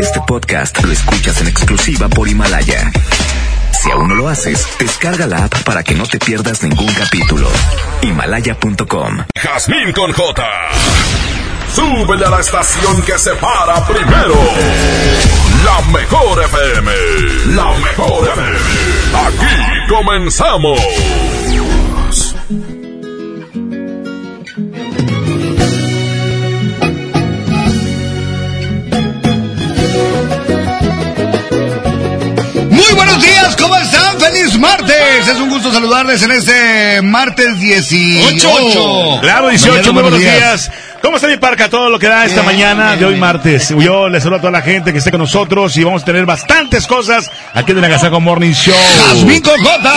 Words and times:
Este 0.00 0.20
podcast 0.26 0.82
lo 0.82 0.92
escuchas 0.92 1.40
en 1.40 1.48
exclusiva 1.48 2.08
por 2.08 2.28
Himalaya. 2.28 2.90
Si 3.72 3.90
aún 3.90 4.08
no 4.08 4.14
lo 4.14 4.28
haces, 4.28 4.66
descarga 4.78 5.26
la 5.26 5.44
app 5.44 5.62
para 5.62 5.82
que 5.82 5.94
no 5.94 6.04
te 6.06 6.18
pierdas 6.18 6.62
ningún 6.62 6.92
capítulo. 6.94 7.48
Himalaya.com. 8.02 9.24
Jazmín 9.34 9.92
con 9.92 10.12
J. 10.12 10.44
Súbele 11.74 12.26
a 12.26 12.30
la 12.30 12.40
estación 12.40 13.02
que 13.02 13.18
se 13.18 13.34
para 13.36 13.84
primero. 13.86 14.34
La 15.64 15.80
mejor 15.92 16.42
FM. 16.42 16.92
La 17.54 17.70
mejor 17.78 18.28
FM. 18.28 18.58
Aquí 19.26 19.88
comenzamos. 19.88 20.80
¿Cómo 33.64 33.76
están? 33.76 34.20
¡Feliz 34.20 34.58
martes! 34.58 35.28
Es 35.28 35.36
un 35.36 35.48
gusto 35.48 35.72
saludarles 35.72 36.22
en 36.22 36.32
este 36.32 37.02
martes 37.02 37.58
18. 37.58 39.18
Claro, 39.20 39.48
18, 39.48 39.70
Mañana, 39.72 39.92
muy 39.92 40.02
buenos 40.02 40.20
días. 40.20 40.70
¿Cómo 41.02 41.16
está 41.16 41.28
mi 41.28 41.36
parca? 41.36 41.68
Todo 41.68 41.90
lo 41.90 41.98
que 41.98 42.08
da 42.08 42.24
esta 42.24 42.42
mañana 42.42 42.96
de 42.96 43.04
hoy 43.04 43.16
martes. 43.16 43.74
Yo 43.78 44.08
les 44.08 44.22
saludo 44.22 44.38
a 44.38 44.40
toda 44.40 44.52
la 44.52 44.62
gente 44.62 44.92
que 44.92 44.98
esté 44.98 45.10
con 45.10 45.20
nosotros 45.20 45.76
y 45.76 45.84
vamos 45.84 46.02
a 46.02 46.04
tener 46.04 46.24
bastantes 46.26 46.86
cosas 46.86 47.30
aquí 47.52 47.72
en 47.72 47.78
el 47.78 47.84
Agasaco 47.84 48.20
Morning 48.20 48.52
Show. 48.52 48.74
Jazmín 49.08 49.42
Cojota. 49.42 49.94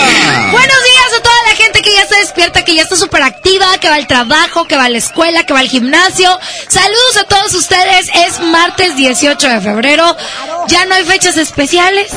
Buenos 0.52 0.84
días 0.84 1.12
a 1.18 1.24
que 1.24 1.37
ya 1.98 2.08
se 2.08 2.20
despierta, 2.20 2.64
que 2.64 2.76
ya 2.76 2.84
está 2.84 2.96
súper 2.96 3.24
activa, 3.24 3.66
que 3.80 3.90
va 3.90 3.96
al 3.96 4.08
trabajo, 4.08 4.66
que 4.68 4.76
va 4.78 4.86
a 4.86 4.90
la 4.90 4.98
escuela, 4.98 5.44
que 5.46 5.54
va 5.54 5.60
al 5.60 5.70
gimnasio. 5.70 6.30
Saludos 6.68 7.18
a 7.22 7.24
todos 7.26 7.54
ustedes. 7.56 8.10
Es 8.28 8.40
martes 8.40 8.96
18 8.96 9.50
de 9.50 9.62
febrero. 9.62 10.16
Ya 10.68 10.86
no 10.86 10.96
hay 10.96 11.04
fechas 11.06 11.38
especiales. 11.38 12.08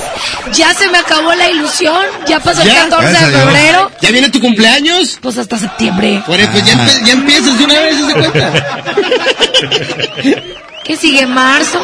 Ya 0.52 0.74
se 0.74 0.88
me 0.88 0.98
acabó 0.98 1.32
la 1.34 1.48
ilusión. 1.50 2.04
Ya 2.26 2.40
pasó 2.40 2.62
el 2.62 2.68
¿Ya? 2.68 2.84
14 2.88 3.08
Gracias 3.08 3.22
a 3.22 3.28
de 3.28 3.38
febrero. 3.44 3.90
¿Ya 4.00 4.10
viene 4.10 4.30
tu 4.30 4.40
cumpleaños? 4.40 5.18
Pues 5.20 5.38
hasta 5.38 5.58
septiembre. 5.58 6.22
Por 6.26 6.38
eso, 6.38 6.50
pues 6.52 6.64
ya, 6.66 6.74
empe- 6.74 7.04
ya 7.06 7.12
empiezas 7.12 7.58
de 7.58 7.64
una 7.64 7.74
vez, 7.80 7.96
¿se 7.96 8.12
cuenta? 8.12 8.52
¿Qué 10.84 10.96
sigue? 10.96 11.26
¿Marzo? 11.26 11.80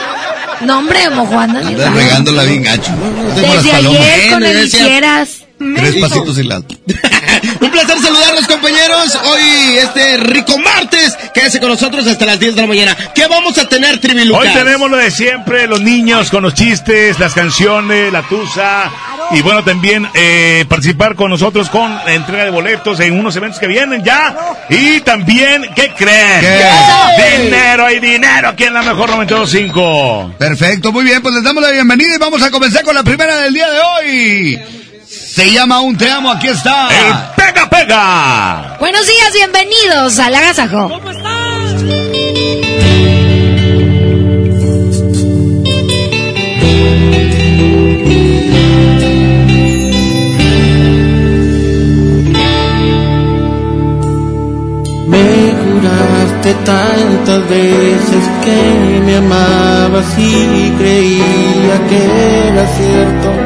No, 0.60 0.78
hombre, 0.78 1.08
mojuana. 1.10 1.60
Regándola 1.60 2.42
bien 2.44 2.62
gacho. 2.62 2.92
Desde 3.34 3.72
ayer 3.72 4.30
con 4.32 4.44
el 4.44 4.64
hicieras. 4.66 5.28
Tres 5.58 5.96
pasitos 5.96 6.38
y 6.38 6.42
las. 6.42 6.62
Un 7.60 7.70
placer 7.70 7.98
saludarlos, 7.98 8.46
compañeros. 8.46 9.18
Hoy, 9.24 9.76
este 9.78 10.16
rico 10.18 10.58
martes, 10.58 11.16
quédese 11.32 11.60
con 11.60 11.70
nosotros 11.70 12.06
hasta 12.06 12.26
las 12.26 12.38
10 12.38 12.54
de 12.54 12.60
la 12.62 12.66
mañana. 12.66 12.96
¿Qué 13.14 13.26
vamos 13.26 13.56
a 13.58 13.68
tener, 13.68 13.98
Trivi? 13.98 14.30
Hoy 14.30 14.48
tenemos 14.48 14.90
lo 14.90 14.96
de 14.96 15.10
siempre, 15.10 15.66
los 15.66 15.80
niños 15.80 16.30
con 16.30 16.42
los 16.42 16.54
chistes, 16.54 17.18
las 17.18 17.34
canciones, 17.34 18.12
la 18.12 18.22
tusa 18.22 18.90
y 19.32 19.42
bueno, 19.42 19.64
también 19.64 20.06
eh, 20.14 20.64
participar 20.68 21.14
con 21.16 21.30
nosotros 21.30 21.68
con 21.68 21.94
la 21.94 22.14
entrega 22.14 22.44
de 22.44 22.50
boletos 22.50 23.00
en 23.00 23.18
unos 23.18 23.34
eventos 23.36 23.58
que 23.58 23.66
vienen 23.66 24.04
ya 24.04 24.36
y 24.68 25.00
también, 25.00 25.66
¿qué 25.74 25.92
creen? 25.96 26.40
¿Qué? 26.40 27.42
Dinero, 27.42 27.86
hay 27.86 27.98
dinero 27.98 28.48
aquí 28.48 28.64
en 28.64 28.74
la 28.74 28.82
mejor 28.82 29.10
925. 29.10 30.34
Perfecto, 30.38 30.92
muy 30.92 31.04
bien, 31.04 31.22
pues 31.22 31.34
les 31.34 31.42
damos 31.42 31.62
la 31.62 31.70
bienvenida 31.70 32.14
y 32.14 32.18
vamos 32.18 32.42
a 32.42 32.50
comenzar 32.50 32.84
con 32.84 32.94
la 32.94 33.02
primera 33.02 33.36
del 33.38 33.54
día 33.54 33.68
de 33.70 33.80
hoy. 33.80 34.58
Se 35.36 35.52
llama 35.52 35.80
Un 35.82 35.98
Te 35.98 36.10
Amo, 36.10 36.30
aquí 36.32 36.46
El 36.46 36.54
está. 36.54 36.88
pega 37.36 37.68
pega. 37.68 38.76
Buenos 38.80 39.06
días, 39.06 39.34
bienvenidos 39.34 40.18
al 40.18 40.34
Agasajo. 40.34 40.88
Me 55.08 55.54
juraste 55.62 56.54
tantas 56.64 57.48
veces 57.48 58.24
que 58.44 59.00
me 59.04 59.16
amabas 59.16 60.18
y 60.18 60.70
creía 60.78 61.86
que 61.88 62.48
era 62.48 62.66
cierto. 62.76 63.45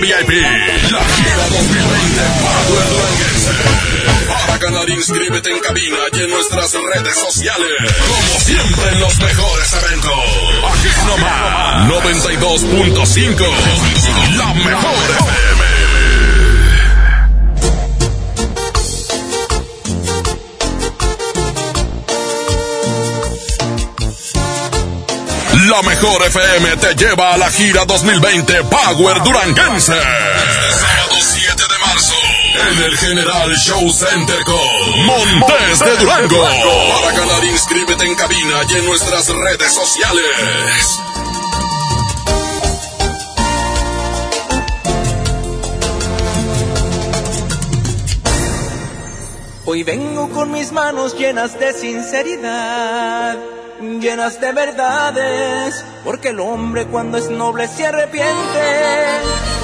VIP. 0.00 0.30
La 0.90 1.04
gira 1.04 1.46
2020 1.50 2.20
Power 2.40 2.88
Duranguense. 2.88 3.52
Para 4.46 4.58
ganar, 4.58 4.88
inscríbete 4.90 5.50
en 5.50 5.58
cabina 5.60 5.96
y 6.12 6.20
en 6.20 6.30
nuestras 6.30 6.72
redes 6.72 7.14
sociales. 7.14 7.68
Como 8.06 8.40
siempre 8.40 8.88
en 8.92 9.00
los 9.00 9.18
mejores 9.18 9.72
eventos. 9.72 10.12
Aquí 10.72 10.88
nomás 11.06 11.88
92.5. 11.88 13.46
La 14.36 14.54
mejor 14.54 15.10
FM. 15.18 15.77
La 25.78 25.82
mejor 25.82 26.20
FM 26.26 26.76
te 26.78 26.94
lleva 26.96 27.34
a 27.34 27.38
la 27.38 27.48
gira 27.52 27.84
2020 27.84 28.64
Power 28.64 29.22
Duranguense. 29.22 29.92
Este 29.92 30.72
sábado 30.72 31.14
7 31.20 31.54
de 31.54 31.78
marzo. 31.86 32.14
En 32.68 32.82
el 32.82 32.98
General 32.98 33.54
Show 33.54 33.88
Center 33.92 34.42
con 34.42 35.06
Montes 35.06 35.78
de 35.78 35.96
Durango. 35.98 36.42
Para 36.42 37.16
ganar, 37.16 37.44
inscríbete 37.44 38.06
en 38.06 38.16
cabina 38.16 38.60
y 38.68 38.78
en 38.78 38.86
nuestras 38.86 39.28
redes 39.28 39.72
sociales. 39.72 40.98
Hoy 49.64 49.82
vengo 49.82 50.30
con 50.30 50.50
mis 50.50 50.72
manos 50.72 51.16
llenas 51.16 51.60
de 51.60 51.74
sinceridad, 51.74 53.36
llenas 54.00 54.40
de 54.40 54.52
verdades, 54.52 55.84
porque 56.04 56.28
el 56.28 56.40
hombre 56.40 56.86
cuando 56.86 57.18
es 57.18 57.28
noble 57.30 57.66
se 57.68 57.86
arrepiente. 57.86 58.26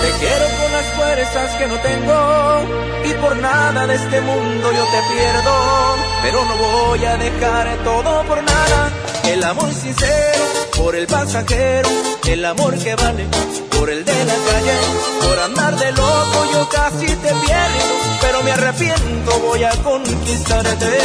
Te 0.01 0.11
quiero 0.19 0.47
con 0.61 0.73
las 0.73 0.87
fuerzas 0.97 1.57
que 1.57 1.67
no 1.67 1.79
tengo 1.81 2.61
y 3.05 3.13
por 3.15 3.37
nada 3.37 3.87
de 3.87 3.95
este 3.95 4.21
mundo 4.21 4.73
yo 4.73 4.85
te 4.85 5.15
pierdo, 5.15 5.97
pero 6.23 6.45
no 6.45 6.57
voy 6.57 7.05
a 7.05 7.17
dejar 7.17 7.77
todo 7.85 8.23
por 8.25 8.43
nada. 8.43 8.91
El 9.25 9.43
amor 9.45 9.73
sincero 9.73 10.45
por 10.77 10.95
el 10.95 11.07
pasajero, 11.07 11.89
el 12.27 12.45
amor 12.45 12.77
que 12.79 12.95
vale 12.95 13.27
por 13.71 13.89
el 13.91 14.05
de 14.05 14.25
la 14.25 14.35
calle, 14.35 14.77
por 15.23 15.39
andar 15.39 15.77
de 15.77 15.93
loco 15.93 16.47
yo 16.53 16.69
casi 16.69 17.07
te 17.07 17.29
pierdo, 17.29 17.95
pero 18.21 18.43
me 18.43 18.53
arrepiento, 18.53 19.39
voy 19.41 19.65
a 19.65 19.71
conquistarte. 19.83 20.99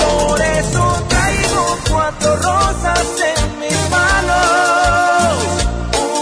Por 0.00 0.40
eso 0.40 1.09
traigo 1.30 1.78
cuatro 1.90 2.36
rosas 2.36 3.06
en 3.34 3.58
mis 3.60 3.90
manos, 3.90 5.44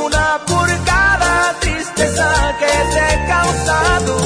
una 0.05 0.41
por 0.47 0.69
cada 0.85 1.59
tristeza 1.61 2.57
que 2.59 2.67
te 2.93 3.15
he 3.15 3.27
causado. 3.27 4.17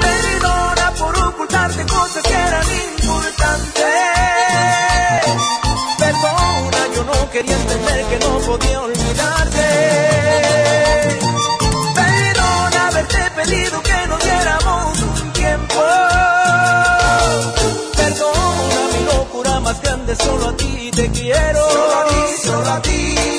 Perdona 0.00 0.92
por 0.98 1.18
ocultarte 1.18 1.84
cosas 1.86 2.22
que 2.22 2.34
eran 2.34 2.66
importantes. 2.92 3.84
Perdona, 5.98 6.80
yo 6.94 7.04
no 7.04 7.30
quería 7.30 7.56
entender 7.56 8.04
que 8.06 8.18
no 8.24 8.38
podía 8.38 8.80
olvidarte. 8.82 9.43
Solo 20.16 20.48
a 20.48 20.56
ti 20.56 20.90
te 20.90 21.10
quiero. 21.10 21.58
Solo 21.70 21.92
a 21.92 22.04
ti, 22.06 22.46
solo 22.46 22.70
a 22.70 22.80
ti. 22.80 23.33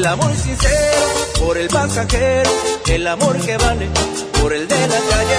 El 0.00 0.06
amor 0.06 0.34
sincero 0.34 1.06
por 1.38 1.58
el 1.58 1.68
pasajero. 1.68 2.50
El 2.86 3.06
amor 3.06 3.36
que 3.36 3.54
vale 3.58 3.86
por 4.40 4.50
el 4.50 4.66
de 4.66 4.88
la 4.88 4.98
calle. 5.10 5.36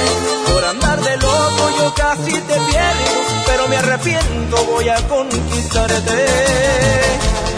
Por 0.53 0.63
andar 0.63 1.01
de 1.01 1.17
loco 1.17 1.69
yo 1.79 1.91
casi 1.95 2.31
te 2.31 2.59
pierdo. 2.69 3.11
Pero 3.47 3.67
me 3.67 3.77
arrepiento, 3.77 4.63
voy 4.65 4.87
a 4.87 4.97
conquistarte. 5.07 6.25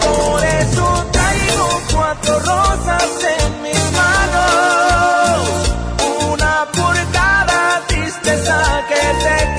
Por 0.00 0.44
eso 0.44 1.06
traigo 1.12 1.82
cuatro 1.92 2.38
rosas 2.38 3.10
en 3.36 3.62
mis 3.62 3.92
manos. 3.92 5.48
Una 6.32 6.66
por 6.72 6.96
cada 7.12 7.82
tristeza 7.86 8.82
que 8.88 8.94
te 8.94 9.42
he 9.42 9.56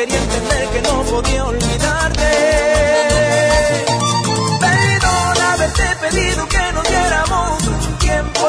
quería 0.00 0.18
entender 0.18 0.68
que 0.70 0.82
no 0.82 1.02
podía 1.02 1.44
olvidarte. 1.44 2.30
Perdona 4.60 5.52
haberte 5.52 5.96
pedido 6.00 6.48
que 6.48 6.72
nos 6.72 6.88
diéramos 6.88 7.62
un 7.66 7.98
tiempo. 7.98 8.46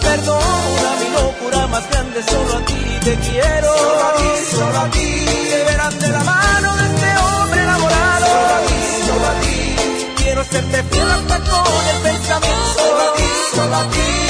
Perdona 0.00 0.90
mi 1.00 1.08
locura 1.18 1.66
más 1.66 1.90
grande, 1.90 2.22
solo 2.22 2.56
a 2.56 2.64
ti 2.66 2.82
te 3.04 3.14
quiero. 3.16 3.68
Solo 3.78 4.04
a 4.08 4.14
ti, 4.14 4.30
solo 4.54 4.78
a 4.78 4.90
ti. 4.90 5.26
Te 5.50 5.64
verán 5.64 5.98
de 5.98 6.08
la 6.08 6.22
mano 6.22 6.76
de 6.76 6.84
este 6.92 7.10
hombre 7.18 7.62
enamorado. 7.62 8.26
Solo 8.26 8.54
a 8.54 8.60
ti, 8.68 8.80
solo 9.08 9.26
a 9.26 9.34
ti. 9.40 9.76
Quiero 10.22 10.44
serte 10.44 10.82
fiel 10.84 11.10
hasta 11.10 11.38
con 11.50 11.82
el 11.92 11.98
pensamiento. 12.02 12.78
Solo 12.78 13.00
a 13.00 13.14
ti, 13.14 13.30
solo 13.56 13.76
a 13.76 13.88
ti. 13.90 14.21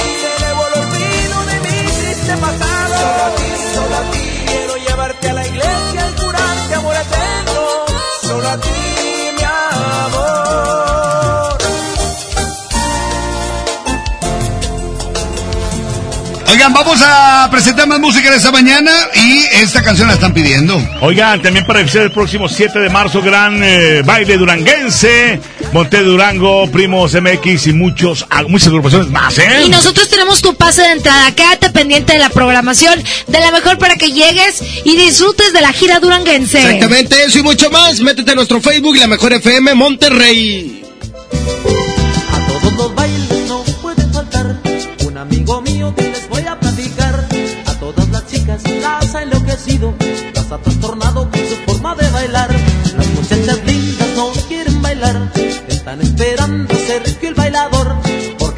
Oigan, 16.62 16.74
vamos 16.74 17.02
a 17.04 17.48
presentar 17.50 17.88
más 17.88 17.98
música 17.98 18.30
de 18.30 18.36
esta 18.36 18.52
mañana 18.52 18.92
y 19.16 19.40
esta 19.60 19.82
canción 19.82 20.06
la 20.06 20.14
están 20.14 20.32
pidiendo. 20.32 20.80
Oigan, 21.00 21.42
también 21.42 21.66
para 21.66 21.80
iniciar 21.80 22.04
el 22.04 22.12
próximo 22.12 22.48
7 22.48 22.78
de 22.78 22.88
marzo, 22.88 23.20
gran 23.20 23.60
eh, 23.64 24.02
baile 24.04 24.38
duranguense, 24.38 25.40
Monte 25.72 25.96
de 25.96 26.04
Durango, 26.04 26.70
Primos 26.70 27.14
MX 27.20 27.66
y 27.66 27.72
muchos, 27.72 28.24
ah, 28.30 28.44
muchas 28.46 28.68
agrupaciones 28.68 29.08
más, 29.08 29.36
¿eh? 29.38 29.64
Y 29.66 29.70
nosotros 29.70 30.08
tenemos 30.08 30.40
tu 30.40 30.54
pase 30.54 30.82
de 30.82 30.92
entrada. 30.92 31.34
Quédate 31.34 31.70
pendiente 31.70 32.12
de 32.12 32.20
la 32.20 32.28
programación 32.28 33.02
de 33.26 33.40
la 33.40 33.50
mejor 33.50 33.78
para 33.78 33.96
que 33.96 34.12
llegues 34.12 34.62
y 34.84 34.94
disfrutes 34.94 35.52
de 35.52 35.62
la 35.62 35.72
gira 35.72 35.98
duranguense. 35.98 36.58
Exactamente 36.58 37.24
eso 37.24 37.40
y 37.40 37.42
mucho 37.42 37.72
más. 37.72 37.98
Métete 37.98 38.30
a 38.30 38.34
nuestro 38.36 38.60
Facebook, 38.60 38.98
La 38.98 39.08
Mejor 39.08 39.32
FM 39.32 39.74
Monterrey. 39.74 40.81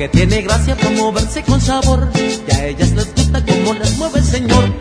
porque 0.04 0.18
tiene 0.18 0.42
gracia 0.42 0.76
para 0.76 0.90
moverse 0.90 1.42
con 1.42 1.61
sabor. 1.61 2.08
Y 2.16 2.52
a 2.52 2.66
ellas 2.66 2.92
les 2.92 3.14
gusta 3.14 3.44
como 3.44 3.75
las 3.75 3.96
mueve 3.96 4.18
el 4.18 4.25
Señor. 4.25 4.73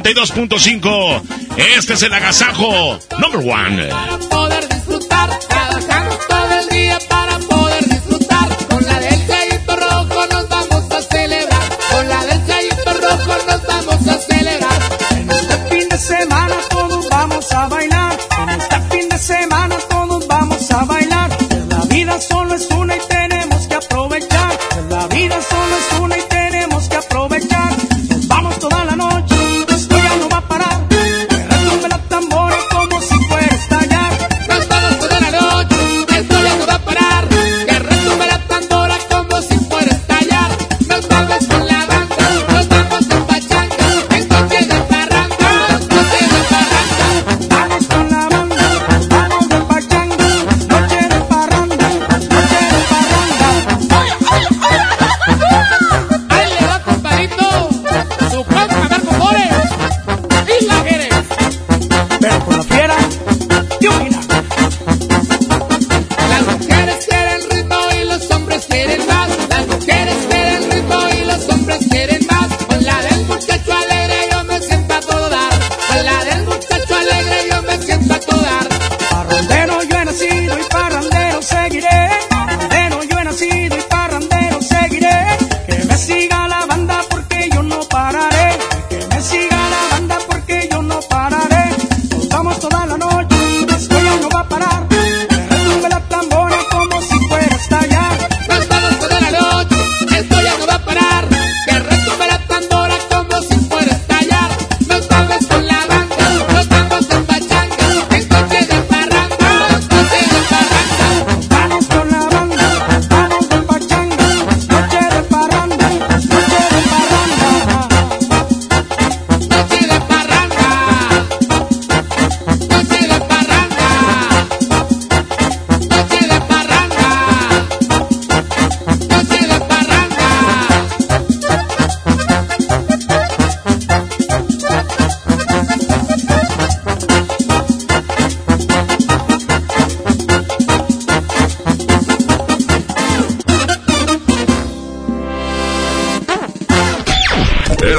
92.5. 0.00 1.22
Este 1.76 1.92
es 1.92 2.02
el 2.02 2.14
agasajo 2.14 2.98
number 3.18 3.40
one. 3.40 4.71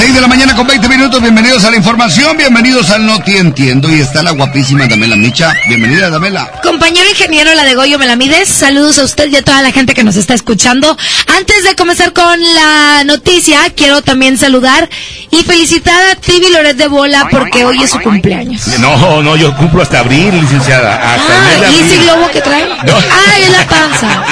6 0.00 0.14
de 0.14 0.20
la 0.22 0.28
mañana 0.28 0.54
con 0.56 0.66
20 0.66 0.88
minutos, 0.88 1.20
bienvenidos 1.20 1.62
a 1.64 1.70
la 1.70 1.76
información, 1.76 2.34
bienvenidos 2.34 2.88
al 2.88 3.04
Noti 3.04 3.36
Entiendo 3.36 3.94
y 3.94 4.00
está 4.00 4.22
la 4.22 4.30
guapísima 4.30 4.86
Damela 4.86 5.14
Micha. 5.14 5.52
Bienvenida 5.68 6.08
Damela. 6.08 6.50
Compañero 6.62 7.06
ingeniero, 7.10 7.52
la 7.54 7.64
de 7.64 7.74
Goyo 7.74 7.98
Melamides, 7.98 8.48
saludos 8.48 8.98
a 8.98 9.04
usted 9.04 9.28
y 9.28 9.36
a 9.36 9.42
toda 9.42 9.60
la 9.60 9.72
gente 9.72 9.92
que 9.92 10.02
nos 10.02 10.16
está 10.16 10.32
escuchando. 10.32 10.96
Antes 11.36 11.64
de 11.64 11.76
comenzar 11.76 12.14
con 12.14 12.40
la 12.54 13.04
noticia, 13.04 13.58
quiero 13.76 14.00
también 14.00 14.38
saludar 14.38 14.88
y 15.30 15.42
felicitar 15.42 16.02
a 16.10 16.14
Tibi 16.14 16.48
Loret 16.48 16.78
de 16.78 16.88
Bola 16.88 17.28
porque 17.30 17.66
hoy 17.66 17.82
es 17.82 17.90
su 17.90 18.00
cumpleaños. 18.00 18.68
No, 18.78 19.22
no, 19.22 19.36
yo 19.36 19.54
cumplo 19.54 19.82
hasta 19.82 19.98
abril, 19.98 20.34
licenciada. 20.40 20.94
Hasta 21.14 21.36
el 21.36 21.42
mes 21.42 21.60
de 21.60 21.66
Ah, 21.66 21.70
¿y 21.70 21.74
ese 21.74 21.84
abril. 21.96 22.00
globo 22.04 22.30
que 22.30 22.40
trae? 22.40 22.66
No. 22.86 22.96
Ay, 22.96 23.42
es 23.42 23.50
la 23.50 23.66
panza. 23.66 24.24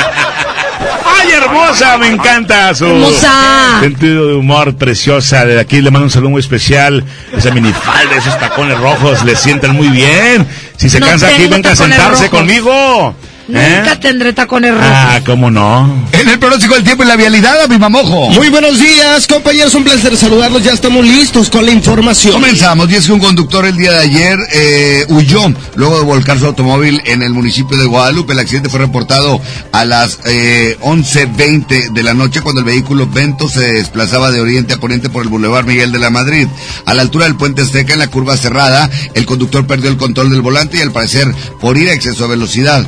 ¡Ay, 1.20 1.30
hermosa! 1.32 1.98
Me 1.98 2.08
encanta 2.08 2.74
su 2.74 2.86
Hermosa. 2.86 3.78
sentido 3.80 4.28
de 4.28 4.34
humor 4.34 4.76
preciosa. 4.76 5.44
De 5.44 5.58
aquí 5.60 5.80
le 5.80 5.90
mando 5.90 6.04
un 6.06 6.10
saludo 6.10 6.30
muy 6.30 6.40
especial. 6.40 7.04
Esa 7.36 7.50
minifalda, 7.50 8.16
esos 8.16 8.38
tacones 8.38 8.78
rojos 8.78 9.24
le 9.24 9.36
sientan 9.36 9.74
muy 9.74 9.88
bien. 9.88 10.46
Si 10.76 10.88
se 10.88 11.00
No 11.00 11.06
cansa 11.06 11.28
aquí, 11.28 11.46
venga 11.46 11.72
a 11.72 11.76
sentarse 11.76 12.24
rojos. 12.26 12.28
conmigo. 12.40 13.14
¿Eh? 13.48 13.76
Nunca 13.78 13.98
tendré 13.98 14.34
tacones 14.34 14.72
rojos. 14.72 14.88
Ah, 14.90 15.20
¿cómo 15.24 15.50
no? 15.50 16.06
En 16.12 16.28
el 16.28 16.38
pronóstico 16.38 16.74
del 16.74 16.84
tiempo 16.84 17.02
y 17.02 17.06
la 17.06 17.16
vialidad, 17.16 17.62
a 17.62 17.66
mi 17.66 17.78
mamojo. 17.78 18.28
Muy 18.30 18.50
buenos 18.50 18.78
días, 18.78 19.26
compañeros. 19.26 19.74
Un 19.74 19.84
placer 19.84 20.14
saludarlos. 20.18 20.62
Ya 20.62 20.72
estamos 20.72 21.02
listos 21.06 21.48
con 21.48 21.64
la 21.64 21.72
información. 21.72 22.34
Comenzamos, 22.34 22.90
y 22.90 22.96
es 22.96 23.06
que 23.06 23.12
un 23.12 23.20
conductor 23.20 23.64
el 23.64 23.76
día 23.76 23.92
de 23.92 23.98
ayer 24.00 24.38
eh, 24.52 25.06
huyó 25.08 25.50
luego 25.76 25.98
de 25.98 26.04
volcar 26.04 26.38
su 26.38 26.44
automóvil 26.44 27.00
en 27.06 27.22
el 27.22 27.32
municipio 27.32 27.78
de 27.78 27.86
Guadalupe. 27.86 28.34
El 28.34 28.40
accidente 28.40 28.68
fue 28.68 28.80
reportado 28.80 29.40
a 29.72 29.86
las 29.86 30.18
eh, 30.26 30.76
11.20 30.82 31.92
de 31.92 32.02
la 32.02 32.12
noche 32.12 32.42
cuando 32.42 32.60
el 32.60 32.66
vehículo 32.66 33.06
Vento 33.06 33.48
se 33.48 33.72
desplazaba 33.72 34.30
de 34.30 34.40
oriente 34.40 34.74
a 34.74 34.76
poniente 34.76 35.08
por 35.08 35.22
el 35.22 35.30
Boulevard 35.30 35.64
Miguel 35.64 35.90
de 35.90 35.98
la 35.98 36.10
Madrid. 36.10 36.48
A 36.84 36.92
la 36.92 37.00
altura 37.00 37.24
del 37.24 37.36
puente 37.36 37.62
Azteca, 37.62 37.94
en 37.94 38.00
la 38.00 38.08
curva 38.08 38.36
cerrada, 38.36 38.90
el 39.14 39.24
conductor 39.24 39.66
perdió 39.66 39.88
el 39.88 39.96
control 39.96 40.28
del 40.28 40.42
volante 40.42 40.76
y 40.76 40.82
al 40.82 40.92
parecer 40.92 41.34
por 41.62 41.78
ir 41.78 41.88
a 41.88 41.94
exceso 41.94 42.24
de 42.24 42.28
velocidad. 42.28 42.86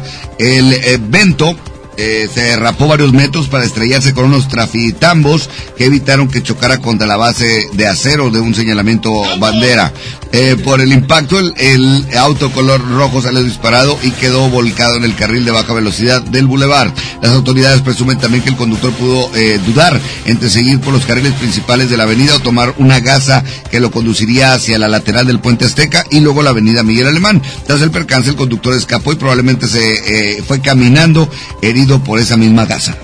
El 0.50 0.72
eh, 0.72 0.98
Vento 1.00 1.56
eh, 2.02 2.30
se 2.32 2.40
derrapó 2.40 2.88
varios 2.88 3.12
metros 3.12 3.48
para 3.48 3.62
estrellarse 3.62 4.14
con 4.14 4.24
unos 4.24 4.48
trafitambos 4.48 5.50
que 5.76 5.84
evitaron 5.84 6.28
que 6.28 6.42
chocara 6.42 6.78
contra 6.78 7.06
la 7.06 7.18
base 7.18 7.68
de 7.74 7.86
acero 7.86 8.30
de 8.30 8.40
un 8.40 8.54
señalamiento 8.54 9.12
bandera. 9.38 9.92
Eh, 10.32 10.56
por 10.64 10.80
el 10.80 10.92
impacto, 10.92 11.38
el, 11.38 12.06
auto 12.16 12.50
color 12.52 12.80
rojo 12.88 13.20
salió 13.20 13.42
disparado 13.42 13.98
y 14.02 14.12
quedó 14.12 14.48
volcado 14.48 14.96
en 14.96 15.04
el 15.04 15.14
carril 15.14 15.44
de 15.44 15.50
baja 15.50 15.74
velocidad 15.74 16.22
del 16.22 16.46
bulevar. 16.46 16.90
Las 17.20 17.32
autoridades 17.32 17.82
presumen 17.82 18.18
también 18.18 18.44
que 18.44 18.50
el 18.50 18.56
conductor 18.56 18.92
pudo 18.92 19.30
eh, 19.34 19.60
dudar 19.66 20.00
entre 20.24 20.48
seguir 20.48 20.80
por 20.80 20.94
los 20.94 21.04
carriles 21.04 21.34
principales 21.34 21.90
de 21.90 21.98
la 21.98 22.04
avenida 22.04 22.36
o 22.36 22.40
tomar 22.40 22.74
una 22.78 23.00
gasa 23.00 23.44
que 23.70 23.80
lo 23.80 23.90
conduciría 23.90 24.54
hacia 24.54 24.78
la 24.78 24.88
lateral 24.88 25.26
del 25.26 25.40
puente 25.40 25.66
Azteca 25.66 26.06
y 26.10 26.20
luego 26.20 26.42
la 26.42 26.50
avenida 26.50 26.82
Miguel 26.82 27.08
Alemán. 27.08 27.42
Tras 27.66 27.82
el 27.82 27.90
percance, 27.90 28.30
el 28.30 28.36
conductor 28.36 28.72
escapó 28.72 29.12
y 29.12 29.16
probablemente 29.16 29.66
se 29.66 30.42
fue 30.46 30.60
caminando 30.60 31.28
herido 31.60 31.89
por 31.98 32.20
esa 32.20 32.36
misma 32.36 32.66
gasa. 32.66 32.96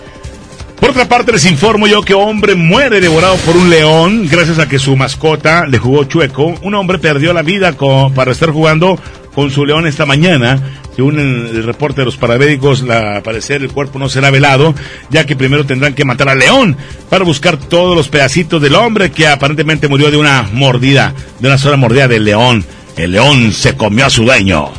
Por 0.79 0.91
otra 0.91 1.09
parte, 1.09 1.33
les 1.33 1.47
informo 1.47 1.87
yo 1.87 2.03
que 2.03 2.15
hombre 2.15 2.55
muere 2.55 3.01
devorado 3.01 3.37
por 3.39 3.57
un 3.57 3.71
león 3.71 4.29
gracias 4.31 4.59
a 4.59 4.69
que 4.69 4.79
su 4.79 4.95
mascota 4.95 5.67
le 5.67 5.79
jugó 5.79 6.05
chueco. 6.05 6.55
Un 6.63 6.75
hombre 6.75 6.99
perdió 6.99 7.33
la 7.33 7.43
vida 7.43 7.75
para 8.15 8.31
estar 8.31 8.51
jugando 8.51 8.99
con 9.35 9.51
su 9.51 9.65
león 9.65 9.87
esta 9.87 10.07
mañana. 10.07 10.61
Según 10.95 11.19
el, 11.19 11.57
el 11.57 11.65
reporte 11.65 12.03
de 12.03 12.05
los 12.05 12.17
paramédicos, 12.17 12.83
la, 12.83 13.17
al 13.17 13.23
parecer 13.23 13.63
el 13.63 13.71
cuerpo 13.71 13.99
no 13.99 14.09
será 14.09 14.31
velado, 14.31 14.75
ya 15.11 15.27
que 15.27 15.37
primero 15.37 15.67
tendrán 15.67 15.95
que 15.95 16.05
matar 16.05 16.29
al 16.29 16.39
león 16.39 16.77
para 17.11 17.25
buscar 17.25 17.59
todos 17.59 17.97
los 17.97 18.09
pedacitos 18.09 18.63
del 18.63 18.75
hombre 18.75 19.11
que 19.11 19.27
aparentemente 19.27 19.89
murió 19.89 20.11
de 20.11 20.17
una 20.19 20.43
mordida, 20.53 21.15
de 21.39 21.49
una 21.49 21.59
sola 21.59 21.77
mordida 21.77 22.07
del 22.07 22.25
león. 22.25 22.65
El 22.97 23.13
león 23.13 23.53
se 23.53 23.77
comió 23.77 24.07
a 24.07 24.11
su 24.11 24.25
dueño. 24.25 24.71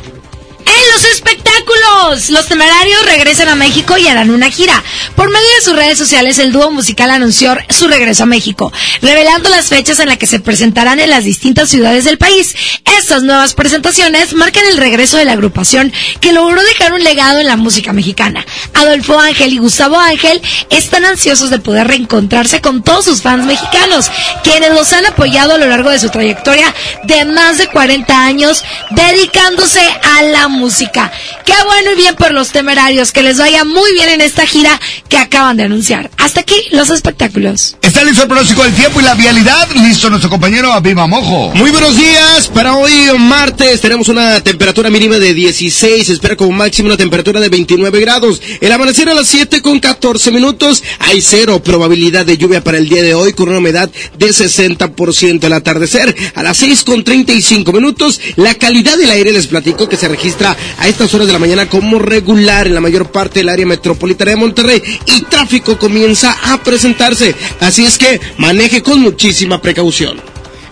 En 0.60 0.92
los 0.92 1.04
espectáculos, 1.78 2.30
los 2.30 2.46
temerarios 2.46 3.04
regresan 3.04 3.48
a 3.48 3.54
México 3.54 3.96
y 3.96 4.06
harán 4.06 4.30
una 4.30 4.50
gira. 4.50 4.82
Por 5.14 5.30
medio 5.30 5.48
de 5.56 5.64
sus 5.64 5.76
redes 5.76 5.98
sociales, 5.98 6.38
el 6.38 6.52
dúo 6.52 6.70
musical 6.70 7.10
anunció 7.10 7.56
su 7.70 7.88
regreso 7.88 8.24
a 8.24 8.26
México, 8.26 8.72
revelando 9.02 9.48
las 9.48 9.66
fechas 9.66 9.98
en 10.00 10.08
las 10.08 10.18
que 10.18 10.26
se 10.26 10.40
presentarán 10.40 11.00
en 11.00 11.10
las 11.10 11.24
distintas 11.24 11.68
ciudades 11.68 12.04
del 12.04 12.18
país. 12.18 12.54
Estas 12.98 13.22
nuevas 13.22 13.54
presentaciones 13.54 14.32
marcan 14.32 14.66
el 14.66 14.76
regreso 14.76 15.16
de 15.16 15.24
la 15.24 15.32
agrupación 15.32 15.92
que 16.20 16.32
logró 16.32 16.62
dejar 16.62 16.92
un 16.92 17.04
legado 17.04 17.38
en 17.40 17.46
la 17.46 17.56
música 17.56 17.92
mexicana. 17.92 18.44
Adolfo 18.74 19.18
Ángel 19.18 19.52
y 19.52 19.58
Gustavo 19.58 19.98
Ángel 19.98 20.40
están 20.70 21.04
ansiosos 21.04 21.50
de 21.50 21.58
poder 21.58 21.88
reencontrarse 21.88 22.60
con 22.60 22.82
todos 22.82 23.04
sus 23.04 23.22
fans 23.22 23.46
mexicanos, 23.46 24.10
quienes 24.42 24.70
los 24.70 24.92
han 24.92 25.06
apoyado 25.06 25.54
a 25.54 25.58
lo 25.58 25.66
largo 25.66 25.90
de 25.90 25.98
su 25.98 26.10
trayectoria 26.10 26.74
de 27.04 27.24
más 27.24 27.58
de 27.58 27.68
40 27.68 28.24
años, 28.24 28.64
dedicándose 28.90 29.80
a 29.80 30.22
la 30.22 30.48
música. 30.48 31.10
Qué 31.44 31.52
bueno 31.68 31.92
y 31.92 31.96
bien 31.96 32.16
por 32.16 32.32
los 32.32 32.50
temerarios, 32.50 33.12
que 33.12 33.22
les 33.22 33.36
vaya 33.36 33.62
muy 33.62 33.92
bien 33.92 34.08
en 34.08 34.22
esta 34.22 34.46
gira 34.46 34.80
que 35.10 35.18
acaban 35.18 35.58
de 35.58 35.64
anunciar. 35.64 36.10
Hasta 36.16 36.40
aquí 36.40 36.54
los 36.70 36.88
espectáculos. 36.88 37.76
Está 37.82 38.04
listo 38.04 38.22
el 38.22 38.28
pronóstico 38.28 38.64
del 38.64 38.72
tiempo 38.72 39.00
y 39.00 39.04
la 39.04 39.14
vialidad. 39.14 39.68
Listo 39.74 40.08
nuestro 40.08 40.30
compañero 40.30 40.72
Abiba 40.72 41.06
Mojo. 41.06 41.54
Muy 41.54 41.70
buenos 41.70 41.94
días. 41.94 42.48
Para 42.48 42.74
hoy, 42.74 42.92
martes, 43.18 43.82
tenemos 43.82 44.08
una 44.08 44.40
temperatura 44.40 44.88
mínima 44.88 45.18
de 45.18 45.34
16. 45.34 46.06
Se 46.06 46.12
espera 46.14 46.36
como 46.36 46.52
máximo 46.52 46.88
una 46.88 46.96
temperatura 46.96 47.38
de 47.38 47.50
29 47.50 48.00
grados. 48.00 48.40
El 48.62 48.72
amanecer 48.72 49.10
a 49.10 49.14
las 49.14 49.28
7 49.28 49.60
con 49.60 49.78
14 49.78 50.30
minutos. 50.30 50.82
Hay 51.00 51.20
cero 51.20 51.62
probabilidad 51.62 52.24
de 52.24 52.38
lluvia 52.38 52.64
para 52.64 52.78
el 52.78 52.88
día 52.88 53.02
de 53.02 53.14
hoy 53.14 53.34
con 53.34 53.50
una 53.50 53.58
humedad 53.58 53.90
de 54.16 54.28
60%. 54.28 55.44
El 55.44 55.52
atardecer 55.52 56.16
a 56.34 56.42
las 56.42 56.56
6 56.56 56.82
con 56.84 57.04
35 57.04 57.72
minutos. 57.72 58.20
La 58.36 58.54
calidad 58.54 58.96
del 58.96 59.10
aire 59.10 59.32
les 59.32 59.46
platico 59.46 59.86
que 59.86 59.98
se 59.98 60.08
registra 60.08 60.56
a 60.78 60.88
estas 60.88 61.12
horas 61.12 61.26
de 61.26 61.34
la 61.34 61.38
mañana 61.38 61.57
como 61.66 61.98
regular 61.98 62.66
en 62.66 62.74
la 62.74 62.80
mayor 62.80 63.10
parte 63.10 63.40
del 63.40 63.48
área 63.48 63.66
metropolitana 63.66 64.32
de 64.32 64.36
Monterrey 64.36 64.82
y 65.06 65.22
tráfico 65.22 65.78
comienza 65.78 66.36
a 66.44 66.62
presentarse. 66.62 67.34
Así 67.60 67.84
es 67.84 67.98
que 67.98 68.20
maneje 68.36 68.82
con 68.82 69.00
muchísima 69.00 69.60
precaución. 69.60 70.20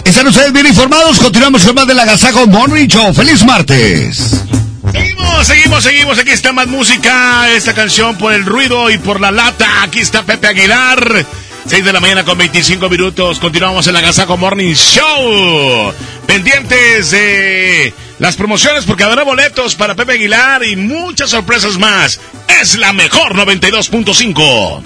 Están 0.05 0.29
ustedes 0.29 0.53
bien 0.53 0.67
informados. 0.67 1.19
Continuamos 1.19 1.65
con 1.65 1.75
más 1.75 1.87
del 1.87 1.99
Agasajo 1.99 2.47
Morning 2.47 2.87
Show. 2.87 3.13
¡Feliz 3.13 3.45
martes! 3.45 4.45
Seguimos, 4.93 5.47
seguimos, 5.47 5.83
seguimos. 5.85 6.19
Aquí 6.19 6.31
está 6.31 6.53
más 6.53 6.69
música. 6.69 7.51
Esta 7.53 7.75
canción 7.75 8.17
por 8.17 8.33
el 8.33 8.47
ruido 8.47 8.91
y 8.91 8.99
por 8.99 9.21
la 9.21 9.31
lata. 9.31 9.83
Aquí 9.83 9.99
está 9.99 10.23
Pepe 10.23 10.47
Aguilar. 10.47 11.27
6 11.67 11.85
de 11.85 11.93
la 11.93 12.01
mañana 12.01 12.25
con 12.25 12.39
25 12.39 12.89
minutos. 12.89 13.41
Continuamos 13.41 13.87
en 13.89 13.95
la 13.95 14.01
Gazaco 14.01 14.37
Morning 14.37 14.75
Show. 14.75 15.93
Pendientes 16.27 17.11
de 17.11 17.93
las 18.19 18.37
promociones 18.37 18.85
porque 18.85 19.05
habrá 19.05 19.23
boletos 19.25 19.75
para 19.75 19.95
Pepe 19.95 20.13
Aguilar 20.13 20.65
y 20.65 20.77
muchas 20.77 21.31
sorpresas 21.31 21.79
más. 21.79 22.21
Es 22.61 22.79
la 22.79 22.93
mejor 22.93 23.35
92.5. 23.35 24.83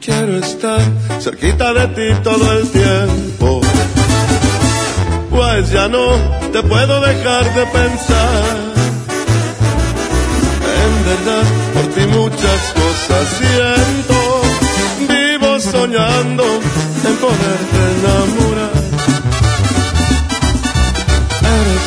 Quiero 0.00 0.38
estar 0.38 0.80
cerquita 1.20 1.72
de 1.72 1.86
ti 1.88 2.20
todo 2.22 2.58
el 2.58 2.68
tiempo. 2.70 3.60
Pues 5.30 5.70
ya 5.70 5.88
no 5.88 6.16
te 6.52 6.62
puedo 6.62 7.00
dejar 7.00 7.54
de 7.54 7.66
pensar. 7.66 8.56
En 10.84 11.04
verdad, 11.04 11.44
por 11.74 11.86
ti 11.94 12.06
muchas 12.06 12.72
cosas 12.72 13.28
siento. 13.38 14.42
Vivo 15.08 15.60
soñando 15.60 16.44
en 16.44 17.16
poderte 17.16 17.78
enamorar. 18.00 18.75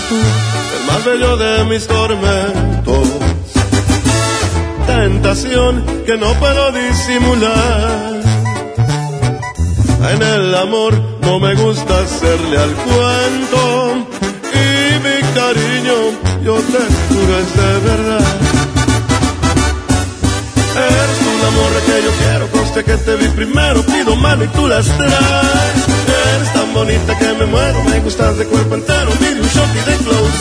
Tú 0.10 0.16
el 0.16 0.86
más 0.88 1.06
bello 1.06 1.38
de 1.38 1.66
mis 1.66 1.88
tormentos 1.88 3.30
tentación 4.90 5.86
que 6.06 6.18
no 6.18 6.34
puedo 6.34 6.72
disimular. 6.72 8.20
En 10.12 10.22
el 10.22 10.56
amor 10.56 10.94
no 11.22 11.40
me 11.40 11.54
gusta 11.56 12.00
hacerle 12.00 12.58
al 12.58 12.74
cuento 12.74 14.08
y 14.54 15.00
mi 15.06 15.18
cariño 15.40 15.98
yo 16.44 16.56
te 16.56 16.82
juro 17.08 17.32
es 17.42 17.56
de 17.60 17.80
verdad. 17.90 18.28
Eres 20.76 21.20
la 21.44 21.52
morra 21.58 21.82
que 21.86 22.04
yo 22.06 22.12
quiero, 22.22 22.48
conste 22.52 22.84
que 22.84 22.98
te 22.98 23.16
vi 23.16 23.28
primero, 23.30 23.84
pido 23.84 24.16
mano 24.16 24.44
y 24.44 24.48
tú 24.48 24.68
las 24.68 24.86
traes. 24.86 25.99
Eres 26.36 26.54
tan 26.54 26.74
bonita 26.74 27.18
que 27.18 27.34
me 27.34 27.46
muero, 27.46 27.84
me 27.84 28.00
gustas 28.00 28.38
de 28.38 28.46
cuerpo 28.46 28.76
entero, 28.76 29.12
mire 29.20 29.42
un 29.42 29.48
shot 29.48 29.70
y 29.76 29.90
de 29.90 29.98
close. 29.98 30.40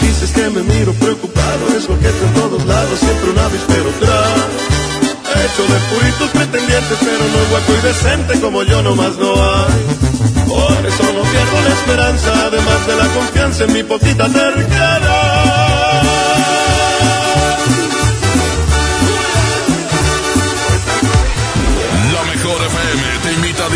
Dices 0.00 0.30
que 0.32 0.50
me 0.50 0.62
miro 0.62 0.92
preocupado, 0.94 1.62
es 1.76 1.88
lo 1.88 1.98
que 1.98 2.08
en 2.08 2.34
todos 2.34 2.64
lados, 2.66 2.98
siempre 2.98 3.30
un 3.30 3.38
avispero 3.38 3.90
tras. 4.00 4.76
Hecho 5.44 5.62
de 5.62 5.78
puritos 5.90 6.30
pretendientes 6.30 6.98
pero 7.00 7.18
no 7.18 7.50
guapo 7.50 7.72
y 7.72 7.86
decente 7.86 8.40
como 8.40 8.62
yo 8.62 8.82
nomás 8.82 9.16
no 9.18 9.34
hay. 9.34 9.82
Por 10.48 10.86
eso 10.86 11.02
no 11.12 11.22
pierdo 11.22 11.60
la 11.64 11.74
esperanza, 11.74 12.46
además 12.46 12.86
de 12.86 12.96
la 12.96 13.06
confianza 13.14 13.64
en 13.64 13.72
mi 13.72 13.82
poquita 13.82 14.28
terquedad. 14.28 15.00
La 22.14 22.22
mejor 22.24 22.58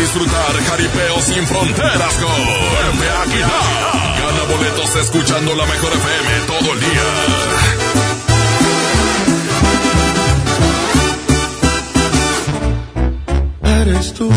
disfrutar 0.01 0.53
jaripeo 0.67 1.21
sin 1.21 1.45
fronteras 1.45 2.13
con 2.15 2.41
Pepe 2.73 3.07
Aguilar. 3.23 3.69
Gana 4.19 4.43
boletos 4.51 4.95
escuchando 4.95 5.55
la 5.55 5.65
mejor 5.65 5.91
FM 5.93 6.29
todo 6.47 6.73
el 6.73 6.79
día. 6.79 7.07
Eres 13.81 14.13
tú 14.13 14.29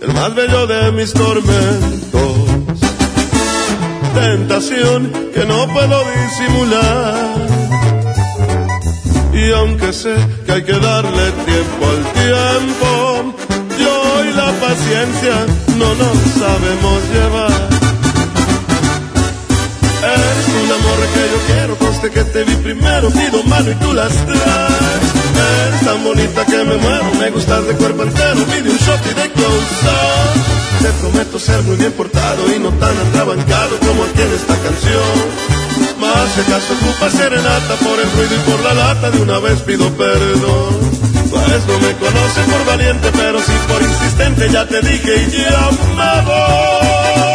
el 0.00 0.12
más 0.12 0.34
bello 0.34 0.66
de 0.66 0.92
mis 0.92 1.12
tormentos. 1.12 2.36
Tentación 4.14 5.12
que 5.32 5.44
no 5.46 5.68
puedo 5.68 6.04
disimular. 6.16 7.36
Y 9.32 9.52
aunque 9.52 9.92
sé 9.92 10.14
que 10.44 10.52
hay 10.52 10.62
que 10.64 10.78
darle 10.78 11.30
tiempo 11.46 11.86
al 11.92 12.12
tiempo, 12.12 13.34
la 14.36 14.52
paciencia 14.60 15.46
no 15.76 15.94
nos 15.94 16.16
sabemos 16.38 16.98
llevar. 17.12 17.68
Eres 20.02 20.46
un 20.62 20.72
amor 20.72 20.98
que 21.14 21.22
yo 21.32 21.38
quiero, 21.46 21.76
conste 21.76 22.10
que 22.10 22.24
te 22.24 22.44
vi 22.44 22.56
primero, 22.56 23.10
pido 23.10 23.42
mano 23.44 23.70
y 23.70 23.74
tú 23.74 23.92
las 23.92 24.12
traes. 24.12 25.04
Eres 25.66 25.80
tan 25.84 26.04
bonita 26.04 26.44
que 26.46 26.64
me 26.64 26.76
muero, 26.76 27.14
me 27.18 27.30
gustas 27.30 27.66
de 27.66 27.74
cuerpo 27.74 28.02
entero, 28.02 28.44
pide 28.46 28.70
un 28.70 28.78
shot 28.78 29.00
y 29.10 29.14
de 29.14 29.30
close. 29.32 29.72
Te 30.82 30.90
prometo 31.00 31.38
ser 31.38 31.62
muy 31.62 31.76
bien 31.76 31.92
portado 31.92 32.54
y 32.54 32.58
no 32.58 32.70
tan 32.70 32.96
atrabancado 33.08 33.78
como 33.78 34.04
aquí 34.04 34.22
en 34.22 34.32
esta 34.34 34.56
canción. 34.56 35.52
Más 36.00 36.32
si 36.34 36.40
acaso 36.40 36.74
ocupa 36.74 37.10
serenata 37.10 37.74
por 37.76 38.00
el 38.00 38.10
ruido 38.12 38.34
y 38.34 38.50
por 38.50 38.60
la 38.64 38.74
lata, 38.74 39.10
de 39.10 39.22
una 39.22 39.38
vez 39.38 39.60
pido 39.60 39.88
perdón. 39.90 41.11
Pues 41.32 41.66
no 41.66 41.78
me 41.78 41.94
conoces 41.94 42.44
por 42.44 42.66
valiente, 42.66 43.10
pero 43.10 43.40
sí 43.40 43.52
por 43.66 43.80
insistente, 43.80 44.50
ya 44.50 44.66
te 44.66 44.82
dije 44.82 45.16
y 45.16 45.30
ya 45.30 45.70
me 45.96 46.22
voy. 46.26 47.31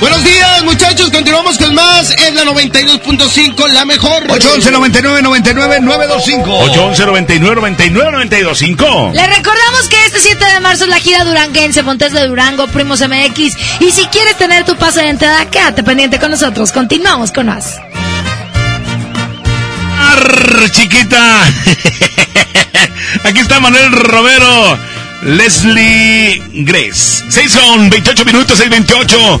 Buenos 0.00 0.22
días, 0.24 0.62
muchachos. 0.64 1.10
Continuamos 1.10 1.56
con 1.56 1.74
más. 1.74 2.10
Es 2.10 2.34
la 2.34 2.44
92.5, 2.44 3.68
la 3.68 3.84
mejor. 3.86 4.24
811 4.28 4.70
99 4.70 5.22
99 5.22 5.80
925. 5.80 6.58
811 6.58 7.06
99 7.06 7.54
99 7.56 8.10
925. 8.12 9.12
Les 9.14 9.28
recordamos 9.36 9.88
que 9.88 10.04
este 10.04 10.20
7 10.20 10.44
de 10.44 10.60
marzo 10.60 10.84
es 10.84 10.90
la 10.90 10.98
gira 10.98 11.24
duranguense 11.24 11.82
Montes 11.82 12.12
de 12.12 12.26
Durango, 12.26 12.66
Primos 12.68 13.00
MX. 13.00 13.56
Y 13.80 13.90
si 13.90 14.06
quieres 14.08 14.36
tener 14.36 14.64
tu 14.64 14.76
pase 14.76 15.00
de 15.00 15.08
entrada, 15.08 15.46
quédate 15.46 15.82
pendiente 15.82 16.18
con 16.18 16.30
nosotros. 16.30 16.72
Continuamos 16.72 17.32
con 17.32 17.46
más. 17.46 17.76
Arr, 19.98 20.70
chiquita. 20.72 21.42
Aquí 23.24 23.40
está 23.40 23.60
Manuel 23.60 23.92
Romero. 23.92 24.78
Leslie 25.22 26.42
Grace. 26.52 27.24
6 27.30 27.50
son 27.50 27.88
28 27.88 28.24
minutos, 28.26 28.58
628. 28.58 29.40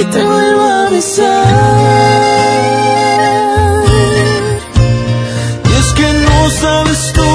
y 0.00 0.04
te 0.04 0.22
vuelvo 0.22 0.62
a 0.62 0.90
besar. 0.90 1.84
Y 5.68 5.72
es 5.80 5.92
que 5.98 6.12
no 6.26 6.50
sabes 6.50 7.12
tú 7.12 7.30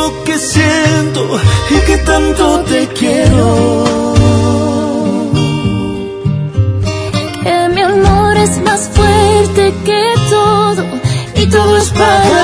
lo 0.00 0.24
que 0.24 0.38
siento 0.38 1.40
y 1.70 1.78
que 1.86 1.98
tanto 1.98 2.60
te 2.70 2.88
quiero. 2.88 4.14
Que 7.42 7.68
mi 7.74 7.82
amor 7.82 8.36
es 8.36 8.62
más 8.62 8.90
fuerte 8.96 9.74
que 9.84 10.02
todo 10.30 10.84
y 11.36 11.46
todo 11.46 11.76
es 11.76 11.90
para 11.90 12.37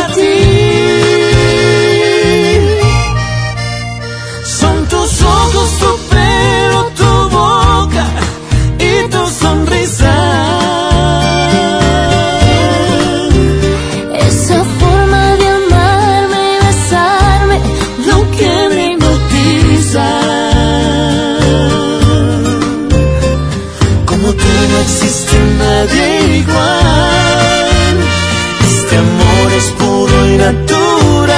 natural. 30.44 31.34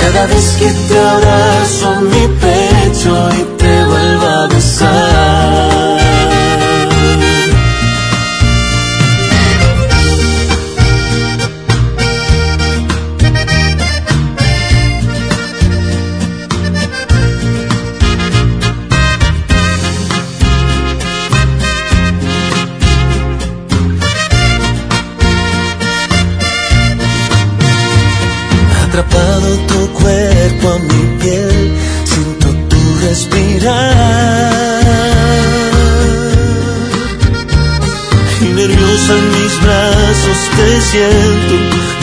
Cada 0.00 0.26
vez 0.26 0.56
que 0.58 0.70
te 0.88 0.98
abrazo 0.98 1.94
en 1.94 2.10
mi 2.10 2.26
pecho 2.40 3.28
y 3.38 3.42
te 3.58 3.84
vuelvo 3.84 4.26
a 4.26 4.46
besar. 4.48 5.83
Siento 40.80 41.54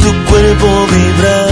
tu 0.02 0.30
cuerpo 0.30 0.88
vibrar. 0.88 1.51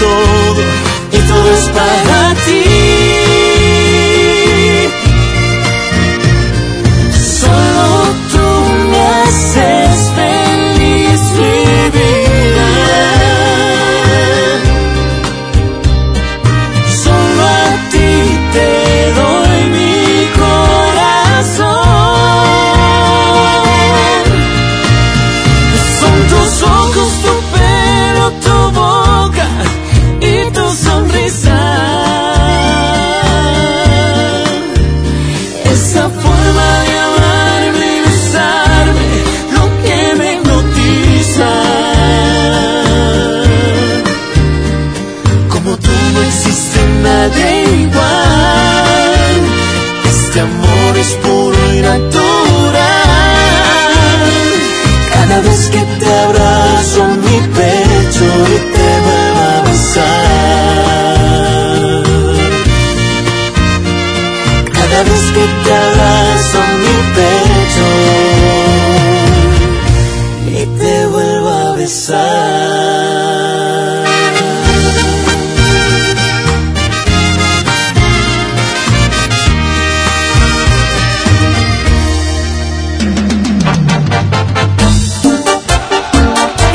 Todo 0.00 0.62
y 1.12 1.18
todo 1.28 1.52
es 1.52 1.68
para 1.68 2.34
ti. 2.44 2.67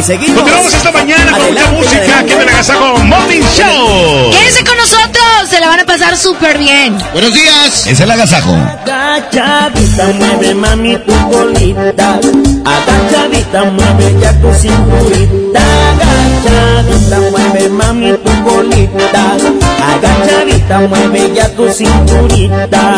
Y 0.04 0.06
seguimos. 0.06 0.36
Continuamos 0.42 0.74
esta 0.74 0.92
mañana 0.92 1.32
con 1.32 1.32
mucha 1.32 1.46
Adelante, 1.46 1.78
música 1.78 1.98
adelante. 1.98 2.24
aquí 2.24 2.34
en 2.34 2.42
el 2.42 2.50
Agasajo 2.50 2.98
Morning 3.00 3.42
Show. 3.56 4.32
Quédense 4.32 4.64
con 4.66 4.78
nosotros, 4.78 5.50
se 5.50 5.60
la 5.62 5.68
van 5.68 5.80
a 5.80 5.86
pasar 5.86 6.18
súper 6.18 6.58
bien. 6.58 6.98
Buenos 7.14 7.34
días. 7.34 7.88
Es 7.88 8.00
el 8.02 8.12
agasajo. 8.12 8.54
Agachadita, 8.54 10.08
mueve 10.20 10.54
mami 10.56 10.98
tu 10.98 11.14
colita. 11.32 12.20
Agachadita, 12.66 13.64
mueve 13.64 14.20
ya 14.20 14.34
tu 14.42 14.54
cinturita. 14.54 15.62
Agachadita, 15.94 17.20
mueve 17.32 17.70
mami 17.70 18.12
tu 18.18 18.44
colita. 18.44 19.38
Agachadita, 19.96 20.80
mueve 20.82 21.32
ya 21.34 21.50
tu 21.56 21.72
cinturita. 21.72 22.98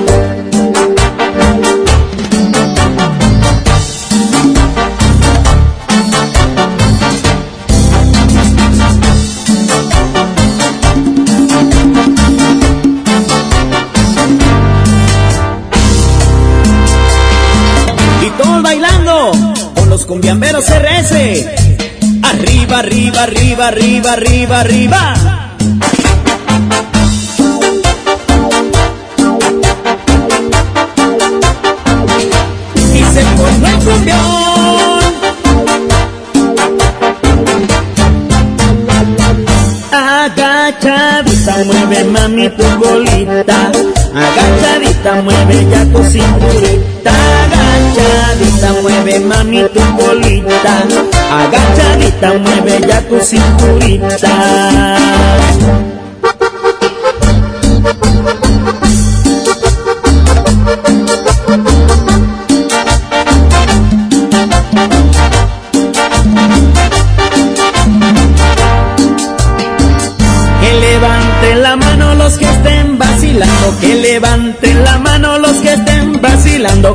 Cumbiamberos 20.11 20.65
RS. 20.67 21.45
Arriba, 22.21 22.79
arriba, 22.79 23.23
arriba, 23.23 23.67
arriba, 23.69 24.11
arriba, 24.11 24.59
arriba. 24.59 25.13
Y 32.93 33.03
se 33.13 33.21
formó 33.37 33.67
el 33.67 33.75
cumbión. 33.85 34.19
Agachadita, 39.93 41.55
mueve 41.63 42.03
mami 42.03 42.49
tu 42.49 42.63
bolita. 42.79 43.71
Agachadita, 44.13 45.21
mueve 45.23 45.67
ya 45.71 45.85
tu 45.85 46.03
cinturita. 46.03 47.40
Mueve 49.01 49.19
mami 49.25 49.63
tu 49.73 49.81
bolita. 49.97 50.85
Agachadita, 51.33 52.37
mueve 52.37 52.85
ya 52.87 53.01
tu 53.01 53.17
cinturita. 53.17 54.29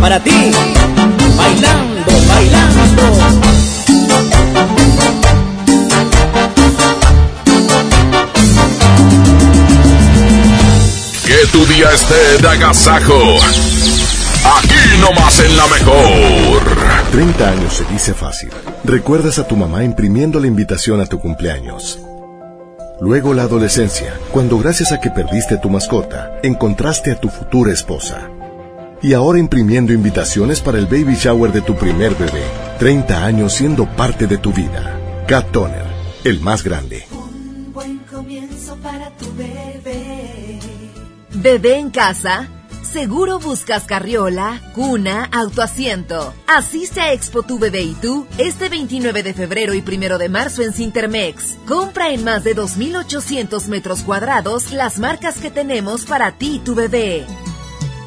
para 0.00 0.22
ti, 0.22 0.52
bailando, 1.36 2.12
bailando. 2.28 2.82
Que 11.24 11.46
tu 11.52 11.66
día 11.66 11.92
esté 11.92 12.38
de 12.40 12.48
agasajo. 12.48 13.38
Aquí 14.58 15.00
nomás 15.00 15.40
en 15.40 15.56
la 15.56 15.66
mejor. 15.66 16.62
30 17.12 17.48
años 17.48 17.74
se 17.74 17.84
dice 17.92 18.14
fácil. 18.14 18.50
Recuerdas 18.84 19.38
a 19.38 19.46
tu 19.46 19.56
mamá 19.56 19.84
imprimiendo 19.84 20.40
la 20.40 20.46
invitación 20.46 21.00
a 21.00 21.06
tu 21.06 21.18
cumpleaños. 21.18 21.98
Luego 23.00 23.32
la 23.34 23.42
adolescencia, 23.42 24.12
cuando 24.32 24.58
gracias 24.58 24.92
a 24.92 25.00
que 25.00 25.10
perdiste 25.10 25.56
tu 25.58 25.70
mascota, 25.70 26.32
encontraste 26.42 27.12
a 27.12 27.20
tu 27.20 27.28
futura 27.28 27.72
esposa. 27.72 28.28
Y 29.00 29.12
ahora 29.12 29.38
imprimiendo 29.38 29.92
invitaciones 29.92 30.60
para 30.60 30.78
el 30.78 30.86
baby 30.86 31.14
shower 31.14 31.52
de 31.52 31.60
tu 31.60 31.76
primer 31.76 32.14
bebé. 32.16 32.42
30 32.78 33.24
años 33.24 33.52
siendo 33.52 33.86
parte 33.86 34.26
de 34.26 34.38
tu 34.38 34.52
vida. 34.52 35.24
Cat 35.28 35.52
Toner, 35.52 35.86
el 36.24 36.40
más 36.40 36.64
grande. 36.64 37.06
Buen 37.72 37.98
comienzo 38.10 38.76
para 38.76 39.10
tu 39.10 39.26
bebé. 39.36 40.58
Bebé 41.34 41.78
en 41.78 41.90
casa. 41.90 42.48
Seguro 42.82 43.38
buscas 43.38 43.84
carriola, 43.84 44.62
cuna, 44.74 45.28
autoasiento. 45.30 46.32
Asiste 46.46 47.02
a 47.02 47.12
Expo 47.12 47.42
Tu 47.42 47.58
Bebé 47.58 47.82
y 47.82 47.92
tú 47.92 48.26
este 48.38 48.70
29 48.70 49.22
de 49.22 49.34
febrero 49.34 49.74
y 49.74 49.84
1 49.86 50.16
de 50.16 50.28
marzo 50.30 50.62
en 50.62 50.72
Cintermex. 50.72 51.58
Compra 51.66 52.10
en 52.10 52.24
más 52.24 52.44
de 52.44 52.56
2.800 52.56 53.66
metros 53.66 54.00
cuadrados 54.00 54.72
las 54.72 54.98
marcas 54.98 55.36
que 55.36 55.50
tenemos 55.50 56.06
para 56.06 56.32
ti 56.32 56.56
y 56.56 56.58
tu 56.60 56.74
bebé. 56.74 57.26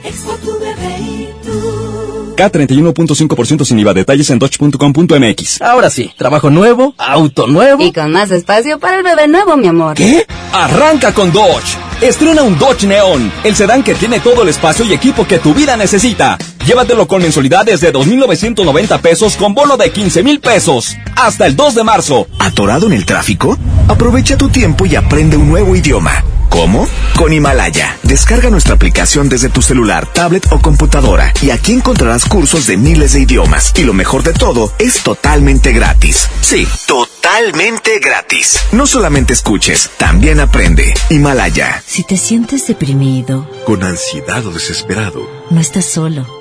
Expo 0.03 0.33
tu 0.37 0.59
bebé 0.59 0.97
y 0.99 1.29
tú. 1.43 2.33
K31.5% 2.35 3.65
sin 3.65 3.79
IVA. 3.79 3.93
Detalles 3.93 4.29
en 4.31 4.39
dodge.com.mx. 4.39 5.61
Ahora 5.61 5.89
sí, 5.89 6.11
trabajo 6.17 6.49
nuevo, 6.49 6.95
auto 6.97 7.47
nuevo. 7.47 7.83
Y 7.83 7.91
con 7.91 8.11
más 8.11 8.31
espacio 8.31 8.79
para 8.79 8.97
el 8.97 9.03
bebé 9.03 9.27
nuevo, 9.27 9.57
mi 9.57 9.67
amor. 9.67 9.95
¿Qué? 9.95 10.25
Arranca 10.53 11.13
con 11.13 11.31
Dodge. 11.31 11.77
Estrena 12.01 12.41
un 12.41 12.57
Dodge 12.57 12.87
Neon, 12.87 13.31
el 13.43 13.55
sedán 13.55 13.83
que 13.83 13.93
tiene 13.93 14.19
todo 14.19 14.41
el 14.41 14.49
espacio 14.49 14.83
y 14.85 14.93
equipo 14.93 15.27
que 15.27 15.37
tu 15.37 15.53
vida 15.53 15.77
necesita. 15.77 16.37
Llévatelo 16.65 17.08
con 17.08 17.21
mensualidades 17.21 17.82
de 17.82 17.91
2.990 17.91 19.00
pesos 19.02 19.36
con 19.36 19.54
bono 19.54 19.78
de 19.78 19.91
15.000 19.91 20.39
pesos. 20.39 20.95
Hasta 21.15 21.45
el 21.45 21.56
2 21.56 21.76
de 21.76 21.84
marzo. 21.84 22.28
¿Atorado 22.39 22.88
en 22.88 22.93
el 22.93 23.06
tráfico? 23.06 23.58
Aprovecha 23.88 24.38
tu 24.38 24.50
tiempo 24.50 24.86
y 24.86 24.95
aprende 24.95 25.38
un 25.38 25.50
nuevo 25.50 25.76
idioma. 25.76 26.24
¿Cómo? 26.50 26.86
Con 27.15 27.32
Himalaya. 27.32 27.97
Descarga 28.04 28.50
nuestra 28.50 28.76
aplicación 28.76 29.30
desde 29.30 29.47
tu 29.47 29.62
celular, 29.62 30.06
tablet 30.12 30.45
o 30.52 30.60
computadora 30.60 31.34
y 31.41 31.50
aquí 31.50 31.71
encontrarás 31.71 32.26
cursos 32.26 32.67
de 32.67 32.76
miles 32.76 33.13
de 33.13 33.21
idiomas. 33.21 33.71
Y 33.78 33.84
lo 33.84 33.93
mejor 33.93 34.24
de 34.24 34.34
todo, 34.34 34.74
es 34.78 35.02
totalmente 35.02 35.71
gratis. 35.71 36.28
Sí, 36.41 36.67
totalmente 36.88 38.00
gratis. 38.00 38.60
No 38.74 38.86
solamente 38.86 39.32
escuches, 39.32 39.91
también 39.97 40.41
aprende. 40.41 40.93
Himalaya. 41.10 41.82
Si 41.88 42.04
te 42.04 42.17
sientes 42.17 42.67
deprimido, 42.67 43.50
Con 43.65 43.82
ansiedad 43.84 44.45
o 44.45 44.52
desesperado, 44.52 45.30
no 45.50 45.62
estás 45.62 45.86
solo. 45.86 46.40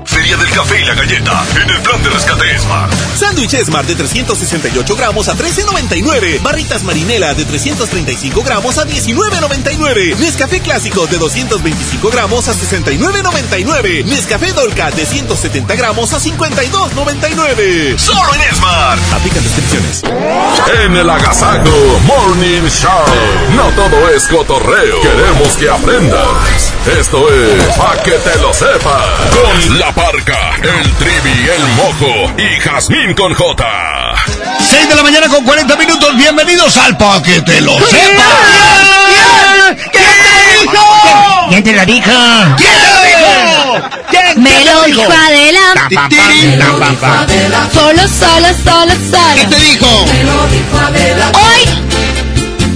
Café 0.51 0.81
y 0.81 0.85
la 0.85 0.93
Galleta 0.95 1.43
en 1.63 1.69
el 1.69 1.81
plan 1.81 2.03
de 2.03 2.09
rescate 2.09 2.59
Smart. 2.59 2.91
Sándwich 3.15 3.55
Smart 3.63 3.87
de 3.87 3.95
368 3.95 4.95
gramos 4.95 5.27
a 5.29 5.35
13.99. 5.35 6.41
Barritas 6.41 6.83
Marinela 6.83 7.33
de 7.33 7.45
335 7.45 8.43
gramos 8.43 8.77
a 8.77 8.85
19.99. 8.85 10.17
Nescafé 10.17 10.59
Clásico 10.59 11.07
de 11.07 11.17
225 11.17 12.09
gramos 12.09 12.47
a 12.47 12.53
69.99. 12.53 14.05
Nescafé 14.05 14.51
Dolca 14.53 14.91
de 14.91 15.05
170 15.05 15.75
gramos 15.75 16.13
a 16.13 16.19
52.99. 16.19 17.97
Solo 17.97 18.33
en 18.35 18.55
Smart. 18.55 19.01
Aplican 19.13 19.43
descripciones. 19.43 20.01
En 20.83 20.95
el 20.95 21.09
Agasago 21.09 21.99
Morning 22.05 22.67
Show. 22.67 22.91
No 23.55 23.69
todo 23.71 24.09
es 24.09 24.27
cotorreo. 24.27 25.01
Queremos 25.01 25.49
que 25.57 25.69
aprendas. 25.69 26.73
Esto 26.99 27.29
es 27.29 27.77
Pa' 27.77 28.01
que 28.03 28.11
te 28.11 28.37
lo 28.39 28.53
sepas. 28.53 29.05
Con 29.31 29.79
la 29.79 29.93
parca, 29.93 30.37
el 30.63 30.91
trivi, 30.93 31.49
el 31.49 31.67
mojo 31.75 32.31
y 32.37 32.59
Jazmín 32.59 33.13
con 33.13 33.33
J. 33.33 34.15
6 34.69 34.89
de 34.89 34.95
la 34.95 35.03
mañana 35.03 35.27
con 35.27 35.43
40 35.43 35.75
minutos. 35.75 36.15
Bienvenidos 36.17 36.77
al 36.77 36.97
Pa' 36.97 37.21
que 37.21 37.41
te 37.41 37.61
lo 37.61 37.73
sepas. 37.79 38.25
¿Quién 39.91 40.03
te 40.03 40.61
dijo? 40.61 40.83
¿Quién 41.49 41.63
te 41.63 41.73
lo 41.73 41.85
dijo? 41.85 42.11
¿Quién 42.57 42.73
te 42.81 42.87
lo 42.87 43.01
dijo? 43.03 43.89
¿Quién 44.09 44.43
Me 44.43 44.49
te 44.51 44.65
lo 44.65 44.73
lo 44.73 44.83
dijo 44.85 45.01
dijo? 45.01 45.13
Adela. 45.13 45.59
Tam, 45.73 45.89
pam, 46.79 46.95
pam. 46.95 47.27
Solo, 47.73 48.01
solo, 48.07 48.47
solo, 48.63 48.93
solo. 49.11 49.35
¿Qué 49.35 49.45
te 49.45 49.55
dijo? 49.59 49.87
Hoy, 51.33 51.61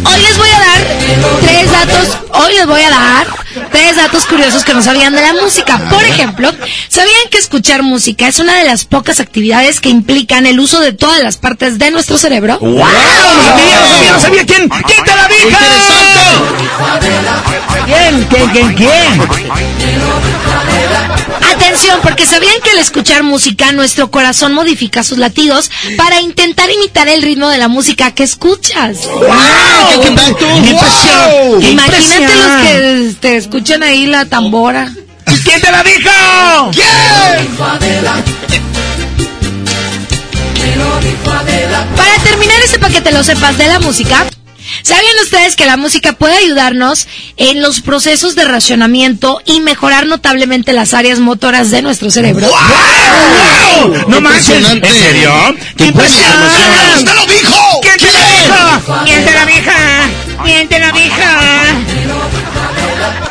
hoy 0.05 0.21
les 0.21 0.37
voy 0.37 0.49
a 0.49 0.59
dar 0.65 1.39
tres 1.41 1.71
datos. 1.71 2.17
Hoy 2.33 2.53
les 2.53 2.67
voy 2.67 2.81
a 2.81 2.89
dar 2.89 3.27
tres 3.71 3.95
datos 3.95 4.25
curiosos 4.25 4.63
que 4.63 4.73
no 4.73 4.81
sabían 4.81 5.13
de 5.15 5.21
la 5.21 5.33
música. 5.33 5.77
Por 5.89 6.03
ejemplo, 6.03 6.51
¿sabían 6.89 7.29
que 7.31 7.37
escuchar 7.37 7.83
música 7.83 8.27
es 8.27 8.39
una 8.39 8.55
de 8.57 8.65
las 8.65 8.85
pocas 8.85 9.19
actividades 9.19 9.79
que 9.79 9.89
implican 9.89 10.45
el 10.45 10.59
uso 10.59 10.79
de 10.81 10.93
todas 10.93 11.21
las 11.21 11.37
partes 11.37 11.77
de 11.79 11.91
nuestro 11.91 12.17
cerebro? 12.17 12.57
¡Wow! 12.59 12.75
No 12.77 12.83
sabía, 12.83 13.79
no 13.79 13.87
sabía, 13.87 14.11
no 14.13 14.19
sabía. 14.19 14.45
¿Quién? 14.45 14.69
¿Quién 14.69 15.03
te 15.03 15.15
la 15.15 15.27
dijo? 15.27 15.57
¿Quién? 17.85 18.27
¿Quién? 18.29 18.49
¿Quién? 18.49 18.73
¿Quién? 18.75 19.21
Atención, 21.53 21.99
porque 22.01 22.25
sabían 22.25 22.55
que 22.63 22.71
al 22.71 22.79
escuchar 22.79 23.23
música 23.23 23.71
nuestro 23.71 24.09
corazón 24.11 24.53
modifica 24.53 25.03
sus 25.03 25.17
latidos 25.17 25.69
para 25.97 26.19
intentar 26.21 26.69
imitar 26.69 27.07
el 27.07 27.21
ritmo 27.21 27.47
de 27.49 27.57
la 27.57 27.67
música 27.67 28.11
que 28.11 28.23
escuchas. 28.23 28.97
¡Qué- 28.99 29.99
qué! 29.99 30.01
¡Qué 30.01 30.07
impresión! 30.07 30.54
¡Wow! 30.61 31.59
¡Qué 31.59 31.71
Imagínate 31.71 32.35
los 32.35 32.61
que 32.61 33.15
te 33.19 33.37
escuchan 33.37 33.83
ahí 33.83 34.07
la 34.07 34.25
tambora. 34.25 34.91
¿Quién 35.43 35.61
te 35.61 35.71
la 35.71 35.83
dijo? 35.83 36.71
¿Quién? 36.71 37.55
Para 41.95 42.23
terminar 42.23 42.57
este 42.63 42.79
paquete, 42.79 43.11
lo 43.11 43.23
sepas 43.23 43.57
de 43.57 43.67
la 43.67 43.79
música. 43.79 44.25
¿Sabían 44.81 45.15
ustedes 45.23 45.55
que 45.55 45.65
la 45.65 45.77
música 45.77 46.13
puede 46.13 46.35
ayudarnos 46.37 47.07
en 47.37 47.61
los 47.61 47.81
procesos 47.81 48.35
de 48.35 48.45
racionamiento 48.45 49.41
y 49.45 49.61
mejorar 49.61 50.05
notablemente 50.07 50.73
las 50.73 50.93
áreas 50.93 51.19
motoras 51.19 51.71
de 51.71 51.81
nuestro 51.81 52.09
cerebro? 52.11 52.47
¡Wow! 52.47 54.05
No 54.07 54.21
manches. 54.21 54.63
¿En 54.69 54.81
serio? 54.81 55.31
¡Qué 55.77 55.85
impresión! 55.85 56.31
¡Usted 56.95 57.13
lo 57.13 57.25
dijo! 57.25 57.79
¿Quién 57.81 57.97
te 57.97 58.05
lo 58.05 58.19
dijo? 58.19 58.71
¿Quién 58.81 58.83
te 58.83 58.83
lo 58.83 58.83
dijo? 58.83 59.03
¿Quién 59.05 59.25
te 59.25 59.31
lo 59.31 59.45
dijo? 59.45 60.24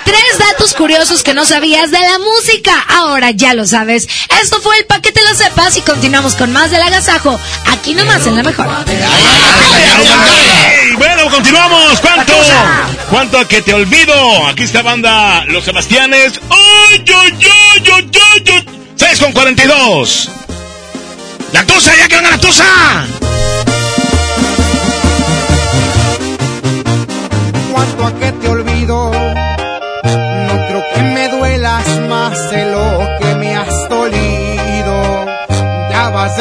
Tres 0.05 0.39
datos 0.39 0.75
curiosos 0.75 1.23
que 1.23 1.35
no 1.35 1.45
sabías 1.45 1.91
de 1.91 2.01
la 2.01 2.19
música. 2.19 2.73
Ahora 2.89 3.31
ya 3.31 3.55
lo 3.55 3.67
sabes. 3.67 4.07
Esto 4.43 4.61
fue 4.61 4.79
el 4.79 4.87
paquete 4.87 5.21
lo 5.23 5.35
sepas 5.35 5.77
y 5.77 5.81
continuamos 5.83 6.35
con 6.35 6.53
más 6.53 6.71
del 6.71 6.83
agasajo. 6.83 7.39
Aquí 7.67 7.95
nomás 7.95 8.27
en 8.27 8.37
la 8.37 8.43
mejor. 8.43 8.67
Bueno, 10.99 11.31
continuamos. 11.31 12.01
¿Cuánto? 12.01 12.33
¿Cuánto 13.11 13.39
a 13.39 13.49
que 13.49 13.63
te 13.63 13.75
olvido? 13.75 14.47
Aquí 14.47 14.65
está 14.65 14.83
banda 14.83 15.45
Los 15.47 15.65
Sebastianes. 15.65 16.41
¡Ay, 16.51 17.05
ay, 17.07 17.33
ay, 17.41 17.93
ay, 17.93 18.11
ay, 18.17 18.45
ay! 18.47 18.67
6 18.97 19.21
con 19.21 19.33
42. 19.33 20.31
¡La 21.53 21.65
tusa! 21.67 21.97
¡Ya 21.97 22.09
que 22.09 22.17
venga 22.17 22.31
la 22.31 22.39
tusa! 22.39 22.65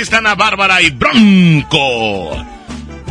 Aquí 0.00 0.04
están 0.04 0.26
a 0.26 0.34
Bárbara 0.34 0.80
y 0.80 0.88
Bronco. 0.88 2.34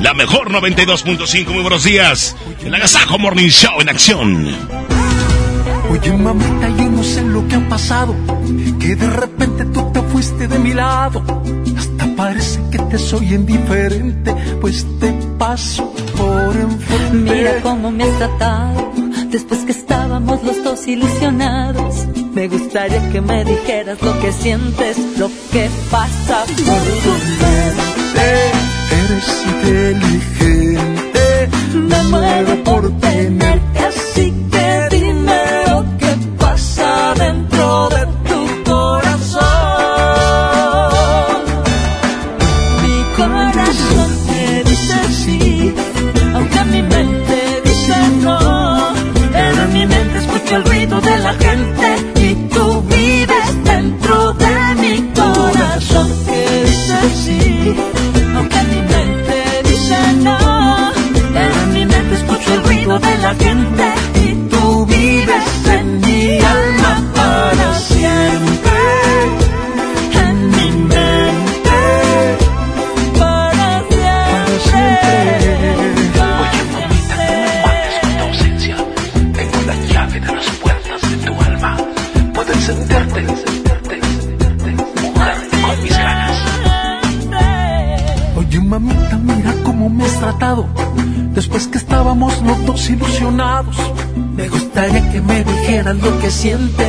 La 0.01 0.15
mejor 0.15 0.51
92.5. 0.51 1.51
Muy 1.51 1.61
buenos 1.61 1.83
días. 1.83 2.35
El 2.63 2.73
Agasajo 2.73 3.19
Morning 3.19 3.49
Show 3.49 3.79
en 3.79 3.89
acción. 3.89 4.47
Oye 5.91 6.11
mamita, 6.13 6.67
yo 6.69 6.89
no 6.89 7.03
sé 7.03 7.21
lo 7.21 7.47
que 7.47 7.57
ha 7.57 7.69
pasado, 7.69 8.15
que 8.79 8.95
de 8.95 9.07
repente 9.07 9.65
tú 9.65 9.91
te 9.93 10.01
fuiste 10.01 10.47
de 10.47 10.57
mi 10.57 10.73
lado. 10.73 11.23
Hasta 11.77 12.15
parece 12.15 12.59
que 12.71 12.79
te 12.79 12.97
soy 12.97 13.35
indiferente, 13.35 14.33
pues 14.59 14.83
te 14.99 15.11
paso 15.37 15.93
por 16.17 16.57
enfrente. 16.57 17.35
Mira 17.35 17.61
cómo 17.61 17.91
me 17.91 18.05
has 18.05 18.17
tratado, 18.17 18.93
después 19.29 19.59
que 19.59 19.73
estábamos 19.73 20.43
los 20.43 20.63
dos 20.63 20.87
ilusionados. 20.87 21.88
Me 22.39 22.47
gustaría 22.47 23.03
que 23.09 23.19
me 23.19 23.43
dijeras 23.43 24.01
lo 24.01 24.17
que 24.21 24.31
sientes, 24.31 24.97
lo 25.17 25.29
que 25.51 25.69
pasa 25.91 26.45
por 26.45 26.55
tu 26.55 26.63
mente. 27.41 28.51
Eres 29.01 29.29
inteligente, 29.45 31.49
Me 31.73 32.01
muero 32.03 32.48
dijeras 96.41 96.88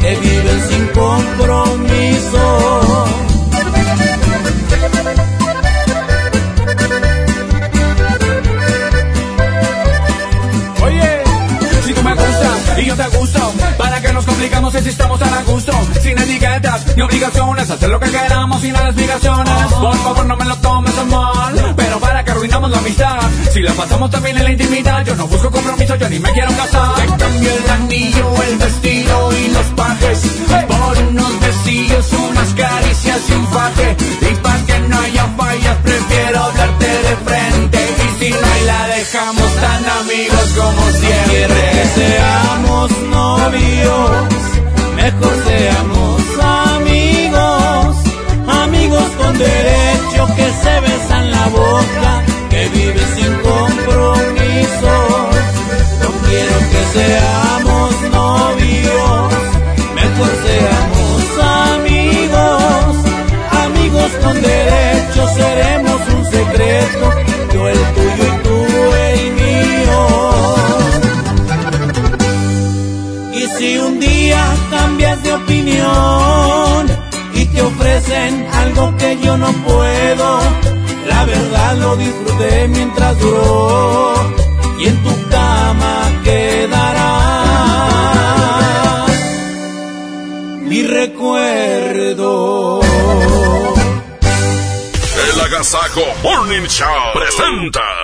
que 0.00 0.16
viven 0.16 0.60
sin 0.68 0.86
compromiso. 0.88 2.63
Si 14.84 14.90
estamos 14.90 15.18
tan 15.18 15.32
a 15.32 15.42
gusto? 15.44 15.72
Sin 16.02 16.18
etiquetas 16.18 16.96
ni 16.96 17.02
obligaciones, 17.02 17.70
hacer 17.70 17.88
lo 17.88 17.98
que 17.98 18.10
queramos 18.10 18.60
sin 18.60 18.72
las 18.74 18.84
explicaciones. 18.84 19.72
Por 19.72 19.96
favor, 19.96 20.26
no 20.26 20.36
me 20.36 20.44
lo 20.44 20.56
tomes 20.56 20.98
a 20.98 21.04
mal, 21.04 21.74
pero 21.74 21.98
para 21.98 22.22
que 22.22 22.30
arruinamos 22.30 22.70
la 22.70 22.78
amistad. 22.78 23.18
Si 23.52 23.60
la 23.60 23.72
pasamos 23.72 24.10
también 24.10 24.36
en 24.36 24.44
la 24.44 24.52
intimidad, 24.52 25.04
yo 25.04 25.16
no 25.16 25.26
busco 25.26 25.50
compromiso, 25.50 25.96
yo 25.96 26.08
ni 26.10 26.18
me 26.18 26.30
quiero 26.32 26.50
casar. 26.54 26.94
Te 26.96 27.06
cambio 27.06 27.50
el 27.50 27.70
anillo, 27.70 28.42
el 28.42 28.58
vestido 28.58 29.32
y 29.32 29.48
los 29.48 29.66
pajes. 29.68 30.18
Por 30.68 30.98
unos 31.08 31.40
besillos, 31.40 32.12
unas 32.12 32.54
caricias 32.54 33.20
y 33.28 33.32
un 33.32 33.46
faje. 33.48 33.96
Y 34.20 34.34
para 34.36 34.66
que 34.66 34.78
no 34.80 34.98
haya 35.00 35.26
fallas, 35.36 35.76
prefiero 35.82 36.44
hablarte 36.44 36.86
de 36.86 37.16
frente. 37.24 37.78
Y 38.04 38.24
si 38.24 38.30
no 38.30 38.46
hay, 38.54 38.64
la 38.66 38.86
dejamos 38.88 39.54
tan 39.56 39.88
amigos 40.00 40.46
como 40.58 40.90
siempre. 40.90 41.70
que 41.72 41.84
seamos 41.94 42.90
novios, 43.02 44.28
mejor 44.94 45.34
seamos 45.44 46.22
amigos, 46.40 47.96
amigos 48.62 49.04
con 49.18 49.38
derecho 49.38 50.26
que 50.36 50.46
se 50.62 50.80
besan 50.80 51.30
la 51.30 51.46
boca, 51.48 52.22
que 52.50 52.68
viven 52.68 53.08
sin 53.16 53.32
compromiso. 53.50 54.94
No 56.02 56.10
quiero 56.26 56.56
que 56.72 56.82
seamos 56.98 57.90
novios, 58.12 59.32
mejor 59.94 60.30
seamos 60.46 61.22
amigos, 61.72 62.96
amigos 63.64 64.10
con 64.22 64.42
derecho 64.42 64.83
algo 78.12 78.96
que 78.96 79.18
yo 79.20 79.36
no 79.36 79.52
puedo, 79.52 80.40
la 81.06 81.24
verdad 81.24 81.76
lo 81.76 81.96
disfruté 81.96 82.68
mientras 82.68 83.18
duró 83.18 84.14
y 84.78 84.86
en 84.88 85.02
tu 85.02 85.28
cama 85.28 86.12
quedará 86.22 87.14
mi 90.62 90.82
recuerdo. 90.82 92.80
El 95.32 95.40
Agasajo 95.40 96.02
Morning 96.22 96.66
Show 96.66 97.12
presenta. 97.14 98.03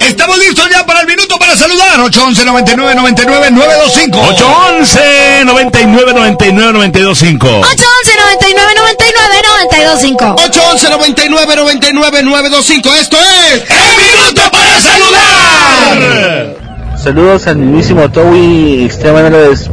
Estamos 0.21 0.37
listos 0.37 0.69
ya 0.69 0.85
para 0.85 1.01
el 1.01 1.07
minuto 1.07 1.39
para 1.39 1.57
saludar. 1.57 1.99
811 1.99 2.45
99 2.45 2.93
99 2.93 3.49
925. 3.49 4.19
811 4.19 5.45
99 5.45 6.13
99 6.13 6.73
925. 6.73 7.47
811 7.47 8.11
99 8.21 8.75
99 8.75 9.41
925. 9.65 10.35
811 10.45 10.89
99 10.91 11.55
99 11.55 12.21
925. 12.21 12.93
Esto 13.01 13.17
es 13.17 13.63
El 13.65 13.97
minuto 13.97 14.41
para 14.51 14.79
saludar. 14.79 16.55
Saludos 17.01 17.47
al 17.47 17.57
mismísimo 17.57 18.11
Toby 18.11 18.85
Esteban 18.85 19.25
Álvarez 19.25 19.71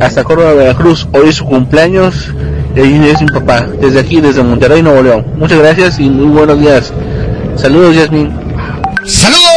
hasta 0.00 0.22
Córdoba, 0.22 0.52
Veracruz. 0.52 1.08
Hoy 1.10 1.30
es 1.30 1.34
su 1.34 1.44
cumpleaños 1.44 2.28
y 2.76 2.78
ahí 2.78 3.10
es 3.12 3.20
mi 3.20 3.26
papá. 3.26 3.62
Desde 3.62 3.98
aquí, 3.98 4.20
desde 4.20 4.44
Monterrey, 4.44 4.80
Nuevo 4.80 5.02
León. 5.02 5.26
Muchas 5.34 5.58
gracias 5.58 5.98
y 5.98 6.08
muy 6.08 6.26
buenos 6.26 6.60
días. 6.60 6.92
Saludos, 7.56 7.96
Yasmin. 7.96 8.32
¡Saludos! 9.04 9.47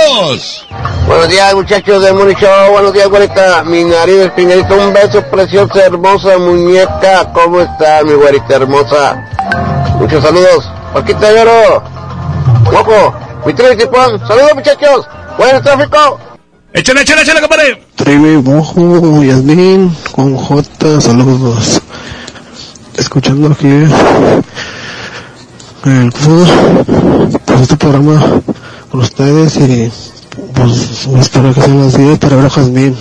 Buenos 1.08 1.30
días, 1.30 1.54
muchachos 1.56 2.04
de 2.04 2.12
Muni 2.12 2.34
Show. 2.34 2.72
Buenos 2.72 2.92
días, 2.92 3.08
güerita. 3.08 3.64
Mi 3.64 3.86
nariz 3.86 4.18
espinadito. 4.18 4.76
Un 4.76 4.92
beso 4.92 5.22
preciosa, 5.32 5.86
hermosa 5.86 6.38
muñeca. 6.38 7.32
¿Cómo 7.34 7.62
está, 7.62 8.04
mi 8.04 8.14
güerita 8.14 8.56
hermosa? 8.56 9.24
Muchos 10.00 10.22
saludos. 10.22 10.70
Paquita 10.94 11.32
de 11.32 11.42
oro. 11.42 11.84
Guapo. 12.70 13.16
Mi 13.46 13.54
tribu 13.54 13.78
Tipón. 13.78 14.20
Saludos, 14.28 14.56
muchachos. 14.56 15.08
Buen 15.38 15.64
tráfico. 15.64 16.20
Échale, 16.74 17.02
échale, 17.04 17.22
échale, 17.22 17.40
compadre. 17.40 17.82
Trivi 17.96 18.38
Mojo, 18.38 19.24
Yasmin, 19.24 19.96
con 20.12 20.36
J, 20.36 21.00
saludos. 21.00 21.82
Escuchando 22.98 23.48
aquí 23.54 23.68
el 25.86 26.12
pues 26.12 27.62
este 27.62 27.78
programa 27.78 28.42
con 28.92 29.02
ustedes 29.02 29.56
y 29.56 29.92
pues 30.54 31.08
espero 31.20 31.54
que 31.54 31.62
sean 31.62 31.80
las 31.80 31.98
10 31.98 32.20
para 32.20 32.36
ver 32.36 32.46
a 32.46 32.50
Jazmín. 32.50 32.96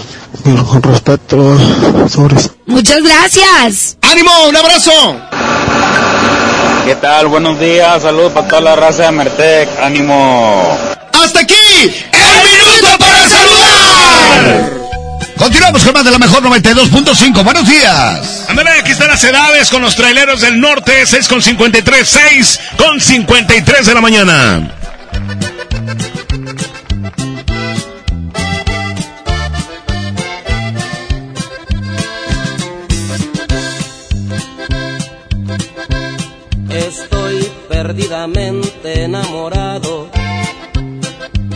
Con 0.71 0.83
respeto, 0.83 1.59
sobres. 2.09 2.51
Muchas 2.67 3.03
gracias. 3.03 3.97
¡Ánimo! 4.01 4.31
¡Un 4.49 4.57
abrazo! 4.57 4.93
¿Qué 6.87 6.95
tal? 6.95 7.27
Buenos 7.27 7.59
días, 7.59 8.03
saludos 8.03 8.33
para 8.33 8.49
toda 8.49 8.61
la 8.63 8.77
raza 8.77 9.05
de 9.05 9.11
Mertec, 9.11 9.69
ánimo. 9.83 10.79
¡Hasta 11.13 11.41
aquí! 11.41 11.55
¡El 11.83 12.81
minuto 12.81 12.99
para 12.99 13.29
saludar! 13.29 14.81
Continuamos 15.37 15.85
con 15.85 15.93
más 15.95 16.05
de 16.05 16.11
la 16.11 16.19
mejor 16.19 16.43
92.5. 16.43 17.45
Buenos 17.45 17.67
días. 17.69 18.47
Ándale, 18.49 18.71
aquí 18.81 18.93
están 18.93 19.09
las 19.09 19.25
edades 19.25 19.69
con 19.69 19.83
los 19.83 19.97
traileros 19.97 20.41
del 20.41 20.61
norte. 20.61 21.05
6 21.05 21.29
con 21.29 21.43
53, 21.43 22.09
6 22.09 22.61
con 22.77 23.01
53 23.01 23.87
de 23.87 23.95
la 23.95 24.01
mañana. 24.01 24.80
Perdidamente 37.91 39.03
enamorado 39.03 40.09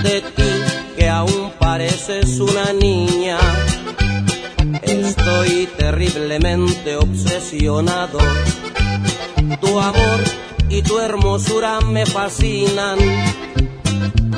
de 0.02 0.20
ti 0.20 0.52
que 0.96 1.08
aún 1.08 1.52
pareces 1.60 2.40
una 2.40 2.72
niña. 2.72 3.38
Estoy 4.82 5.68
terriblemente 5.78 6.96
obsesionado. 6.96 8.18
Tu 9.60 9.78
amor 9.78 10.20
y 10.68 10.82
tu 10.82 10.98
hermosura 10.98 11.80
me 11.82 12.04
fascinan. 12.04 12.98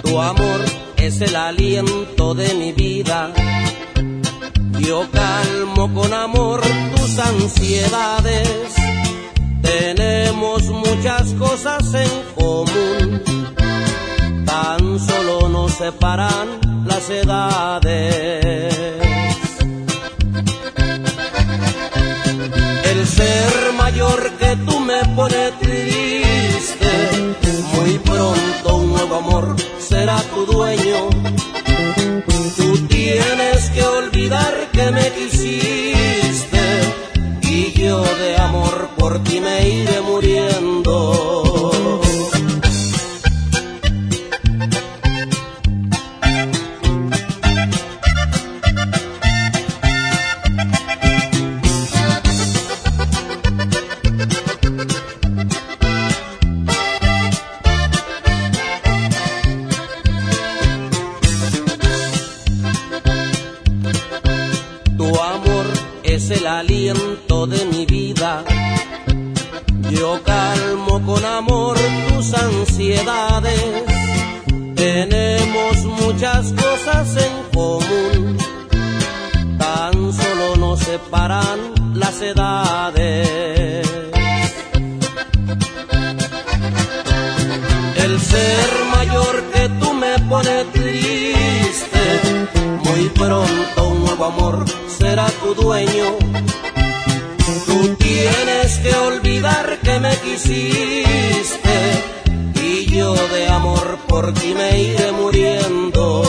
Tu 0.03 0.21
amor 0.21 0.61
es 0.99 1.23
el 1.23 1.35
aliento 1.35 2.35
de 2.35 2.53
mi 2.53 2.73
vida. 2.73 3.33
Yo 4.81 5.09
calmo 5.11 5.95
con 5.95 6.13
amor 6.13 6.61
tus 6.95 7.19
ansiedades. 7.19 8.75
Tenemos 9.67 10.63
muchas 10.65 11.35
cosas 11.35 11.95
en 11.95 12.11
común 12.35 13.23
tan 14.47 14.99
solo 15.01 15.49
nos 15.49 15.73
separan 15.73 16.85
las 16.87 17.11
edades. 17.11 18.75
El 22.93 23.07
ser 23.07 23.73
mayor 23.77 24.33
que 24.39 24.57
tú 24.67 24.81
me 24.81 25.05
pone 25.17 25.51
triste, 25.61 26.93
muy 27.75 27.99
pronto 27.99 28.77
un 28.77 28.91
nuevo 28.91 29.17
amor 29.17 29.57
será 29.79 30.19
tu 30.33 30.47
dueño. 30.47 31.09
Tú 32.57 32.79
tienes 32.87 33.71
que 33.71 33.83
olvidar 33.83 34.55
que 34.73 34.91
me 34.93 35.13
quisiste 35.13 36.16
de 37.95 38.37
amor 38.37 38.89
por 38.99 39.23
ti 39.23 39.41
me 39.41 39.69
iré 39.69 40.01
muriendo. 40.01 41.46
Yo 69.99 70.23
calmo 70.23 71.01
con 71.07 71.25
amor 71.25 71.77
tus 72.09 72.35
ansiedades. 72.35 73.85
Tenemos 74.75 75.85
muchas 76.03 76.53
cosas 76.53 77.17
en 77.17 77.33
común. 77.55 78.37
Tan 79.59 80.13
solo 80.13 80.57
nos 80.57 80.81
separan 80.81 81.59
las 81.95 82.21
edades. 82.21 83.89
El 88.05 88.21
ser 88.21 88.71
mayor 88.93 89.45
que 89.55 89.69
tú 89.81 89.95
me 89.95 90.19
pone 90.29 90.65
triste. 90.75 92.03
Muy 92.85 93.09
pronto 93.15 93.89
un 93.89 94.05
nuevo 94.05 94.25
amor 94.27 94.65
será 94.99 95.27
tu 95.43 95.55
dueño. 95.55 96.19
Me 100.01 100.17
quisiste 100.19 101.79
y 102.55 102.87
yo 102.87 103.15
de 103.15 103.49
amor 103.49 103.99
por 104.09 104.33
ti 104.35 104.55
me 104.55 104.81
iré 104.81 105.13
muriendo. 105.13 106.23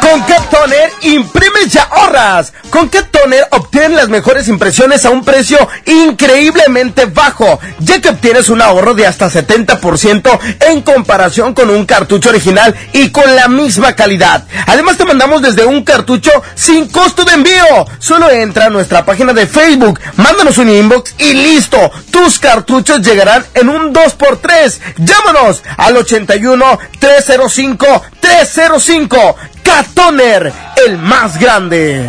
Con 0.00 0.20
Cat 0.22 0.50
Toner 0.50 0.92
imprimes 1.02 1.74
y 1.74 1.78
ahorras. 1.78 2.52
Con 2.70 2.88
Cat 2.88 3.10
Toner 3.10 3.48
obtienes 3.50 3.90
las 3.90 4.08
mejores 4.08 4.46
impresiones 4.48 5.04
a 5.04 5.10
un 5.10 5.24
precio 5.24 5.58
increíblemente 5.86 7.06
bajo, 7.06 7.58
ya 7.80 8.00
que 8.00 8.10
obtienes 8.10 8.48
un 8.48 8.62
ahorro 8.62 8.94
de 8.94 9.06
hasta 9.06 9.28
70% 9.28 10.38
en 10.68 10.82
comparación 10.82 11.52
con 11.52 11.68
un 11.68 11.84
cartucho 11.84 12.28
original 12.28 12.74
y 12.92 13.10
con 13.10 13.34
la 13.34 13.48
misma 13.48 13.96
calidad. 13.96 14.44
Además 14.66 14.96
te 14.96 15.04
mandamos 15.04 15.42
desde 15.42 15.64
un 15.64 15.82
cartucho 15.82 16.30
sin 16.54 16.88
costo 16.88 17.24
de 17.24 17.34
envío. 17.34 17.86
Solo 17.98 18.30
entra 18.30 18.66
a 18.66 18.70
nuestra 18.70 19.04
página 19.04 19.32
de 19.32 19.48
Facebook, 19.48 19.98
mándanos 20.16 20.56
un 20.58 20.70
inbox 20.70 21.16
y 21.18 21.32
listo. 21.32 21.90
Tus 22.12 22.38
cartuchos 22.38 23.02
llegarán 23.02 23.44
en 23.54 23.68
un 23.68 23.92
2x3. 23.92 24.78
Llámanos 24.98 25.62
al 25.76 25.96
81 25.96 26.78
305 27.00 28.02
305. 28.20 29.36
Catoner, 29.62 30.52
el 30.86 30.98
más 30.98 31.38
grande. 31.38 32.08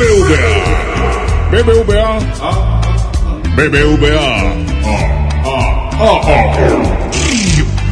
BBVA. 0.00 1.52
BBVA. 1.52 2.18
BBVA. 3.54 4.30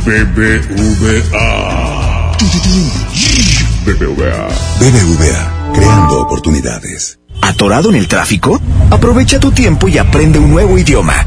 BBVA. 0.06 1.28
BBVA. 3.84 4.48
BBVA, 4.80 5.72
creando 5.74 6.22
oportunidades. 6.22 7.18
¿Atorado 7.42 7.90
en 7.90 7.96
el 7.96 8.08
tráfico? 8.08 8.58
Aprovecha 8.90 9.38
tu 9.38 9.52
tiempo 9.52 9.86
y 9.88 9.98
aprende 9.98 10.38
un 10.38 10.50
nuevo 10.50 10.78
idioma. 10.78 11.26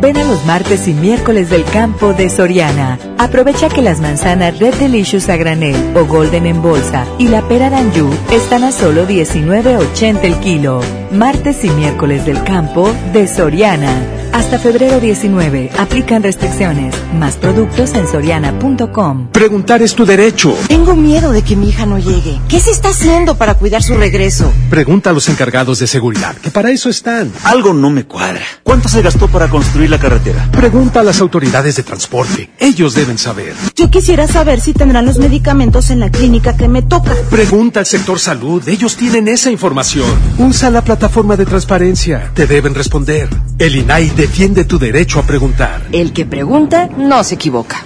Ven 0.00 0.16
a 0.16 0.24
los 0.24 0.44
martes 0.44 0.86
y 0.86 0.94
miércoles 0.94 1.50
del 1.50 1.64
campo 1.64 2.12
de 2.12 2.30
Soriana. 2.30 2.98
Aprovecha 3.18 3.68
que 3.68 3.82
las 3.82 4.00
manzanas 4.00 4.58
Red 4.60 4.74
Delicious 4.74 5.28
a 5.28 5.36
granel 5.36 5.96
o 5.96 6.04
Golden 6.06 6.46
en 6.46 6.62
bolsa 6.62 7.04
y 7.18 7.26
la 7.26 7.42
pera 7.48 7.68
Danju 7.68 8.08
están 8.30 8.62
a 8.62 8.70
solo 8.70 9.08
19.80 9.08 10.22
el 10.22 10.38
kilo. 10.38 10.80
Martes 11.10 11.64
y 11.64 11.70
miércoles 11.70 12.24
del 12.26 12.44
campo 12.44 12.92
de 13.12 13.26
Soriana. 13.26 14.17
Hasta 14.32 14.58
febrero 14.58 15.00
19. 15.00 15.70
Aplican 15.78 16.22
restricciones. 16.22 16.94
Más 17.14 17.36
productos 17.36 17.94
en 17.94 18.06
soriana.com. 18.06 19.28
Preguntar 19.32 19.82
es 19.82 19.94
tu 19.94 20.04
derecho. 20.04 20.54
Tengo 20.68 20.94
miedo 20.94 21.32
de 21.32 21.42
que 21.42 21.56
mi 21.56 21.68
hija 21.70 21.86
no 21.86 21.98
llegue. 21.98 22.40
¿Qué 22.48 22.60
se 22.60 22.70
está 22.70 22.90
haciendo 22.90 23.36
para 23.36 23.54
cuidar 23.54 23.82
su 23.82 23.94
regreso? 23.94 24.52
Pregunta 24.70 25.10
a 25.10 25.12
los 25.12 25.28
encargados 25.28 25.78
de 25.78 25.86
seguridad, 25.86 26.36
que 26.36 26.50
para 26.50 26.70
eso 26.70 26.88
están. 26.88 27.32
Algo 27.44 27.74
no 27.74 27.90
me 27.90 28.04
cuadra. 28.04 28.42
¿Cuánto 28.62 28.88
se 28.88 29.02
gastó 29.02 29.28
para 29.28 29.48
construir 29.48 29.90
la 29.90 29.98
carretera? 29.98 30.48
Pregunta 30.52 31.00
a 31.00 31.02
las 31.02 31.20
autoridades 31.20 31.76
de 31.76 31.82
transporte. 31.82 32.50
Ellos 32.58 32.94
deben 32.94 33.18
saber. 33.18 33.54
Yo 33.74 33.90
quisiera 33.90 34.26
saber 34.26 34.60
si 34.60 34.72
tendrán 34.72 35.06
los 35.06 35.18
medicamentos 35.18 35.90
en 35.90 36.00
la 36.00 36.10
clínica 36.10 36.56
que 36.56 36.68
me 36.68 36.82
toca. 36.82 37.14
Pregunta 37.30 37.80
al 37.80 37.86
sector 37.86 38.18
salud. 38.18 38.66
Ellos 38.68 38.96
tienen 38.96 39.28
esa 39.28 39.50
información. 39.50 40.08
Usa 40.38 40.70
la 40.70 40.82
plataforma 40.82 41.36
de 41.36 41.46
transparencia. 41.46 42.30
Te 42.34 42.46
deben 42.46 42.74
responder. 42.74 43.28
El 43.58 43.76
INAI 43.76 44.10
defiende 44.28 44.64
tu 44.66 44.78
derecho 44.78 45.20
a 45.20 45.22
preguntar. 45.22 45.86
El 45.90 46.12
que 46.12 46.26
pregunta 46.26 46.86
no 46.96 47.24
se 47.24 47.36
equivoca. 47.36 47.82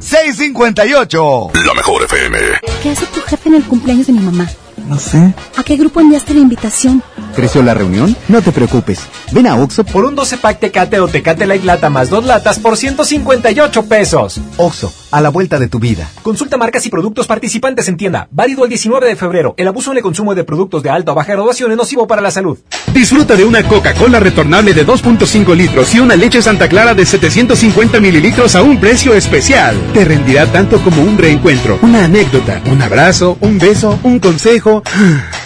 658. 0.00 1.50
La 1.64 1.74
mejor 1.74 2.02
FM. 2.02 2.36
¿Qué 2.82 2.90
hace 2.90 3.06
tu 3.06 3.20
jefe 3.20 3.48
en 3.48 3.54
el 3.54 3.62
cumpleaños 3.64 4.08
de 4.08 4.12
mi 4.12 4.20
mamá? 4.20 4.50
No 4.88 4.98
sé. 4.98 5.32
¿A 5.56 5.62
qué 5.62 5.76
grupo 5.76 6.00
enviaste 6.00 6.34
la 6.34 6.40
invitación? 6.40 7.00
¿Creció 7.34 7.62
la 7.62 7.74
reunión? 7.74 8.14
No 8.28 8.42
te 8.42 8.52
preocupes. 8.52 9.00
Ven 9.32 9.46
a 9.46 9.56
Oxo 9.56 9.84
por 9.84 10.04
un 10.04 10.14
12 10.14 10.36
pack 10.36 10.60
Tecate 10.60 11.00
o 11.00 11.08
Tecate 11.08 11.46
Light 11.46 11.64
Lata 11.64 11.88
más 11.88 12.10
dos 12.10 12.24
latas 12.26 12.58
por 12.58 12.76
158 12.76 13.86
pesos. 13.86 14.40
Oxo, 14.58 14.92
a 15.10 15.20
la 15.20 15.30
vuelta 15.30 15.58
de 15.58 15.68
tu 15.68 15.78
vida. 15.78 16.08
Consulta 16.22 16.56
marcas 16.56 16.84
y 16.86 16.90
productos 16.90 17.26
participantes 17.26 17.88
en 17.88 17.96
tienda. 17.96 18.28
Válido 18.30 18.64
el 18.64 18.68
19 18.68 19.06
de 19.06 19.16
febrero. 19.16 19.54
El 19.56 19.68
abuso 19.68 19.92
en 19.92 19.96
el 19.98 20.02
consumo 20.02 20.34
de 20.34 20.44
productos 20.44 20.82
de 20.82 20.90
alta 20.90 21.12
o 21.12 21.14
baja 21.14 21.32
graduación 21.32 21.70
es 21.70 21.76
nocivo 21.76 22.06
para 22.06 22.20
la 22.20 22.30
salud. 22.30 22.58
Disfruta 22.92 23.34
de 23.34 23.44
una 23.44 23.66
Coca-Cola 23.66 24.20
retornable 24.20 24.74
de 24.74 24.86
2.5 24.86 25.56
litros 25.56 25.94
y 25.94 26.00
una 26.00 26.16
leche 26.16 26.42
Santa 26.42 26.68
Clara 26.68 26.94
de 26.94 27.06
750 27.06 27.98
mililitros 28.00 28.54
a 28.56 28.62
un 28.62 28.78
precio 28.78 29.14
especial. 29.14 29.74
Te 29.94 30.04
rendirá 30.04 30.46
tanto 30.46 30.78
como 30.82 31.02
un 31.02 31.16
reencuentro, 31.16 31.78
una 31.82 32.04
anécdota, 32.04 32.60
un 32.70 32.82
abrazo, 32.82 33.38
un 33.40 33.58
beso, 33.58 33.98
un 34.02 34.18
consejo. 34.18 34.82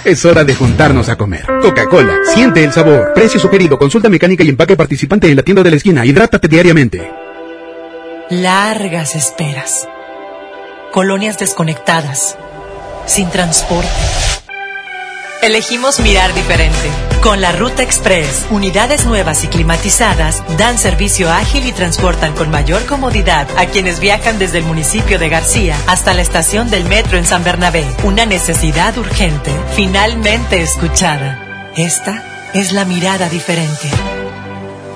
Es 0.07 0.25
hora 0.25 0.45
de 0.45 0.55
juntarnos 0.55 1.09
a 1.09 1.17
comer. 1.17 1.45
Coca-Cola, 1.61 2.19
siente 2.33 2.63
el 2.63 2.73
sabor. 2.73 3.13
Precio 3.13 3.41
sugerido, 3.41 3.77
consulta 3.77 4.09
mecánica 4.09 4.45
y 4.45 4.49
empaque 4.49 4.77
participante 4.77 5.29
en 5.29 5.35
la 5.35 5.43
tienda 5.43 5.65
de 5.65 5.71
la 5.71 5.77
esquina. 5.77 6.07
Hidrátate 6.07 6.47
diariamente. 6.47 7.11
Largas 8.31 9.17
esperas. 9.17 9.89
Colonias 10.93 11.41
desconectadas. 11.41 12.39
Sin 13.05 13.31
transporte. 13.31 13.91
Elegimos 15.43 16.01
mirar 16.01 16.34
diferente. 16.34 16.91
Con 17.22 17.41
la 17.41 17.53
Ruta 17.53 17.82
Express, 17.82 18.47
unidades 18.51 19.05
nuevas 19.05 19.45
y 19.45 19.49
climatizadas 19.49 20.43
dan 20.57 20.78
servicio 20.78 21.30
ágil 21.30 21.66
y 21.66 21.72
transportan 21.72 22.34
con 22.34 22.51
mayor 22.51 22.84
comodidad 22.87 23.47
a 23.57 23.66
quienes 23.66 24.01
viajan 24.01 24.39
desde 24.39 24.59
el 24.59 24.64
municipio 24.64 25.18
de 25.18 25.28
García 25.28 25.76
hasta 25.87 26.14
la 26.14 26.22
estación 26.22 26.70
del 26.70 26.84
metro 26.84 27.18
en 27.18 27.26
San 27.26 27.45
Bernabé. 27.45 27.84
Una 28.03 28.26
necesidad 28.26 28.97
urgente, 28.99 29.53
finalmente 29.74 30.62
escuchada. 30.62 31.70
Esta 31.76 32.51
es 32.55 32.72
la 32.72 32.84
mirada 32.84 33.28
diferente. 33.28 33.91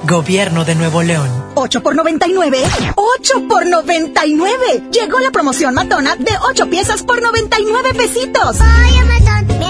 Gobierno 0.04 0.64
de 0.64 0.74
Nuevo 0.74 1.02
León. 1.02 1.28
8 1.54 1.82
por 1.82 1.94
99. 1.94 2.58
8 2.96 3.48
por 3.48 3.66
99. 3.66 4.84
Llegó 4.90 5.20
la 5.20 5.30
promoción 5.30 5.74
matona 5.74 6.16
de 6.16 6.32
8 6.50 6.70
piezas 6.70 7.02
por 7.02 7.20
99 7.20 7.94
pesitos. 7.94 8.56
Oye, 8.60 9.04
matón, 9.04 9.60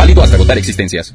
Válido 0.00 0.22
hasta 0.22 0.36
agotar 0.36 0.56
existencias. 0.56 1.14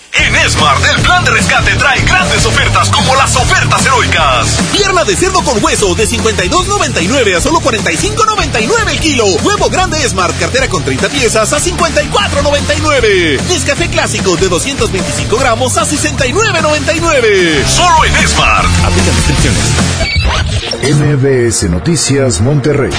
En 0.13 0.35
Esmart, 0.35 0.83
el 0.85 1.01
plan 1.01 1.23
de 1.23 1.31
rescate 1.31 1.73
trae 1.75 2.01
grandes 2.01 2.45
ofertas 2.45 2.89
como 2.89 3.15
las 3.15 3.33
ofertas 3.35 3.85
heroicas. 3.85 4.59
Pierna 4.71 5.05
de 5.05 5.15
cerdo 5.15 5.41
con 5.43 5.63
hueso 5.63 5.95
de 5.95 6.07
52.99 6.07 7.37
a 7.37 7.41
solo 7.41 7.59
45.99 7.61 8.89
el 8.89 8.99
kilo. 8.99 9.25
Huevo 9.25 9.69
grande 9.69 10.03
Esmart, 10.03 10.37
cartera 10.37 10.67
con 10.67 10.83
30 10.83 11.09
piezas 11.09 11.53
a 11.53 11.59
54.99. 11.59 13.41
Nescafé 13.47 13.89
clásico 13.89 14.35
de 14.35 14.49
225 14.49 15.37
gramos 15.37 15.77
a 15.77 15.85
69.99. 15.85 17.65
Solo 17.65 18.05
en 18.05 18.15
Esmart. 18.17 18.67
Aplica 18.83 19.11
restricciones. 19.15 20.20
MBS 20.21 21.69
Noticias 21.69 22.41
Monterrey 22.41 22.91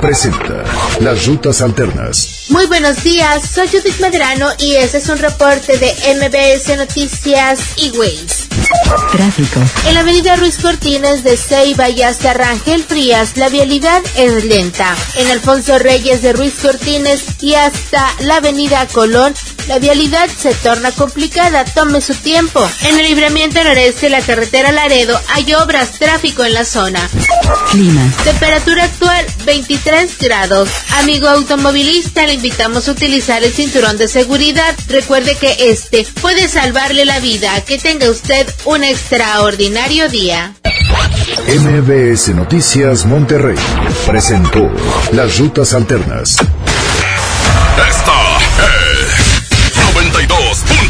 presenta 0.00 0.64
las 1.00 1.26
rutas 1.26 1.60
alternas. 1.60 2.46
Muy 2.48 2.66
buenos 2.66 3.02
días, 3.02 3.48
soy 3.48 3.68
Judith 3.68 4.00
Medrano 4.00 4.48
y 4.58 4.74
este 4.76 4.98
es 4.98 5.08
un 5.08 5.18
reporte 5.18 5.78
de 5.78 5.94
MBS 6.16 6.76
Noticias 6.76 7.60
y 7.76 7.90
Ways. 7.98 8.48
Tráfico. 9.12 9.60
En 9.86 9.94
la 9.94 10.00
avenida 10.00 10.36
Ruiz 10.36 10.58
Cortines 10.58 11.24
de 11.24 11.36
Ceiba 11.36 11.88
y 11.90 12.02
hasta 12.02 12.34
Rangel 12.34 12.82
Frías, 12.82 13.36
la 13.36 13.48
vialidad 13.48 14.02
es 14.16 14.44
lenta. 14.44 14.94
En 15.16 15.30
Alfonso 15.30 15.78
Reyes 15.78 16.22
de 16.22 16.32
Ruiz 16.32 16.54
Cortines 16.60 17.22
y 17.40 17.54
hasta 17.54 18.06
la 18.20 18.36
avenida 18.36 18.86
Colón, 18.88 19.34
la 19.68 19.78
vialidad 19.78 20.28
se 20.28 20.54
torna 20.54 20.92
complicada. 20.92 21.64
Tome 21.64 22.00
su 22.00 22.14
tiempo. 22.14 22.68
En 22.82 22.98
el 22.98 23.06
libramiento 23.06 23.62
noreste 23.62 24.06
de 24.06 24.10
la 24.10 24.20
carretera 24.20 24.72
Laredo 24.72 25.20
hay 25.32 25.54
obras, 25.54 25.92
tráfico 25.92 26.44
en 26.44 26.54
la 26.54 26.64
zona. 26.64 27.08
Clima. 27.70 28.02
Temperatura 28.24 28.84
actual 28.84 29.24
23 29.44 30.18
grados. 30.18 30.68
Amigo 31.00 31.28
automovilista, 31.28 32.26
le 32.26 32.34
invitamos 32.34 32.88
a 32.88 32.92
utilizar 32.92 33.42
el 33.44 33.52
cinturón 33.52 33.96
de 33.98 34.08
seguridad. 34.08 34.74
Recuerde 34.88 35.36
que 35.36 35.56
este 35.70 36.06
puede 36.20 36.48
salvarle 36.48 37.04
la 37.04 37.20
vida. 37.20 37.60
Que 37.62 37.78
tenga 37.78 38.10
usted 38.10 38.46
un 38.64 38.84
extraordinario 38.84 40.08
día. 40.08 40.54
MBS 41.46 42.28
Noticias 42.34 43.04
Monterrey 43.04 43.56
presentó 44.06 44.70
las 45.12 45.38
rutas 45.38 45.74
alternas. 45.74 46.36
Esta 47.88 48.38
es 48.38 48.83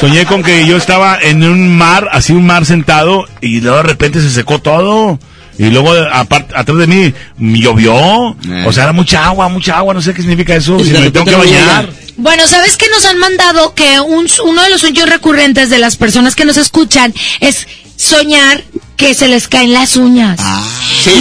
Soñé 0.00 0.24
con 0.26 0.42
que 0.42 0.66
yo 0.66 0.76
estaba 0.76 1.18
en 1.20 1.44
un 1.44 1.76
mar, 1.76 2.08
así 2.12 2.32
un 2.32 2.46
mar 2.46 2.64
sentado, 2.64 3.26
y 3.40 3.60
luego 3.60 3.78
de 3.78 3.82
repente 3.84 4.20
se 4.20 4.30
secó 4.30 4.58
todo. 4.60 5.18
Y 5.58 5.64
luego 5.70 5.92
apart- 5.92 6.52
atrás 6.54 6.78
de 6.78 6.86
mí 6.86 7.12
llovió. 7.38 7.94
O 7.94 8.72
sea, 8.72 8.84
era 8.84 8.92
mucha 8.92 9.26
agua, 9.26 9.48
mucha 9.48 9.76
agua, 9.76 9.94
no 9.94 10.02
sé 10.02 10.14
qué 10.14 10.22
significa 10.22 10.54
eso. 10.56 10.78
Si 10.82 10.90
me 10.90 11.10
tengo 11.10 11.26
que 11.26 11.34
bañar. 11.36 11.88
Bueno, 12.16 12.46
¿sabes 12.46 12.76
qué 12.76 12.86
nos 12.90 13.04
han 13.06 13.18
mandado? 13.18 13.74
Que 13.74 13.98
un, 14.00 14.28
uno 14.44 14.62
de 14.62 14.70
los 14.70 14.80
sueños 14.80 15.08
recurrentes 15.08 15.70
de 15.70 15.78
las 15.78 15.96
personas 15.96 16.34
que 16.36 16.44
nos 16.44 16.56
escuchan 16.56 17.12
es 17.40 17.66
soñar 17.96 18.62
que 18.96 19.14
se 19.14 19.28
les 19.28 19.48
caen 19.48 19.72
las 19.72 19.96
uñas. 19.96 20.38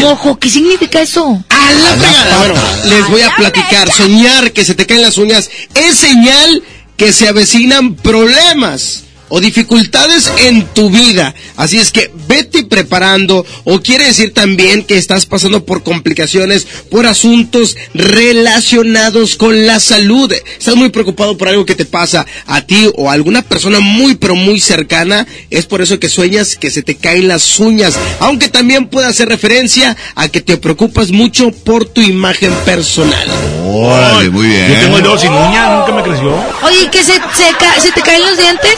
Ojo, 0.05 0.37
¿qué 0.37 0.49
significa 0.49 1.01
eso? 1.01 1.43
A 1.49 1.71
la 1.71 1.89
fregada. 1.95 2.37
Bueno, 2.39 2.53
les 2.85 3.09
voy 3.09 3.21
a 3.21 3.35
platicar. 3.35 3.91
Soñar 3.91 4.51
que 4.51 4.65
se 4.65 4.75
te 4.75 4.85
caen 4.85 5.01
las 5.01 5.17
uñas 5.17 5.49
es 5.75 5.95
señal 5.95 6.61
que 6.97 7.13
se 7.13 7.27
avecinan 7.27 7.95
problemas 7.95 9.05
o 9.33 9.39
dificultades 9.41 10.29
en 10.45 10.65
tu 10.67 10.89
vida. 10.89 11.33
Así 11.55 11.77
es 11.79 11.89
que 11.91 12.11
vete 12.27 12.63
preparando 12.63 13.45
o 13.63 13.79
quiere 13.81 14.05
decir 14.05 14.33
también 14.33 14.83
que 14.83 14.97
estás 14.97 15.25
pasando 15.25 15.65
por 15.65 15.83
complicaciones, 15.83 16.67
por 16.91 17.07
asuntos 17.07 17.75
relacionados 17.93 19.35
con 19.37 19.65
la 19.65 19.79
salud. 19.79 20.31
Estás 20.59 20.75
muy 20.75 20.89
preocupado 20.89 21.37
por 21.37 21.47
algo 21.47 21.65
que 21.65 21.75
te 21.75 21.85
pasa 21.85 22.25
a 22.45 22.61
ti 22.61 22.89
o 22.95 23.09
a 23.09 23.13
alguna 23.13 23.41
persona 23.41 23.79
muy 23.79 24.15
pero 24.15 24.35
muy 24.35 24.59
cercana. 24.59 25.25
Es 25.49 25.65
por 25.65 25.81
eso 25.81 25.97
que 25.99 26.09
sueñas 26.09 26.55
que 26.57 26.69
se 26.69 26.83
te 26.83 26.95
caen 26.95 27.27
las 27.27 27.59
uñas. 27.59 27.97
Aunque 28.19 28.49
también 28.49 28.87
puede 28.87 29.07
hacer 29.07 29.29
referencia 29.29 29.95
a 30.15 30.27
que 30.27 30.41
te 30.41 30.57
preocupas 30.57 31.11
mucho 31.11 31.51
por 31.51 31.85
tu 31.85 32.01
imagen 32.01 32.51
personal. 32.65 33.27
Órale, 33.65 34.29
muy 34.29 34.47
bien. 34.47 34.67
Yo 34.73 34.79
tengo 34.81 34.97
el 34.97 35.03
dedo 35.03 35.17
sin 35.17 35.31
uña, 35.31 35.77
nunca 35.77 35.91
me 35.93 36.03
creció. 36.03 36.35
Oye, 36.63 36.89
¿que 36.91 36.99
se, 37.03 37.13
se, 37.13 37.55
ca- 37.57 37.79
se 37.79 37.91
te 37.93 38.01
caen 38.01 38.21
los 38.21 38.37
dientes? 38.37 38.75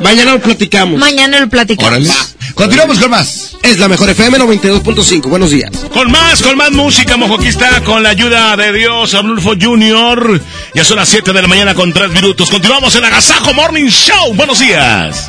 Mañana 0.00 0.32
lo 0.32 0.40
platicamos. 0.40 0.98
Mañana 0.98 1.40
lo 1.40 1.48
platicamos. 1.48 1.92
Órale. 1.92 2.10
Continuamos 2.54 2.98
con 2.98 3.10
más. 3.10 3.56
Es 3.62 3.78
la 3.78 3.88
mejor 3.88 4.10
FM 4.10 4.38
92.5. 4.38 5.28
Buenos 5.28 5.50
días. 5.50 5.70
Con 5.92 6.10
más, 6.10 6.42
con 6.42 6.56
más 6.56 6.72
música, 6.72 7.16
mojo, 7.16 7.34
aquí 7.34 7.48
está, 7.48 7.82
con 7.84 8.02
la 8.02 8.10
ayuda 8.10 8.56
de 8.56 8.72
Dios, 8.72 9.14
Arnulfo 9.14 9.52
Junior. 9.60 10.40
Ya 10.74 10.84
son 10.84 10.96
las 10.96 11.08
7 11.08 11.32
de 11.32 11.42
la 11.42 11.48
mañana 11.48 11.74
con 11.74 11.92
3 11.92 12.10
minutos. 12.10 12.50
Continuamos 12.50 12.94
en 12.96 13.04
Agasajo 13.04 13.54
Morning 13.54 13.88
Show. 13.88 14.34
Buenos 14.34 14.58
días. 14.58 15.28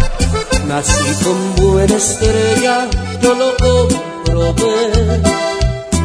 Nací 0.67 0.93
con 1.23 1.55
buena 1.55 1.95
estrella, 1.95 2.87
yo 3.21 3.35
lo 3.35 3.55
comprobé. 3.57 5.21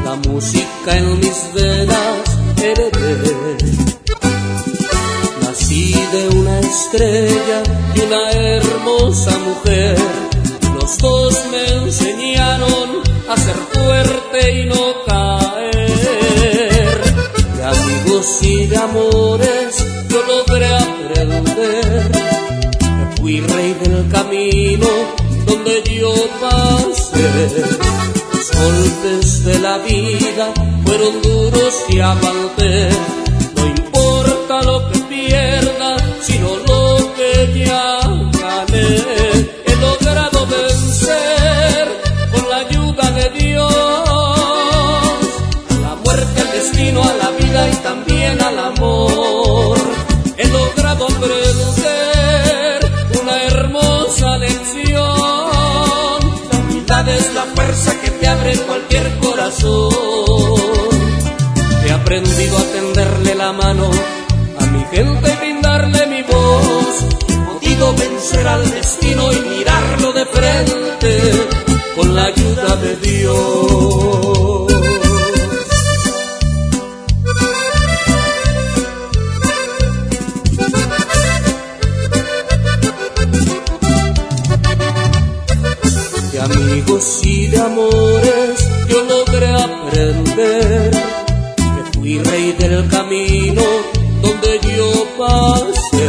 La 0.05 0.16
música 0.28 0.97
en 0.97 1.20
mis 1.20 1.53
venas 1.55 2.34
heredé. 2.62 3.03
Estrella 6.74 7.62
y 7.94 8.00
una 8.00 8.30
hermosa 8.32 9.38
mujer. 9.38 9.96
Los 10.74 10.98
dos 10.98 11.34
me 11.50 11.84
enseñaron 11.84 13.02
a 13.28 13.36
ser 13.36 13.54
fuerte 13.72 14.60
y 14.60 14.66
no 14.66 15.04
caer. 15.06 17.00
De 17.56 17.64
amigos 17.64 18.26
y 18.42 18.66
de 18.66 18.76
amores 18.76 19.84
yo 20.08 20.22
logré 20.26 20.74
aprender 20.74 22.10
que 22.80 23.20
fui 23.20 23.40
rey 23.40 23.74
del 23.74 24.08
camino 24.10 24.88
donde 25.46 25.82
yo 26.00 26.12
pasé. 26.40 27.30
Los 28.32 28.50
golpes 28.52 29.44
de 29.44 29.58
la 29.60 29.78
vida 29.78 30.52
fueron 30.84 31.22
duros 31.22 31.74
y 31.88 32.00
aguanté. 32.00 32.88
No 33.56 33.66
importa 33.66 34.62
lo 34.62 34.90
que 34.90 34.93
cualquier 59.05 59.18
corazón. 59.18 59.90
He 61.86 61.92
aprendido 61.92 62.57
a 62.59 62.62
tenderle 62.72 63.34
la 63.34 63.52
mano 63.52 63.90
a 64.59 64.66
mi 64.66 64.84
gente 64.92 65.32
y 65.32 65.36
brindarle 65.36 66.07
mi 66.07 66.22
voz. 66.22 67.05
He 67.28 67.36
podido 67.36 67.94
vencer 67.94 68.46
al 68.46 68.70
destino 68.70 69.32
y 69.32 69.40
mirarlo 69.40 70.12
de 70.12 70.26
frente 70.26 71.20
con 71.96 72.14
la 72.14 72.24
ayuda 72.24 72.76
de 72.76 72.96
Dios. 72.96 74.44
de 86.32 86.40
amigos 86.40 87.20
y 87.22 87.46
de 87.46 87.61
amores 87.61 88.03
camino 93.14 93.62
donde 94.22 94.60
yo 94.76 95.06
pasé. 95.18 96.06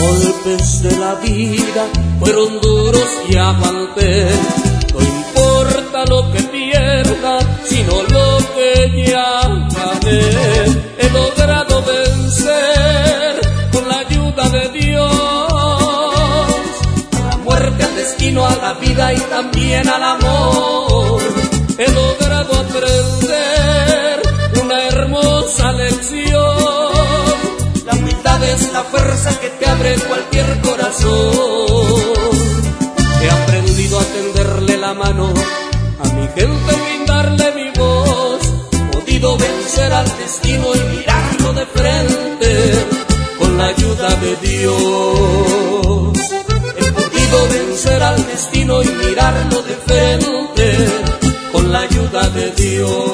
Golpes 0.00 0.82
de 0.82 0.96
la 0.98 1.14
vida 1.16 1.86
fueron 2.18 2.60
duros 2.60 3.08
y 3.28 3.36
aguanté. 3.36 4.28
No 4.92 5.00
importa 5.00 6.04
lo 6.08 6.32
que 6.32 6.42
pierda, 6.42 7.38
sino 7.64 8.02
lo 8.02 8.38
que 8.54 9.06
ya 9.06 9.40
gané. 9.76 10.22
He 10.98 11.10
logrado 11.10 11.82
vencer 11.82 13.40
con 13.72 13.88
la 13.88 13.98
ayuda 14.00 14.48
de 14.50 14.68
Dios 14.80 15.12
la 17.12 17.36
muerte, 17.38 17.84
al 17.84 17.96
destino, 17.96 18.46
a 18.46 18.56
la 18.56 18.74
vida 18.74 19.12
y 19.14 19.20
también 19.20 19.88
al 19.88 20.02
amor. 20.02 20.89
La 28.82 28.86
fuerza 28.86 29.38
que 29.38 29.50
te 29.50 29.66
abre 29.66 29.94
cualquier 30.08 30.60
corazón. 30.62 32.32
He 33.22 33.30
aprendido 33.30 34.00
a 34.00 34.04
tenderle 34.04 34.78
la 34.78 34.94
mano 34.94 35.34
a 36.02 36.08
mi 36.14 36.26
gente 36.28 36.72
brindarle 36.84 37.46
mi 37.58 37.70
voz. 37.78 38.40
He 38.72 38.96
podido 38.96 39.36
vencer 39.36 39.92
al 39.92 40.08
destino 40.16 40.66
y 40.74 40.96
mirarlo 40.96 41.52
de 41.52 41.66
frente 41.66 42.50
con 43.38 43.58
la 43.58 43.66
ayuda 43.66 44.08
de 44.24 44.32
Dios. 44.48 46.18
He 46.80 46.92
podido 47.00 47.38
vencer 47.56 48.02
al 48.02 48.26
destino 48.26 48.82
y 48.82 48.88
mirarlo 48.88 49.62
de 49.62 49.76
frente 49.88 50.66
con 51.52 51.70
la 51.70 51.80
ayuda 51.80 52.30
de 52.30 52.50
Dios. 52.52 53.09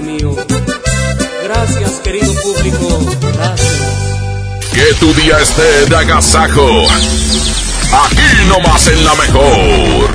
Padre 0.00 0.12
mío. 0.12 0.34
Gracias, 1.44 2.00
querido 2.00 2.32
público. 2.42 3.16
Gracias. 3.34 3.80
Que 4.72 4.94
tu 4.98 5.12
día 5.14 5.38
esté 5.40 5.86
de 5.88 5.96
agasajo. 5.96 6.66
Aquí 7.92 8.48
nomás 8.48 8.88
en 8.88 9.04
la 9.04 9.14
mejor. 9.14 10.10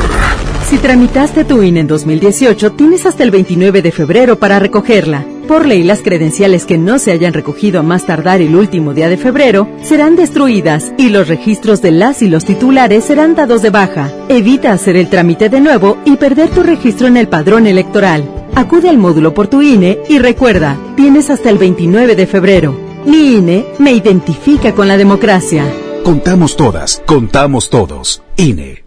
Si 0.70 0.78
tramitaste 0.78 1.46
tu 1.46 1.62
INE 1.62 1.82
en 1.82 1.88
2018, 1.88 2.72
tienes 2.72 3.06
hasta 3.06 3.24
el 3.24 3.32
29 3.32 3.82
de 3.82 3.92
febrero 3.92 4.40
para 4.40 4.60
recogerla. 4.60 5.26
Por 5.48 5.68
ley, 5.68 5.84
las 5.84 6.02
credenciales 6.02 6.66
que 6.66 6.80
no 6.80 6.98
se 6.98 7.12
hayan 7.12 7.34
recogido 7.34 7.80
a 7.80 7.84
más 7.84 8.08
tardar 8.08 8.42
el 8.42 8.56
último 8.56 8.96
día 8.96 9.10
de 9.10 9.18
febrero 9.18 9.68
serán 9.84 10.16
destruidas 10.16 10.92
y 10.98 11.10
los 11.10 11.28
registros 11.28 11.84
de 11.84 11.92
las 11.92 12.24
y 12.24 12.28
los 12.28 12.46
titulares 12.46 13.04
serán 13.04 13.36
dados 13.36 13.62
de 13.62 13.70
baja. 13.70 14.12
Evita 14.30 14.72
hacer 14.72 14.96
el 14.96 15.10
trámite 15.10 15.50
de 15.50 15.62
nuevo 15.62 16.00
y 16.06 16.16
perder 16.16 16.50
tu 16.50 16.64
registro 16.64 17.06
en 17.06 17.18
el 17.18 17.28
padrón 17.28 17.68
electoral. 17.68 18.45
Acude 18.56 18.90
al 18.90 18.98
módulo 18.98 19.34
por 19.34 19.48
tu 19.48 19.62
INE 19.62 20.00
y 20.08 20.18
recuerda, 20.18 20.78
tienes 20.96 21.30
hasta 21.30 21.50
el 21.50 21.58
29 21.58 22.16
de 22.16 22.26
febrero. 22.26 22.76
Mi 23.06 23.36
INE 23.36 23.66
me 23.80 23.92
identifica 23.92 24.74
con 24.74 24.88
la 24.88 24.98
democracia. 24.98 25.66
Contamos 26.04 26.56
todas, 26.56 27.04
contamos 27.06 27.70
todos. 27.70 28.24
INE. 28.38 28.86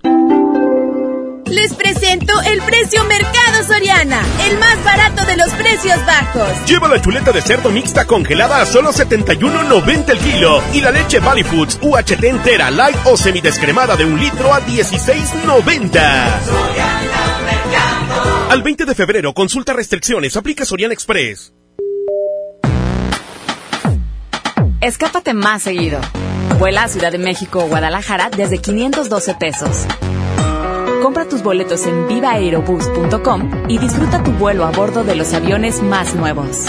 Les 1.44 1.74
presento 1.74 2.32
el 2.42 2.60
precio 2.62 3.04
Mercado 3.04 3.64
Soriana, 3.66 4.22
el 4.48 4.58
más 4.58 4.82
barato 4.84 5.24
de 5.26 5.36
los 5.36 5.50
precios 5.50 5.98
bajos. 6.06 6.48
Lleva 6.66 6.88
la 6.88 7.00
chuleta 7.00 7.32
de 7.32 7.42
cerdo 7.42 7.70
mixta 7.70 8.06
congelada 8.06 8.62
a 8.62 8.66
solo 8.66 8.92
71.90 8.92 10.10
el 10.10 10.18
kilo 10.18 10.62
y 10.72 10.80
la 10.80 10.90
leche 10.90 11.20
Valley 11.20 11.44
Foods 11.44 11.78
UHT 11.82 12.24
entera, 12.24 12.70
light 12.70 12.96
o 13.04 13.16
semidescremada 13.16 13.96
de 13.96 14.04
un 14.04 14.18
litro 14.18 14.52
a 14.52 14.60
16.90. 14.60 17.17
Al 18.48 18.62
20 18.62 18.86
de 18.86 18.94
febrero, 18.94 19.34
consulta 19.34 19.74
restricciones, 19.74 20.34
aplica 20.34 20.64
Soriana 20.64 20.94
Express. 20.94 21.52
Escápate 24.80 25.34
más 25.34 25.64
seguido. 25.64 26.00
Vuela 26.58 26.84
a 26.84 26.88
Ciudad 26.88 27.12
de 27.12 27.18
México 27.18 27.58
o 27.62 27.68
Guadalajara 27.68 28.30
desde 28.34 28.56
512 28.56 29.34
pesos. 29.34 29.86
Compra 31.02 31.28
tus 31.28 31.42
boletos 31.42 31.86
en 31.86 32.08
vivaaerobus.com 32.08 33.66
y 33.68 33.76
disfruta 33.76 34.22
tu 34.24 34.30
vuelo 34.32 34.64
a 34.64 34.70
bordo 34.70 35.04
de 35.04 35.14
los 35.14 35.34
aviones 35.34 35.82
más 35.82 36.14
nuevos. 36.14 36.68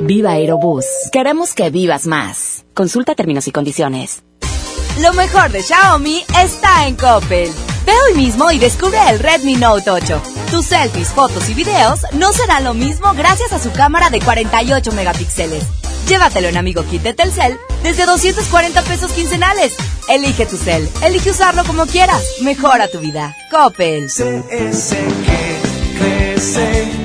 Viva 0.00 0.32
Aerobus. 0.32 0.84
Queremos 1.12 1.54
que 1.54 1.70
vivas 1.70 2.08
más. 2.08 2.66
Consulta 2.74 3.14
términos 3.14 3.46
y 3.46 3.52
condiciones. 3.52 4.24
Lo 5.00 5.12
mejor 5.12 5.50
de 5.50 5.62
Xiaomi 5.62 6.24
está 6.40 6.86
en 6.86 6.94
Coppel. 6.94 7.52
Ve 7.84 7.92
hoy 8.08 8.14
mismo 8.14 8.52
y 8.52 8.58
descubre 8.58 8.98
el 9.10 9.18
Redmi 9.18 9.56
Note 9.56 9.90
8. 9.90 10.22
Tus 10.52 10.66
selfies, 10.66 11.08
fotos 11.08 11.48
y 11.48 11.54
videos 11.54 12.00
no 12.12 12.32
serán 12.32 12.62
lo 12.62 12.74
mismo 12.74 13.12
gracias 13.14 13.52
a 13.52 13.58
su 13.58 13.72
cámara 13.72 14.08
de 14.10 14.20
48 14.20 14.92
megapíxeles. 14.92 15.64
Llévatelo 16.06 16.46
en 16.48 16.56
Amigo 16.56 16.84
Kit 16.84 17.02
de 17.02 17.12
Telcel 17.12 17.58
desde 17.82 18.06
240 18.06 18.82
pesos 18.82 19.10
quincenales. 19.10 19.72
Elige 20.08 20.46
tu 20.46 20.56
cel, 20.56 20.88
elige 21.02 21.30
usarlo 21.30 21.64
como 21.64 21.86
quieras. 21.86 22.22
Mejora 22.42 22.86
tu 22.86 23.00
vida. 23.00 23.34
Coppel. 23.50 24.08
Crece, 25.98 27.03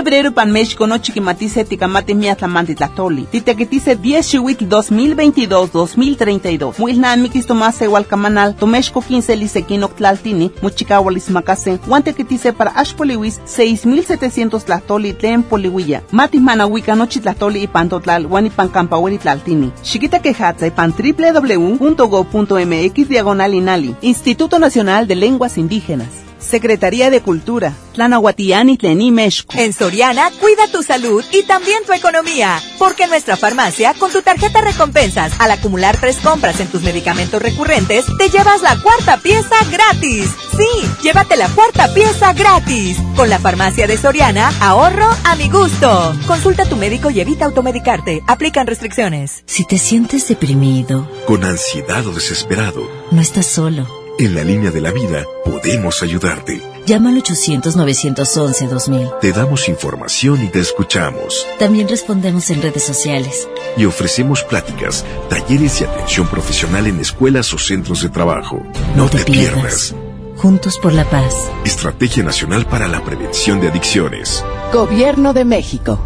febrero 0.00 0.32
pan 0.32 0.50
México 0.50 0.86
no 0.86 0.96
chiquimatice 0.96 1.64
ticamate 1.64 2.14
miatlamanti 2.14 2.74
tlatoli. 2.74 3.26
Titequitice 3.30 3.96
10 3.96 4.30
chihuitl 4.30 4.64
2022-2032. 4.64 6.78
Muilnan 6.78 7.20
mikis 7.20 7.46
tomase 7.46 7.86
hualcamanal, 7.86 8.56
tomexco 8.56 9.02
15 9.02 9.36
lisequino 9.36 9.88
tlaltini, 9.88 10.50
muchicahualis 10.62 11.28
macasen, 11.30 11.78
guantequitice 11.86 12.52
para 12.54 12.74
ashpoliwis 12.76 13.40
6700 13.44 14.64
tlatoli 14.64 15.12
tlen 15.12 15.42
poliwilla. 15.42 16.00
Matis 16.12 16.40
manahuica 16.40 16.96
nochi 16.96 17.20
tlatoli 17.20 17.62
y 17.62 17.66
pantotlal, 17.66 18.26
guanipan 18.26 18.70
campahueri 18.70 19.18
tlaltini. 19.18 19.70
Chiquita 19.82 20.22
quejatza 20.22 20.66
y 20.66 20.70
pan 20.70 20.94
www.go.mx 20.98 23.08
diagonal 23.08 23.54
inali. 23.54 23.94
Instituto 24.00 24.58
Nacional 24.58 25.06
de 25.06 25.14
Lenguas 25.14 25.58
Indígenas. 25.58 26.29
Secretaría 26.40 27.10
de 27.10 27.20
Cultura, 27.20 27.74
Tlanahuatiani 27.94 28.76
Tlení 28.76 29.10
Mexco. 29.10 29.54
En 29.56 29.72
Soriana, 29.72 30.30
cuida 30.40 30.66
tu 30.72 30.82
salud 30.82 31.24
y 31.32 31.42
también 31.44 31.84
tu 31.84 31.92
economía. 31.92 32.60
Porque 32.78 33.04
en 33.04 33.10
nuestra 33.10 33.36
farmacia, 33.36 33.94
con 33.94 34.10
tu 34.10 34.22
tarjeta 34.22 34.60
recompensas, 34.60 35.32
al 35.38 35.50
acumular 35.50 35.96
tres 35.98 36.16
compras 36.16 36.60
en 36.60 36.68
tus 36.68 36.82
medicamentos 36.82 37.40
recurrentes, 37.42 38.06
te 38.18 38.28
llevas 38.28 38.62
la 38.62 38.80
cuarta 38.82 39.18
pieza 39.18 39.56
gratis. 39.70 40.30
Sí, 40.56 40.88
llévate 41.02 41.36
la 41.36 41.48
cuarta 41.48 41.92
pieza 41.94 42.32
gratis. 42.32 42.96
Con 43.16 43.28
la 43.28 43.38
farmacia 43.38 43.86
de 43.86 43.96
Soriana, 43.96 44.52
ahorro 44.60 45.08
a 45.24 45.36
mi 45.36 45.48
gusto. 45.48 46.14
Consulta 46.26 46.62
a 46.64 46.68
tu 46.68 46.76
médico 46.76 47.10
y 47.10 47.20
evita 47.20 47.44
automedicarte. 47.44 48.22
Aplican 48.26 48.66
restricciones. 48.66 49.42
Si 49.46 49.64
te 49.64 49.78
sientes 49.78 50.26
deprimido, 50.28 51.08
Con 51.26 51.44
ansiedad 51.44 52.06
o 52.06 52.12
desesperado, 52.12 52.88
no 53.10 53.20
estás 53.20 53.46
solo. 53.46 53.99
En 54.24 54.34
la 54.34 54.44
línea 54.44 54.70
de 54.70 54.82
la 54.82 54.92
vida 54.92 55.24
podemos 55.46 56.02
ayudarte. 56.02 56.60
Llama 56.84 57.08
al 57.08 57.22
800-911-2000. 57.22 59.18
Te 59.20 59.32
damos 59.32 59.66
información 59.68 60.44
y 60.44 60.48
te 60.48 60.60
escuchamos. 60.60 61.46
También 61.58 61.88
respondemos 61.88 62.50
en 62.50 62.60
redes 62.60 62.82
sociales. 62.82 63.48
Y 63.78 63.86
ofrecemos 63.86 64.42
pláticas, 64.42 65.06
talleres 65.30 65.80
y 65.80 65.84
atención 65.84 66.26
profesional 66.28 66.86
en 66.86 67.00
escuelas 67.00 67.54
o 67.54 67.58
centros 67.58 68.02
de 68.02 68.10
trabajo. 68.10 68.62
No, 68.94 69.08
te, 69.08 69.24
pierdas. 69.24 69.94
Juntos 70.36 70.78
por 70.78 70.92
la 70.92 71.08
paz. 71.08 71.34
Estrategia 71.64 72.22
Nacional 72.22 72.66
para 72.66 72.88
la 72.88 73.02
Prevención 73.02 73.58
de 73.60 73.68
Adicciones. 73.68 74.44
Gobierno 74.70 75.32
de 75.32 75.46
México. 75.46 75.98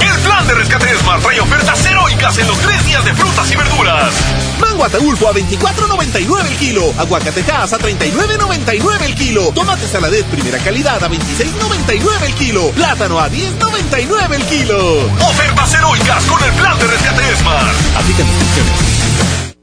El 0.00 0.20
plan 0.20 0.46
de 0.46 0.54
rescate 0.54 0.96
Smart 0.98 1.22
trae 1.22 1.40
ofertas 1.40 1.84
heroicas 1.84 2.38
en 2.38 2.46
los 2.46 2.58
tres 2.58 2.86
días 2.86 3.04
de 3.04 3.12
frutas 3.14 3.50
y 3.50 3.56
verduras. 3.56 4.14
Mango 4.60 4.84
Ataulfo 4.84 5.28
a 5.28 5.32
24.99 5.32 6.46
el 6.46 6.56
kilo. 6.56 6.92
Aguacatejas 6.98 7.72
a 7.72 7.78
39.99 7.78 9.02
el 9.02 9.14
kilo. 9.14 9.52
Tomate 9.52 9.86
saladet 9.86 10.24
primera 10.26 10.58
calidad 10.58 11.02
a 11.02 11.08
26.99 11.08 12.22
el 12.24 12.34
kilo. 12.34 12.70
Plátano 12.70 13.18
a 13.18 13.30
10.99 13.30 14.34
el 14.34 14.44
kilo. 14.44 15.06
Ofertas 15.28 15.74
heroicas 15.74 16.24
con 16.24 16.42
el 16.42 16.52
plan 16.52 16.78
de 16.78 16.86
rescate 16.86 17.36
Smart. 17.36 17.76
Aplican 17.96 18.26
restricciones. 18.26 19.05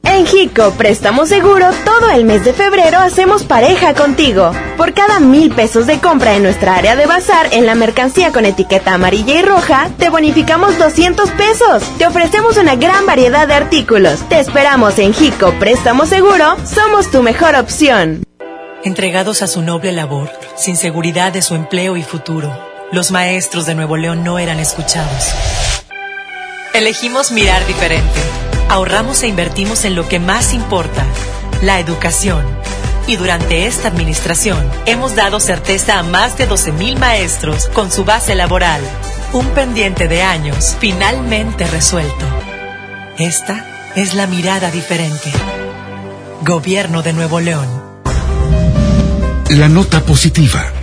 En 0.06 0.28
Jico 0.28 0.72
Préstamo 0.72 1.26
Seguro, 1.26 1.70
todo 1.86 2.12
el 2.12 2.26
mes 2.26 2.44
de 2.44 2.54
febrero 2.54 3.00
hacemos 3.00 3.44
pareja 3.44 3.94
contigo. 3.94 4.52
Por 4.78 4.94
cada 4.94 5.20
mil 5.20 5.52
pesos 5.52 5.88
de 5.88 6.00
compra 6.00 6.36
en 6.36 6.44
nuestra 6.44 6.76
área 6.76 6.96
de 6.96 7.06
bazar 7.06 7.48
en 7.52 7.66
la 7.66 7.74
mercancía 7.74 8.32
con 8.32 8.46
etiqueta 8.46 8.94
amarilla 8.94 9.34
y 9.34 9.42
roja, 9.42 9.90
te 9.98 10.10
bonificamos 10.10 10.78
200 10.78 11.32
pesos. 11.32 11.84
Te 11.98 12.06
ofrecemos 12.06 12.58
una 12.58 12.76
gran 12.76 13.06
variedad 13.06 13.48
de 13.48 13.56
artículos. 13.56 14.20
Te 14.30 14.40
esperamos 14.40 15.00
en 15.00 15.14
Jico 15.14 15.52
Préstamo 15.60 16.06
Seguro, 16.06 16.58
somos 16.66 17.10
tu 17.10 17.24
mejor 17.24 17.56
opción. 17.56 18.24
Entregados 18.84 19.42
a 19.42 19.48
su 19.48 19.62
noble 19.62 19.94
labor, 19.94 20.30
sin 20.56 20.76
seguridad 20.76 21.32
de 21.32 21.42
su 21.42 21.56
empleo 21.56 21.96
y 21.96 22.04
futuro, 22.04 22.54
los 22.92 23.12
maestros 23.12 23.66
de 23.66 23.76
Nuevo 23.76 23.96
León 23.98 24.24
no 24.24 24.38
eran 24.38 24.60
escuchados. 24.60 25.34
Elegimos 26.74 27.32
mirar 27.32 27.66
diferente. 27.66 28.20
Ahorramos 28.70 29.24
e 29.24 29.28
invertimos 29.28 29.86
en 29.86 29.96
lo 29.96 30.08
que 30.08 30.20
más 30.20 30.54
importa, 30.54 31.06
la 31.62 31.80
educación. 31.80 32.46
Y 33.06 33.18
durante 33.18 33.66
esta 33.66 33.90
administración 33.90 34.70
hemos 34.86 35.16
dado 35.16 35.40
certeza 35.40 36.00
a 36.00 36.04
más 36.04 36.38
de 36.38 36.48
12.000 36.48 36.98
maestros 36.98 37.68
con 37.68 37.92
su 37.92 38.06
base 38.06 38.36
laboral. 38.36 38.82
Un 39.34 39.48
pendiente 39.48 40.08
de 40.08 40.22
años 40.22 40.76
finalmente 40.80 41.68
resuelto. 41.68 42.26
Esta 43.18 43.92
es 43.96 44.14
la 44.14 44.28
mirada 44.28 44.72
diferente. 44.72 45.32
Gobierno 46.42 47.02
de 47.02 47.14
Nuevo 47.14 47.40
León. 47.40 47.68
La 49.50 49.70
nota 49.70 50.02
positiva. 50.02 50.83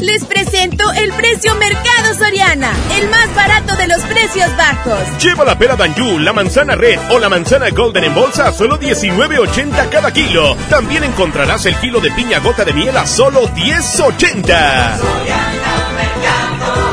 Les 0.00 0.22
presento 0.26 0.92
el 0.92 1.10
precio 1.14 1.54
Mercado 1.54 2.14
Soriana, 2.18 2.70
el 2.98 3.08
más 3.08 3.34
barato 3.34 3.74
de 3.76 3.88
los 3.88 4.02
precios 4.02 4.54
bajos. 4.54 4.98
Lleva 5.22 5.42
la 5.42 5.58
pera 5.58 5.74
Danju, 5.74 6.18
la 6.18 6.34
manzana 6.34 6.74
red 6.74 6.98
o 7.10 7.18
la 7.18 7.30
manzana 7.30 7.70
golden 7.70 8.04
en 8.04 8.14
bolsa 8.14 8.48
a 8.48 8.52
solo 8.52 8.78
19.80 8.78 9.88
cada 9.88 10.12
kilo. 10.12 10.54
También 10.68 11.02
encontrarás 11.02 11.64
el 11.64 11.76
kilo 11.76 12.00
de 12.00 12.10
piña 12.10 12.40
gota 12.40 12.62
de 12.64 12.74
miel 12.74 12.94
a 12.94 13.06
solo 13.06 13.48
10.80. 13.48 14.98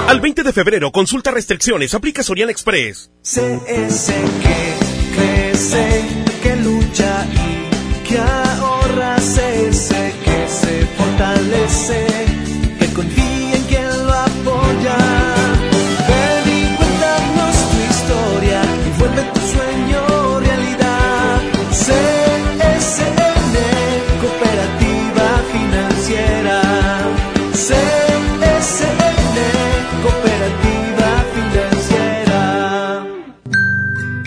Al 0.08 0.22
20 0.22 0.44
de 0.44 0.54
febrero, 0.54 0.92
consulta 0.94 1.32
restricciones, 1.32 1.94
aplica 1.94 2.24
Soriana 2.24 2.54
Express. 2.54 3.12
CS 3.22 4.14
que 4.42 4.76
crece, 5.16 6.06
que 6.42 6.56
lucha 6.56 7.26
y 7.34 8.08
que 8.08 8.18
ahora. 8.18 9.18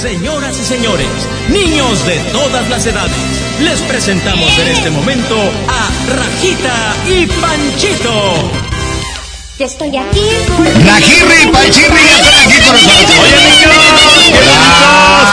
Señoras 0.00 0.56
y 0.60 0.64
señores, 0.64 1.08
niños 1.48 2.06
de 2.06 2.20
todas 2.30 2.68
las 2.70 2.86
edades, 2.86 3.16
les 3.60 3.80
presentamos 3.80 4.56
en 4.60 4.68
este 4.68 4.90
momento 4.90 5.34
a 5.66 6.14
Rajita 6.14 6.94
y 7.08 7.26
Panchito. 7.26 8.52
Ya 9.58 9.66
estoy 9.66 9.96
aquí. 9.96 10.20
Rajirri 10.86 11.42
y 11.42 11.46
Panchirri 11.48 12.00
ya 12.08 12.16
están 12.16 12.38
aquí 12.38 12.62
con 12.64 12.74
nosotros. 12.74 13.18
Oye, 13.18 13.36
niños, 13.42 13.72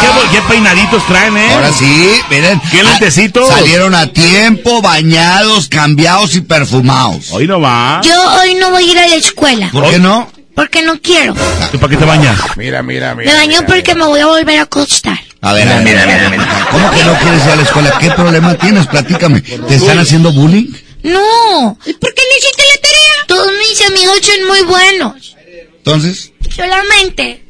qué 0.01 0.07
bonitos, 0.07 0.25
qué, 0.31 0.35
qué 0.35 0.41
peinaditos 0.49 1.07
traen, 1.07 1.37
¿eh? 1.37 1.53
Ahora 1.53 1.71
sí, 1.71 2.21
miren. 2.31 2.59
Qué 2.71 2.81
lentecitos. 2.81 3.47
Salieron 3.47 3.93
a 3.93 4.07
tiempo, 4.07 4.81
bañados, 4.81 5.69
cambiados 5.69 6.35
y 6.35 6.41
perfumados. 6.41 7.29
Hoy 7.29 7.45
no 7.45 7.61
va. 7.61 8.01
Yo 8.03 8.41
hoy 8.41 8.55
no 8.55 8.71
voy 8.71 8.83
a 8.83 8.91
ir 8.91 8.97
a 8.97 9.07
la 9.09 9.15
escuela. 9.15 9.69
¿Por 9.71 9.91
qué 9.91 9.99
no? 9.99 10.27
Porque 10.55 10.81
no 10.83 10.99
quiero. 11.01 11.35
¿Tú 11.71 11.79
para 11.79 11.91
qué 11.91 11.97
te 11.97 12.05
bañas? 12.05 12.39
Mira, 12.55 12.81
mira, 12.81 13.13
Me 13.13 13.25
baño 13.33 13.59
porque 13.67 13.93
me 13.93 14.05
voy 14.05 14.21
a 14.21 14.27
volver 14.27 14.59
a 14.59 14.63
acostar. 14.63 15.19
A 15.41 15.53
ver, 15.53 15.67
a 15.67 15.75
ver, 15.75 15.83
mira, 15.83 16.05
mira, 16.05 16.29
mira. 16.29 16.67
¿Cómo 16.71 16.91
que 16.91 17.03
no 17.03 17.13
quieres 17.19 17.45
ir 17.45 17.51
a 17.51 17.55
la 17.57 17.63
escuela? 17.63 17.97
¿Qué 17.99 18.11
problema 18.11 18.55
tienes? 18.55 18.87
Platícame. 18.87 19.41
¿Te 19.41 19.75
están 19.75 19.99
haciendo 19.99 20.31
bullying? 20.31 20.71
No. 21.03 21.77
¿Y 21.85 21.93
por 21.93 22.13
qué 22.13 22.21
no 22.23 22.37
hiciste 22.39 22.63
la 22.73 22.81
tarea? 22.81 23.27
Todos 23.27 23.51
mis 23.59 23.81
amigos 23.89 24.19
son 24.23 24.47
muy 24.47 24.61
buenos. 24.63 25.35
Entonces, 25.77 26.31
Solamente 26.55 27.43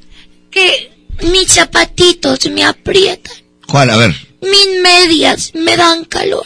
que 0.49 0.91
mis 1.22 1.51
zapatitos 1.53 2.39
me 2.49 2.66
aprietan. 2.66 3.34
¿cuál? 3.68 3.89
A 3.91 3.97
ver. 3.97 4.16
Mis 4.41 4.82
medias 4.82 5.51
me 5.53 5.78
dan 5.78 6.06
calor. 6.06 6.45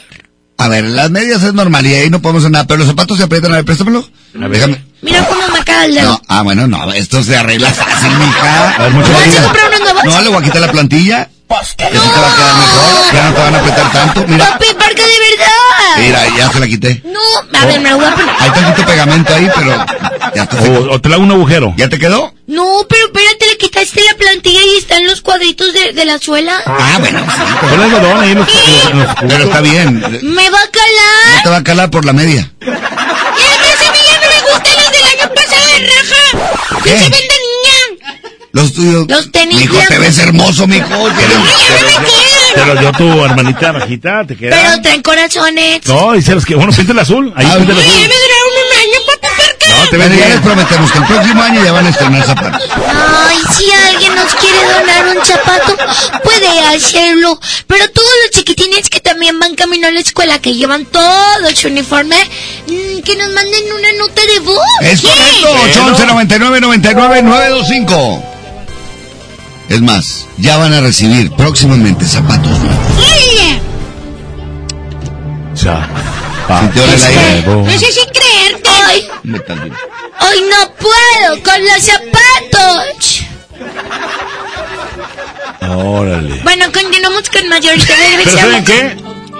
A 0.58 0.68
ver, 0.68 0.84
las 0.84 1.10
medias 1.10 1.42
es 1.42 1.54
normal 1.54 1.86
y 1.88 1.96
ahí 1.96 2.10
no 2.10 2.22
podemos 2.22 2.44
hacer 2.44 2.52
nada, 2.52 2.68
pero 2.68 2.80
los 2.80 2.88
zapatos 2.88 3.18
se 3.18 3.24
aprietan. 3.24 3.54
A 3.54 3.56
ver, 3.56 3.66
préstamelo. 3.66 4.08
A 4.36 4.40
ver, 4.40 4.52
déjame. 4.52 4.84
Mira 5.02 5.26
cómo 5.28 5.48
me 5.50 5.64
cae 5.64 5.86
el 5.86 5.96
dedo. 5.96 6.12
No, 6.12 6.22
ah, 6.28 6.42
bueno, 6.42 6.68
no, 6.68 6.92
esto 6.94 7.24
se 7.24 7.38
arregla 7.38 7.72
fácil, 7.72 8.12
mija. 8.18 8.70
A 8.78 8.84
ver, 8.84 8.92
muchas 8.92 9.12
¿Vas 9.12 9.20
a 9.20 9.24
gracias. 9.24 9.44
comprar 9.46 9.68
unos 9.68 9.80
nuevos? 9.82 10.06
No, 10.06 10.22
le 10.22 10.30
voy 10.30 10.38
a 10.40 10.44
quitar 10.44 10.62
la 10.62 10.72
plantilla. 10.72 11.30
Que 11.50 11.56
sí 11.66 11.76
te 11.78 11.86
va 11.86 11.90
a 12.32 12.36
quedar 12.36 12.56
mejor. 12.56 13.14
Ya 13.14 13.24
no 13.24 13.34
te 13.34 13.40
van 13.42 13.56
a 13.56 13.60
apretar 13.60 13.92
tanto. 13.92 14.26
Mira, 14.28 14.46
Papi, 14.52 14.66
porque 14.78 15.02
de 15.02 15.08
verdad. 15.08 15.98
mira, 15.98 16.38
ya 16.38 16.52
se 16.52 16.60
la 16.60 16.68
quité. 16.68 17.02
No, 17.06 17.60
a 17.60 17.66
ver, 17.66 17.80
me 17.80 17.90
lo 17.90 17.98
voy 17.98 18.06
a 18.06 18.12
poner. 18.16 18.36
Hay 18.40 18.50
tantito 18.52 18.86
pegamento 18.88 19.34
ahí, 19.34 19.50
pero 19.56 19.86
ya 20.36 20.44
está. 20.44 20.58
O, 20.62 20.92
o 20.94 21.02
te 21.02 21.10
la 21.10 21.16
hago 21.16 21.24
un 21.24 21.32
agujero. 21.32 21.74
¿Ya 21.76 21.90
te 21.90 21.98
quedó? 21.98 22.36
No, 22.46 22.86
pero 22.88 23.06
espérate, 23.08 23.48
le 23.48 23.58
quitaste 23.58 24.00
la 24.12 24.16
plantilla 24.18 24.60
y 24.62 24.78
están 24.78 25.04
los 25.08 25.22
cuadritos 25.22 25.74
de, 25.74 25.94
de 25.94 26.06
la 26.06 26.20
suela. 26.20 26.54
Ah, 26.68 26.98
bueno, 27.00 27.20
sí. 27.20 27.82
Algodón 27.82 28.22
ahí 28.22 28.32
en 28.32 28.38
los- 28.38 28.48
en 28.92 29.00
los- 29.00 29.16
Pero 29.28 29.44
está 29.46 29.62
bien. 29.62 30.00
Me 30.22 30.50
va 30.52 30.60
a 30.60 30.70
calar. 30.70 31.36
No 31.38 31.42
te 31.44 31.50
va 31.50 31.58
a 31.58 31.64
calar 31.64 31.90
por 31.90 32.06
la 32.06 32.14
media. 32.14 32.52
Y 32.62 33.69
los 34.64 34.92
del 34.92 35.04
año 35.20 35.34
pasado 35.34 35.66
de 35.68 35.80
raja. 35.88 36.82
¿Qué? 36.84 36.90
Que 36.92 36.98
se 36.98 37.10
ven 37.10 37.12
de 37.12 37.18
niña. 37.18 38.20
Los 38.52 38.74
tuyos. 38.74 39.06
Los 39.08 39.32
tenis 39.32 39.60
Mijo, 39.60 39.78
te 39.88 40.00
ves 40.00 40.18
hermoso, 40.18 40.66
mijo. 40.68 40.88
Te 42.54 42.66
lo 42.66 42.76
dio 42.76 42.92
tu 42.94 43.24
hermanita 43.24 43.72
Rajita, 43.72 44.26
te 44.26 44.36
queda. 44.36 44.56
Pero 44.56 44.82
traen 44.82 45.02
corazones. 45.04 45.86
No, 45.86 46.16
y 46.16 46.22
se 46.22 46.34
los 46.34 46.46
que. 46.46 46.56
Bueno, 46.56 46.72
pinta 46.74 46.92
el 46.94 47.00
azul. 47.00 47.32
Ahí 47.36 47.46
pinta 47.46 47.74
el 47.74 47.78
Ay, 47.78 47.86
azul. 47.86 48.12
Te 49.90 49.98
Bueno, 49.98 50.16
ya 50.16 50.28
les 50.30 50.40
prometemos 50.42 50.92
que 50.92 50.98
el 51.00 51.06
próximo 51.06 51.42
año 51.42 51.64
ya 51.64 51.72
van 51.72 51.86
a 51.86 51.90
estrenar 51.90 52.26
zapatos. 52.26 52.62
Ay, 52.72 53.38
si 53.58 53.72
alguien 53.72 54.16
nos 54.16 54.36
quiere 54.36 54.60
donar 54.64 55.18
un 55.18 55.26
zapato, 55.26 55.78
puede 56.24 56.60
hacerlo. 56.76 57.40
Pero 57.68 57.90
todos 57.92 58.10
los 58.24 58.32
chiquitines 58.32 58.90
que 58.90 59.00
también 59.00 59.40
van 59.40 59.56
camino 59.56 59.88
a 59.88 59.92
la 59.92 60.00
escuela, 60.00 60.40
que 60.40 60.54
llevan 60.54 60.86
todo 60.86 61.04
su 61.56 61.68
uniforme, 61.68 62.18
mm, 62.68 63.02
que 63.02 63.16
nos 63.16 63.34
manden 63.34 63.64
una 63.74 63.92
nota 63.94 64.22
de 64.22 64.40
voz. 64.40 64.64
Es 64.82 65.02
¿Qué? 65.02 65.08
correcto. 65.08 65.64
811 65.64 66.06
99 66.06 66.62
99 66.62 67.22
925. 67.24 68.24
Es 69.70 69.82
más, 69.82 70.26
ya 70.38 70.58
van 70.58 70.74
a 70.74 70.82
recibir 70.82 71.32
próximamente 71.32 72.06
zapatos 72.06 72.58
nuevos. 72.60 73.00
No 76.50 77.70
sé 77.72 77.92
si 77.92 78.02
creerte. 78.08 78.70
Bien. 79.24 79.44
ay, 80.20 80.42
no 80.50 80.72
puedo 80.74 81.44
con 81.44 81.64
los 81.64 81.84
zapatos. 81.84 83.22
Órale. 85.62 86.42
Bueno, 86.42 86.66
continuamos 86.72 87.30
con 87.30 87.48
mayor 87.50 87.76
Pero 88.24 88.32
¿saben 88.32 88.66
qué? 88.66 88.98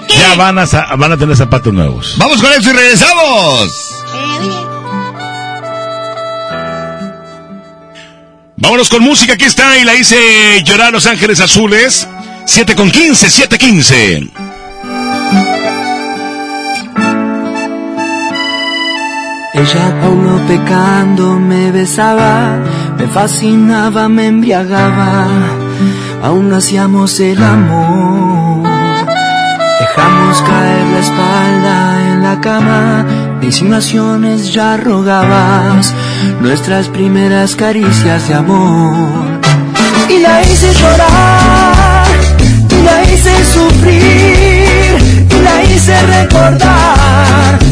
Ya 0.10 0.36
van 0.36 0.60
a, 0.60 0.66
van 0.66 1.12
a 1.12 1.18
tener 1.18 1.36
zapatos 1.36 1.74
nuevos. 1.74 2.16
Vamos 2.18 2.42
con 2.42 2.52
eso 2.52 2.70
y 2.70 2.74
regresamos. 2.74 3.70
Vámonos 8.58 8.90
con 8.90 9.02
música, 9.02 9.34
aquí 9.34 9.46
está, 9.46 9.78
y 9.78 9.84
la 9.86 9.96
hice 9.96 10.62
llorar 10.64 10.92
Los 10.92 11.08
Ángeles 11.08 11.40
Azules. 11.40 12.08
7 12.46 12.76
con 12.76 12.92
15, 12.92 13.30
7 13.30 13.58
15. 13.58 14.49
Ella 19.62 19.94
no 20.24 20.38
pecando 20.48 21.38
me 21.38 21.70
besaba, 21.70 22.60
me 22.98 23.08
fascinaba, 23.08 24.08
me 24.08 24.28
embriagaba, 24.28 25.28
aún 26.24 26.54
hacíamos 26.54 27.20
el 27.20 27.44
amor. 27.44 28.70
Dejamos 29.82 30.42
caer 30.44 30.86
la 30.94 31.00
espalda 31.00 32.10
en 32.10 32.24
la 32.24 32.40
cama, 32.40 33.06
de 33.42 33.48
insinuaciones 33.48 34.54
ya 34.54 34.78
rogabas, 34.78 35.94
nuestras 36.40 36.88
primeras 36.88 37.54
caricias 37.56 38.30
de 38.30 38.36
amor. 38.36 39.42
Y 40.10 40.20
la 40.20 40.42
hice 40.42 40.74
llorar, 40.74 42.06
y 42.70 42.82
la 42.82 43.04
hice 43.12 43.34
sufrir, 43.44 45.28
y 45.30 45.42
la 45.44 45.64
hice 45.66 46.02
recordar 46.08 47.69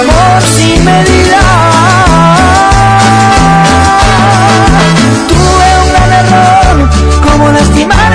amor 0.00 0.42
sin 0.42 0.84
medida. 0.84 1.40
Tuve 5.28 5.68
un 5.82 5.88
gran 5.92 6.12
error, 6.12 6.90
como 7.22 7.52
lastimar 7.52 8.13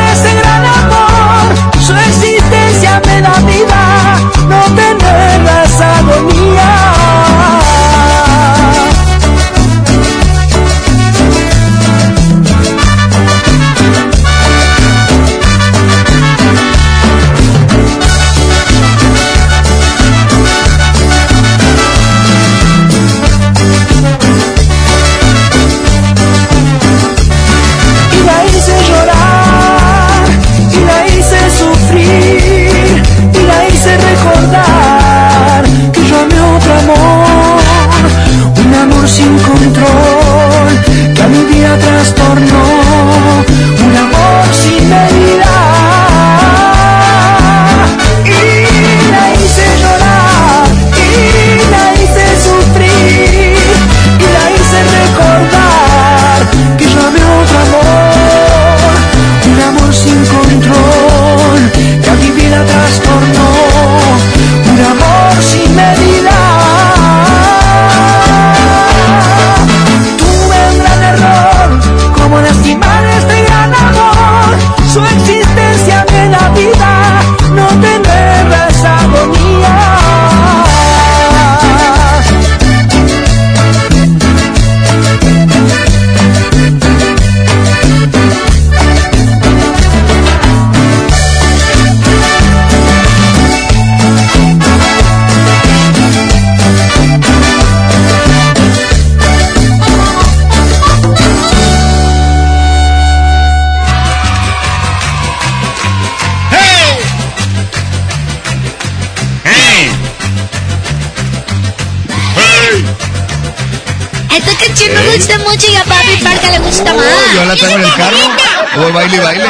y 119.20 119.24
baile. 119.24 119.44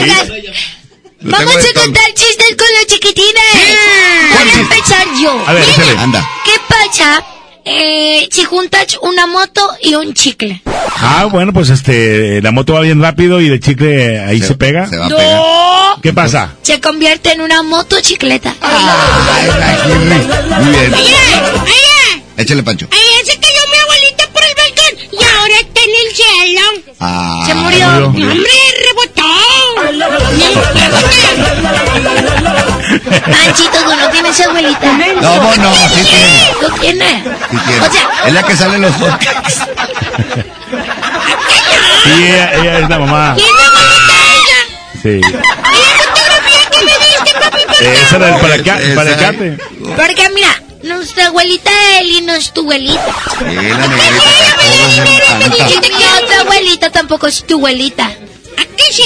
Oigan, 0.00 0.28
Lo 1.20 1.30
vamos 1.38 1.56
a 1.56 1.80
contar 1.80 2.14
chistes 2.14 2.56
con 2.56 2.66
los 2.78 2.86
chiquitines. 2.86 3.42
Voy 4.32 4.50
a 4.50 4.60
empezar 4.60 5.06
yo. 5.22 5.44
A 5.46 5.52
ver, 5.52 5.62
échale. 5.68 5.98
Anda. 5.98 6.28
¿Qué 6.44 6.52
pasa 6.68 7.24
eh, 7.64 8.28
si 8.30 8.44
juntas 8.44 8.98
una 9.02 9.26
moto 9.26 9.68
y 9.82 9.94
un 9.94 10.14
chicle? 10.14 10.62
Ah, 11.04 11.26
bueno, 11.30 11.52
pues 11.52 11.68
este, 11.70 12.42
la 12.42 12.50
moto 12.50 12.74
va 12.74 12.80
bien 12.80 13.00
rápido 13.00 13.40
y 13.40 13.48
el 13.48 13.60
chicle 13.60 14.18
ahí 14.20 14.40
se, 14.40 14.54
pega. 14.54 14.86
Se 14.88 14.96
va 14.98 15.06
a 15.06 15.08
No. 15.08 15.16
pegar. 15.16 15.40
¿Qué 16.02 16.12
pasa? 16.12 16.54
Se 16.62 16.80
convierte 16.80 17.32
en 17.32 17.40
una 17.40 17.62
moto 17.62 18.00
chicleta. 18.00 18.54
Ay. 18.60 19.48
Muy 19.88 20.70
bien. 20.70 20.92
Oye, 21.62 22.22
Échale, 22.36 22.62
Pancho. 22.62 22.88
cayó 22.88 23.60
mi 23.70 23.78
abuelita 23.78 24.28
cielo. 26.14 26.60
Ah, 27.00 27.42
Se 27.46 27.54
murió. 27.54 27.86
¡Hombre, 28.06 28.34
rebotó! 28.86 29.22
Manchito, 33.28 33.78
tú 33.84 33.96
no 33.96 34.08
tienes 34.10 34.40
abuelita. 34.40 34.92
No, 35.20 35.56
no, 35.56 35.74
sí 35.74 36.02
tiene. 36.04 36.52
Lo 36.60 36.68
tiene. 36.80 37.24
Sí 37.50 37.56
tiene. 37.66 37.80
O 37.86 37.92
sea, 37.92 38.08
es 38.26 38.32
la 38.32 38.42
que 38.42 38.56
sale 38.56 38.76
en 38.76 38.82
los 38.82 38.92
podcasts. 38.94 39.60
Sí, 42.04 42.10
ella, 42.24 42.52
ella 42.54 42.78
es 42.80 42.88
la 42.88 42.98
mamá. 42.98 43.34
¿Quién 43.36 43.46
es 43.46 43.64
abuelita 43.64 44.14
ella? 44.34 44.60
Sí. 45.02 45.08
¿Y 45.08 45.20
la 45.20 45.38
fotografía 46.02 46.62
que 46.70 46.78
me 46.84 46.92
diste, 47.06 47.40
papi? 47.40 47.62
¿Por 47.64 47.74
Eh, 47.76 47.78
qué? 47.78 47.92
Esa 48.02 48.16
era 48.16 48.28
el 48.34 48.40
para 48.40 48.54
Esa- 48.56 48.94
palacate. 48.96 49.58
porque 49.96 50.28
mira, 50.34 50.62
nuestra 50.82 51.26
abuelita 51.26 51.70
Eli 52.00 52.22
no 52.22 52.34
es 52.34 52.52
tu 52.52 52.62
abuelita. 52.62 53.14
Sí, 53.38 53.44
la 53.54 55.38
negrita 55.38 55.38
tampoco 55.38 55.64
es 55.64 55.80
Mi 55.80 56.04
otra 56.24 56.40
abuelita 56.40 56.90
tampoco 56.90 57.26
es 57.28 57.44
tu 57.44 57.54
abuelita. 57.54 58.04
Ah, 58.56 58.62
¿A 58.62 58.64
qué 58.64 58.84
sí? 58.92 59.02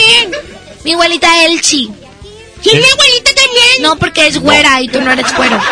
Mi 0.84 0.94
abuelita 0.94 1.44
Elchi. 1.44 1.82
¿Y 2.62 2.70
mi 2.70 2.82
¿Eh? 2.82 2.92
abuelita 2.92 3.30
también? 3.34 3.82
No, 3.82 3.96
porque 3.96 4.26
es 4.26 4.38
güera 4.38 4.80
y 4.80 4.88
tú 4.88 5.00
no 5.00 5.12
eres 5.12 5.26
güero. 5.36 5.56
No, 5.56 5.62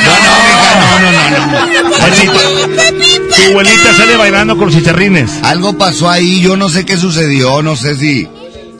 no, 0.00 0.12
no, 0.20 0.32
mija, 0.44 0.74
no, 0.80 1.00
no, 1.00 1.10
no. 1.12 1.48
no. 1.50 3.34
Tu 3.34 3.42
abuelita 3.50 3.94
sale 3.94 4.16
bailando 4.16 4.56
con 4.56 4.66
los 4.66 4.74
chicharrines. 4.76 5.30
Algo 5.42 5.76
pasó 5.78 6.10
ahí, 6.10 6.40
yo 6.40 6.56
no 6.56 6.68
sé 6.68 6.84
qué 6.84 6.96
sucedió, 6.96 7.62
no 7.62 7.74
sé 7.74 7.96
si 7.96 8.28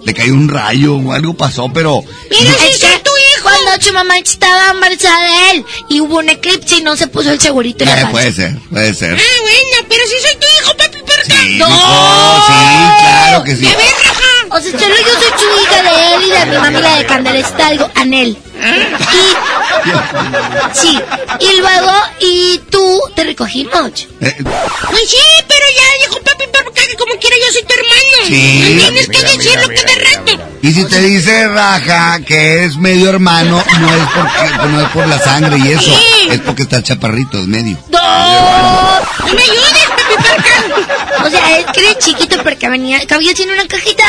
le 0.04 0.14
cayó 0.14 0.34
un 0.34 0.48
rayo 0.48 0.96
o 0.96 1.12
algo 1.12 1.34
pasó, 1.34 1.70
pero... 1.72 2.02
Mira, 2.30 2.52
es 2.70 2.78
que 2.78 3.00
tú 3.02 3.10
2008 3.68 3.92
mamá 3.92 4.18
estaba 4.18 4.70
embarazada 4.70 5.20
de 5.20 5.50
él 5.50 5.66
y 5.88 6.00
hubo 6.00 6.18
un 6.18 6.28
eclipse 6.28 6.76
y 6.76 6.82
no 6.82 6.96
se 6.96 7.06
puso 7.06 7.30
el 7.30 7.40
segurito 7.40 7.84
en 7.84 7.90
eh, 7.90 8.00
la. 8.02 8.10
Puede 8.10 8.32
ser, 8.32 8.56
puede 8.70 8.94
ser. 8.94 9.14
Ah, 9.14 9.40
bueno, 9.42 9.88
pero 9.88 10.04
si 10.06 10.20
soy 10.20 10.36
tu 10.38 10.46
hijo, 10.62 10.76
papi, 10.76 10.98
Perdón 10.98 11.38
Sí, 11.38 11.58
no. 11.58 11.66
Sí, 11.66 12.52
claro 13.00 13.44
que 13.44 13.56
sí. 13.56 13.62
¿De 13.62 13.76
o 14.50 14.60
sea, 14.60 14.70
yo 14.72 14.78
soy 14.78 15.32
su 15.38 15.62
hija 15.62 15.82
de 15.82 16.14
él 16.14 16.22
y 16.26 16.30
de 16.30 16.46
mi 16.46 16.56
mamá 16.56 16.90
y 16.94 16.98
de 16.98 17.06
Candela. 17.06 17.38
Está 17.38 17.66
algo, 17.68 17.90
Anel. 17.94 18.36
Y... 18.58 19.90
Sí, 20.78 21.00
y 21.40 21.56
luego, 21.60 21.92
y 22.20 22.58
tú 22.70 23.00
te 23.14 23.24
recogimos. 23.24 24.08
Eh, 24.20 24.34
Pues 24.42 25.08
sí, 25.10 25.16
pero 25.46 25.64
ya 25.76 26.06
dijo 26.06 26.20
papi, 26.22 26.44
papi, 26.52 26.70
que 26.88 26.96
como 26.96 27.14
quiera 27.18 27.36
yo 27.36 27.52
soy 27.52 27.62
tu 27.62 27.74
hermano. 27.74 28.26
Sí. 28.26 28.74
No 28.74 28.82
tienes 28.82 29.08
que 29.08 29.22
decirlo 29.22 29.68
cada 29.68 29.94
rato. 30.34 30.44
Y 30.62 30.72
si 30.72 30.84
te 30.86 31.00
dice 31.00 31.48
Raja 31.48 32.20
que 32.26 32.64
es 32.64 32.76
medio 32.76 33.10
hermano, 33.10 33.62
no 33.80 33.94
es 33.94 34.02
porque 34.14 34.68
no 34.68 34.80
es 34.82 34.88
por 34.90 35.06
la 35.06 35.18
sangre 35.20 35.58
y 35.58 35.68
eso, 35.72 35.82
Sí. 35.82 36.28
es 36.30 36.40
porque 36.40 36.62
está 36.64 36.82
chaparrito, 36.82 37.38
es 37.38 37.46
medio. 37.46 37.76
¡No! 37.90 38.00
No 38.00 39.34
me 39.34 39.42
ayudes, 39.42 39.86
papi, 39.88 40.14
Parca. 40.16 41.24
O 41.26 41.30
sea, 41.30 41.58
es 41.58 41.66
que 41.66 41.80
eres 41.80 41.98
chiquito 41.98 42.42
porque 42.42 42.68
venía, 42.68 43.04
cabía 43.06 43.32
en 43.38 43.50
una 43.50 43.66
cajita 43.66 44.04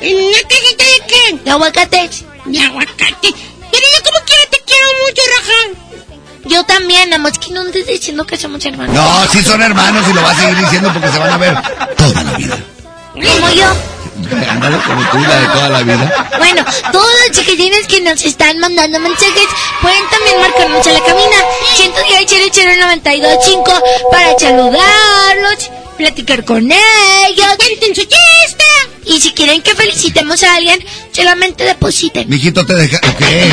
¿En 0.00 0.16
una 0.16 0.38
cajita 0.48 0.84
de 0.84 1.06
qué? 1.06 1.38
de 1.44 1.50
aguacates. 1.50 2.24
De 2.46 2.58
aguacate. 2.60 3.34
Pero 3.72 3.84
yo 3.96 4.02
como 4.04 4.24
quiera 4.24 4.42
te 4.50 4.60
quiero 4.64 4.86
mucho, 5.06 5.22
raja. 5.36 5.58
Yo 6.44 6.64
también, 6.64 7.10
nada 7.10 7.22
más 7.22 7.38
que 7.38 7.52
no 7.52 7.62
andes 7.62 7.86
diciendo 7.86 8.24
que 8.26 8.36
somos 8.36 8.64
hermanos. 8.64 8.94
No, 8.94 9.26
sí 9.32 9.42
son 9.42 9.62
hermanos 9.62 10.04
y 10.08 10.12
lo 10.12 10.22
va 10.22 10.30
a 10.30 10.34
seguir 10.34 10.58
diciendo 10.58 10.92
porque 10.92 11.08
se 11.08 11.18
van 11.18 11.30
a 11.30 11.36
ver 11.38 11.56
toda 11.96 12.22
la 12.22 12.32
vida. 12.36 12.58
Como 13.14 13.50
yo. 13.50 13.66
Ándale 14.50 14.78
como 14.86 15.02
tú, 15.10 15.18
la 15.18 15.40
de 15.40 15.46
toda 15.46 15.68
la 15.68 15.82
vida. 15.82 16.30
Bueno, 16.38 16.64
todos 16.92 17.10
los 17.26 17.36
chiquitines 17.36 17.86
que 17.86 18.00
nos 18.00 18.24
están 18.24 18.58
mandando 18.58 18.98
mensajes 19.00 19.46
pueden 19.80 20.02
también 20.10 20.40
marcarnos 20.40 20.86
a 20.86 20.92
la 20.92 21.00
cabina 21.00 21.36
110 21.76 22.22
para 24.10 24.38
saludarlos, 24.38 25.70
platicar 25.96 26.44
con 26.44 26.70
ellos. 26.70 27.46
Cuenten 27.58 27.94
su 27.94 28.02
chiste. 28.02 28.64
Y 29.04 29.20
si 29.20 29.32
quieren 29.32 29.60
que 29.62 29.74
felicitemos 29.74 30.42
a 30.42 30.54
alguien, 30.54 30.84
solamente 31.12 31.64
depositen. 31.64 32.28
Mijito, 32.28 32.64
te 32.64 32.74
deja. 32.74 33.00
¿Qué? 33.18 33.52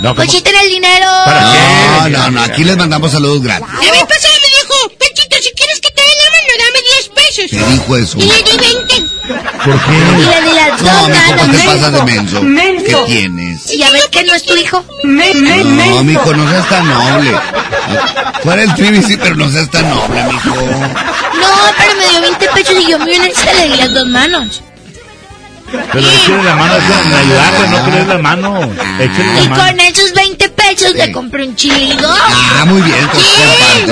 No. 0.00 0.14
Depositen 0.14 0.54
el 0.56 0.68
dinero. 0.68 1.06
No, 1.26 2.08
no, 2.08 2.30
no, 2.30 2.42
aquí 2.42 2.64
les 2.64 2.76
mandamos 2.76 3.10
saludos 3.10 3.42
gratis. 3.42 3.66
La 3.72 3.90
vez 3.90 4.04
pasada 4.04 4.34
me 4.40 4.48
dijo, 4.48 4.92
Panchito, 4.98 5.36
si 5.42 5.52
te 6.34 6.52
mano, 6.52 6.64
dame 6.64 6.78
10 6.96 7.08
pesos. 7.08 7.50
¿Qué 7.50 7.72
dijo 7.72 7.96
eso? 7.96 8.18
Y 8.18 8.22
le 8.22 8.42
di 8.42 8.56
20. 8.56 9.14
¿Por 9.64 9.74
Y 9.74 9.78
qué? 9.78 10.30
le 10.30 10.42
di 10.42 10.54
las 10.56 10.82
No, 10.82 10.90
dos 10.92 11.08
mijo, 11.08 11.26
¿por 11.28 11.36
manos. 11.36 11.56
qué 11.56 11.66
pasas 11.66 11.92
de 11.92 12.02
menso? 12.04 12.42
Menso. 12.42 13.04
¿Qué 13.06 13.12
tienes? 13.12 13.70
Y 13.72 13.78
ya 13.78 13.90
ves 13.90 14.06
que 14.08 14.24
no 14.24 14.34
es 14.34 14.42
tu 14.44 14.56
hijo. 14.56 14.84
No, 15.04 16.04
mijo, 16.04 16.34
no 16.34 16.50
seas 16.50 16.68
tan 16.68 16.88
noble. 16.88 17.30
Fuera 18.42 18.62
el 18.62 18.74
trivi, 18.74 19.02
sí, 19.02 19.16
pero 19.16 19.36
no 19.36 19.50
seas 19.50 19.70
tan 19.70 19.88
noble, 19.88 20.22
mijo. 20.24 20.54
No, 20.54 21.48
pero 21.78 21.94
me 21.96 22.08
dio 22.10 22.20
20 22.20 22.48
pesos 22.48 22.76
y 22.78 22.90
yo 22.90 22.98
me 22.98 23.04
uní 23.04 23.14
y 23.16 23.56
le 23.56 23.68
di 23.70 23.76
las 23.76 23.94
dos 23.94 24.06
manos. 24.08 24.62
Pero 25.92 26.08
échale 26.08 26.42
la 26.44 26.54
mano, 26.56 26.74
échale 26.76 27.10
la 27.10 27.18
ayudarle, 27.18 27.68
no 27.68 27.84
querés 27.84 28.06
la 28.06 28.18
mano. 28.18 28.60
Échale 28.98 29.42
Y 29.42 29.48
mano. 29.48 29.64
con 29.64 29.80
esos 29.80 30.12
20 30.12 30.48
pesos 30.50 30.94
le 30.94 31.12
compré 31.12 31.44
un 31.46 31.56
chiligo. 31.56 32.08
Ah, 32.08 32.64
muy 32.66 32.80
bien, 32.82 33.08
pues. 33.12 33.24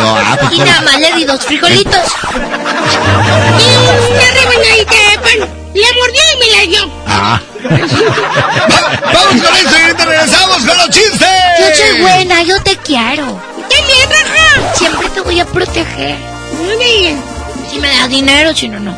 Ah, 0.01 0.37
pues 0.41 0.53
Y 0.55 0.59
nada 0.59 0.81
más 0.83 1.01
le 1.01 1.13
di 1.15 1.25
dos 1.25 1.41
frijolitos. 1.45 2.01
Y 3.59 4.13
una 4.13 4.31
rebanadita 4.35 4.95
de 5.11 5.19
pan. 5.19 5.49
La 5.75 5.89
mordió 5.99 6.21
y 6.35 6.39
me 6.39 6.57
la 6.57 6.63
dio. 6.67 6.91
Ah. 7.07 7.41
Vamos 9.15 9.43
con 9.43 9.57
esto 9.57 9.77
y 9.79 9.83
ahorita 9.83 10.05
regresamos 10.05 10.57
con 10.59 10.77
los 10.77 10.91
chistes. 10.91 11.29
Yo 11.59 11.67
soy 11.77 12.01
buena, 12.03 12.43
yo 12.43 12.63
te 12.63 12.77
quiero. 12.77 13.41
También, 13.57 14.11
raja. 14.11 14.75
Siempre 14.75 15.09
te 15.11 15.21
voy 15.23 15.41
a 15.41 15.47
proteger. 15.47 16.17
Muy 16.63 16.77
bien. 16.85 17.23
Si 17.71 17.79
me 17.79 17.89
das 17.89 18.09
dinero, 18.11 18.55
si 18.55 18.69
no, 18.69 18.79
no. 18.81 18.95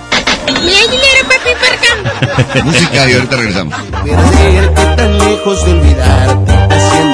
Da 0.64 0.80
dinero, 0.90 1.20
papi, 1.28 1.52
Parca. 1.60 1.90
Música 2.64 3.08
y 3.08 3.12
ahorita 3.14 3.36
regresamos. 3.36 3.74
Perderte 4.02 4.84
tan 4.96 5.18
lejos 5.18 5.64
de 5.64 5.72
olvidarte, 5.72 6.52
haciendo 6.74 7.13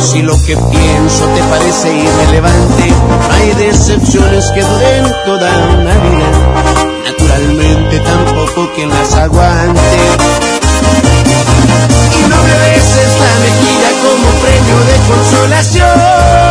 se 0.00 0.22
desata. 0.22 0.46
que 0.46 0.56
pienso 0.56 1.24
te 1.26 1.42
parece 1.44 1.92
irrelevante. 1.94 2.92
Hay 3.32 3.54
decepciones 3.54 4.50
que 4.52 4.62
duren 4.62 5.04
toda 5.24 5.50
una 5.78 5.94
vida. 5.94 6.30
Naturalmente 7.04 8.00
tampoco 8.00 8.70
quien 8.74 8.88
las 8.88 9.14
aguante. 9.14 9.80
Y 12.18 12.28
no 12.28 12.36
me 12.42 12.58
beses 12.58 13.12
la 13.20 13.34
mejilla 13.44 13.90
como 14.02 14.26
premio 14.40 14.78
de 14.86 14.96
consolación. 15.08 16.49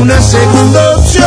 Una 0.00 0.20
segunda 0.22 0.96
opción. 0.96 1.26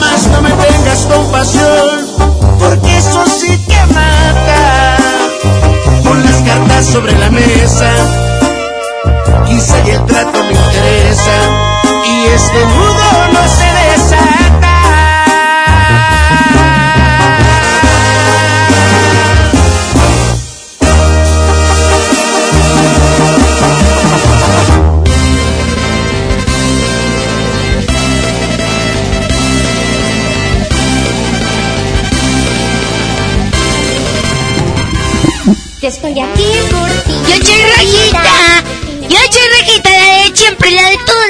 Más 0.00 0.26
no 0.28 0.42
me 0.42 0.50
tengas 0.50 1.06
compasión, 1.06 2.06
porque 2.58 2.96
eso 2.96 3.24
sí 3.26 3.56
que 3.68 3.94
mata. 3.94 4.96
Con 6.02 6.24
las 6.24 6.42
cartas 6.42 6.86
sobre 6.86 7.16
la 7.16 7.30
mesa, 7.30 7.90
quizá 9.46 9.78
y 9.86 9.90
el 9.90 10.04
trato 10.06 10.42
me 10.44 10.52
interesa, 10.52 11.36
y 12.04 12.26
este 12.34 12.64
nudo 12.66 13.28
no 13.32 13.48
se 13.48 13.64
desata. 13.64 13.85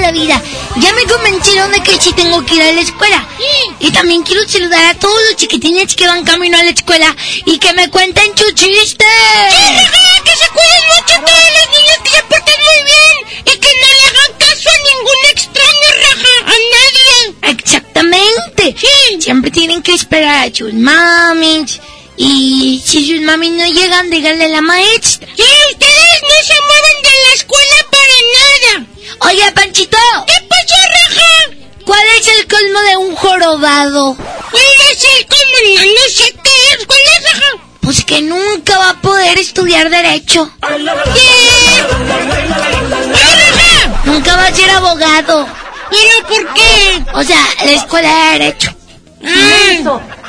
La 0.06 0.12
vida. 0.12 0.40
Ya 0.76 0.92
me 0.92 1.02
convencieron 1.04 1.72
de 1.72 1.82
que 1.82 2.00
sí 2.00 2.12
tengo 2.12 2.44
que 2.44 2.54
ir 2.54 2.62
a 2.62 2.72
la 2.72 2.80
escuela. 2.80 3.26
Y 3.80 3.90
también 3.90 4.22
quiero 4.22 4.46
saludar 4.48 4.84
a 4.84 4.94
todos 4.94 5.20
los 5.28 5.36
chiquitines 5.36 5.96
que 5.96 6.06
van 6.06 6.24
camino 6.24 6.56
a 6.58 6.62
la 6.62 6.70
escuela 6.70 7.14
y 7.44 7.58
que 7.58 7.72
me 7.72 7.90
cuenten 7.90 8.36
sus 8.36 8.54
chistes. 8.54 9.06
que 10.24 10.34
se 10.36 10.48
cuiden 10.54 10.84
mucho 10.94 11.14
todos 11.26 11.48
los 11.56 11.66
niños 11.76 11.98
que 12.04 12.10
se 12.10 12.22
porten 12.22 12.54
muy 12.68 12.80
bien 12.92 13.16
y 13.46 13.58
que 13.58 13.68
no 13.80 13.88
le 13.96 14.04
hagan 14.08 14.32
caso 14.38 14.68
a 14.68 14.78
ningún 14.90 15.20
extraño, 15.32 15.88
Raja, 16.02 16.34
a 16.44 16.56
nadie. 16.76 17.52
Exactamente. 17.58 18.76
Siempre 19.20 19.50
tienen 19.50 19.82
que 19.82 19.94
esperar 19.94 20.48
a 20.48 20.54
sus 20.54 20.72
mamis. 20.72 21.80
Y 22.16 22.82
si 22.84 23.08
sus 23.08 23.20
mamis 23.22 23.52
no 23.52 23.66
llegan, 23.66 24.08
díganle 24.08 24.44
a 24.44 24.48
la 24.48 24.62
maestra. 24.62 25.15
Estudiar 39.76 39.90
Derecho. 39.90 40.50
Nunca 44.04 44.36
va 44.36 44.46
a 44.46 44.54
ser 44.54 44.70
abogado. 44.70 45.46
¿Pero 45.90 46.28
por 46.28 46.54
qué? 46.54 47.04
O 47.14 47.22
sea, 47.22 47.38
la 47.64 47.72
escuela 47.72 48.08
de 48.08 48.38
Derecho. 48.38 48.74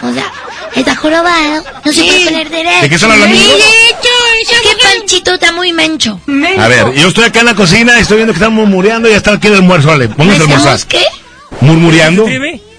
O 0.01 0.13
sea, 0.13 0.31
está 0.75 0.95
jorobado, 0.95 1.63
no 1.83 1.93
se 1.93 2.03
puede 2.03 2.25
poner 2.25 2.49
derecho. 2.49 2.81
¿De 2.81 2.89
qué 2.89 2.95
están 2.95 3.11
hablando? 3.11 3.35
Sí, 3.35 3.43
derecho, 3.43 4.09
es 4.41 4.61
que 4.61 4.83
Panchito 4.83 5.33
está 5.33 5.51
muy 5.51 5.73
mencho. 5.73 6.19
A 6.59 6.67
ver, 6.67 6.93
yo 6.93 7.07
estoy 7.07 7.25
acá 7.25 7.39
en 7.39 7.47
la 7.47 7.55
cocina, 7.55 7.99
estoy 7.99 8.17
viendo 8.17 8.33
que 8.33 8.37
están 8.37 8.53
murmureando 8.53 9.07
y 9.07 9.11
ya 9.11 9.17
está 9.17 9.33
aquí 9.33 9.47
el 9.47 9.55
almuerzo. 9.55 9.87
Vale, 9.87 10.09
pónganse 10.09 10.41
a 10.41 10.45
almorzar. 10.45 10.75
¿Estamos 10.75 10.85
qué? 10.85 11.65
¿Murmureando? 11.65 12.27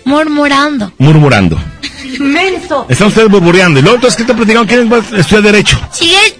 Murmurando. 0.05 0.93
Murmurando. 0.99 1.59
Menso. 2.19 2.87
Están 2.89 3.09
ustedes 3.09 3.29
murmureando. 3.29 3.81
Y 3.81 3.83
luego 3.83 3.97
entonces, 3.97 4.17
¿qué 4.17 4.23
están 4.23 4.37
platicando? 4.37 4.67
¿Quién 4.69 4.91
va 4.93 4.97
a 4.97 5.01
estudiar 5.21 5.43
Derecho? 5.43 5.79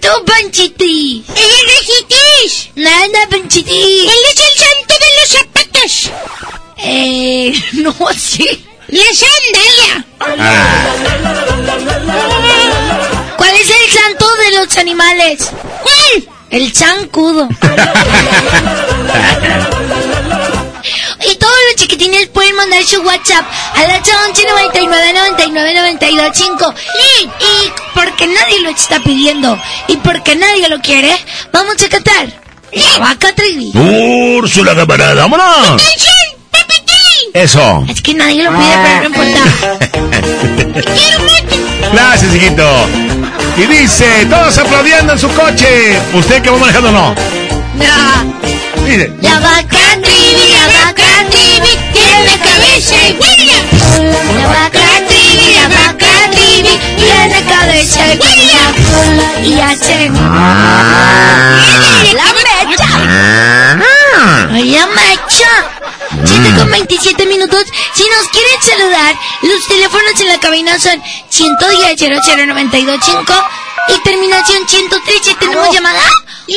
Tú, 0.01 0.07
Panchitis. 0.25 1.23
¡Ella 1.29 1.61
Regitis! 1.67 2.69
Nada, 2.75 3.27
Panchitis. 3.29 4.03
¿Cuál 4.05 4.17
es 4.25 4.39
el 4.39 4.55
santo 4.65 4.93
de 4.99 5.09
los 5.19 5.29
zapatos? 5.29 5.91
Eh, 6.77 7.53
no 7.73 7.93
sé. 8.17 8.47
La 8.87 9.03
sandalia. 9.13 10.05
¿Cuál 13.37 13.55
es 13.55 13.69
el 13.69 13.89
santo 13.91 14.25
de 14.35 14.51
los 14.57 14.77
animales? 14.77 15.51
¿Cuál? 15.83 16.27
El 16.49 16.73
zancudo. 16.73 17.47
Y 21.25 21.35
todos 21.35 21.55
los 21.67 21.75
chiquitines 21.75 22.27
pueden 22.27 22.55
mandar 22.55 22.83
su 22.83 23.01
WhatsApp 23.01 23.45
a 23.75 23.83
la 23.83 23.97
11 23.97 24.45
99 24.47 25.13
99 25.13 25.73
92 25.73 26.29
5. 26.33 26.73
Y, 26.95 27.23
y 27.25 27.73
porque 27.93 28.27
nadie 28.27 28.61
lo 28.61 28.69
está 28.69 28.99
pidiendo 28.99 29.59
y 29.87 29.97
porque 29.97 30.35
nadie 30.35 30.69
lo 30.69 30.79
quiere, 30.79 31.15
vamos 31.51 31.75
a 31.81 31.89
cantar. 31.89 32.27
La 32.71 32.99
vaca 32.99 33.33
trivi. 33.33 33.71
Úrsula, 33.75 34.75
camarada, 34.75 35.15
vámonos. 35.15 35.81
Eso. 37.33 37.85
Es 37.87 38.01
que 38.01 38.13
nadie 38.13 38.43
lo 38.43 38.51
pide, 38.51 38.77
pero 38.83 38.99
no 38.99 39.05
importa. 39.05 39.41
Gracias, 41.93 42.35
hijito. 42.35 42.87
Y 43.57 43.65
dice, 43.65 44.25
todos 44.29 44.57
aplaudiendo 44.57 45.13
en 45.13 45.19
su 45.19 45.29
coche. 45.29 45.99
¿Usted 46.13 46.41
que 46.41 46.49
va 46.49 46.57
manejando 46.57 46.89
o 46.89 46.91
no? 46.91 47.15
No. 47.75 48.58
Dice. 48.89 49.13
La 49.21 49.39
vaca 49.39 50.01
trivi, 50.01 50.45
la 50.49 50.65
vaca 50.65 51.11
trivi, 51.29 51.77
tiene 51.93 52.33
cabeza 52.41 52.95
y 53.07 53.09
huella. 53.19 53.59
La 54.33 54.47
vaca 54.47 54.87
trivi, 55.07 55.47
la 55.53 55.67
vaca 55.67 56.13
trivi, 56.31 56.73
tiene 56.97 57.37
cabeza 57.43 58.01
y 58.07 58.17
huella. 58.17 58.63
Y 59.43 59.61
hace... 59.61 60.09
¡La 62.15 62.27
mecha! 62.33 62.89
¡La 64.19 64.87
mecha! 64.87 65.49
7 66.25 66.53
con 66.57 66.69
27 66.69 67.25
minutos. 67.25 67.63
Si 67.93 68.03
nos 68.03 68.27
quieren 68.27 68.61
saludar, 68.61 69.15
los 69.43 69.67
teléfonos 69.67 70.19
en 70.19 70.27
la 70.27 70.39
cabina 70.39 70.77
son 70.79 71.01
110 71.29 71.99
00925 71.99 73.33
y 73.87 74.03
terminación 74.03 74.67
113. 74.67 75.35
¿Tenemos 75.35 75.73
llamada? 75.73 76.01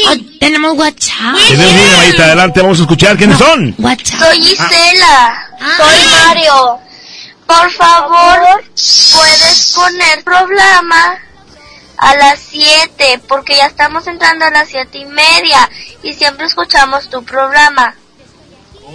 ¿O 0.09 0.39
tenemos 0.40 0.76
WhatsApp? 0.76 1.36
Tenemos 1.48 1.72
una 1.72 1.90
llamadita 1.90 2.24
adelante, 2.24 2.60
vamos 2.60 2.78
a 2.78 2.82
escuchar 2.82 3.16
quiénes 3.16 3.39
son. 3.39 3.74
WhatsApp. 3.78 4.20
Soy 4.20 4.43
Gisela. 4.43 5.48
Soy 5.76 6.26
Mario. 6.26 6.78
Por 7.47 7.70
favor, 7.72 8.64
puedes 9.12 9.72
poner 9.74 10.24
programa 10.24 11.18
a 12.02 12.16
las 12.16 12.40
7, 12.50 13.20
porque 13.28 13.56
ya 13.56 13.66
estamos 13.66 14.08
entrando 14.08 14.44
a 14.44 14.50
las 14.50 14.68
siete 14.68 14.98
y 14.98 15.04
media 15.04 15.70
y 16.02 16.12
siempre 16.14 16.46
escuchamos 16.46 17.08
tu 17.08 17.22
programa. 17.22 17.94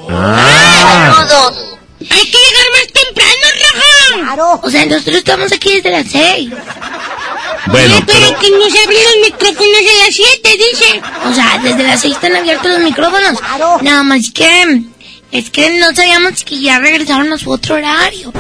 Saludos. 0.08 1.78
Hay 2.02 2.26
que 2.26 2.38
llegar 2.38 2.66
más 2.74 2.88
temprano, 2.94 3.46
Raja. 3.64 4.24
Claro. 4.24 4.60
O 4.62 4.70
sea, 4.70 4.86
nosotros 4.86 5.16
estamos 5.16 5.52
aquí 5.54 5.76
desde 5.76 5.90
las 5.90 6.12
6. 6.12 6.52
Bueno, 7.68 7.96
pero, 8.06 8.40
que 8.40 8.52
no 8.52 8.70
se 8.70 8.84
abren 8.84 9.04
los 9.04 9.32
micrófonos 9.32 9.80
a 9.80 10.06
las 10.06 10.16
7, 10.16 10.50
dice. 10.58 11.02
O 11.30 11.34
sea, 11.34 11.60
desde 11.64 11.84
las 11.84 12.02
6 12.02 12.14
están 12.14 12.36
abiertos 12.36 12.72
los 12.72 12.80
micrófonos. 12.80 13.40
Claro. 13.40 13.78
Nada 13.82 14.04
más 14.04 14.32
que... 14.32 14.84
Es 15.32 15.50
que 15.50 15.80
no 15.80 15.94
sabíamos 15.94 16.44
que 16.44 16.60
ya 16.60 16.80
regresaron 16.80 17.32
a 17.32 17.38
su 17.38 17.52
otro 17.52 17.76
horario. 17.76 18.34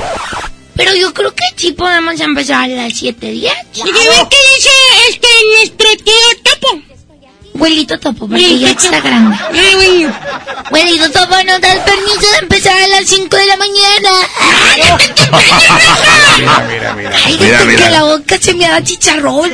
Pero 0.77 0.95
yo 0.95 1.13
creo 1.13 1.33
que 1.33 1.43
sí 1.55 1.71
podemos 1.73 2.19
empezar 2.19 2.63
a 2.65 2.67
las 2.67 2.93
7.10. 2.93 3.33
¿Y 3.33 3.81
qué 3.83 4.37
dice 4.55 4.69
este 5.09 5.27
nuestro 5.57 5.87
tío 6.03 6.13
Topo? 6.43 6.81
Abuelito 7.55 7.99
Topo, 7.99 8.27
porque 8.27 8.59
ya 8.59 8.69
está 8.69 9.01
grande. 9.01 9.35
Abuelito 10.65 11.11
Topo, 11.11 11.35
¿nos 11.43 11.59
das 11.59 11.77
permiso 11.79 12.31
de 12.31 12.37
empezar 12.43 12.79
a 12.79 12.87
las 12.87 13.05
5 13.07 13.35
de 13.35 13.45
la 13.47 13.57
mañana? 13.57 14.09
Mira, 16.67 16.93
mira, 16.93 17.11
Ay, 17.25 17.37
mira, 17.39 17.57
desde 17.59 17.71
que 17.71 17.77
mira. 17.77 17.89
la 17.89 18.03
boca 18.03 18.37
se 18.39 18.53
me 18.53 18.67
da 18.67 18.83
chicharrón. 18.83 19.51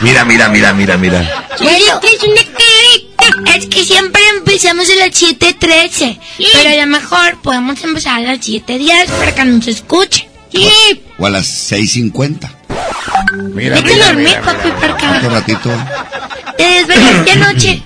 Mira, 0.00 0.24
mira, 0.24 0.48
mira, 0.50 0.72
mira, 0.74 0.96
mira. 0.98 1.46
Bueno, 1.58 2.00
es 2.02 2.22
una 2.22 2.42
carita. 2.42 3.54
Es 3.56 3.66
que 3.66 3.84
siempre 3.84 4.20
empezamos 4.36 4.88
a 4.90 4.94
las 4.96 5.08
7.13. 5.10 6.18
Pero 6.52 6.70
a 6.70 6.76
lo 6.84 6.86
mejor 6.86 7.40
podemos 7.42 7.82
empezar 7.82 8.18
a 8.18 8.20
las 8.20 8.38
7.10 8.46 9.06
para 9.06 9.34
que 9.34 9.44
nos 9.44 9.66
escuchen. 9.66 10.25
Sí. 10.60 11.02
O 11.18 11.26
a 11.26 11.30
las 11.30 11.46
6.50. 11.72 12.50
Mira, 13.54 13.76
Vete 13.80 14.02
a 14.02 14.06
dormir, 14.06 14.36
papi, 14.44 14.68
para 14.80 14.94
Otro 14.94 15.08
acá. 15.08 15.28
ratito. 15.28 15.70
¿Te 16.56 16.64
desvelaste 16.64 17.30
anoche? 17.32 17.82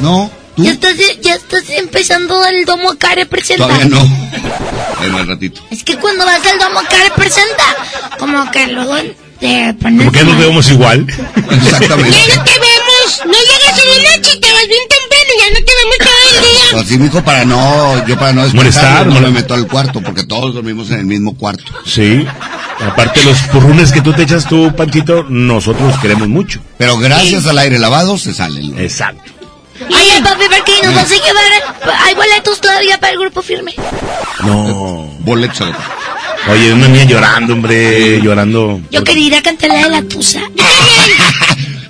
No, 0.00 0.30
Ya 0.56 0.70
estás, 0.72 0.94
ya 1.20 1.34
estás 1.34 1.62
empezando 1.70 2.44
el 2.46 2.64
Domo 2.64 2.90
acá 2.90 3.14
representa. 3.14 3.64
Todavía 3.66 3.86
no. 3.86 4.04
Bueno, 4.98 5.18
al 5.18 5.28
ratito. 5.28 5.62
Es 5.70 5.82
que 5.84 5.96
cuando 5.96 6.24
vas 6.24 6.44
al 6.46 6.58
Domo 6.58 6.78
acá 6.80 6.96
representa, 7.04 7.64
como 8.18 8.50
que 8.50 8.66
luego 8.68 8.96
te 9.40 9.74
pones... 9.80 10.04
¿Por 10.04 10.12
qué 10.12 10.24
nos 10.24 10.38
vemos 10.38 10.70
igual? 10.70 11.06
Exactamente. 11.08 12.16
Ya 12.28 12.36
no 12.36 12.44
te 12.44 12.52
vemos. 12.52 13.20
No 13.26 13.32
llegas 13.32 13.82
en 13.82 13.88
la 14.02 14.16
noche 14.16 14.30
y 14.36 14.40
te 14.40 14.52
vas 14.52 14.68
bien 14.68 14.82
temprano 14.88 15.11
y 15.28 15.40
ya 15.40 15.48
no 15.48 15.64
te 15.64 15.72
vemos 15.80 15.98
todo 15.98 16.08
el 16.30 16.42
día. 16.42 16.80
Así, 16.80 16.98
mijo, 16.98 17.24
para 17.24 17.44
no, 17.44 18.06
yo 18.06 18.18
para 18.18 18.32
no 18.32 18.42
Molestar, 18.52 18.64
despertar, 18.64 19.06
no 19.06 19.20
me 19.20 19.30
meto 19.30 19.54
al 19.54 19.66
cuarto, 19.66 20.00
porque 20.00 20.24
todos 20.24 20.54
dormimos 20.54 20.90
en 20.90 21.00
el 21.00 21.06
mismo 21.06 21.36
cuarto. 21.36 21.64
Sí. 21.86 22.26
Aparte 22.80 23.22
los 23.24 23.38
purrunes 23.42 23.92
que 23.92 24.00
tú 24.00 24.12
te 24.12 24.22
echas 24.22 24.46
tú, 24.46 24.74
Panchito, 24.74 25.24
nosotros 25.28 25.92
los 25.92 26.00
queremos 26.00 26.28
mucho. 26.28 26.60
Pero 26.78 26.98
gracias 26.98 27.46
al 27.46 27.58
aire 27.58 27.78
lavado 27.78 28.18
se 28.18 28.34
salen. 28.34 28.78
Exacto. 28.78 29.32
Oye, 29.80 30.22
papi, 30.22 30.44
¿por 30.48 30.64
qué 30.64 30.72
nos 30.84 30.94
vas 30.94 31.10
a 31.10 31.14
llevar? 31.14 31.96
¿Hay 32.04 32.14
boletos 32.14 32.60
todavía 32.60 32.98
para 32.98 33.12
el 33.12 33.18
grupo 33.18 33.42
firme? 33.42 33.74
No. 34.44 35.16
Boletos 35.20 35.60
a 35.60 35.76
Oye, 36.50 36.72
una 36.72 36.88
niña 36.88 37.04
llorando, 37.04 37.52
hombre, 37.52 38.20
llorando. 38.20 38.80
Yo 38.90 39.04
quería 39.04 39.26
ir 39.28 39.34
a 39.36 39.42
cantar 39.42 39.70
la 39.70 39.84
de 39.84 39.88
la 39.90 40.02
tusa. 40.02 40.40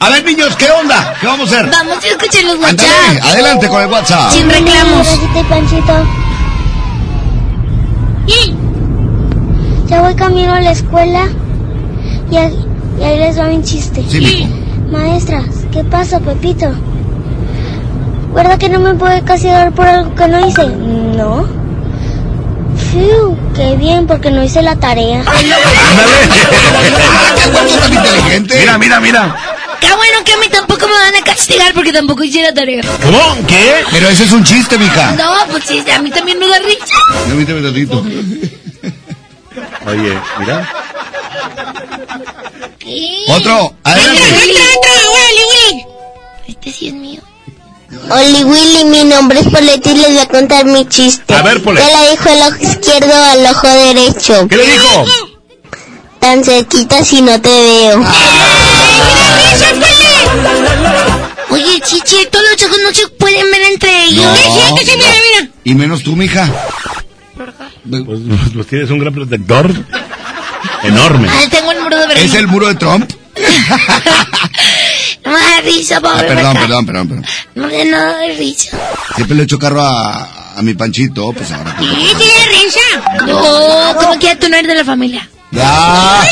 A 0.04 0.08
ver, 0.10 0.24
niños, 0.24 0.56
¿qué 0.56 0.68
onda? 0.68 1.14
¿Qué 1.20 1.26
vamos 1.28 1.52
a 1.52 1.60
hacer? 1.60 1.70
Vamos 1.70 1.98
a 2.02 2.06
escuchar 2.08 2.42
los 2.44 2.54
Ándale, 2.54 2.88
WhatsApp. 2.88 3.24
adelante 3.32 3.68
con 3.68 3.82
el 3.82 3.86
WhatsApp. 3.88 4.32
Sin 4.32 4.50
reclamos. 4.50 5.06
Panchito. 5.48 5.92
Ya 9.88 10.00
voy 10.00 10.14
camino 10.14 10.54
a 10.54 10.60
la 10.60 10.72
escuela 10.72 11.26
y, 12.30 12.36
ahí- 12.36 12.66
y 12.98 13.02
ahí 13.04 13.18
les 13.18 13.38
va 13.38 13.44
mi 13.44 13.62
chiste. 13.62 14.02
Sí, 14.08 14.18
mijo. 14.20 14.48
Maestras, 14.90 15.44
¿qué 15.70 15.84
pasa, 15.84 16.18
Pepito? 16.18 16.66
¿Verdad 18.34 18.58
que 18.58 18.70
no 18.70 18.80
me 18.80 18.94
puede 18.94 19.22
castigar 19.22 19.72
por 19.72 19.86
algo 19.86 20.14
que 20.14 20.28
no 20.28 20.48
hice? 20.48 20.66
No. 20.66 21.44
Fiu, 22.90 23.36
qué 23.54 23.76
bien, 23.76 24.06
porque 24.06 24.30
no 24.30 24.42
hice 24.42 24.62
la 24.62 24.76
tarea. 24.76 25.22
inteligente. 27.92 28.58
Mira, 28.58 28.78
mira, 28.78 29.00
mira. 29.00 29.36
Qué 29.82 29.92
bueno 29.92 30.24
que 30.24 30.32
a 30.32 30.36
mí 30.36 30.46
tampoco 30.48 30.86
me 30.86 30.92
van 30.92 31.16
a 31.16 31.24
castigar 31.24 31.74
porque 31.74 31.92
tampoco 31.92 32.22
hice 32.22 32.40
la 32.40 32.54
tarea. 32.54 32.82
¿Cómo? 33.02 33.46
¿Qué? 33.48 33.84
Pero 33.90 34.08
ese 34.08 34.24
es 34.24 34.32
un 34.32 34.44
chiste, 34.44 34.78
mija. 34.78 35.10
No, 35.16 35.32
pues 35.50 35.64
sí, 35.64 35.82
a 35.90 36.00
mí 36.00 36.08
también 36.10 36.38
me 36.38 36.46
da 36.46 36.60
risa. 36.60 36.94
Permíteme 37.26 37.62
tantito. 37.62 37.98
Oye, 39.86 40.20
mira. 40.38 40.72
Otro, 43.28 43.74
adelante. 43.82 44.22
Este 46.46 46.72
sí 46.72 46.88
es 46.88 46.94
mío. 46.94 47.20
Oli 48.08 48.44
Willy, 48.44 48.84
mi 48.84 49.04
nombre 49.04 49.40
es 49.40 49.48
Poletti 49.48 49.90
y 49.90 49.96
les 49.96 50.12
voy 50.12 50.18
a 50.18 50.28
contar 50.28 50.64
mi 50.64 50.86
chiste. 50.86 51.34
A 51.34 51.42
ver, 51.42 51.60
Polet. 51.60 51.84
¿Qué 51.84 51.92
le 51.92 52.10
dijo 52.10 52.28
el 52.28 52.42
ojo 52.42 52.62
izquierdo 52.62 53.14
al 53.14 53.46
ojo 53.46 53.66
derecho? 53.66 54.48
¿Qué 54.48 54.56
le 54.56 54.66
dijo? 54.66 55.04
Tan 56.20 56.44
cerquita 56.44 57.04
si 57.04 57.20
no 57.20 57.40
te 57.40 57.48
veo. 57.50 58.04
Oye, 61.50 61.80
chiche, 61.84 62.26
todos 62.30 62.44
los 62.52 62.62
ojos 62.64 62.78
no 62.84 62.94
se 62.94 63.08
pueden 63.08 63.50
ver 63.50 63.62
entre 63.72 64.04
ellos. 64.04 64.24
No. 64.24 64.34
Cierto, 64.36 64.76
sí, 64.78 64.92
mira, 64.96 65.10
mira. 65.40 65.50
Y 65.64 65.74
menos 65.74 66.02
tú, 66.02 66.16
mija. 66.16 66.48
Pues, 67.88 68.02
pues 68.54 68.66
tienes 68.68 68.90
un 68.90 68.98
gran 68.98 69.12
protector. 69.12 69.70
Enorme. 70.84 71.28
Ah, 71.30 71.44
tengo 71.50 71.70
el 71.72 71.80
muro 71.82 71.96
de 71.98 72.06
Berlín. 72.06 72.24
¿Es 72.26 72.34
el 72.34 72.46
muro 72.48 72.68
de 72.68 72.74
Trump? 72.76 73.10
No 75.24 75.30
me 75.30 75.38
da 75.38 75.60
risa, 75.60 75.98
Ah, 75.98 76.00
pobre. 76.00 76.26
perdón, 76.26 76.54
Beca. 76.54 76.60
perdón, 76.66 76.86
perdón, 76.86 77.08
perdón. 77.08 77.26
No 77.54 77.68
me 77.68 77.88
da 77.88 78.26
risa. 78.36 78.76
Siempre 79.14 79.36
le 79.36 79.44
echo 79.44 79.56
carro 79.56 79.80
a, 79.80 80.56
a 80.58 80.62
mi 80.62 80.74
Panchito, 80.74 81.32
pues 81.32 81.48
ahora. 81.52 81.76
¿Qué 81.78 81.84
tiene 81.86 82.48
risa? 82.48 83.24
No, 83.28 83.94
como 84.00 84.18
que 84.18 84.34
tú 84.34 84.48
no 84.48 84.56
eres 84.56 84.66
de 84.66 84.74
la 84.74 84.84
familia. 84.84 85.28
Ya. 85.52 86.22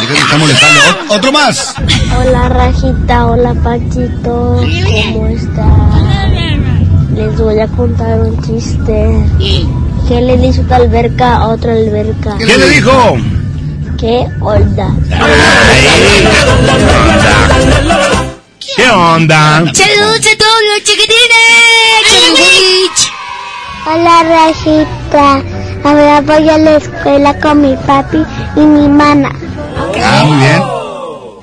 Deja 0.00 0.12
que 0.14 0.20
está 0.20 0.36
molestando. 0.38 0.80
Ot- 0.80 1.16
otro 1.16 1.32
más. 1.32 1.74
Hola 2.18 2.48
Rajita, 2.48 3.26
hola 3.26 3.54
Panchito, 3.62 4.60
¿cómo 5.12 5.26
están? 5.28 7.14
Les 7.14 7.36
voy 7.38 7.58
a 7.60 7.66
contar 7.68 8.20
un 8.20 8.40
chiste. 8.42 9.26
¿Qué 10.08 10.20
le 10.20 10.36
dijo 10.36 10.60
una 10.62 10.76
alberca 10.76 11.36
a 11.36 11.48
otra 11.48 11.72
alberca? 11.72 12.36
¿Qué 12.38 12.46
le 12.58 12.68
dijo? 12.70 13.16
¿Qué 13.98 14.26
onda? 14.40 14.90
¿Qué 18.76 18.90
onda? 18.90 19.64
Saludos 19.72 20.20
a 20.20 20.36
todos 20.38 20.60
los 20.74 20.84
chiquitines. 20.84 21.16
Hola 23.86 24.22
Rajita, 24.24 25.42
ahora 25.84 26.20
voy 26.20 26.48
a 26.50 26.58
la 26.58 26.76
escuela 26.76 27.38
con 27.40 27.62
mi 27.62 27.76
papi 27.86 28.18
y 28.56 28.60
mi 28.60 28.88
mana. 29.56 30.20
Ah, 30.20 30.24
muy 30.24 30.36
bien. 30.38 30.62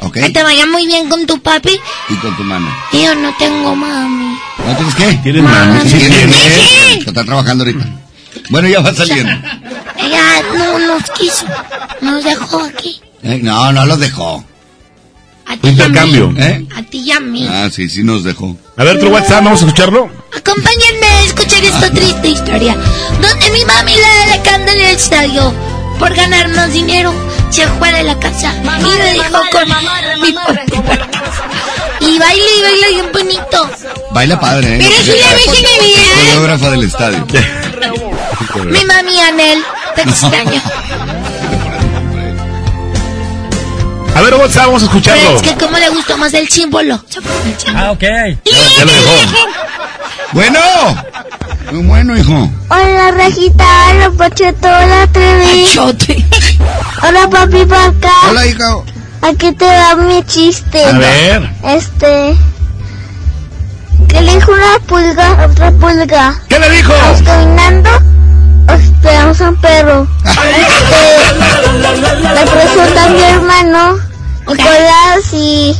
Ok. 0.01 0.13
Que 0.13 0.29
te 0.29 0.43
vaya 0.43 0.65
muy 0.65 0.85
bien 0.85 1.09
con 1.09 1.25
tu 1.25 1.39
papi. 1.41 1.79
Y 2.09 2.15
con 2.15 2.35
tu. 2.35 2.43
Y 2.91 3.03
yo 3.03 3.15
no 3.15 3.33
tengo 3.37 3.75
mami. 3.75 4.37
¿No 4.65 4.75
tienes 4.75 4.95
qué? 4.95 5.13
¿Tienes 5.23 5.43
mami? 5.43 5.81
Sí, 5.81 5.89
Sí, 5.89 5.97
tienes. 6.09 7.03
Que 7.03 7.09
está 7.09 7.23
trabajando 7.23 7.63
ahorita. 7.63 7.85
Bueno, 8.49 8.67
ya 8.67 8.81
va 8.81 8.93
saliendo. 8.93 9.31
Ella 9.97 10.41
no 10.57 10.79
nos 10.79 11.09
quiso. 11.11 11.45
Nos 12.01 12.23
dejó 12.23 12.61
aquí. 12.63 12.99
Eh, 13.23 13.39
No, 13.41 13.71
no 13.71 13.85
los 13.85 13.99
dejó. 13.99 14.43
A 15.45 15.57
ti 15.57 15.67
a 15.67 15.71
Intercambio. 15.71 16.29
mí. 16.29 16.41
¿Eh? 16.41 16.65
A 16.75 16.83
ti 16.83 16.99
y 16.99 17.11
a 17.11 17.19
mí. 17.19 17.47
Ah, 17.49 17.69
sí, 17.71 17.87
sí 17.89 18.03
nos 18.03 18.23
dejó. 18.23 18.55
A 18.77 18.83
ver, 18.83 18.97
otro 18.97 19.09
WhatsApp, 19.09 19.43
vamos 19.43 19.61
a 19.61 19.65
escucharlo. 19.65 20.09
Acompáñenme 20.37 21.05
a 21.07 21.21
escuchar 21.23 21.63
esta 21.63 21.89
triste 21.91 22.27
historia. 22.29 22.75
Donde 23.21 23.51
mi 23.51 23.63
mami 23.65 23.93
la 23.95 24.25
de 24.31 24.37
la 24.37 24.43
candela 24.43 24.83
del 24.87 24.95
estadio. 24.95 25.53
Por 26.03 26.13
ganar 26.15 26.49
más 26.49 26.73
dinero, 26.73 27.13
se 27.49 27.65
fue 27.65 27.89
de 27.93 28.03
la 28.03 28.19
casa. 28.19 28.53
y 28.61 28.83
me 28.99 29.13
dijo 29.13 29.39
con 29.53 29.69
mi 30.21 30.33
papi. 30.33 30.73
Y 32.01 32.19
baila 32.19 32.43
y 32.57 32.61
baila 32.61 32.87
bien 32.89 33.09
bonito. 33.13 33.69
Baila 34.11 34.37
padre, 34.37 34.75
¿eh? 34.75 34.79
Pero 34.81 35.01
si 35.01 35.17
la 35.21 35.33
ves 35.33 35.47
en 35.47 35.53
el 35.53 35.85
video. 35.87 36.15
Coreógrafa 36.25 36.69
del 36.71 36.83
estadio. 36.83 37.25
Mi 38.65 38.83
mami 38.83 39.17
Anel, 39.21 39.63
te 39.95 40.01
extraño. 40.01 40.61
A 44.13 44.21
ver, 44.21 44.33
WhatsApp, 44.35 44.65
vamos 44.65 44.83
a 44.83 44.87
Pero 44.87 44.97
escucharlo. 44.99 45.35
es 45.37 45.41
que 45.41 45.55
como 45.55 45.77
le 45.77 45.89
gustó 45.89 46.17
más 46.17 46.33
el 46.33 46.49
símbolo. 46.49 47.01
Ah, 47.73 47.91
ok. 47.91 48.01
Ya 48.03 48.85
lo 48.85 48.91
dejó. 48.91 49.15
Bueno. 50.33 50.59
Muy 51.71 51.85
bueno, 51.85 52.17
hijo. 52.17 52.49
Hola 52.69 53.11
Rajita, 53.11 53.65
hola 53.91 54.11
Panchito, 54.17 54.67
hola 54.67 55.07
Trevi. 55.11 55.67
Hola 57.03 57.29
papi 57.29 57.65
Paca. 57.65 58.11
Hola, 58.29 58.45
hija. 58.47 58.77
Aquí 59.21 59.51
te 59.51 59.65
da 59.65 59.95
mi 59.95 60.23
chiste. 60.23 60.83
A 60.83 60.91
ver. 60.93 61.49
Este. 61.63 62.35
¿Qué 64.07 64.21
le 64.21 64.35
dijo 64.35 64.51
una 64.51 64.79
pulga 64.87 65.43
a 65.43 65.45
otra 65.45 65.71
pulga? 65.71 66.41
¿Qué 66.49 66.59
le 66.59 66.69
dijo? 66.71 66.93
¿Vamos 66.93 67.21
caminando 67.21 67.89
o 68.69 68.73
esperamos 68.73 69.41
a 69.41 69.49
un 69.49 69.55
perro? 69.57 70.07
Este, 70.25 71.33
me 72.33 72.45
presenta 72.51 73.05
a 73.05 73.09
mi 73.09 73.21
hermano 73.21 73.99
Nicolás 74.47 75.33
y 75.33 75.75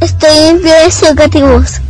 estoy 0.00 0.38
en 0.48 0.62
pies 0.62 1.02
educativos. 1.02 1.80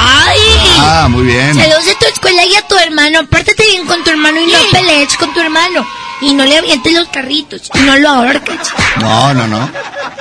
¡Ay! 0.00 0.38
Ah, 0.78 1.06
muy 1.10 1.24
bien. 1.24 1.54
Saludos 1.54 1.84
de 1.84 1.94
tu 1.96 2.06
escuela 2.06 2.44
y 2.44 2.54
a 2.54 2.62
tu 2.66 2.76
hermano. 2.78 3.26
Pártate 3.26 3.64
bien 3.64 3.86
con 3.86 4.02
tu 4.04 4.10
hermano 4.10 4.40
y 4.40 4.46
no 4.46 4.58
pelees 4.70 5.16
con 5.16 5.32
tu 5.34 5.40
hermano. 5.40 5.86
Y 6.20 6.34
no 6.34 6.44
le 6.44 6.58
avientes 6.58 6.92
los 6.92 7.08
carritos. 7.08 7.70
Y 7.74 7.78
no 7.80 7.96
lo 7.96 8.08
ahorques. 8.08 8.60
No, 9.00 9.34
no, 9.34 9.46
no. 9.46 9.70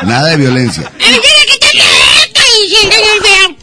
Nada 0.04 0.30
de 0.30 0.38
violencia. 0.38 0.84
A 0.84 1.10
veces 1.10 1.22
me 1.50 1.60
quita 1.60 1.68
y 2.64 2.70
siento 2.70 2.96
bien 2.98 3.22
feo. 3.22 3.56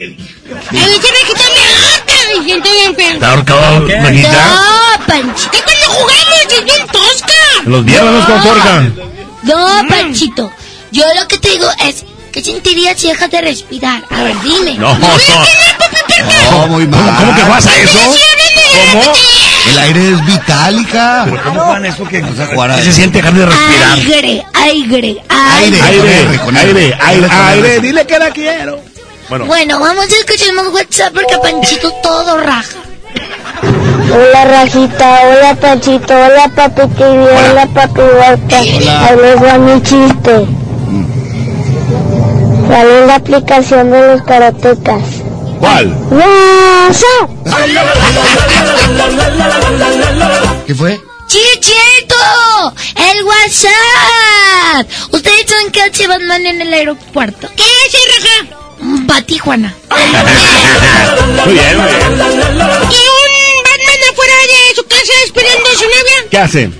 A 0.00 0.86
veces 0.86 1.10
me 1.12 1.28
quita 1.28 1.44
mi 1.54 1.60
harta 1.60 2.34
y 2.38 2.44
siento 2.44 2.70
bien 2.70 2.94
feo. 2.96 3.10
¿Está 3.14 3.30
ahorcado, 3.30 3.80
Maguita? 4.02 4.54
No, 4.54 5.06
Panchito. 5.06 5.50
¿Qué 5.50 5.62
cuando 5.62 5.86
jugamos? 5.86 6.52
¡Es 6.56 6.64
bien 6.64 6.86
tosca! 6.86 7.32
Los 7.64 7.84
viernes 7.84 8.24
con 8.24 8.42
Forca. 8.42 8.90
No, 9.42 9.88
Panchito. 9.88 10.52
Yo 10.92 11.04
lo 11.20 11.28
que 11.28 11.38
te 11.38 11.50
digo 11.50 11.68
es, 11.86 12.04
¿qué 12.32 12.42
sentirías 12.42 12.98
si 12.98 13.08
dejas 13.08 13.30
de 13.30 13.40
respirar? 13.40 14.02
A 14.10 14.22
ver, 14.22 14.36
dime. 14.42 14.74
No, 14.74 14.96
no. 14.98 15.08
No, 16.50 16.66
muy 16.68 16.86
mal. 16.86 17.00
¿Cómo, 17.00 17.18
cómo 17.18 17.34
que 17.34 17.42
pasa 17.42 17.70
eso? 17.80 17.98
¿Cómo? 17.98 19.12
El 19.70 19.78
aire 19.78 20.12
es 20.12 20.26
vital, 20.26 20.80
hija. 20.80 21.26
¿Cómo 21.44 21.60
Juan 21.60 21.86
eso 21.86 22.04
que 22.04 22.20
Vamos 22.20 22.38
a 22.40 22.46
jugar 22.46 22.70
a 22.72 22.76
¿Qué 22.76 22.82
se 22.84 22.92
siente 22.92 23.18
dejar 23.18 23.34
de 23.34 23.46
respirar? 23.46 23.92
Aire, 23.92 24.44
aire, 24.54 25.22
Aire, 25.28 25.80
aire. 25.82 25.82
Aire, 25.82 26.38
con 26.44 26.56
aire, 26.56 26.98
aire. 27.00 27.28
aire, 27.30 27.80
dile 27.80 28.06
que 28.06 28.18
la 28.18 28.30
quiero. 28.30 28.80
Bueno, 29.28 29.46
Bueno, 29.46 29.78
vamos 29.78 30.06
a 30.06 30.16
escuchar 30.16 30.52
más 30.54 30.66
WhatsApp 30.68 31.12
porque 31.14 31.36
Panchito 31.38 31.92
todo 32.02 32.38
raja. 32.38 32.78
Hola 34.12 34.44
Rajita, 34.44 35.20
hola 35.24 35.54
Panchito, 35.54 36.14
hola 36.14 36.48
papi 36.54 36.82
Kiwi, 36.96 37.08
hola, 37.08 37.66
papi 37.72 38.00
Huerta. 38.00 38.58
Ahí 38.58 39.16
les 39.22 39.42
va 39.42 39.58
mi 39.58 39.80
chiste. 39.82 40.46
¿Cuál 42.70 42.88
es 42.88 43.06
la 43.08 43.14
aplicación 43.16 43.90
de 43.90 44.06
los 44.06 44.22
karatecas? 44.22 45.02
¿Cuál? 45.58 45.92
¿Qué 50.68 50.74
fue? 50.76 51.00
¡Chichito! 51.26 52.14
¡El 52.94 53.24
WhatsApp! 53.24 54.86
¿Ustedes 55.10 55.46
saben 55.48 55.72
qué 55.72 55.82
hace 55.82 56.06
Batman 56.06 56.46
en 56.46 56.60
el 56.60 56.72
aeropuerto? 56.72 57.48
¿Qué 57.56 57.64
hace, 57.64 57.98
Raja? 58.14 58.56
Va 59.10 59.16
a 59.16 59.22
Tijuana. 59.22 59.74
Muy 61.44 61.54
bien, 61.54 61.76
muy 61.76 61.86
bien. 61.86 62.00
¿Y 62.12 62.14
un 62.14 63.64
Batman 63.64 64.00
afuera 64.12 64.34
de 64.46 64.74
su 64.76 64.84
casa 64.86 65.12
esperando 65.24 65.68
a 65.68 65.72
su 65.72 65.84
novia? 65.86 66.28
¿Qué 66.30 66.38
hace? 66.38 66.70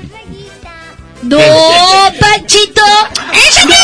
¡No, 1.30 2.12
Panchito! 2.18 2.82
¡Eso 3.32 3.66
no 3.66 3.74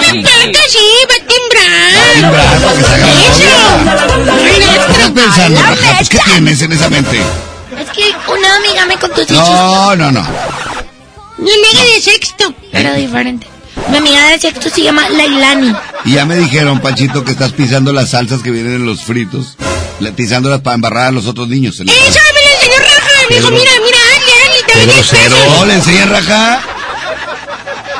es 0.00 0.48
que 0.52 0.68
sí, 0.68 0.86
va 1.08 1.14
a 1.14 1.26
timbrar 1.26 2.32
para 2.32 2.74
que 2.74 2.84
se 2.84 2.94
haga 2.94 3.06
la 3.06 3.20
Eso. 3.26 3.54
¿Qué 4.56 4.92
estás 4.92 5.10
pensando, 5.10 5.62
Raja? 5.62 5.98
¿qué 6.08 6.18
tienes 6.18 6.62
en 6.62 6.72
esa 6.72 6.88
mente? 6.88 7.20
Es 7.78 7.90
que 7.90 8.14
una 8.32 8.56
amiga 8.56 8.86
me 8.86 8.96
contó 8.98 9.22
ese 9.22 9.32
No, 9.32 9.94
no, 9.96 10.10
no. 10.10 10.26
Mi 11.38 11.50
amiga 11.50 11.84
de 11.94 12.00
sexto. 12.00 12.54
Pero 12.72 12.94
diferente. 12.94 13.46
Mi 13.90 13.98
amiga 13.98 14.28
de 14.30 14.38
sexto 14.40 14.68
se 14.68 14.82
llama 14.82 15.08
Lailani. 15.08 15.72
Y 16.04 16.14
ya 16.14 16.24
me 16.24 16.36
dijeron, 16.36 16.80
Panchito, 16.80 17.24
que 17.24 17.32
estás 17.32 17.52
pisando 17.52 17.92
las 17.92 18.10
salsas 18.10 18.42
que 18.42 18.50
vienen 18.50 18.74
en 18.74 18.86
los 18.86 19.04
fritos. 19.04 19.56
Pisándolas 20.16 20.60
para 20.62 20.74
embarrar 20.74 21.06
a 21.06 21.12
los 21.12 21.26
otros 21.26 21.48
niños. 21.48 21.78
¡Eso 21.78 21.84
me 21.84 21.88
lo 21.88 22.00
enseñó 22.54 22.78
Raja! 22.78 23.10
Me 23.28 23.36
dijo, 23.36 23.50
mira, 23.50 23.70
mira, 23.84 23.98
Qué 24.66 24.86
grosero. 24.86 25.36
¿No 25.58 25.64
le 25.66 25.74
enseñan 25.74 26.10
Raja? 26.10 26.60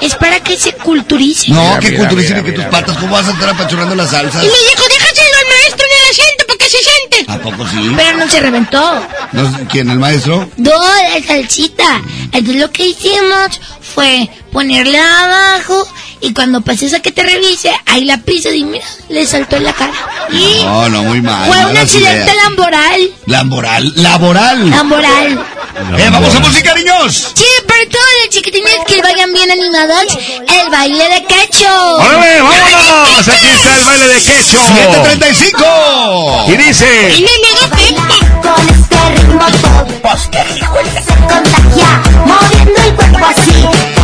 Es 0.00 0.14
para 0.14 0.40
que 0.40 0.56
se 0.56 0.72
culturice. 0.72 1.50
No, 1.50 1.78
que 1.80 1.96
culturísimo 1.96 2.42
que 2.44 2.52
tus 2.52 2.64
patas, 2.66 2.96
¿cómo 2.98 3.14
vas 3.14 3.28
a 3.28 3.32
estar 3.32 3.48
apachurrando 3.48 3.94
las 3.94 4.10
salsas? 4.10 4.44
Y 4.44 4.46
me 4.46 4.52
dijo, 4.52 4.84
déjaselo 4.88 5.36
al 5.38 5.46
maestro 5.58 5.86
en 5.86 6.04
el 6.04 6.10
asiento 6.10 6.46
para 6.46 6.58
que 6.58 6.68
se 6.68 6.78
siente. 6.78 7.32
¿A 7.32 7.38
poco 7.38 7.66
sí? 7.68 7.92
Pero 7.96 8.18
no 8.18 8.28
se 8.28 8.40
reventó. 8.40 9.06
¿No 9.32 9.50
sé 9.50 9.66
¿Quién, 9.70 9.90
el 9.90 9.98
maestro? 9.98 10.48
No, 10.56 10.70
la 10.72 11.26
salsita. 11.26 12.02
Entonces 12.32 12.56
lo 12.56 12.70
que 12.70 12.88
hicimos 12.88 13.60
fue 13.80 14.28
ponerla 14.56 15.24
abajo 15.24 15.86
y 16.22 16.32
cuando 16.32 16.62
pases 16.62 16.94
a 16.94 17.00
que 17.00 17.12
te 17.12 17.22
revise, 17.22 17.70
ahí 17.84 18.06
la 18.06 18.16
pisas 18.16 18.54
y 18.54 18.64
mira, 18.64 18.86
le 19.10 19.26
saltó 19.26 19.56
en 19.56 19.64
la 19.64 19.74
cara. 19.74 19.92
Y 20.32 20.62
No, 20.64 20.88
no, 20.88 21.02
muy 21.02 21.20
mal. 21.20 21.46
fue 21.46 21.62
un 21.66 21.76
accidente 21.76 22.32
ideas. 22.32 22.36
laboral. 22.48 23.10
Laboral. 23.26 23.92
Laboral. 23.96 24.70
Laboral. 24.70 25.44
Eh, 25.98 26.08
vamos 26.10 26.34
a 26.34 26.40
música, 26.40 26.72
niños. 26.74 27.32
Sí, 27.34 27.44
para 27.68 27.82
todos 27.90 28.06
los 28.22 28.30
chiquitines 28.30 28.78
que 28.86 29.02
vayan 29.02 29.30
bien 29.34 29.50
animados, 29.50 30.06
el 30.16 30.70
baile 30.70 31.04
de 31.06 31.24
quecho. 31.26 31.68
¡Órale, 31.98 32.40
vámonos! 32.40 33.28
Aquí 33.28 33.46
está 33.56 33.76
el 33.76 33.84
baile 33.84 34.08
de 34.08 34.14
quecho. 34.22 34.58
735. 34.68 36.44
Y 36.48 36.56
dice... 36.56 37.24
Con 38.42 38.68
este 38.70 38.96
ritmo 39.22 39.46
todo 39.60 40.16
se 40.16 41.14
contagia, 41.28 42.02
moviendo 42.24 42.82
el 42.86 42.94
cuerpo 42.94 43.26
así. 43.26 43.95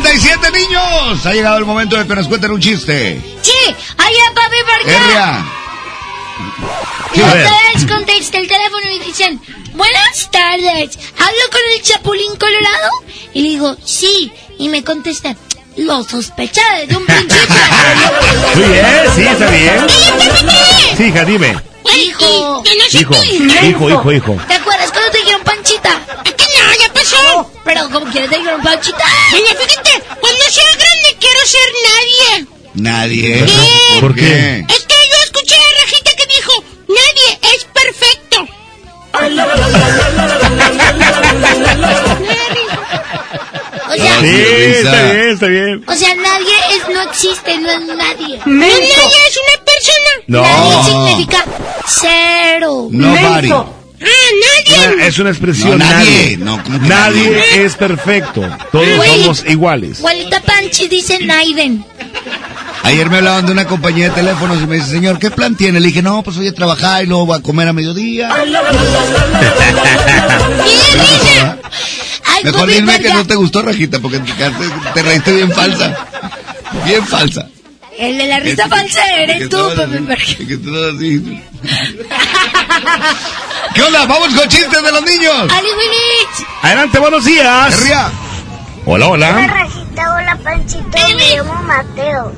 47 0.00 0.50
niños. 0.52 1.26
Ha 1.26 1.32
llegado 1.32 1.58
el 1.58 1.64
momento 1.64 1.96
de 1.96 2.06
que 2.06 2.14
nos 2.14 2.28
cuenten 2.28 2.52
un 2.52 2.60
chiste. 2.60 3.20
Sí, 3.42 3.74
allá 3.96 4.32
papi, 4.34 4.56
¿por 4.64 4.86
qué? 4.86 4.96
Y 7.14 7.20
ustedes 7.20 7.92
contestan 7.92 8.42
el 8.42 8.48
teléfono 8.48 8.92
y 8.92 8.98
dicen, 9.00 9.40
buenas 9.74 10.30
tardes, 10.30 10.98
¿hablo 11.18 11.40
con 11.50 11.60
el 11.74 11.82
Chapulín 11.82 12.36
Colorado? 12.36 12.90
Y 13.34 13.42
le 13.42 13.48
digo, 13.48 13.76
sí, 13.84 14.32
y 14.58 14.68
me 14.68 14.84
contesta, 14.84 15.34
lo 15.76 16.04
sospeché 16.04 16.60
desde 16.80 16.96
un 16.96 17.04
principio. 17.04 17.56
Muy 18.54 18.68
bien, 18.68 18.86
sí, 19.16 19.22
está 19.22 19.50
bien. 19.50 19.86
Sí, 20.96 21.04
hija, 21.04 21.24
dime. 21.24 21.56
Hijo. 21.96 22.62
Hijo, 22.92 23.14
hijo, 23.64 23.90
hijo, 23.90 24.12
hijo. 24.12 24.36
¿Te 24.46 24.54
acuerdas 24.54 24.92
cuando 24.92 25.10
te 25.10 25.18
dijeron 25.18 25.42
panchita? 25.42 25.97
Pero 27.68 27.90
como 27.90 28.10
quieres 28.10 28.30
te 28.30 28.38
dijeron 28.38 28.62
panchita. 28.62 29.04
Niña, 29.32 29.48
fíjate, 29.60 30.02
cuando 30.20 30.44
sea 30.50 30.64
grande 30.70 31.16
quiero 31.20 31.40
ser 31.46 31.68
nadie. 31.84 32.46
Nadie. 32.74 33.44
¿Qué? 33.44 34.00
¿Por 34.00 34.14
qué? 34.14 34.64
Es 34.68 34.84
que 34.86 34.94
yo 35.10 35.16
escuché 35.24 35.54
a 35.54 35.82
Rajita 35.82 36.10
que 36.16 36.26
dijo, 36.34 36.64
nadie 36.88 37.38
es 37.54 37.64
perfecto. 37.64 38.48
O 43.90 43.94
sea, 43.96 44.20
Sí, 44.20 44.26
está 44.30 45.02
bien, 45.02 45.28
está 45.30 45.46
bien. 45.46 45.84
o 45.86 45.94
sea, 45.94 46.14
nadie 46.14 46.54
es, 46.72 46.88
no 46.94 47.02
existe, 47.02 47.58
no 47.58 47.70
es 47.70 47.80
nadie. 47.80 48.40
No, 48.46 48.66
nadie 48.66 49.18
es 49.28 49.36
una 49.36 49.64
persona. 49.64 50.12
No. 50.26 50.42
Nadie 50.42 50.84
significa 50.84 51.44
cero. 51.86 52.88
Nobody. 52.90 53.52
Ah, 54.00 54.06
nadie. 54.66 54.94
Una- 54.94 55.06
es 55.06 55.18
una 55.18 55.30
expresión. 55.30 55.70
No, 55.78 55.84
nadie. 55.84 56.10
nadie. 56.10 56.36
No, 56.38 56.62
¿cómo 56.62 56.80
que 56.80 56.86
Nadie 56.88 57.30
nadie? 57.30 57.64
es 57.64 57.74
perfecto. 57.74 58.42
Todos 58.70 58.86
Güey. 58.96 59.22
somos 59.22 59.44
iguales. 59.48 59.98
Juanita 60.00 60.40
Panchi 60.40 60.86
dice 60.88 61.18
Naiden. 61.24 61.84
Ayer 62.84 63.10
me 63.10 63.16
hablaban 63.18 63.44
de 63.44 63.52
una 63.52 63.66
compañía 63.66 64.08
de 64.10 64.14
teléfonos 64.14 64.62
y 64.62 64.66
me 64.66 64.76
dice, 64.76 64.88
señor, 64.92 65.18
¿qué 65.18 65.30
plan 65.32 65.56
tiene? 65.56 65.80
Le 65.80 65.88
dije, 65.88 66.00
no, 66.00 66.22
pues 66.22 66.36
voy 66.36 66.46
a 66.48 66.54
trabajar 66.54 67.02
y 67.02 67.06
luego 67.08 67.26
voy 67.26 67.38
a 67.38 67.42
comer 67.42 67.66
a 67.68 67.72
mediodía. 67.72 68.28
¡Qué 70.64 70.98
risa! 70.98 71.58
Ay, 72.24 72.44
Mejor 72.44 72.68
dime 72.70 73.00
que 73.00 73.12
no 73.12 73.26
te 73.26 73.34
gustó, 73.34 73.62
Rajita, 73.62 73.98
porque 73.98 74.20
te, 74.20 74.32
quedaste- 74.32 74.70
te 74.94 75.02
reíste 75.02 75.32
bien 75.34 75.50
falsa. 75.52 75.96
Bien 76.84 77.04
falsa. 77.04 77.48
El 77.98 78.16
de 78.16 78.26
la 78.28 78.38
risa 78.38 78.68
falsa 78.68 79.04
eres 79.16 79.48
tú, 79.48 79.58
Pepe 79.74 80.14
así. 80.14 81.42
¿Qué 83.74 83.82
onda? 83.82 84.06
Vamos 84.06 84.28
con 84.34 84.48
chistes 84.48 84.82
de 84.82 84.92
los 84.92 85.02
niños. 85.02 85.34
¡Ali! 85.52 85.68
Adelante, 86.62 86.98
buenos 87.00 87.24
días. 87.24 87.74
Hola, 88.86 89.08
Hola 89.08 89.08
hola. 89.08 89.46
Rajita, 89.48 90.14
hola 90.14 90.38
Panchito, 90.44 90.98
me 91.16 91.36
llamo 91.36 91.54
Mateo. 91.64 92.32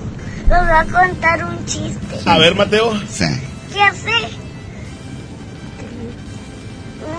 Les 0.49 0.61
voy 0.61 0.71
a 0.71 0.85
contar 0.85 1.45
un 1.45 1.67
chiste. 1.67 2.21
A 2.25 2.39
ver, 2.39 2.55
Mateo. 2.55 2.99
Sí. 3.13 3.27
¿Qué 3.75 3.83
hace 3.83 4.11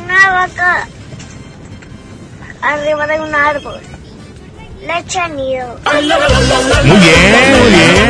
una 0.03 0.31
vaca 0.31 0.87
arriba 2.63 3.05
de 3.05 3.21
un 3.21 3.35
árbol? 3.35 3.79
Le 4.81 4.99
echa 4.99 5.27
nido. 5.27 5.79
Muy 5.93 6.97
bien, 6.97 7.59
muy 7.59 7.69
bien. 7.69 8.09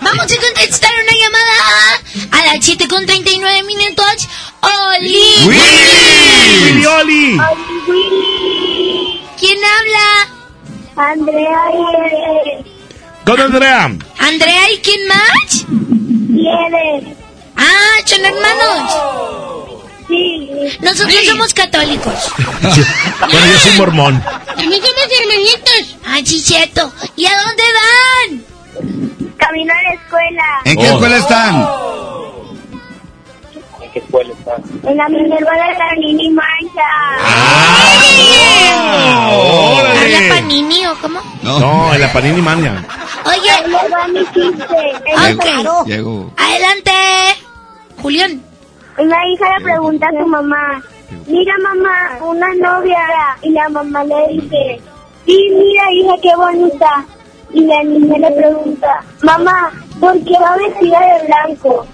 Vamos 0.00 0.24
a 0.24 0.40
contestar 0.40 0.90
una 1.02 1.12
llamada 1.20 1.58
a 2.32 2.54
las 2.54 2.64
7 2.64 2.88
con 2.88 3.04
39 3.04 3.62
minutos. 3.64 4.28
¡Oli! 4.62 5.46
Willy, 5.46 6.86
Oli. 6.86 7.38
¿Quién 9.38 9.58
habla? 9.64 10.28
Andrea 10.96 11.60
y 11.72 12.64
¿Con 13.26 13.40
Andrea? 13.40 13.84
¿Andrea 14.18 14.70
y 14.72 14.78
quién 14.78 15.06
más? 15.08 15.66
Eder. 16.30 17.16
Ah, 17.56 18.00
son 18.06 18.24
hermanos. 18.24 19.75
Sí. 20.08 20.50
Nosotros 20.80 21.24
somos 21.26 21.52
católicos. 21.54 22.14
Bueno, 23.20 23.46
yo 23.52 23.58
soy 23.58 23.72
mormón. 23.78 24.22
También 24.56 24.82
somos 24.82 25.08
hermanitos. 25.20 25.96
Ah, 26.06 26.18
sí, 26.24 26.40
cierto. 26.40 26.92
¿Y 27.16 27.26
a 27.26 27.32
dónde 27.38 27.62
van? 27.78 28.44
Camino 29.36 29.72
a 29.72 29.82
la 29.82 29.92
escuela. 29.94 30.44
¿En 30.64 30.76
qué 30.76 30.88
Oh. 30.88 30.92
escuela 30.94 31.16
están? 31.18 31.66
En 34.84 34.96
la 34.96 35.08
Minerva 35.08 35.52
de 35.52 35.78
la 35.78 35.92
Nini 35.98 36.30
Mancha. 36.30 36.88
Ah, 37.18 37.92
¿A 39.30 39.38
órale. 39.38 40.28
la 40.28 40.34
Panini 40.34 40.86
o 40.86 40.94
cómo? 41.00 41.20
No, 41.42 41.94
en 41.94 42.00
la 42.00 42.12
Panini 42.12 42.42
Mania. 42.42 42.84
Oye, 43.24 43.50
Ahí 43.50 43.72
va 43.92 44.06
mi 44.08 44.20
chiste. 44.26 44.76
ok. 45.34 45.46
Llegó. 45.86 46.32
Adelante. 46.36 46.92
Julián. 48.02 48.42
Una 48.98 49.28
hija 49.28 49.58
le 49.58 49.64
pregunta 49.64 50.06
a 50.06 50.22
su 50.22 50.26
mamá, 50.26 50.82
mira 51.26 51.52
mamá, 51.62 52.18
una 52.24 52.54
novia. 52.54 52.98
Y 53.42 53.50
la 53.50 53.68
mamá 53.68 54.02
le 54.04 54.28
dice, 54.28 54.80
sí, 55.26 55.48
mira 55.50 55.92
hija, 55.92 56.14
qué 56.22 56.34
bonita. 56.34 57.04
Y 57.52 57.60
la 57.64 57.82
niña 57.82 58.18
le 58.18 58.30
pregunta, 58.30 59.04
mamá, 59.22 59.70
¿por 60.00 60.18
qué 60.24 60.32
va 60.40 60.56
vestida 60.56 60.98
de 60.98 61.26
blanco? 61.26 61.86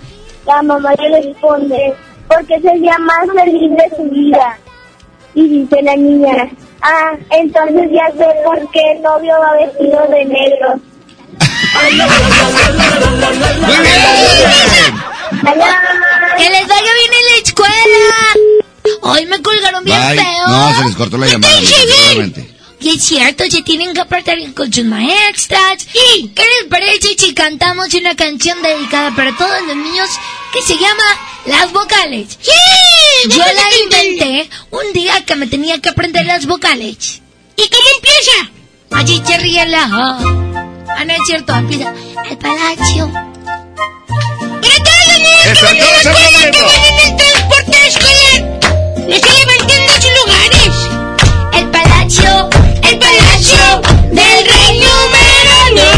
La 0.46 0.62
mamá 0.62 0.94
le 0.94 1.08
responde, 1.22 1.94
porque 2.28 2.54
es 2.54 2.64
el 2.64 2.80
día 2.80 2.96
más 2.98 3.26
feliz 3.34 3.70
de 3.70 3.96
su 3.96 4.04
vida. 4.04 4.58
Y 5.34 5.48
dice 5.48 5.82
la 5.82 5.96
niña, 5.96 6.48
ah, 6.82 7.16
entonces 7.30 7.90
ya 7.90 8.12
sé 8.12 8.26
por 8.44 8.70
qué 8.70 8.92
el 8.92 9.02
novio 9.02 9.34
va 9.40 9.54
vestido 9.54 10.06
de 10.06 10.24
negro. 10.24 10.80
Muy 11.74 11.92
bien. 13.82 14.04
Que 16.36 16.50
les 16.50 16.66
vaya 16.68 16.92
bien 16.94 17.12
en 17.12 17.24
la 17.30 17.36
escuela. 17.42 18.20
Hoy 19.02 19.26
me 19.26 19.40
colgaron 19.42 19.84
bien 19.84 19.98
Bye. 20.00 20.16
feo. 20.18 20.46
No, 20.48 20.74
se 20.76 20.84
les 20.84 20.96
cortó 20.96 21.18
la 21.18 21.26
llamada. 21.26 21.54
Seguramente. 21.60 22.48
Y 22.80 22.96
es 22.96 23.04
cierto, 23.04 23.44
se 23.48 23.62
tienen 23.62 23.94
que 23.94 24.00
apartar 24.00 24.36
con 24.54 24.72
sus 24.72 24.84
maestras. 24.84 25.86
¿Y 26.16 26.28
qué 26.28 26.42
les 26.42 26.64
parece 26.68 27.14
si 27.16 27.32
cantamos 27.32 27.94
una 27.94 28.16
canción 28.16 28.60
dedicada 28.60 29.14
para 29.14 29.36
todos 29.36 29.62
los 29.68 29.76
niños 29.76 30.08
que 30.52 30.62
se 30.62 30.74
llama 30.74 31.04
Las 31.46 31.70
Vocales? 31.72 32.38
Yo 33.28 33.38
la 33.38 33.76
inventé 33.84 34.50
un 34.70 34.92
día 34.92 35.24
que 35.24 35.36
me 35.36 35.46
tenía 35.46 35.80
que 35.80 35.90
aprender 35.90 36.26
las 36.26 36.46
vocales. 36.46 37.20
¿Y 37.56 37.68
cómo 37.68 37.86
empieza? 37.96 38.50
Allí 38.90 39.22
se 39.24 39.38
ríe 39.38 39.64
la... 39.66 40.61
Ah, 40.88 41.04
no 41.04 41.12
es 41.12 41.20
cierto, 41.26 41.54
empieza 41.54 41.92
el 42.28 42.38
palacio. 42.38 43.10
Para 43.12 44.76
todos 44.84 45.06
los 45.08 45.18
niños 45.18 45.58
que 45.58 45.64
van 45.64 45.76
en 45.76 45.80
la 45.80 46.02
todos 46.02 46.06
escuela, 46.06 46.38
aplaudiendo. 46.38 46.58
que 46.58 46.64
van 46.64 46.84
en 46.84 46.96
el 46.98 47.16
transporte 47.16 47.78
escolar, 47.86 48.40
no 49.08 49.16
se 49.16 49.30
levanten 49.38 49.80
de 49.86 49.94
sus 50.00 50.12
lugares. 50.20 50.74
El 51.54 51.66
palacio, 51.70 52.32
el 52.88 52.98
palacio 52.98 53.64
del 54.10 54.40
rey 54.46 54.70
número 54.80 55.52
uno. 55.70 55.88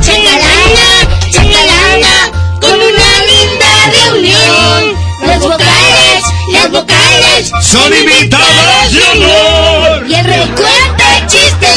Chacalana, 0.00 0.88
chacalana, 1.30 2.14
con 2.60 2.74
una 2.74 3.10
linda 3.30 3.70
reunión. 3.92 4.80
Las 5.26 5.40
vocales, 5.40 6.22
las 6.52 6.70
vocales 6.70 7.52
Son 7.62 7.92
invitadas 7.94 8.92
de 8.92 9.02
honor. 9.02 10.06
Y 10.08 10.14
el 10.14 10.24
chistes 10.24 11.03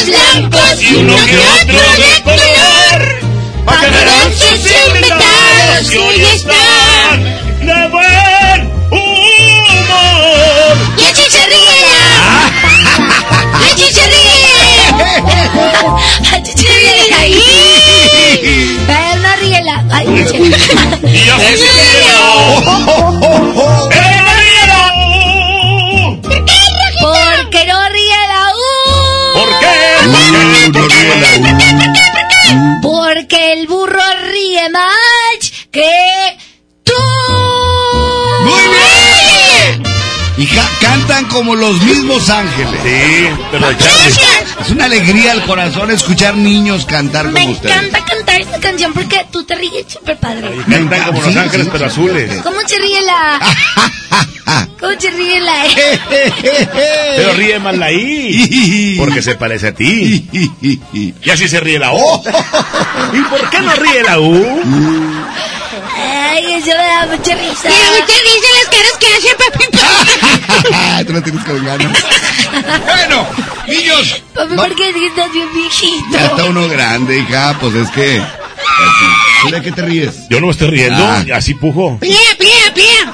blancos 0.07 0.81
Y 0.81 0.95
uno 0.95 1.13
que 1.25 1.37
otro 1.37 1.79
de 1.97 2.21
color. 2.23 3.19
Pagarán 3.65 4.31
sus 4.33 4.59
invitados 4.59 5.89
que 5.91 5.99
hoy 5.99 6.21
están 6.33 7.23
de 7.59 7.87
buen 7.89 8.71
humor. 8.91 10.77
Y 10.97 10.99
allí 11.05 11.25
se 11.29 11.45
ríe. 11.47 11.85
Allí 13.65 13.87
se 13.93 14.05
ríe. 14.07 14.55
Ahí. 17.19 17.43
Pero 18.87 19.09
no 19.21 19.31
ríe 19.41 19.59
la. 19.63 19.75
Ay, 19.91 20.07
se- 20.27 20.37
Y 21.07 21.29
Porque 32.81 33.53
el 33.53 33.67
burro 33.67 33.99
ríe 34.31 34.69
más 34.69 35.51
que 35.71 36.37
tú. 36.83 36.93
Muy 38.43 38.61
bien. 38.61 39.83
Y 40.37 40.45
ca- 40.47 40.69
cantan 40.81 41.25
como 41.25 41.55
los 41.55 41.81
mismos 41.81 42.29
ángeles. 42.29 42.79
Sí, 42.83 43.27
pero 43.51 43.73
Charlie. 43.73 44.13
Es 44.61 44.69
una 44.71 44.85
alegría 44.85 45.31
al 45.33 45.43
corazón 45.45 45.91
escuchar 45.91 46.35
niños 46.35 46.85
cantar 46.85 47.27
Me 47.27 47.41
como 47.41 47.53
ustedes. 47.53 47.75
encanta 47.75 48.05
cantar 48.05 48.41
esta 48.41 48.59
canción 48.59 48.93
porque 48.93 49.25
tú 49.31 49.43
te 49.43 49.55
ríes 49.55 49.85
súper 49.87 50.17
padre. 50.17 50.51
Cantan 50.69 51.03
como 51.05 51.21
los 51.21 51.33
Sí, 51.33 51.39
ángeles, 51.39 51.65
sí, 51.65 51.69
pero 51.71 51.85
sí. 51.89 51.91
azules. 51.99 52.41
¿Cómo 52.43 52.57
se 52.65 52.77
ríe 52.79 53.01
la? 53.01 53.39
¿Cómo 54.79 54.93
se 54.99 55.09
ríe 55.11 55.39
la? 55.41 55.63
Pero 57.17 57.33
ríe 57.33 57.59
más 57.59 57.77
la 57.77 57.91
I. 57.91 58.95
Porque 58.99 59.21
se 59.21 59.35
parece 59.35 59.67
a 59.67 59.71
ti. 59.73 60.27
Y 61.23 61.29
así 61.29 61.47
se 61.47 61.59
ríe 61.59 61.77
la 61.79 61.91
O. 61.91 62.23
¿Y 63.13 63.21
por 63.23 63.49
qué 63.49 63.59
no 63.59 63.73
ríe 63.73 64.03
la 64.03 64.19
U? 64.19 64.61
Ay, 65.99 66.53
eso 66.53 66.67
me 66.67 66.73
da 66.73 67.05
mucha 67.11 67.35
risa. 67.35 67.69
Me 67.69 67.75
da 67.75 67.91
mucha 67.91 68.17
risa 68.23 68.47
las 68.57 68.69
caras 68.69 68.97
que 68.99 69.07
hace 69.13 69.35
papi. 69.35 71.05
Tú 71.05 71.13
no 71.13 71.21
tienes 71.23 71.43
que 71.43 71.59
ganas. 71.59 72.03
Bueno, 72.85 73.27
niños. 73.67 74.23
Papi, 74.33 74.55
¿por 74.55 74.75
qué 74.75 74.89
estás 75.07 75.31
bien 75.33 75.53
viejito? 75.53 76.05
Ya 76.11 76.25
está 76.27 76.45
uno 76.45 76.67
grande, 76.69 77.19
hija. 77.19 77.57
Pues 77.59 77.75
es 77.75 77.89
que. 77.91 78.21
¿Tú 79.43 79.49
de 79.51 79.61
qué 79.61 79.71
te 79.71 79.81
ríes? 79.81 80.27
Yo 80.29 80.39
no 80.39 80.47
me 80.47 80.51
estoy 80.53 80.69
riendo, 80.71 81.03
Ah. 81.03 81.23
así 81.35 81.53
pujo. 81.53 81.97
Pía, 81.99 82.17
pía, 82.39 82.73
pía. 82.73 83.13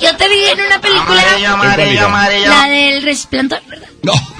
Yo 0.00 0.16
te 0.16 0.28
vi 0.28 0.34
en 0.52 0.60
una 0.60 0.80
película. 0.80 1.52
amarillo, 1.52 2.06
amarillo. 2.06 2.48
La 2.48 2.68
del 2.68 3.02
resplandor, 3.02 3.60
¿verdad? 3.68 3.88
No. 4.02 4.12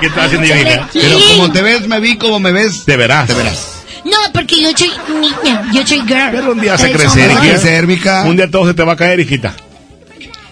¿Qué 0.00 0.06
estás 0.06 0.26
haciendo, 0.26 0.46
yo, 0.46 0.56
hija? 0.56 0.88
Pero 0.92 1.18
como 1.36 1.52
te 1.52 1.62
ves, 1.62 1.86
me 1.86 2.00
vi 2.00 2.16
como 2.18 2.40
me 2.40 2.52
ves. 2.52 2.84
Te 2.84 2.96
verás. 2.96 3.26
Te 3.26 3.34
verás. 3.34 3.70
No, 4.04 4.16
porque 4.34 4.60
yo 4.60 4.68
soy 4.76 4.92
niña, 5.18 5.70
yo 5.72 5.86
soy 5.86 6.00
girl. 6.02 6.30
Pero 6.32 6.52
un 6.52 6.60
día 6.60 6.74
Ustedes 6.74 6.96
crecer, 6.96 7.30
son 7.30 7.36
Va 7.36 7.40
a 7.40 7.44
hija. 7.46 7.54
crecer, 7.60 7.86
mija. 7.86 8.22
Un 8.24 8.36
día 8.36 8.50
todo 8.50 8.66
se 8.66 8.74
te 8.74 8.82
va 8.82 8.92
a 8.92 8.96
caer, 8.96 9.20
hijita. 9.20 9.54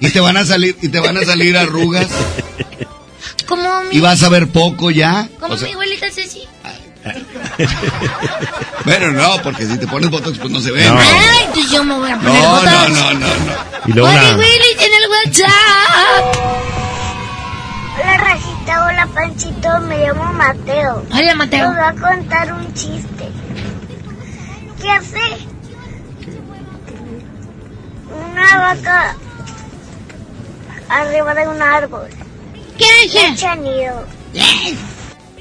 Y 0.00 0.10
te 0.10 0.20
van 0.20 0.36
a 0.38 0.44
salir, 0.46 0.76
y 0.80 0.88
te 0.88 0.98
van 1.00 1.16
a 1.18 1.24
salir 1.24 1.56
arrugas. 1.56 2.06
Como 3.46 3.82
mi, 3.84 3.98
Y 3.98 4.00
vas 4.00 4.22
a 4.22 4.30
ver 4.30 4.48
poco 4.48 4.90
ya. 4.90 5.28
como 5.38 5.54
O 5.54 5.58
sea, 5.58 5.68
mi 5.68 5.74
abuelita 5.74 6.06
Ceci. 6.10 6.40
bueno, 8.84 9.10
no, 9.12 9.42
porque 9.42 9.66
si 9.66 9.78
te 9.78 9.86
pones 9.86 10.10
botox, 10.10 10.38
pues 10.38 10.50
no 10.50 10.60
se 10.60 10.70
ve. 10.70 10.84
No. 10.86 10.98
Ay, 10.98 11.48
pues 11.52 11.70
yo 11.70 11.84
me 11.84 11.94
voy 11.98 12.10
a 12.10 12.16
poner 12.18 12.32
No, 12.32 12.48
botox. 12.50 12.64
no, 12.70 12.88
no, 12.88 13.12
no, 13.14 13.26
no. 13.26 13.52
Y 13.86 13.92
luego 13.92 14.08
una... 14.10 14.36
Willy 14.36 14.72
en 14.78 14.92
el 15.02 15.10
WhatsApp. 15.10 16.36
Hola 18.00 18.16
Rajita, 18.16 18.86
hola 18.86 19.06
Panchito, 19.14 19.80
me 19.80 19.98
llamo 19.98 20.32
Mateo. 20.32 21.04
Hola, 21.12 21.34
Mateo. 21.34 21.70
voy 21.72 21.80
a 21.80 21.92
contar 21.94 22.52
un 22.54 22.74
chiste. 22.74 23.28
¿Qué 24.80 24.90
hace 24.90 25.20
una 28.28 28.56
vaca 28.58 29.14
arriba 30.88 31.34
de 31.34 31.48
un 31.48 31.62
árbol? 31.62 32.08
¿Qué 32.78 32.86
hace? 33.04 33.36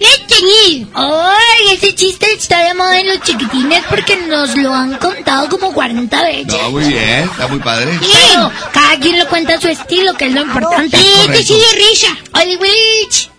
¡Leche 0.02 0.88
¡Ay! 0.96 1.74
Ese 1.74 1.94
chiste 1.94 2.26
está 2.34 2.64
de 2.64 2.74
moda 2.74 3.00
en 3.00 3.08
los 3.08 3.22
chiquitines 3.22 3.84
porque 3.88 4.18
nos 4.18 4.58
lo 4.58 4.74
han 4.74 4.98
contado 4.98 5.48
como 5.48 5.72
40 5.72 6.24
veces. 6.24 6.48
No, 6.48 6.72
muy 6.72 6.86
bien, 6.86 7.30
está 7.30 7.48
muy 7.48 7.60
padre. 7.60 8.00
Pero 8.00 8.52
cada 8.74 8.98
quien 9.00 9.20
lo 9.20 9.28
cuenta 9.28 9.54
a 9.54 9.62
su 9.62 9.68
estilo, 9.68 10.16
que 10.16 10.26
es 10.26 10.34
lo 10.34 10.42
importante. 10.42 10.98
Es 10.98 11.04
correcto. 11.04 11.34
te 11.34 11.44
sigue 11.44 11.66
risa. 11.90 12.08
¡Oli, 12.34 12.56
Witch! 12.56 13.30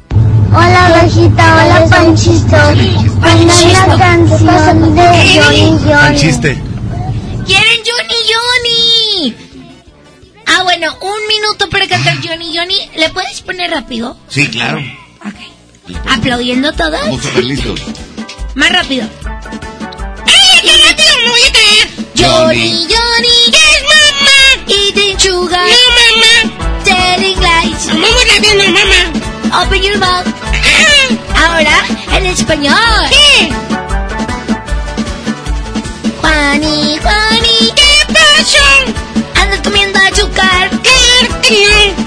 Hola, 0.54 1.00
Rajita, 1.00 1.64
hola, 1.64 1.86
Panchito. 1.90 2.56
Pongan 3.20 3.88
la 3.88 3.98
canción 3.98 4.94
de 4.94 5.40
Johnny 5.40 5.78
Johnny. 5.84 6.18
chiste. 6.20 6.62
¿Quieren 7.44 7.80
Johnny 7.84 8.18
Johnny? 8.30 9.36
Ah, 10.46 10.62
bueno, 10.62 10.96
un 11.00 11.26
minuto 11.26 11.68
para 11.70 11.88
cantar 11.88 12.16
Johnny 12.22 12.56
Johnny. 12.56 12.88
¿Le 12.96 13.08
puedes 13.08 13.40
poner 13.40 13.70
rápido? 13.72 14.16
Sí, 14.28 14.46
claro. 14.46 14.80
Aplaudiendo 16.08 16.72
todos. 16.72 16.94
Estamos 16.94 17.22
súper 17.22 17.44
listos. 17.44 17.80
Más 18.54 18.70
rápido. 18.70 19.08
¡Ay, 20.26 20.60
qué 20.62 20.72
rápido! 20.88 21.16
¡Me 21.24 21.30
voy 21.30 21.40
a! 21.40 21.52
Johnny, 22.14 22.86
Johnny, 22.88 23.36
yes, 23.50 23.82
mamá. 23.88 24.38
Eating 24.68 25.18
sugar. 25.18 25.66
No, 25.66 25.74
mamá. 25.98 26.34
Telling 26.84 27.38
lies. 27.40 27.86
Muy 27.94 28.24
rápido, 28.30 28.54
no, 28.54 28.66
mamá. 28.72 29.64
Open 29.64 29.82
your 29.82 29.98
mouth. 29.98 30.26
Ahora, 31.36 31.84
en 32.16 32.26
español. 32.26 32.76
¿Qué? 33.10 33.52
Juani, 36.20 36.98
Juani, 37.02 37.72
¿qué 37.74 38.12
pasó? 38.12 38.64
Andas 39.34 39.60
comiendo 39.64 39.98
azúcar. 39.98 40.70
Claro 40.70 41.40
que 41.42 41.94
no. 41.96 42.02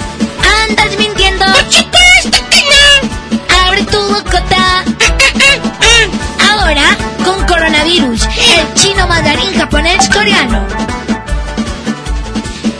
Coronavirus, 7.85 8.27
el 8.57 8.73
chino, 8.73 9.07
mandarín, 9.07 9.53
japonés, 9.53 10.09
coreano. 10.09 10.65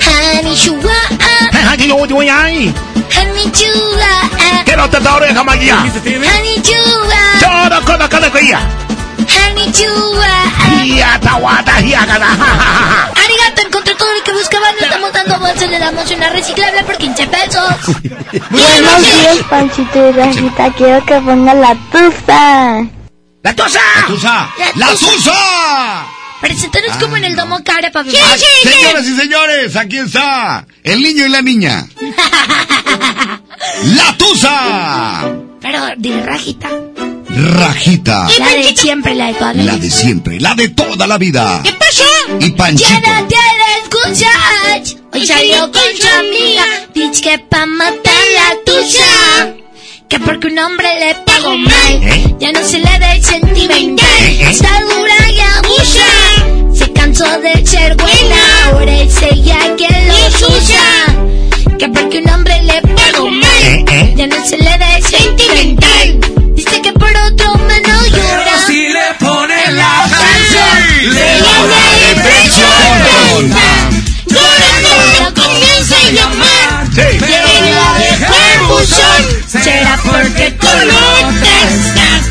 Hanishua, 0.02 0.94
Hanishua, 3.16 4.18
Quiero 4.66 4.90
te 4.90 4.98
adoro, 4.98 5.26
jamaguía. 5.34 5.78
Hanishua, 5.80 7.22
Todo 7.40 7.86
con 7.86 8.00
la 8.00 8.10
que 8.10 8.42
ja. 8.50 8.60
Arigato, 13.24 13.62
encontré 13.66 13.96
todo 13.96 14.14
lo 14.14 14.24
que 14.24 14.34
buscaba. 14.34 14.72
No 14.72 14.86
estamos 14.86 15.14
dando 15.14 15.40
bolsas, 15.40 15.70
le 15.70 15.80
damos 15.80 16.12
una 16.12 16.30
reciclable 16.30 16.84
por 16.84 16.98
15 16.98 17.28
pesos. 17.28 17.76
Buenos 18.50 19.02
días, 19.02 19.38
Panchito 19.50 20.10
y 20.10 20.12
Rajita. 20.14 20.72
Quiero 20.74 21.06
que 21.06 21.22
ponga 21.22 21.54
la 21.54 21.76
tusa. 21.92 22.95
¡La 23.46 23.54
tusa! 23.56 23.80
¡La 24.02 24.08
tusa! 24.08 24.50
¡La 24.76 24.88
tusa! 24.96 26.08
Preséntanos 26.42 26.98
como 26.98 27.16
en 27.18 27.26
el 27.26 27.36
domo 27.36 27.64
cara, 27.64 27.92
papi. 27.92 28.10
Ah, 28.18 28.36
Señoras 28.64 29.06
y 29.06 29.16
señores, 29.16 29.76
aquí 29.76 29.98
está 30.00 30.66
el 30.84 31.04
niño 31.04 31.28
y 31.28 31.30
la 31.30 31.44
niña. 31.44 31.88
¡La 33.84 34.18
tusa! 34.18 35.30
Pero 35.62 35.80
dile 35.98 36.24
rajita. 36.24 36.70
Rajita. 37.30 38.28
La 38.40 38.50
de 38.50 38.76
siempre, 38.76 39.14
la 39.14 39.26
de 39.28 39.34
toda 39.36 39.54
la 39.54 39.64
La 39.64 39.74
vida. 39.74 39.78
de 39.78 39.92
siempre, 39.92 40.40
la 40.40 40.56
de 40.56 40.70
toda 40.70 41.06
la 41.06 41.18
vida. 41.20 41.62
¿Qué 41.64 41.74
pasó? 41.74 42.04
Y 42.40 42.50
Panchito. 42.52 42.90
Ya 42.90 43.12
no 43.12 43.28
te 43.28 43.36
escuchas. 43.84 44.96
Hoy 45.14 45.28
salió 45.28 45.72
con 45.72 45.82
su 46.00 46.08
amiga. 46.08 46.66
Dice 46.96 47.22
que 47.22 47.38
pa' 47.40 47.68
matar 47.68 48.24
la 48.34 48.56
tuya. 48.66 49.56
Que 50.16 50.22
porque 50.22 50.48
un 50.48 50.58
hombre 50.58 50.88
le 50.98 51.14
pagó 51.26 51.58
mal. 51.58 52.38
Ya 52.40 52.54
no 52.54 52.64
se 52.64 52.80
le 52.80 53.00
ve 53.00 53.22
sentimental. 53.22 54.08
Está 54.50 54.70
dura 54.84 55.30
y 55.30 55.40
abusa. 55.42 56.08
Se 56.74 56.90
cansó 56.94 57.26
de 57.42 57.66
ser 57.68 57.98
buena. 57.98 58.38
Ahora 58.64 58.96
es 59.02 59.22
ella 59.22 59.58
quien 59.76 60.08
los 60.08 60.42
usa. 60.42 61.78
Que 61.78 61.90
porque 61.90 62.20
un 62.20 62.30
hombre 62.30 62.64
le 62.64 62.82
pagó 62.82 63.30
mal. 63.30 64.16
Ya 64.16 64.28
no 64.28 64.48
se 64.48 64.58
le 64.58 64.78
ve 64.78 65.02
sentimental. 65.02 66.20
Dice 66.56 66.82
que 66.82 66.94
por 66.94 67.12
otro 67.30 67.52
hombre 67.52 67.76
no 67.86 68.06
llora. 68.06 68.44
Pero 68.46 68.68
si 68.68 68.88
le 68.88 69.14
ponen 69.20 69.76
la 69.76 70.10
canción, 70.12 71.14
le 71.14 71.42
llena 71.42 71.82
el 72.10 72.16
pecho 72.22 73.75
buzón. 78.86 79.22
Será 79.48 79.98
porque 80.04 80.52
tú 80.52 80.68
no 80.68 81.32
te 81.40 81.56
estás. 81.74 82.22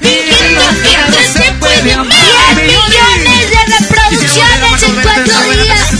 Diciendo 0.00 0.62
que 0.82 0.94
no 1.10 1.20
se 1.32 1.52
puede 1.52 1.92
amar. 1.94 2.54
10 2.56 2.66
millones 2.66 3.50
de 3.50 3.60
reproducciones 3.78 4.82
en 4.82 4.94
cuatro 5.02 5.38
días. 5.52 5.92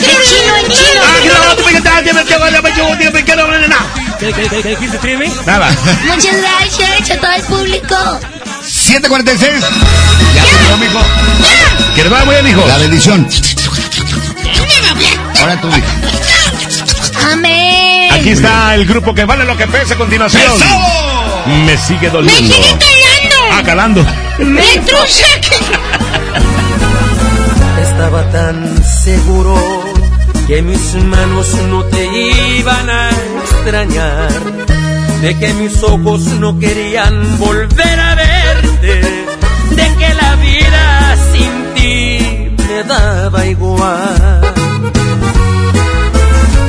En 0.00 0.16
chino, 0.24 0.56
en 0.56 0.68
chino. 0.72 1.00
Ah. 1.02 1.18
¿Qué, 4.18 4.32
qué, 4.32 4.48
qué, 4.48 4.62
qué 4.62 4.68
dijiste? 4.70 5.16
Nada. 5.46 5.70
Muchas 6.06 6.36
gracias 6.36 7.10
a 7.10 7.16
todo 7.20 7.32
el 7.32 7.42
público. 7.42 8.20
746. 8.62 9.64
Ya 10.34 10.44
terminó, 10.44 10.76
mijo. 10.78 11.00
Que 11.94 12.02
les 12.02 12.10
vaya 12.10 12.24
muy 12.24 12.34
bien, 12.34 12.48
hijo. 12.48 12.66
La 12.66 12.78
bendición. 12.78 13.28
Ahora 15.40 15.60
tú, 15.60 15.68
mijo. 15.68 15.86
Amén. 17.32 18.12
Aquí 18.12 18.30
está 18.30 18.74
el 18.74 18.86
grupo 18.86 19.14
que 19.14 19.24
vale 19.24 19.44
lo 19.44 19.56
que 19.56 19.66
pese 19.66 19.94
a 19.94 19.96
continuación. 19.96 20.52
Me 21.66 21.76
sigue 21.76 22.10
doliendo. 22.10 22.56
Me 22.56 22.62
sigue 22.62 22.78
calando. 22.78 23.36
Ah, 23.52 23.62
calando. 23.64 24.06
Me 24.38 24.78
truce. 24.86 25.24
Estaba 27.82 28.22
tan 28.30 28.84
seguro 28.84 29.54
que 30.46 30.62
mis 30.62 30.94
manos 30.94 31.52
no 31.68 31.84
te 31.84 32.06
iban 32.58 32.88
a 32.88 33.10
extrañar, 33.42 34.30
de 35.20 35.38
que 35.38 35.52
mis 35.54 35.82
ojos 35.82 36.20
no 36.40 36.58
querían 36.58 37.38
volver 37.38 38.00
a 38.00 38.14
verte, 38.14 39.00
de 39.70 39.96
que 39.98 40.14
la 40.14 40.36
vida 40.36 41.16
sin 41.32 41.74
ti 41.74 42.56
me 42.56 42.82
daba 42.84 43.46
igual. 43.46 44.40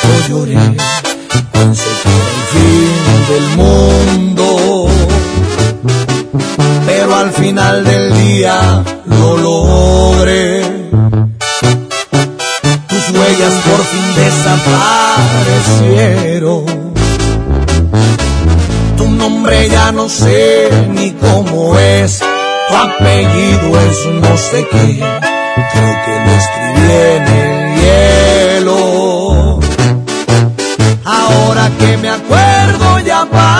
tanto 0.00 0.28
lloré, 0.28 0.76
pensé 1.52 1.90
que 2.02 2.08
era 2.08 2.30
el 2.36 2.42
fin 2.52 2.94
del 3.28 3.46
mundo. 3.56 4.46
Pero 6.86 7.16
al 7.16 7.30
final 7.32 7.84
del 7.84 8.14
día 8.14 8.82
lo 9.06 9.36
logré. 9.36 10.62
Tus 12.88 13.10
huellas 13.10 13.54
por 13.66 13.84
fin 13.84 14.14
desaparecieron. 14.16 16.64
Tu 18.96 19.08
nombre 19.08 19.68
ya 19.68 19.92
no 19.92 20.08
sé 20.08 20.70
ni 20.90 21.12
cómo 21.12 21.78
es. 21.78 22.20
Tu 22.68 22.76
apellido 22.76 23.80
es 23.80 24.06
no 24.06 24.36
sé 24.36 24.66
qué. 24.70 25.02
Creo 25.72 25.94
que 26.04 26.20
no 26.26 26.29
acabar. 33.20 33.59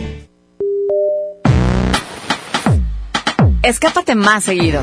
Más 4.15 4.43
seguido. 4.43 4.81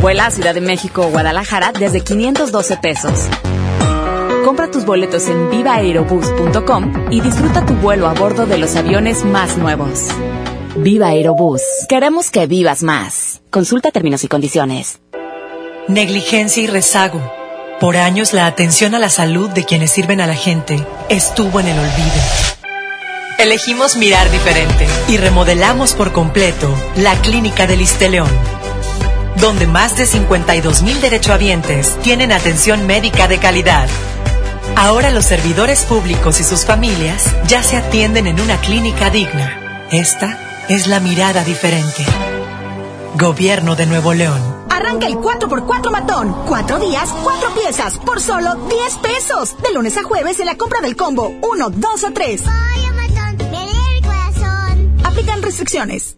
Vuela 0.00 0.26
a 0.26 0.30
Ciudad 0.30 0.54
de 0.54 0.60
México 0.60 1.02
o 1.06 1.10
Guadalajara 1.10 1.72
desde 1.72 2.00
512 2.00 2.76
pesos. 2.78 3.12
Compra 4.44 4.70
tus 4.70 4.84
boletos 4.84 5.28
en 5.28 5.50
vivaaerobus.com 5.50 7.12
y 7.12 7.20
disfruta 7.20 7.66
tu 7.66 7.74
vuelo 7.74 8.08
a 8.08 8.14
bordo 8.14 8.46
de 8.46 8.58
los 8.58 8.74
aviones 8.76 9.24
más 9.24 9.58
nuevos. 9.58 10.08
Viva 10.76 11.08
Aerobús. 11.08 11.62
Queremos 11.88 12.30
que 12.30 12.46
vivas 12.46 12.82
más. 12.82 13.42
Consulta 13.50 13.90
términos 13.90 14.24
y 14.24 14.28
condiciones. 14.28 15.00
Negligencia 15.88 16.62
y 16.62 16.66
rezago. 16.66 17.20
Por 17.78 17.96
años 17.96 18.32
la 18.32 18.46
atención 18.46 18.94
a 18.94 18.98
la 18.98 19.10
salud 19.10 19.50
de 19.50 19.64
quienes 19.64 19.90
sirven 19.90 20.20
a 20.20 20.26
la 20.26 20.34
gente 20.34 20.86
estuvo 21.08 21.60
en 21.60 21.68
el 21.68 21.78
olvido. 21.78 22.62
Elegimos 23.38 23.96
mirar 23.96 24.30
diferente 24.30 24.86
y 25.08 25.16
remodelamos 25.16 25.94
por 25.94 26.12
completo 26.12 26.72
la 26.96 27.14
clínica 27.22 27.66
del 27.66 27.84
León, 28.08 28.30
donde 29.42 29.66
más 29.66 29.96
de 29.96 30.06
52 30.06 30.82
mil 30.82 31.00
derechohabientes 31.00 31.98
tienen 32.02 32.30
atención 32.30 32.86
médica 32.86 33.26
de 33.26 33.38
calidad. 33.38 33.88
Ahora 34.76 35.10
los 35.10 35.24
servidores 35.24 35.82
públicos 35.82 36.38
y 36.38 36.44
sus 36.44 36.64
familias 36.64 37.26
ya 37.48 37.60
se 37.64 37.76
atienden 37.76 38.28
en 38.28 38.40
una 38.40 38.60
clínica 38.60 39.10
digna. 39.10 39.88
Esta 39.90 40.64
es 40.68 40.86
la 40.86 41.00
mirada 41.00 41.42
diferente. 41.42 42.06
Gobierno 43.18 43.74
de 43.74 43.86
Nuevo 43.86 44.14
León. 44.14 44.40
Arranca 44.70 45.08
el 45.08 45.14
4x4 45.14 45.90
matón. 45.90 46.36
Cuatro 46.46 46.78
días, 46.78 47.12
cuatro 47.24 47.52
piezas, 47.52 47.98
por 47.98 48.20
solo 48.20 48.54
10 48.54 48.96
pesos. 48.98 49.56
De 49.60 49.74
lunes 49.74 49.96
a 49.98 50.04
jueves 50.04 50.38
en 50.38 50.46
la 50.46 50.56
compra 50.56 50.80
del 50.80 50.94
combo 50.94 51.34
1, 51.42 51.70
2 51.70 52.04
o 52.04 52.12
3. 52.12 52.42
Aplican 55.02 55.42
restricciones. 55.42 56.16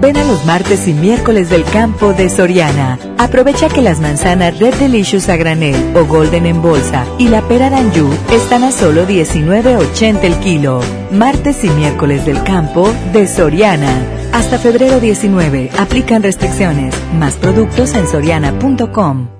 Ven 0.00 0.16
a 0.16 0.24
los 0.24 0.46
martes 0.46 0.88
y 0.88 0.94
miércoles 0.94 1.50
del 1.50 1.64
campo 1.64 2.14
de 2.14 2.30
Soriana. 2.30 2.98
Aprovecha 3.18 3.68
que 3.68 3.82
las 3.82 4.00
manzanas 4.00 4.58
Red 4.58 4.74
Delicious 4.76 5.28
a 5.28 5.36
granel 5.36 5.94
o 5.94 6.06
Golden 6.06 6.46
en 6.46 6.62
bolsa 6.62 7.04
y 7.18 7.28
la 7.28 7.42
pera 7.42 7.68
Danju 7.68 8.08
están 8.32 8.64
a 8.64 8.72
solo 8.72 9.06
19.80 9.06 10.22
el 10.22 10.36
kilo. 10.36 10.80
Martes 11.12 11.64
y 11.64 11.68
miércoles 11.70 12.24
del 12.24 12.42
campo 12.44 12.90
de 13.12 13.26
Soriana. 13.26 14.02
Hasta 14.32 14.58
febrero 14.58 15.00
19. 15.00 15.70
Aplican 15.78 16.22
restricciones. 16.22 16.94
Más 17.18 17.36
productos 17.36 17.94
en 17.94 18.06
soriana.com. 18.08 19.39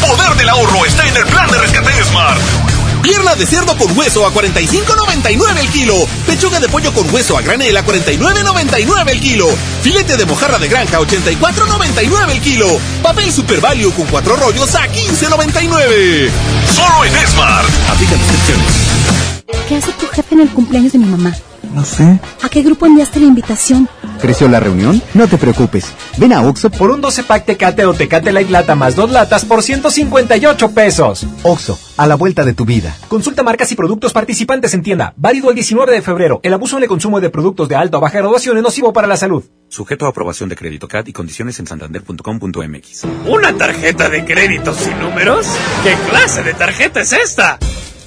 Poder 0.00 0.36
del 0.36 0.48
ahorro 0.48 0.84
está 0.84 1.06
en 1.06 1.16
el 1.16 1.24
plan 1.26 1.50
de 1.50 1.58
rescate 1.58 2.04
Smart. 2.04 2.40
Pierna 3.02 3.34
de 3.34 3.46
cerdo 3.46 3.76
con 3.76 3.96
hueso 3.96 4.26
a 4.26 4.32
45.99 4.32 5.58
el 5.60 5.68
kilo. 5.68 5.94
Pechuga 6.26 6.60
de 6.60 6.68
pollo 6.68 6.92
con 6.92 7.12
hueso 7.12 7.36
a 7.36 7.42
granel 7.42 7.76
a 7.76 7.84
49.99 7.84 9.10
el 9.10 9.20
kilo. 9.20 9.48
Filete 9.82 10.16
de 10.16 10.26
mojarra 10.26 10.58
de 10.58 10.68
granja 10.68 10.98
a 10.98 11.00
84.99 11.00 12.30
el 12.30 12.40
kilo. 12.40 12.66
Papel 13.02 13.32
Super 13.32 13.60
Value 13.60 13.92
con 13.92 14.06
cuatro 14.06 14.36
rollos 14.36 14.74
a 14.74 14.86
15.99. 14.86 16.30
Solo 16.74 17.04
en 17.04 17.28
Smart. 17.28 17.68
Aplica 17.88 18.12
restricciones. 18.12 18.88
¿Qué 19.68 19.76
hace 19.76 19.92
tu 19.92 20.06
jefe 20.08 20.34
en 20.34 20.40
el 20.40 20.50
cumpleaños 20.50 20.92
de 20.92 20.98
mi 20.98 21.06
mamá? 21.06 21.34
No 21.74 21.84
sé. 21.84 22.18
¿A 22.42 22.48
qué 22.48 22.62
grupo 22.62 22.86
enviaste 22.86 23.20
la 23.20 23.26
invitación? 23.26 23.88
¿Creció 24.20 24.48
la 24.48 24.58
reunión? 24.58 25.00
No 25.14 25.28
te 25.28 25.38
preocupes. 25.38 25.92
Ven 26.16 26.32
a 26.32 26.42
Oxo 26.42 26.70
por 26.70 26.90
un 26.90 27.00
12 27.00 27.22
pack 27.22 27.44
Tecate 27.44 27.84
o 27.84 27.94
Tecate 27.94 28.32
Light 28.32 28.50
Lata 28.50 28.74
más 28.74 28.96
dos 28.96 29.10
latas 29.10 29.44
por 29.44 29.62
158 29.62 30.70
pesos. 30.72 31.26
Oxo, 31.44 31.78
a 31.96 32.06
la 32.06 32.16
vuelta 32.16 32.44
de 32.44 32.52
tu 32.54 32.64
vida. 32.64 32.96
Consulta 33.08 33.42
marcas 33.42 33.70
y 33.70 33.76
productos 33.76 34.12
participantes 34.12 34.74
en 34.74 34.82
tienda. 34.82 35.14
Válido 35.16 35.50
el 35.50 35.54
19 35.54 35.92
de 35.92 36.02
febrero. 36.02 36.40
El 36.42 36.54
abuso 36.54 36.76
en 36.76 36.82
el 36.82 36.88
consumo 36.88 37.20
de 37.20 37.30
productos 37.30 37.68
de 37.68 37.76
alta 37.76 37.98
o 37.98 38.00
baja 38.00 38.18
graduación 38.18 38.56
es 38.56 38.62
nocivo 38.62 38.92
para 38.92 39.06
la 39.06 39.16
salud. 39.16 39.44
Sujeto 39.68 40.06
a 40.06 40.08
aprobación 40.08 40.48
de 40.48 40.56
crédito 40.56 40.88
CAT 40.88 41.08
y 41.08 41.12
condiciones 41.12 41.58
en 41.60 41.66
santander.com.mx. 41.66 43.04
¿Una 43.26 43.56
tarjeta 43.56 44.08
de 44.08 44.24
crédito 44.24 44.74
sin 44.74 44.98
números? 44.98 45.46
¿Qué 45.84 45.94
clase 46.10 46.42
de 46.42 46.54
tarjeta 46.54 47.00
es 47.00 47.12
esta? 47.12 47.58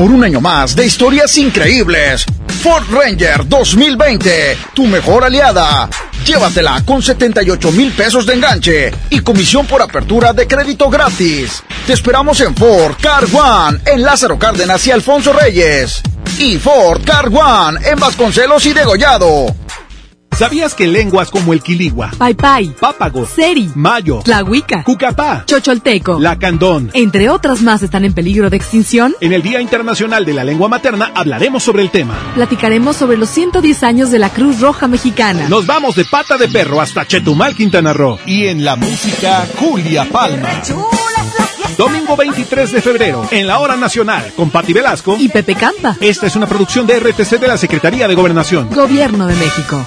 Por 0.00 0.12
un 0.12 0.24
año 0.24 0.40
más 0.40 0.74
de 0.74 0.86
historias 0.86 1.36
increíbles. 1.36 2.24
Ford 2.62 2.84
Ranger 2.90 3.46
2020, 3.46 4.56
tu 4.72 4.86
mejor 4.86 5.24
aliada. 5.24 5.90
Llévatela 6.24 6.82
con 6.86 7.02
78 7.02 7.70
mil 7.72 7.92
pesos 7.92 8.24
de 8.24 8.32
enganche 8.32 8.94
y 9.10 9.20
comisión 9.20 9.66
por 9.66 9.82
apertura 9.82 10.32
de 10.32 10.46
crédito 10.46 10.88
gratis. 10.88 11.62
Te 11.86 11.92
esperamos 11.92 12.40
en 12.40 12.56
Ford 12.56 12.94
Car 12.98 13.26
One, 13.30 13.80
en 13.84 14.02
Lázaro 14.02 14.38
Cárdenas 14.38 14.86
y 14.86 14.90
Alfonso 14.90 15.34
Reyes. 15.34 16.00
Y 16.38 16.56
Ford 16.56 17.04
Car 17.04 17.26
One, 17.26 17.86
en 17.86 17.98
Vasconcelos 17.98 18.64
y 18.64 18.72
Degollado. 18.72 19.54
¿Sabías 20.36 20.74
que 20.74 20.86
lenguas 20.86 21.30
como 21.30 21.52
el 21.52 21.62
quiligua, 21.62 22.10
Paipai, 22.16 22.68
pápago, 22.80 23.26
Seri, 23.26 23.70
mayo, 23.74 24.20
Tlahuica, 24.24 24.84
cucapá, 24.84 25.44
Chocholteco, 25.46 26.18
lacandón, 26.18 26.90
entre 26.94 27.28
otras 27.28 27.60
más 27.60 27.82
están 27.82 28.06
en 28.06 28.14
peligro 28.14 28.48
de 28.48 28.56
extinción? 28.56 29.14
En 29.20 29.34
el 29.34 29.42
Día 29.42 29.60
Internacional 29.60 30.24
de 30.24 30.32
la 30.32 30.44
Lengua 30.44 30.68
Materna 30.68 31.12
hablaremos 31.14 31.62
sobre 31.62 31.82
el 31.82 31.90
tema. 31.90 32.14
Platicaremos 32.34 32.96
sobre 32.96 33.18
los 33.18 33.28
110 33.28 33.82
años 33.82 34.10
de 34.10 34.18
la 34.18 34.30
Cruz 34.30 34.60
Roja 34.60 34.88
Mexicana. 34.88 35.46
Nos 35.48 35.66
vamos 35.66 35.94
de 35.96 36.06
pata 36.06 36.38
de 36.38 36.48
perro 36.48 36.80
hasta 36.80 37.06
Chetumal, 37.06 37.54
Quintana 37.54 37.92
Roo. 37.92 38.18
Y 38.24 38.46
en 38.46 38.64
la 38.64 38.76
música, 38.76 39.46
Julia 39.58 40.06
Palma. 40.10 40.48
Domingo 41.76 42.16
23 42.16 42.72
de 42.72 42.80
febrero, 42.80 43.26
en 43.30 43.46
la 43.46 43.58
Hora 43.58 43.76
Nacional, 43.76 44.32
con 44.36 44.50
Pati 44.50 44.72
Velasco 44.72 45.16
y 45.18 45.28
Pepe 45.28 45.54
Campa. 45.54 45.96
Esta 46.00 46.26
es 46.26 46.36
una 46.36 46.46
producción 46.46 46.86
de 46.86 46.98
RTC 46.98 47.38
de 47.38 47.48
la 47.48 47.56
Secretaría 47.56 48.08
de 48.08 48.14
Gobernación. 48.14 48.68
Gobierno 48.70 49.26
de 49.26 49.34
México. 49.36 49.86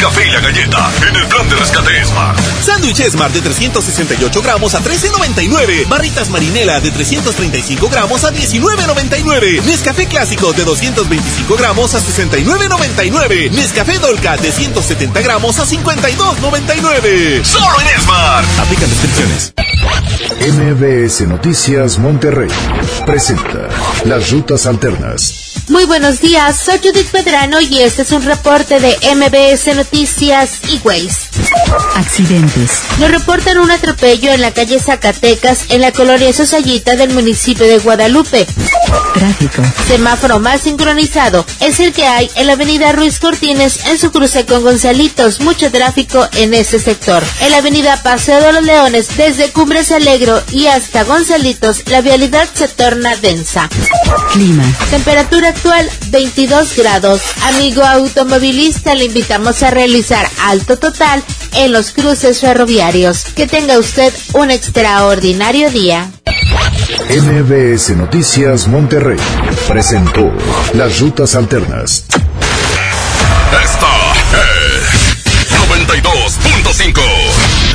Café 0.00 0.28
y 0.28 0.30
la 0.30 0.40
galleta 0.40 0.90
en 1.08 1.16
el 1.16 1.26
plan 1.26 1.48
de 1.48 1.56
rescate 1.56 2.04
Smart. 2.04 2.38
Sándwich 2.62 3.02
Smart 3.10 3.32
de 3.32 3.40
368 3.40 4.42
gramos 4.42 4.74
a 4.74 4.80
13.99. 4.80 5.88
Barritas 5.88 6.30
Marinela 6.30 6.80
de 6.80 6.90
335 6.90 7.88
gramos 7.88 8.24
a 8.24 8.32
19.99. 8.32 9.62
Nescafé 9.64 10.06
Clásico 10.06 10.52
de 10.52 10.64
225 10.64 11.56
gramos 11.56 11.94
a 11.94 12.00
69.99. 12.00 13.50
Nescafé 13.50 13.98
Dolca 13.98 14.36
de 14.36 14.52
170 14.52 15.20
gramos 15.20 15.58
a 15.58 15.66
52.99. 15.66 17.44
Solo 17.44 17.80
en 17.80 18.00
Smart. 18.00 18.46
Aplican 18.60 18.90
descripciones. 18.90 19.52
MBS 20.40 21.26
Noticias 21.26 21.98
Monterrey 21.98 22.50
presenta 23.04 23.68
las 24.04 24.30
rutas 24.30 24.66
alternas. 24.66 25.47
Muy 25.68 25.84
buenos 25.84 26.20
días, 26.20 26.58
soy 26.58 26.78
Judith 26.78 27.10
Pedrano 27.10 27.60
y 27.60 27.82
este 27.82 28.00
es 28.00 28.12
un 28.12 28.22
reporte 28.22 28.80
de 28.80 28.96
MBS 29.14 29.76
Noticias 29.76 30.60
y 30.68 30.80
Waze. 30.82 31.28
Accidentes. 31.94 32.70
Nos 32.98 33.10
reportan 33.10 33.58
un 33.58 33.70
atropello 33.70 34.32
en 34.32 34.40
la 34.40 34.52
calle 34.52 34.80
Zacatecas, 34.80 35.66
en 35.68 35.82
la 35.82 35.92
colonia 35.92 36.32
Sosayita 36.32 36.96
del 36.96 37.10
municipio 37.10 37.66
de 37.66 37.78
Guadalupe. 37.78 38.46
Tráfico. 39.12 39.62
Semáforo 39.86 40.38
más 40.38 40.62
sincronizado 40.62 41.44
es 41.60 41.80
el 41.80 41.92
que 41.92 42.06
hay 42.06 42.30
en 42.36 42.46
la 42.46 42.54
avenida 42.54 42.92
Ruiz 42.92 43.18
Cortines 43.18 43.86
en 43.86 43.98
su 43.98 44.10
cruce 44.10 44.46
con 44.46 44.62
Gonzalitos. 44.62 45.40
Mucho 45.40 45.70
tráfico 45.70 46.26
en 46.36 46.54
este 46.54 46.78
sector. 46.78 47.22
En 47.40 47.50
la 47.50 47.58
avenida 47.58 48.02
Paseo 48.02 48.40
de 48.40 48.52
los 48.52 48.62
Leones, 48.62 49.16
desde 49.16 49.50
Cumbres 49.50 49.90
Alegro 49.90 50.42
y 50.52 50.66
hasta 50.66 51.04
Gonzalitos, 51.04 51.82
la 51.86 52.00
vialidad 52.00 52.48
se 52.54 52.68
torna 52.68 53.14
densa. 53.16 53.68
Clima. 54.32 54.64
Temperatura 54.90 55.52
actual 55.58 55.90
22 56.10 56.76
grados. 56.76 57.20
Amigo 57.42 57.82
automovilista, 57.82 58.94
le 58.94 59.06
invitamos 59.06 59.62
a 59.64 59.70
realizar 59.70 60.28
alto 60.42 60.78
total 60.78 61.22
en 61.54 61.72
los 61.72 61.90
cruces 61.90 62.40
ferroviarios. 62.40 63.24
Que 63.34 63.46
tenga 63.46 63.78
usted 63.78 64.12
un 64.34 64.50
extraordinario 64.50 65.70
día. 65.70 66.10
MBS 67.10 67.90
Noticias 67.96 68.68
Monterrey 68.68 69.18
presentó 69.66 70.32
las 70.74 71.00
rutas 71.00 71.34
alternas. 71.34 72.04
Esta 73.64 73.88
es 74.38 75.08
92.5. 75.68 77.37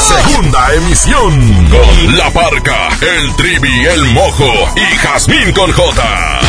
Segunda 0.00 0.74
emisión. 0.74 1.68
Con 1.70 2.18
La 2.18 2.28
Parca, 2.32 2.88
el 3.00 3.32
Trivi, 3.36 3.84
el 3.84 4.04
Mojo 4.06 4.52
y 4.74 4.96
Jazmín 4.96 5.52
con 5.52 5.70
J. 5.70 6.40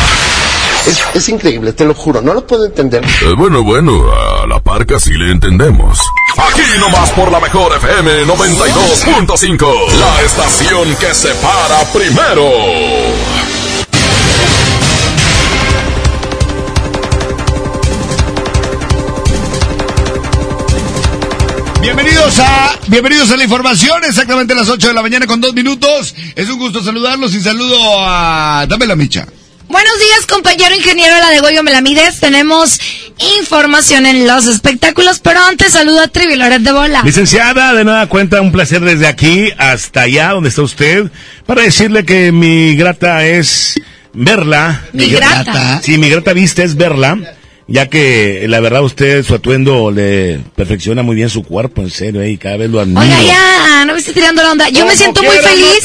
Es, 0.88 1.00
es 1.14 1.28
increíble, 1.28 1.74
te 1.74 1.84
lo 1.84 1.94
juro, 1.94 2.20
no 2.20 2.34
lo 2.34 2.44
puedo 2.44 2.64
entender. 2.64 3.04
Eh, 3.04 3.34
bueno, 3.38 3.62
bueno, 3.62 4.12
a 4.12 4.48
la 4.48 4.58
parca 4.58 4.98
sí 4.98 5.12
le 5.12 5.30
entendemos. 5.30 6.00
Aquí 6.36 6.62
nomás 6.80 7.10
por 7.12 7.30
la 7.30 7.38
mejor 7.38 7.76
FM 7.76 8.24
92.5, 8.24 9.90
la 10.00 10.22
estación 10.22 10.96
que 10.96 11.14
se 11.14 11.32
para 11.36 11.84
primero. 11.92 12.50
Bienvenidos 21.80 22.38
a, 22.40 22.78
bienvenidos 22.88 23.30
a 23.30 23.36
la 23.36 23.44
información, 23.44 24.02
exactamente 24.04 24.54
a 24.54 24.56
las 24.56 24.68
8 24.68 24.88
de 24.88 24.94
la 24.94 25.02
mañana 25.02 25.28
con 25.28 25.40
dos 25.40 25.54
minutos. 25.54 26.16
Es 26.34 26.48
un 26.48 26.58
gusto 26.58 26.82
saludarlos 26.82 27.32
y 27.34 27.40
saludo 27.42 27.78
a... 28.00 28.66
Dame 28.68 28.86
la 28.88 28.96
micha. 28.96 29.24
Buenos 29.68 29.98
días, 29.98 30.26
compañero 30.26 30.74
ingeniero 30.74 31.14
de 31.14 31.20
la 31.20 31.30
de 31.30 31.40
Goyo 31.40 31.62
Melamides. 31.62 32.20
Tenemos 32.20 32.80
información 33.18 34.06
en 34.06 34.26
los 34.26 34.46
espectáculos, 34.46 35.20
pero 35.20 35.40
antes 35.44 35.72
saludo 35.72 36.00
a 36.00 36.08
Trivi 36.08 36.36
Loret 36.36 36.62
de 36.62 36.72
Bola. 36.72 37.02
Licenciada, 37.04 37.72
de 37.74 37.84
nada 37.84 38.06
cuenta, 38.08 38.40
un 38.40 38.52
placer 38.52 38.80
desde 38.80 39.06
aquí 39.06 39.52
hasta 39.58 40.02
allá 40.02 40.30
donde 40.30 40.48
está 40.48 40.62
usted, 40.62 41.10
para 41.46 41.62
decirle 41.62 42.04
que 42.04 42.32
mi 42.32 42.74
grata 42.76 43.24
es 43.24 43.80
verla. 44.12 44.82
¿Mi 44.92 45.10
grata? 45.10 45.80
Sí, 45.82 45.98
mi 45.98 46.08
grata 46.08 46.32
vista 46.32 46.62
es 46.62 46.76
verla, 46.76 47.18
ya 47.66 47.88
que 47.88 48.44
la 48.48 48.60
verdad 48.60 48.82
usted, 48.82 49.24
su 49.24 49.34
atuendo 49.34 49.90
le 49.90 50.40
perfecciona 50.54 51.02
muy 51.02 51.16
bien 51.16 51.30
su 51.30 51.42
cuerpo, 51.42 51.82
en 51.82 51.90
serio, 51.90 52.22
eh, 52.22 52.30
y 52.30 52.36
cada 52.38 52.56
vez 52.58 52.70
lo 52.70 52.80
admiro. 52.80 53.00
Oiga, 53.00 53.22
ya, 53.22 53.84
no 53.86 53.94
me 53.94 53.98
esté 54.00 54.12
tirando 54.12 54.42
la 54.42 54.52
onda. 54.52 54.68
Yo 54.68 54.86
me 54.86 54.96
siento 54.96 55.22
muy 55.22 55.36
feliz 55.36 55.84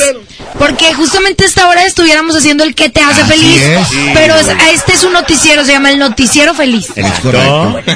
porque 0.57 0.93
justamente 0.93 1.43
a 1.43 1.47
esta 1.47 1.69
hora 1.69 1.85
estuviéramos 1.85 2.35
haciendo 2.35 2.64
el 2.64 2.76
que 2.76 2.89
te 2.89 3.01
hace 3.01 3.22
Así 3.22 3.31
feliz. 3.31 3.61
es. 3.61 3.88
Pero 4.14 4.35
es- 4.35 4.47
este 4.73 4.93
es 4.93 5.03
un 5.03 5.14
noticiero, 5.14 5.64
se 5.64 5.72
llama 5.72 5.91
el 5.91 5.99
noticiero 5.99 6.53
feliz. 6.53 6.88
Es 6.95 7.06
correcto. 7.22 7.81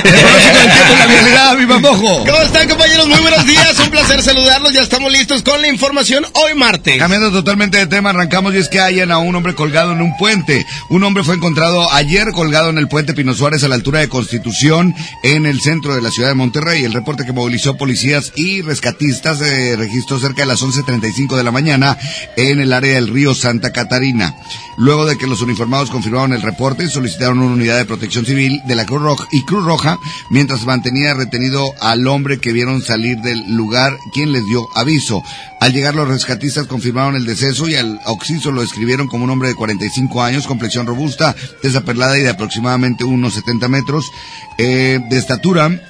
La 0.00 1.06
realidad, 1.06 1.56
mi 1.56 1.66
mamojo. 1.66 2.24
¿Cómo 2.24 2.42
están 2.42 2.68
compañeros? 2.68 3.06
Muy 3.06 3.20
buenos 3.20 3.46
días, 3.46 3.78
un 3.78 3.90
placer 3.90 4.22
saludarlos, 4.22 4.72
ya 4.72 4.82
estamos 4.82 5.10
listos 5.12 5.42
con 5.42 5.60
la 5.60 5.68
información 5.68 6.24
hoy 6.34 6.54
martes. 6.54 6.98
Cambiando 6.98 7.30
totalmente 7.30 7.78
de 7.78 7.86
tema, 7.86 8.10
arrancamos 8.10 8.54
y 8.54 8.58
es 8.58 8.68
que 8.68 8.80
hayan 8.80 9.10
a 9.10 9.18
un 9.18 9.34
hombre 9.34 9.54
colgado 9.54 9.92
en 9.92 10.00
un 10.02 10.16
puente. 10.16 10.66
Un 10.88 11.04
hombre 11.04 11.24
fue 11.24 11.34
encontrado 11.36 11.90
ayer 11.92 12.32
colgado 12.32 12.69
en 12.70 12.78
el 12.78 12.88
puente 12.88 13.14
Pino 13.14 13.34
Suárez 13.34 13.64
a 13.64 13.68
la 13.68 13.74
altura 13.74 14.00
de 14.00 14.08
Constitución 14.08 14.94
en 15.22 15.46
el 15.46 15.60
centro 15.60 15.94
de 15.94 16.00
la 16.00 16.10
ciudad 16.10 16.28
de 16.28 16.34
Monterrey. 16.34 16.84
El 16.84 16.92
reporte 16.92 17.24
que 17.24 17.32
movilizó 17.32 17.76
policías 17.76 18.32
y 18.36 18.62
rescatistas 18.62 19.40
eh, 19.42 19.76
registró 19.76 20.18
cerca 20.18 20.42
de 20.42 20.46
las 20.46 20.62
11.35 20.62 21.36
de 21.36 21.44
la 21.44 21.50
mañana 21.50 21.98
en 22.36 22.60
el 22.60 22.72
área 22.72 22.94
del 22.94 23.08
río 23.08 23.34
Santa 23.34 23.72
Catarina. 23.72 24.34
Luego 24.78 25.04
de 25.04 25.18
que 25.18 25.26
los 25.26 25.42
uniformados 25.42 25.90
confirmaron 25.90 26.32
el 26.32 26.42
reporte, 26.42 26.88
solicitaron 26.88 27.40
una 27.40 27.52
unidad 27.52 27.76
de 27.76 27.84
protección 27.84 28.24
civil 28.24 28.62
de 28.66 28.74
la 28.74 28.86
Cruz 28.86 29.02
Roja 29.02 29.26
y 29.30 29.44
Cruz 29.44 29.64
Roja, 29.64 29.98
mientras 30.30 30.64
mantenía 30.64 31.12
retenido 31.12 31.74
al 31.80 32.06
hombre 32.06 32.38
que 32.38 32.52
vieron 32.52 32.80
salir 32.80 33.18
del 33.18 33.54
lugar, 33.54 33.98
quien 34.14 34.32
les 34.32 34.46
dio 34.46 34.66
aviso. 34.74 35.22
Al 35.60 35.74
llegar 35.74 35.94
los 35.94 36.08
rescatistas 36.08 36.66
confirmaron 36.66 37.16
el 37.16 37.26
deceso 37.26 37.68
y 37.68 37.74
al 37.74 38.00
Oxiso 38.06 38.50
lo 38.50 38.62
escribieron 38.62 39.08
como 39.08 39.24
un 39.24 39.30
hombre 39.30 39.48
de 39.48 39.54
45 39.54 40.22
años, 40.22 40.46
complexión 40.46 40.86
robusta, 40.86 41.36
desaperlada 41.62 42.18
y 42.18 42.22
de 42.22 42.30
aproximadamente 42.30 42.59
unos 43.04 43.34
70 43.34 43.68
metros, 43.68 44.10
eh, 44.58 44.98
de 45.08 45.18
estatura, 45.18 45.80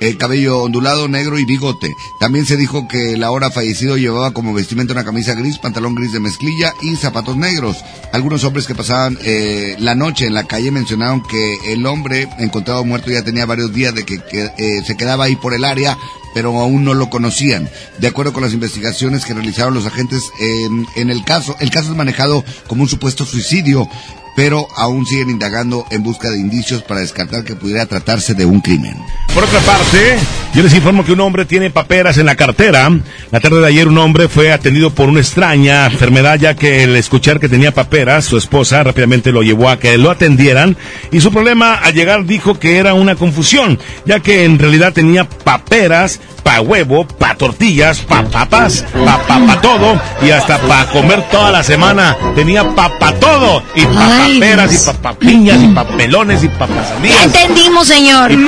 el 0.00 0.18
cabello 0.18 0.62
ondulado, 0.62 1.08
negro 1.08 1.38
y 1.38 1.44
bigote. 1.44 1.94
También 2.20 2.46
se 2.46 2.56
dijo 2.56 2.88
que 2.88 3.14
el 3.14 3.24
ahora 3.24 3.50
fallecido 3.50 3.96
llevaba 3.96 4.32
como 4.32 4.52
vestimenta 4.54 4.92
una 4.92 5.04
camisa 5.04 5.34
gris, 5.34 5.58
pantalón 5.58 5.94
gris 5.94 6.12
de 6.12 6.20
mezclilla 6.20 6.74
y 6.82 6.96
zapatos 6.96 7.36
negros. 7.36 7.84
Algunos 8.12 8.44
hombres 8.44 8.66
que 8.66 8.74
pasaban 8.74 9.18
eh, 9.22 9.76
la 9.78 9.94
noche 9.94 10.26
en 10.26 10.34
la 10.34 10.44
calle 10.44 10.70
mencionaron 10.70 11.22
que 11.22 11.72
el 11.72 11.86
hombre 11.86 12.28
encontrado 12.38 12.84
muerto 12.84 13.10
ya 13.10 13.24
tenía 13.24 13.46
varios 13.46 13.72
días 13.72 13.94
de 13.94 14.04
que, 14.04 14.20
eh, 14.32 14.82
se 14.84 14.96
quedaba 14.96 15.24
ahí 15.24 15.36
por 15.36 15.54
el 15.54 15.64
área 15.64 15.96
pero 16.34 16.58
aún 16.58 16.82
no 16.82 16.94
lo 16.94 17.10
conocían. 17.10 17.70
De 17.98 18.08
acuerdo 18.08 18.32
con 18.32 18.42
las 18.42 18.52
investigaciones 18.52 19.24
que 19.24 19.34
realizaron 19.34 19.72
los 19.72 19.86
agentes 19.86 20.32
en, 20.40 20.84
en 20.96 21.10
el 21.10 21.24
caso, 21.24 21.54
el 21.60 21.70
caso 21.70 21.92
es 21.92 21.96
manejado 21.96 22.44
como 22.66 22.82
un 22.82 22.88
supuesto 22.88 23.24
suicidio 23.24 23.88
pero 24.36 24.66
aún 24.76 25.06
siguen 25.06 25.30
indagando 25.30 25.86
en 25.90 26.02
busca 26.02 26.30
de 26.30 26.38
indicios 26.38 26.82
para 26.82 27.00
descartar 27.00 27.44
que 27.44 27.54
pudiera 27.54 27.86
tratarse 27.86 28.34
de 28.34 28.44
un 28.44 28.60
crimen. 28.60 28.96
Por 29.32 29.44
otra 29.44 29.60
parte, 29.60 30.16
yo 30.54 30.62
les 30.62 30.74
informo 30.74 31.04
que 31.04 31.12
un 31.12 31.20
hombre 31.20 31.44
tiene 31.44 31.70
paperas 31.70 32.18
en 32.18 32.26
la 32.26 32.36
cartera. 32.36 32.90
La 33.30 33.40
tarde 33.40 33.60
de 33.60 33.66
ayer 33.66 33.88
un 33.88 33.98
hombre 33.98 34.28
fue 34.28 34.52
atendido 34.52 34.90
por 34.90 35.08
una 35.08 35.20
extraña 35.20 35.86
enfermedad 35.86 36.38
ya 36.38 36.54
que 36.54 36.84
al 36.84 36.96
escuchar 36.96 37.40
que 37.40 37.48
tenía 37.48 37.72
paperas, 37.72 38.24
su 38.24 38.36
esposa 38.36 38.82
rápidamente 38.82 39.32
lo 39.32 39.42
llevó 39.42 39.68
a 39.68 39.78
que 39.78 39.98
lo 39.98 40.10
atendieran 40.10 40.76
y 41.10 41.20
su 41.20 41.32
problema 41.32 41.74
al 41.74 41.94
llegar 41.94 42.24
dijo 42.24 42.58
que 42.58 42.78
era 42.78 42.94
una 42.94 43.16
confusión, 43.16 43.78
ya 44.06 44.20
que 44.20 44.44
en 44.44 44.58
realidad 44.58 44.92
tenía 44.92 45.28
paperas 45.28 46.20
pa 46.44 46.60
huevo, 46.60 47.06
pa 47.06 47.34
tortillas, 47.34 48.00
pa 48.00 48.22
papas, 48.22 48.84
pa 48.92 49.18
pa, 49.26 49.60
todo 49.60 49.98
y 50.22 50.30
hasta 50.30 50.58
pa 50.58 50.86
comer 50.92 51.22
toda 51.30 51.50
la 51.50 51.62
semana. 51.64 52.16
Tenía 52.36 52.62
pa 52.74 52.90
todo 53.18 53.62
y 53.74 53.84
paperas 54.24 54.74
y 54.74 54.86
papapiñas 54.86 55.62
y 55.62 55.66
mm. 55.66 55.74
papelones 55.74 56.44
y 56.44 56.48
papasandías. 56.48 57.24
Entendimos, 57.24 57.88
señor. 57.88 58.30
En 58.30 58.46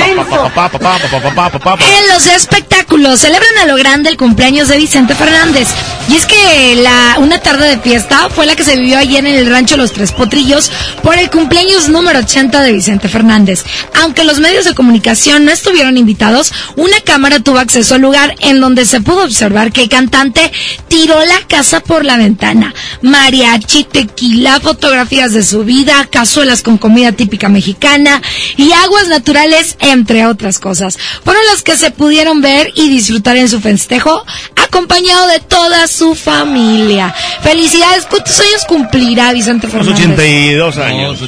los 2.12 2.26
espectáculos 2.26 3.20
celebran 3.20 3.58
a 3.62 3.66
lo 3.66 3.76
grande 3.76 4.10
el 4.10 4.16
cumpleaños 4.16 4.68
de 4.68 4.78
Vicente 4.78 5.14
Fernández. 5.14 5.68
Y 6.08 6.14
es 6.14 6.24
que 6.24 6.76
la, 6.76 7.16
una 7.18 7.40
tarde 7.40 7.68
de 7.68 7.78
fiesta 7.78 8.28
fue 8.30 8.46
la 8.46 8.54
que 8.54 8.62
se 8.62 8.76
vivió 8.76 8.98
ayer 8.98 9.26
en 9.26 9.34
el 9.34 9.50
rancho 9.50 9.76
Los 9.76 9.92
Tres 9.92 10.12
Potrillos 10.12 10.70
por 11.02 11.18
el 11.18 11.30
cumpleaños 11.30 11.88
número 11.88 12.20
80 12.20 12.62
de 12.62 12.72
Vicente 12.72 13.08
Fernández. 13.08 13.64
Aunque 14.02 14.24
los 14.24 14.38
medios 14.38 14.64
de 14.64 14.74
comunicación 14.74 15.44
no 15.44 15.50
estuvieron 15.50 15.98
invitados, 15.98 16.52
una 16.76 17.00
cámara 17.00 17.40
tuvo 17.40 17.58
acceso 17.58 17.96
al 17.96 18.02
lugar 18.02 18.36
en 18.38 18.60
donde 18.60 18.86
se 18.86 19.00
pudo 19.00 19.24
observar 19.24 19.72
que 19.72 19.82
el 19.82 19.88
cantante 19.88 20.52
tiró 20.88 21.24
la 21.24 21.40
casa 21.48 21.80
por 21.80 22.04
la 22.04 22.16
ventana. 22.16 22.72
Mariachi, 23.02 23.84
tequila, 23.84 24.60
fotografías 24.60 25.32
de 25.32 25.42
su 25.42 25.64
vida, 25.66 26.08
cazuelas 26.10 26.62
con 26.62 26.78
comida 26.78 27.12
típica 27.12 27.48
mexicana 27.48 28.22
y 28.56 28.72
aguas 28.72 29.08
naturales, 29.08 29.76
entre 29.80 30.24
otras 30.26 30.58
cosas. 30.58 30.98
Fueron 31.24 31.44
las 31.52 31.62
que 31.62 31.76
se 31.76 31.90
pudieron 31.90 32.40
ver 32.40 32.72
y 32.74 32.88
disfrutar 32.88 33.36
en 33.36 33.48
su 33.48 33.60
festejo, 33.60 34.24
acompañado 34.56 35.26
de 35.28 35.40
toda 35.40 35.86
su 35.86 36.14
familia. 36.14 37.14
Felicidades, 37.42 38.06
¿cuántos 38.06 38.40
años 38.40 38.64
cumplirá 38.66 39.32
Vicente 39.32 39.68
Fernández? 39.68 40.04
82 40.06 40.78
años. 40.78 41.18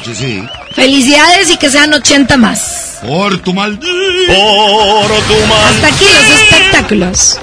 Felicidades 0.74 1.50
y 1.50 1.56
que 1.56 1.70
sean 1.70 1.92
80 1.92 2.36
más. 2.36 2.98
Por 3.06 3.38
tu 3.40 3.52
maldito. 3.52 3.86
Por 3.86 5.10
tu 5.26 5.34
Hasta 5.68 5.86
aquí 5.86 6.04
los 6.04 6.40
espectáculos. 6.40 7.38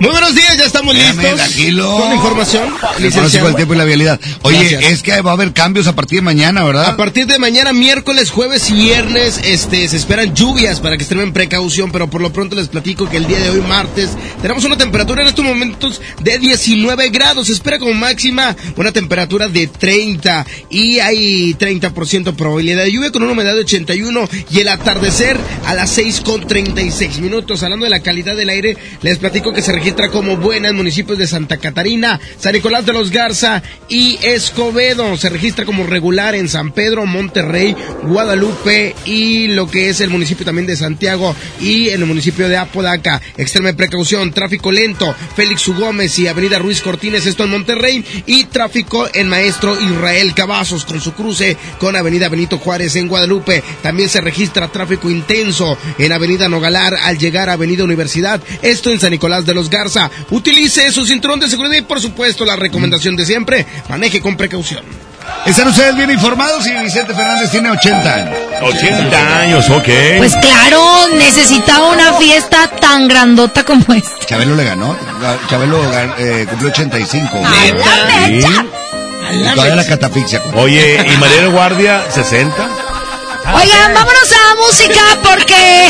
Muy 0.00 0.12
buenos 0.12 0.34
días, 0.34 0.56
ya 0.56 0.64
estamos 0.64 0.94
Espérame, 0.94 1.18
listos. 1.20 1.36
tranquilo. 1.40 1.96
Con 1.98 2.08
la 2.08 2.14
información. 2.14 2.74
El 2.96 3.02
licenciado. 3.02 3.46
del 3.48 3.56
tiempo 3.56 3.74
y 3.74 3.76
la 3.76 3.84
vialidad. 3.84 4.18
Oye, 4.40 4.56
Gracias. 4.70 4.92
es 4.92 5.02
que 5.02 5.20
va 5.20 5.32
a 5.32 5.34
haber 5.34 5.52
cambios 5.52 5.86
a 5.88 5.94
partir 5.94 6.20
de 6.20 6.22
mañana, 6.22 6.64
¿verdad? 6.64 6.86
A 6.86 6.96
partir 6.96 7.26
de 7.26 7.38
mañana, 7.38 7.74
miércoles, 7.74 8.30
jueves 8.30 8.70
y 8.70 8.74
viernes, 8.74 9.38
este, 9.44 9.86
se 9.88 9.98
esperan 9.98 10.34
lluvias 10.34 10.80
para 10.80 10.96
que 10.96 11.02
estén 11.02 11.20
en 11.20 11.34
precaución, 11.34 11.92
pero 11.92 12.08
por 12.08 12.22
lo 12.22 12.32
pronto 12.32 12.56
les 12.56 12.68
platico 12.68 13.10
que 13.10 13.18
el 13.18 13.26
día 13.26 13.40
de 13.40 13.50
hoy, 13.50 13.60
martes, 13.60 14.08
tenemos 14.40 14.64
una 14.64 14.78
temperatura 14.78 15.20
en 15.20 15.28
estos 15.28 15.44
momentos 15.44 16.00
de 16.22 16.38
19 16.38 17.10
grados. 17.10 17.48
Se 17.48 17.52
espera 17.52 17.78
como 17.78 17.92
máxima 17.92 18.56
una 18.76 18.92
temperatura 18.92 19.48
de 19.48 19.66
30 19.66 20.46
y 20.70 20.98
hay 21.00 21.52
30% 21.54 22.34
probabilidad 22.36 22.84
de 22.84 22.92
lluvia 22.92 23.12
con 23.12 23.22
una 23.22 23.32
humedad 23.32 23.52
de 23.54 23.60
81 23.60 24.28
y 24.50 24.60
el 24.60 24.68
atardecer 24.68 25.36
a 25.66 25.74
las 25.74 25.90
6 25.90 26.22
con 26.24 26.46
36 26.46 27.18
minutos. 27.18 27.62
Hablando 27.62 27.84
de 27.84 27.90
la 27.90 28.00
calidad 28.00 28.34
del 28.34 28.48
aire, 28.48 28.78
les 29.02 29.18
platico 29.18 29.52
que 29.52 29.60
se 29.60 29.72
registra 29.72 29.89
como 30.12 30.36
buena 30.36 30.68
en 30.68 30.76
municipios 30.76 31.18
de 31.18 31.26
Santa 31.26 31.56
Catarina, 31.56 32.20
San 32.38 32.52
Nicolás 32.52 32.86
de 32.86 32.92
los 32.92 33.10
Garza 33.10 33.62
y 33.88 34.18
Escobedo. 34.22 35.16
Se 35.16 35.28
registra 35.28 35.64
como 35.64 35.84
regular 35.84 36.34
en 36.34 36.48
San 36.48 36.72
Pedro, 36.72 37.06
Monterrey, 37.06 37.76
Guadalupe 38.04 38.94
y 39.04 39.48
lo 39.48 39.70
que 39.70 39.88
es 39.88 40.00
el 40.00 40.10
municipio 40.10 40.46
también 40.46 40.66
de 40.66 40.76
Santiago 40.76 41.34
y 41.60 41.88
en 41.88 42.00
el 42.00 42.06
municipio 42.06 42.48
de 42.48 42.56
Apodaca. 42.56 43.20
Extrema 43.36 43.72
precaución, 43.72 44.32
tráfico 44.32 44.72
lento, 44.72 45.14
Félix 45.36 45.66
U. 45.68 45.74
Gómez 45.74 46.18
y 46.18 46.28
Avenida 46.28 46.58
Ruiz 46.58 46.80
Cortines, 46.80 47.26
esto 47.26 47.44
en 47.44 47.50
Monterrey, 47.50 48.04
y 48.26 48.44
tráfico 48.44 49.08
en 49.12 49.28
Maestro 49.28 49.78
Israel 49.80 50.34
Cavazos 50.34 50.84
con 50.84 51.00
su 51.00 51.12
cruce 51.12 51.56
con 51.78 51.96
Avenida 51.96 52.28
Benito 52.28 52.58
Juárez 52.58 52.96
en 52.96 53.08
Guadalupe. 53.08 53.62
También 53.82 54.08
se 54.08 54.20
registra 54.20 54.68
tráfico 54.68 55.10
intenso 55.10 55.76
en 55.98 56.12
Avenida 56.12 56.48
Nogalar 56.48 56.94
al 56.94 57.18
llegar 57.18 57.50
a 57.50 57.54
Avenida 57.54 57.84
Universidad, 57.84 58.40
esto 58.62 58.90
en 58.90 59.00
San 59.00 59.10
Nicolás 59.10 59.44
de 59.46 59.54
los 59.54 59.68
Garza. 59.68 59.79
Utilice 60.30 60.90
su 60.92 61.06
cinturón 61.06 61.40
de 61.40 61.48
seguridad 61.48 61.74
y 61.76 61.82
por 61.82 62.00
supuesto 62.00 62.44
la 62.44 62.56
recomendación 62.56 63.16
de 63.16 63.24
siempre, 63.26 63.66
maneje 63.88 64.20
con 64.20 64.36
precaución. 64.36 64.84
Están 65.46 65.68
ustedes 65.68 65.96
bien 65.96 66.10
informados 66.10 66.66
y 66.66 66.72
Vicente 66.72 67.14
Fernández 67.14 67.50
tiene 67.50 67.70
80 67.70 68.14
años. 68.14 68.34
80 68.62 69.38
años, 69.40 69.70
ok. 69.70 69.88
Pues 70.18 70.34
claro, 70.36 71.08
necesitaba 71.16 71.88
una 71.90 72.14
fiesta 72.14 72.68
tan 72.80 73.08
grandota 73.08 73.64
como 73.64 73.84
esta. 73.94 74.26
Chabelo 74.26 74.54
le 74.54 74.64
ganó. 74.64 74.96
Chabelo 75.48 75.80
eh, 76.18 76.46
cumplió 76.48 76.70
85. 76.70 77.40
la 77.40 77.50
Sí. 78.26 78.32
mecha! 78.32 78.64
Y 79.32 79.42
todavía 79.54 79.76
la 79.76 79.86
catafixia. 79.86 80.42
Oye, 80.54 81.06
¿y 81.06 81.16
Mariano 81.18 81.52
Guardia 81.52 82.02
60? 82.12 82.52
Oigan, 83.46 83.94
vámonos 83.94 84.32
a 84.32 84.48
la 84.48 84.54
música 84.66 85.00
porque 85.22 85.88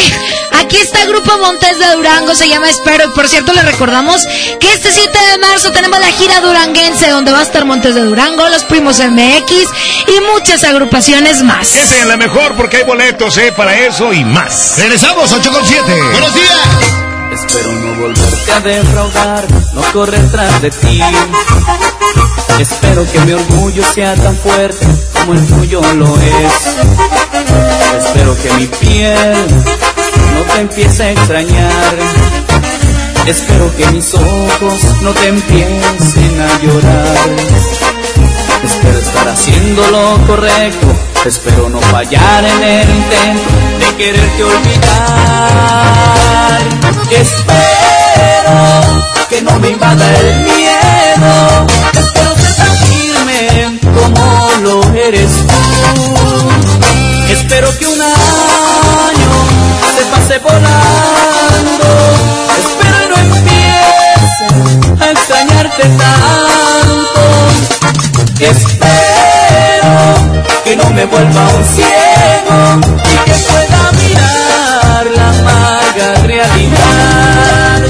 aquí 0.60 0.76
está 0.76 1.02
el 1.02 1.08
grupo 1.08 1.36
Montes 1.38 1.78
de 1.78 1.86
Durango, 1.96 2.34
se 2.34 2.48
llama 2.48 2.70
Espero. 2.70 3.04
Y 3.04 3.08
por 3.08 3.28
cierto, 3.28 3.52
les 3.52 3.64
recordamos 3.64 4.22
que 4.60 4.72
este 4.72 4.92
7 4.92 5.18
de 5.32 5.38
marzo 5.38 5.72
tenemos 5.72 5.98
la 6.00 6.08
gira 6.08 6.40
duranguense 6.40 7.10
donde 7.10 7.32
va 7.32 7.40
a 7.40 7.42
estar 7.42 7.64
Montes 7.64 7.94
de 7.94 8.02
Durango, 8.02 8.48
los 8.48 8.64
Primos 8.64 8.98
MX 8.98 9.50
y 10.06 10.20
muchas 10.32 10.64
agrupaciones 10.64 11.42
más. 11.42 11.74
Esa 11.76 11.96
es 11.98 12.06
la 12.06 12.16
mejor 12.16 12.56
porque 12.56 12.78
hay 12.78 12.84
boletos, 12.84 13.36
¿eh? 13.38 13.52
Para 13.52 13.76
eso 13.78 14.12
y 14.12 14.24
más. 14.24 14.74
Regresamos, 14.78 15.32
8 15.32 15.52
con 15.52 15.66
7. 15.66 16.02
¡Buenos 16.12 16.34
días! 16.34 16.99
Espero 17.32 17.72
no 17.72 17.94
volverte 18.00 18.52
a 18.52 18.60
defraudar, 18.60 19.46
no 19.74 19.82
correr 19.92 20.30
tras 20.30 20.62
de 20.62 20.70
ti. 20.70 21.00
Espero 22.58 23.06
que 23.10 23.20
mi 23.20 23.32
orgullo 23.32 23.82
sea 23.94 24.14
tan 24.14 24.36
fuerte 24.36 24.86
como 25.14 25.34
el 25.34 25.46
tuyo 25.46 25.80
lo 25.94 26.14
es. 26.18 26.76
Espero 27.98 28.36
que 28.42 28.52
mi 28.54 28.66
piel 28.66 29.46
no 30.34 30.52
te 30.52 30.60
empiece 30.60 31.04
a 31.04 31.10
extrañar. 31.12 31.96
Espero 33.26 33.74
que 33.76 33.86
mis 33.92 34.12
ojos 34.14 34.82
no 35.02 35.12
te 35.12 35.28
empiecen 35.28 36.40
a 36.40 36.58
llorar. 36.60 37.16
Espero 38.64 38.98
estar 38.98 39.28
haciendo 39.28 39.86
lo 39.90 40.26
correcto. 40.26 40.86
Espero 41.24 41.68
no 41.68 41.80
fallar 41.80 42.44
en 42.44 42.62
el 42.62 42.90
intento 42.90 43.50
de 43.78 43.96
quererte 43.96 44.44
olvidar. 44.44 46.39
Espero 47.10 48.56
que 49.28 49.42
no 49.42 49.58
me 49.58 49.70
invada 49.70 50.04
el 50.18 50.36
miedo. 50.40 51.66
Espero 51.92 52.34
ser 52.36 52.54
tan 52.56 53.78
como 53.94 54.50
lo 54.62 54.94
eres 54.94 55.30
tú. 55.46 56.50
Espero 57.30 57.78
que 57.78 57.86
un 57.86 58.00
año 58.00 59.32
se 59.96 60.04
pase 60.06 60.38
volando. 60.38 61.88
Espero 62.58 63.16
no 63.26 63.36
empiece 63.36 64.46
a 65.00 65.10
extrañarte 65.10 65.82
tanto. 65.82 67.22
Espero 68.40 69.90
que 70.64 70.76
no 70.76 70.90
me 70.90 71.04
vuelva 71.04 71.48
un 71.48 71.64
ciego 71.64 72.80
y 73.04 73.16
que 73.24 73.34
pueda 73.34 73.92
mirar 73.92 75.06
la 75.16 75.32
realidad. 75.96 77.82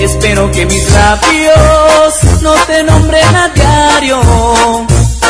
Espero 0.00 0.50
que 0.50 0.66
mis 0.66 0.90
labios 0.92 2.42
no 2.42 2.54
te 2.66 2.82
nombren 2.82 3.36
a 3.36 3.48
diario. 3.48 4.20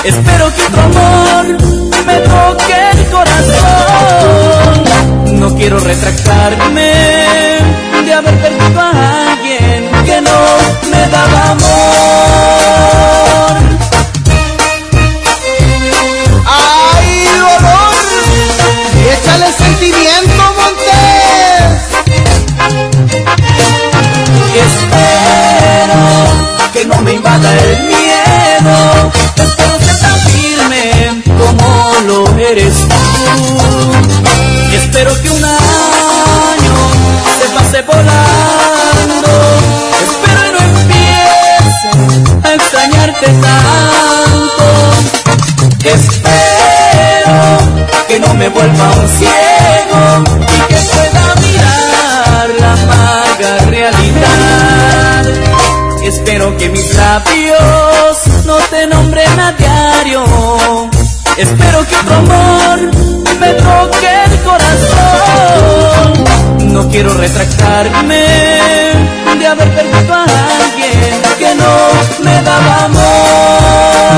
Espero 0.04 0.52
que 0.54 0.62
tu 0.62 0.80
amor 0.80 1.46
me 2.06 2.16
toque 2.20 2.90
el 2.92 3.06
corazón. 3.10 4.84
No 5.40 5.54
quiero 5.56 5.78
retractarme 5.78 6.92
de 8.04 8.14
haber 8.14 8.34
perdido 8.40 8.80
a 8.80 9.32
alguien 9.32 9.90
que 10.06 10.20
no 10.22 10.90
me 10.90 11.08
daba 11.08 11.50
amor. 11.50 12.59
Que 26.80 26.86
no 26.86 27.02
me 27.02 27.12
invada 27.12 27.52
el 27.58 27.82
miedo. 27.82 29.12
Espero 29.36 29.78
ser 29.84 29.98
tan 30.00 30.18
firme 30.32 31.22
como 31.26 31.68
lo 32.06 32.38
eres 32.38 32.74
tú. 32.88 32.94
Y 34.72 34.74
espero 34.76 35.12
que 35.20 35.28
un 35.28 35.44
año 35.44 36.76
se 37.38 37.46
pase 37.54 37.82
volando. 37.82 39.30
Espero 40.06 40.40
y 40.48 40.52
no 40.54 40.60
empiece 40.80 41.88
a 42.48 42.54
extrañarte 42.54 43.26
tanto. 43.26 44.66
Espero 45.84 47.36
que 48.08 48.20
no 48.20 48.32
me 48.34 48.48
vuelva 48.48 48.90
un 49.02 49.08
ciego 49.18 50.02
y 50.40 50.60
que 50.68 50.78
pueda 50.94 51.34
mirar 51.42 52.48
la 52.58 52.72
amarga 52.72 53.50
realidad. 53.66 54.29
Espero 56.10 56.56
que 56.56 56.68
mis 56.70 56.92
labios 56.96 58.26
no 58.44 58.56
te 58.68 58.84
nombren 58.88 59.38
a 59.38 59.52
diario. 59.52 60.24
Espero 61.36 61.86
que 61.86 61.94
otro 61.94 62.14
amor 62.16 62.80
me 63.38 63.52
toque 63.54 64.24
el 64.26 64.40
corazón. 64.40 66.14
No 66.72 66.88
quiero 66.88 67.14
retractarme 67.14 68.24
de 69.38 69.46
haber 69.46 69.72
perdido 69.72 70.12
a 70.14 70.24
alguien 70.24 71.22
que 71.38 71.54
no 71.54 71.72
me 72.24 72.42
daba 72.42 72.84
amor. 72.86 74.10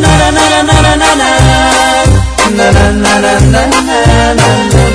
Na 0.00 0.12
na 0.20 0.30
na 0.32 0.44
na 0.50 0.62
na 0.62 0.80
na 0.82 0.96
na 0.96 1.32
na 2.56 2.66
na 2.72 2.76
na 2.92 3.12
na 3.12 3.60
na 3.60 4.34
na 4.34 4.85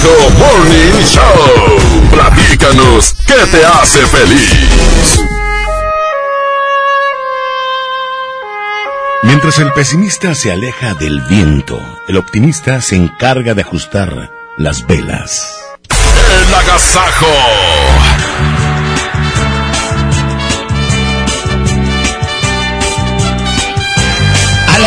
Agasajo 0.00 0.30
Morning 0.38 1.04
Show. 1.04 2.10
Platícanos 2.10 3.14
qué 3.26 3.46
te 3.50 3.64
hace 3.64 4.06
feliz. 4.06 5.20
Mientras 9.22 9.58
el 9.58 9.72
pesimista 9.72 10.34
se 10.34 10.52
aleja 10.52 10.94
del 10.94 11.20
viento, 11.22 11.78
el 12.08 12.16
optimista 12.16 12.80
se 12.80 12.96
encarga 12.96 13.54
de 13.54 13.62
ajustar 13.62 14.30
las 14.56 14.86
velas. 14.86 15.58
El 15.88 16.54
Agasajo. 16.54 17.26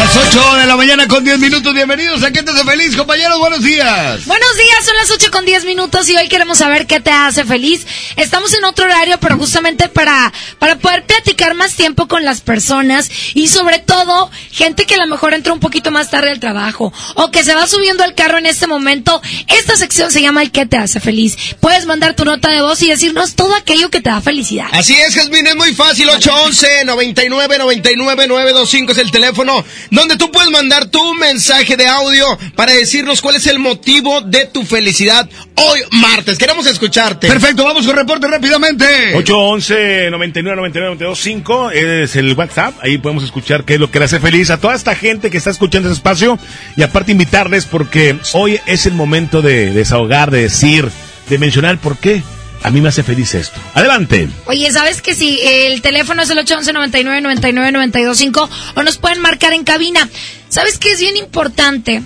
Las 0.04 0.18
8 0.18 0.56
de 0.58 0.66
la 0.66 0.76
mañana 0.76 1.08
con 1.08 1.24
10 1.24 1.40
minutos. 1.40 1.74
Bienvenidos 1.74 2.24
a 2.24 2.32
¿Qué 2.32 2.44
te 2.44 2.52
hace 2.52 2.66
feliz, 2.66 2.98
compañeros? 2.98 3.40
Buenos 3.40 3.64
días. 3.64 4.26
Buenos 4.26 4.58
días, 4.58 4.86
son 4.86 4.96
las 4.98 5.12
8 5.12 5.32
con 5.32 5.46
10 5.46 5.64
minutos 5.64 6.10
y 6.10 6.18
hoy 6.18 6.28
queremos 6.28 6.58
saber 6.58 6.88
qué 6.88 7.00
te 7.00 7.10
hace 7.10 7.46
feliz. 7.46 7.88
Estamos 8.18 8.54
en 8.54 8.66
otro 8.66 8.84
horario, 8.84 9.18
pero 9.22 9.38
justamente 9.38 9.88
para, 9.88 10.34
para 10.60 10.78
poder 10.78 11.06
platicar 11.06 11.54
más 11.54 11.76
tiempo 11.76 12.10
con 12.10 12.26
las 12.26 12.42
personas 12.42 13.10
y 13.34 13.48
sobre 13.48 13.80
todo 13.80 14.30
gente 14.52 14.86
que 14.86 14.96
a 14.96 14.98
lo 14.98 15.08
mejor 15.08 15.34
entra 15.34 15.54
un 15.54 15.62
poquito 15.62 15.90
más 15.90 16.10
tarde 16.10 16.32
al 16.32 16.42
trabajo 16.42 16.92
o 17.16 17.32
que 17.32 17.46
se 17.46 17.56
va 17.56 17.66
subiendo 17.66 18.04
al 18.04 18.14
carro 18.14 18.38
en 18.38 18.46
este 18.46 18.68
momento. 18.68 19.22
Esta 19.48 19.78
sección 19.78 20.12
se 20.12 20.22
llama 20.22 20.42
el 20.42 20.52
qué 20.52 20.66
te 20.66 20.76
hace 20.76 21.00
feliz. 21.00 21.38
Puedes 21.62 21.86
mandar 21.86 22.14
tu 22.14 22.26
nota 22.26 22.50
de 22.50 22.62
voz 22.62 22.82
y 22.82 22.90
decirnos 22.90 23.36
todo 23.36 23.56
aquello 23.56 23.90
que 23.90 24.02
te 24.02 24.10
da 24.10 24.20
felicidad. 24.20 24.68
Así 24.74 24.96
es, 24.96 25.16
Jasmine, 25.16 25.52
es 25.52 25.56
muy 25.56 25.74
fácil. 25.74 26.10
811 26.10 26.84
99 26.86 27.58
99 27.58 28.28
925 28.28 28.92
es 28.92 28.98
el 28.98 29.12
teléfono 29.12 29.64
donde 29.94 30.18
tú 30.18 30.32
puedes 30.32 30.50
mandar 30.50 30.88
tu 30.88 31.14
mensaje 31.14 31.78
de 31.78 31.86
audio 31.86 32.26
para 32.56 32.74
decirnos 32.74 33.22
cuál 33.22 33.36
es 33.36 33.46
el 33.46 33.60
motivo 33.60 34.22
de 34.22 34.48
tu 34.48 34.64
felicidad 34.66 35.30
hoy 35.56 35.82
martes. 35.92 36.40
Queremos 36.40 36.66
escucharte. 36.66 37.28
Perfecto, 37.28 37.64
vamos 37.64 37.86
con 37.86 37.96
reporte 37.96 38.28
rápidamente. 38.28 38.86
811 39.16 40.10
99 40.10 40.56
99 40.56 40.96
925 40.96 41.72
es 41.72 42.16
el 42.16 42.34
WhatsApp. 42.34 42.74
Ahí 42.82 42.98
podemos 42.98 43.24
escuchar 43.24 43.66
qué 43.66 43.76
es 43.76 43.80
lo 43.80 43.92
que 43.92 44.00
le 44.00 44.06
hace 44.06 44.20
feliz 44.20 44.50
a 44.50 44.58
toda 44.60 44.74
esta 44.74 44.96
gente 44.96 45.30
que 45.30 45.38
está 45.38 45.52
escuchando 45.52 45.90
este 45.90 45.98
espacio. 45.98 46.40
Y 46.76 46.82
aparte 46.82 47.12
invitarles 47.12 47.66
porque 47.66 48.18
hoy 48.34 48.60
es 48.66 48.88
el 48.88 48.94
momento 48.94 49.44
de 49.44 49.72
desahogar, 49.72 50.32
de 50.32 50.42
decir, 50.42 50.90
de 51.30 51.38
mencionar 51.38 51.78
por 51.78 51.98
qué 51.98 52.24
a 52.64 52.70
mí 52.70 52.82
me 52.82 52.90
hace 52.90 53.04
feliz 53.04 53.36
esto. 53.36 53.60
Adelante. 53.74 54.30
Oye, 54.46 54.72
¿sabes 54.72 55.02
que 55.02 55.16
si 55.16 55.40
el 55.42 55.82
teléfono 55.82 56.24
es 56.24 56.30
el 56.30 56.40
811 56.40 56.74
99 56.74 57.22
99 57.22 57.72
925 57.72 58.50
o 58.76 58.84
nos 58.84 58.98
pueden 58.98 59.22
marcar 59.22 59.54
en 59.54 59.64
cabina? 59.64 60.10
¿Sabes 60.50 60.78
que 60.78 60.92
es 60.92 61.00
bien 61.00 61.18
importante? 61.18 62.04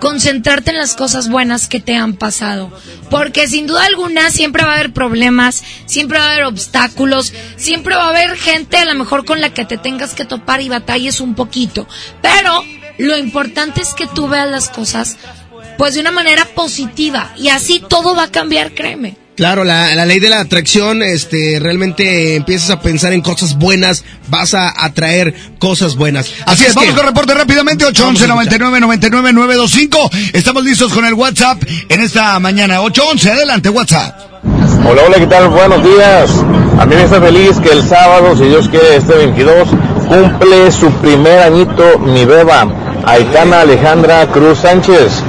concentrarte 0.00 0.70
en 0.70 0.78
las 0.78 0.94
cosas 0.94 1.28
buenas 1.28 1.68
que 1.68 1.78
te 1.78 1.94
han 1.94 2.14
pasado. 2.14 2.72
Porque 3.10 3.46
sin 3.46 3.66
duda 3.66 3.84
alguna 3.84 4.30
siempre 4.30 4.64
va 4.64 4.72
a 4.72 4.74
haber 4.76 4.92
problemas, 4.92 5.62
siempre 5.86 6.18
va 6.18 6.28
a 6.28 6.32
haber 6.32 6.44
obstáculos, 6.44 7.32
siempre 7.56 7.94
va 7.94 8.06
a 8.06 8.08
haber 8.08 8.36
gente 8.36 8.78
a 8.78 8.86
lo 8.86 8.94
mejor 8.94 9.24
con 9.24 9.40
la 9.40 9.52
que 9.52 9.66
te 9.66 9.76
tengas 9.76 10.14
que 10.14 10.24
topar 10.24 10.62
y 10.62 10.68
batalles 10.68 11.20
un 11.20 11.34
poquito. 11.34 11.86
Pero 12.22 12.64
lo 12.98 13.16
importante 13.16 13.82
es 13.82 13.94
que 13.94 14.06
tú 14.06 14.26
veas 14.26 14.50
las 14.50 14.70
cosas 14.70 15.18
pues 15.78 15.94
de 15.94 16.00
una 16.00 16.10
manera 16.10 16.46
positiva 16.46 17.32
y 17.36 17.48
así 17.48 17.82
todo 17.86 18.14
va 18.14 18.24
a 18.24 18.30
cambiar, 18.30 18.74
créeme. 18.74 19.16
Claro, 19.40 19.64
la, 19.64 19.94
la, 19.94 20.04
ley 20.04 20.20
de 20.20 20.28
la 20.28 20.40
atracción, 20.40 21.02
este, 21.02 21.56
realmente 21.62 22.36
empiezas 22.36 22.68
a 22.68 22.80
pensar 22.82 23.14
en 23.14 23.22
cosas 23.22 23.56
buenas, 23.56 24.04
vas 24.28 24.52
a 24.52 24.84
atraer 24.84 25.34
cosas 25.58 25.96
buenas. 25.96 26.30
Así, 26.44 26.66
es, 26.66 26.74
vamos 26.74 26.94
con 26.94 27.06
reporte 27.06 27.32
rápidamente, 27.32 27.86
811 27.86 28.28
99 28.28 28.80
99 28.80 29.32
925. 29.32 30.10
Estamos 30.34 30.62
listos 30.62 30.92
con 30.92 31.06
el 31.06 31.14
WhatsApp 31.14 31.62
en 31.88 32.02
esta 32.02 32.38
mañana. 32.38 32.82
811, 32.82 33.30
adelante, 33.30 33.70
WhatsApp. 33.70 34.14
Hola, 34.86 35.04
hola, 35.06 35.16
¿qué 35.16 35.26
tal? 35.26 35.48
Buenos 35.48 35.84
días. 35.84 36.30
A 36.78 36.84
mí 36.84 36.94
me 36.94 37.02
hace 37.04 37.18
feliz 37.18 37.58
que 37.60 37.70
el 37.70 37.88
sábado, 37.88 38.36
si 38.36 38.44
Dios 38.44 38.68
quiere, 38.68 38.96
este 38.96 39.14
22, 39.14 39.70
cumple 40.06 40.70
su 40.70 40.92
primer 41.00 41.38
añito 41.38 41.98
mi 41.98 42.26
beba, 42.26 42.68
Aitana 43.06 43.62
Alejandra 43.62 44.26
Cruz 44.26 44.58
Sánchez 44.58 45.22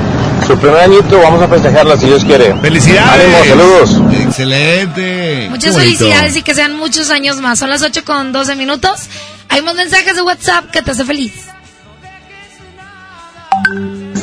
su 0.52 0.60
primer 0.60 0.82
añito, 0.82 1.18
vamos 1.20 1.42
a 1.42 1.48
festejarla 1.48 1.96
si 1.96 2.08
Dios 2.08 2.26
quiere. 2.26 2.54
¡Felicidades! 2.58 3.24
¡Ánimo, 3.24 3.46
saludos! 3.46 4.14
¡Excelente! 4.22 5.48
Muchas 5.50 5.76
felicidades 5.76 6.36
y 6.36 6.44
que 6.44 6.54
sean 6.54 6.76
muchos 6.76 7.10
años 7.10 7.38
más. 7.38 7.60
Son 7.60 7.70
las 7.70 7.82
8 7.82 8.04
con 8.04 8.34
12 8.34 8.56
minutos. 8.56 9.08
Hay 9.48 9.62
más 9.62 9.76
mensajes 9.76 10.16
de 10.16 10.22
WhatsApp 10.22 10.70
que 10.72 10.82
te 10.82 10.92
hace 10.92 11.06
feliz. 11.06 11.34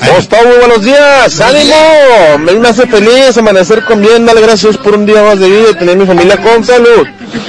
Gustavo, 0.06 0.50
buenos 0.58 0.84
días, 0.84 1.40
ánimo, 1.40 2.38
me 2.38 2.52
me 2.54 2.68
hace 2.68 2.86
feliz 2.86 3.36
amanecer 3.36 3.84
con 3.84 4.00
bien, 4.00 4.24
dale 4.26 4.40
gracias 4.40 4.76
por 4.76 4.94
un 4.94 5.06
día 5.06 5.22
más 5.22 5.38
de 5.38 5.48
vida 5.48 5.70
y 5.72 5.74
tener 5.74 5.96
mi 5.96 6.06
familia 6.06 6.36
con 6.36 6.64
salud. 6.64 7.06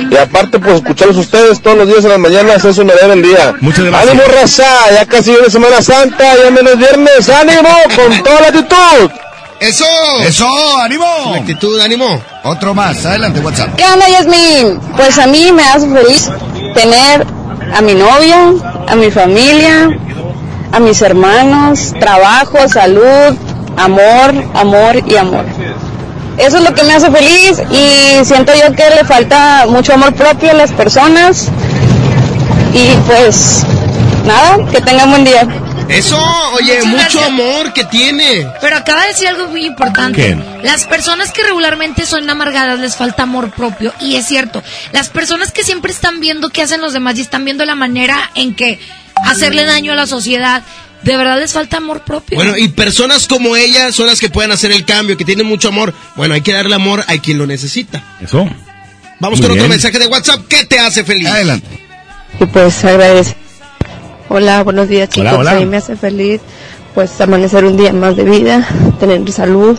Y 0.09 0.15
aparte, 0.17 0.59
pues 0.59 0.75
escucharlos 0.75 1.17
ustedes 1.17 1.61
todos 1.61 1.77
los 1.77 1.87
días 1.87 2.03
en 2.03 2.09
las 2.11 2.19
mañanas, 2.19 2.63
eso 2.65 2.83
me 2.83 2.93
da 2.93 3.13
el 3.13 3.21
día. 3.21 3.53
Muchas 3.61 3.85
gracias. 3.85 4.11
Ánimo, 4.11 4.23
raza, 4.27 4.91
ya 4.93 5.05
casi 5.05 5.31
viene 5.31 5.49
Semana 5.49 5.81
Santa, 5.81 6.35
ya 6.43 6.49
menos 6.51 6.77
viernes, 6.77 7.29
ánimo, 7.29 7.69
con 7.95 8.23
toda 8.23 8.41
la 8.41 8.47
actitud. 8.47 9.11
¡Eso! 9.59 9.85
¡Eso! 10.25 10.47
¡Ánimo! 10.81 11.05
actitud, 11.35 11.79
ánimo. 11.79 12.21
Otro 12.43 12.73
más, 12.73 13.05
adelante, 13.05 13.39
WhatsApp. 13.41 13.75
¿Qué 13.75 13.83
onda, 13.85 14.07
Yasmin? 14.07 14.79
Pues 14.95 15.17
a 15.17 15.27
mí 15.27 15.51
me 15.51 15.63
hace 15.63 15.87
feliz 15.89 16.29
tener 16.73 17.25
a 17.73 17.81
mi 17.81 17.93
novia, 17.93 18.53
a 18.87 18.95
mi 18.95 19.11
familia, 19.11 19.89
a 20.71 20.79
mis 20.79 21.01
hermanos, 21.01 21.93
trabajo, 21.99 22.57
salud, 22.67 23.35
amor, 23.77 24.33
amor 24.53 25.03
y 25.07 25.15
amor. 25.15 25.45
Eso 26.37 26.57
es 26.57 26.63
lo 26.63 26.73
que 26.73 26.83
me 26.83 26.93
hace 26.93 27.11
feliz 27.11 27.61
y 27.71 28.23
siento 28.25 28.53
yo 28.53 28.73
que 28.73 28.89
le 28.95 29.03
falta 29.03 29.65
mucho 29.67 29.93
amor 29.93 30.13
propio 30.13 30.51
a 30.51 30.53
las 30.53 30.71
personas 30.71 31.49
y 32.73 32.95
pues 33.07 33.65
nada, 34.25 34.65
que 34.71 34.79
tengan 34.81 35.09
buen 35.09 35.25
día. 35.25 35.47
Eso, 35.89 36.17
oye, 36.53 36.83
mucho 36.83 37.21
amor 37.23 37.73
que 37.73 37.83
tiene. 37.85 38.47
Pero 38.61 38.77
acaba 38.77 39.01
de 39.01 39.07
decir 39.09 39.27
algo 39.27 39.47
muy 39.47 39.65
importante. 39.65 40.37
Las 40.63 40.85
personas 40.85 41.31
que 41.31 41.43
regularmente 41.43 42.05
son 42.05 42.29
amargadas 42.29 42.79
les 42.79 42.95
falta 42.95 43.23
amor 43.23 43.51
propio. 43.51 43.93
Y 43.99 44.15
es 44.15 44.25
cierto, 44.27 44.63
las 44.91 45.09
personas 45.09 45.51
que 45.51 45.63
siempre 45.63 45.91
están 45.91 46.19
viendo 46.19 46.49
qué 46.49 46.61
hacen 46.61 46.81
los 46.81 46.93
demás 46.93 47.17
y 47.17 47.21
están 47.21 47.43
viendo 47.43 47.65
la 47.65 47.75
manera 47.75 48.29
en 48.35 48.55
que 48.55 48.79
hacerle 49.25 49.65
daño 49.65 49.93
a 49.93 49.95
la 49.95 50.05
sociedad, 50.05 50.63
de 51.01 51.17
verdad 51.17 51.39
les 51.39 51.53
falta 51.53 51.77
amor 51.77 52.01
propio. 52.01 52.35
Bueno, 52.35 52.55
y 52.55 52.67
personas 52.69 53.27
como 53.27 53.55
ella 53.55 53.91
son 53.91 54.07
las 54.07 54.19
que 54.19 54.29
pueden 54.29 54.51
hacer 54.51 54.71
el 54.71 54.85
cambio, 54.85 55.17
que 55.17 55.25
tienen 55.25 55.47
mucho 55.47 55.69
amor. 55.69 55.93
Bueno, 56.15 56.35
hay 56.35 56.41
que 56.41 56.53
darle 56.53 56.75
amor 56.75 57.03
a 57.07 57.17
quien 57.17 57.37
lo 57.37 57.47
necesita. 57.47 58.03
Eso. 58.21 58.47
Vamos 59.19 59.39
Muy 59.39 59.47
con 59.47 59.57
otro 59.57 59.69
mensaje 59.69 59.97
de 59.99 60.07
WhatsApp. 60.07 60.47
¿Qué 60.47 60.65
te 60.65 60.79
hace 60.79 61.03
feliz? 61.03 61.27
Adelante. 61.27 61.67
Y 62.39 62.45
pues 62.45 62.85
agradece. 62.85 63.35
Hola, 64.31 64.63
buenos 64.63 64.87
días 64.87 65.09
chicos. 65.09 65.31
Hola, 65.31 65.39
hola. 65.39 65.51
A 65.53 65.55
mí 65.55 65.65
me 65.65 65.77
hace 65.77 65.95
feliz 65.95 66.39
pues 66.93 67.19
amanecer 67.19 67.65
un 67.65 67.75
día 67.75 67.91
más 67.93 68.15
de 68.15 68.25
vida, 68.25 68.63
tener 68.99 69.29
salud, 69.31 69.75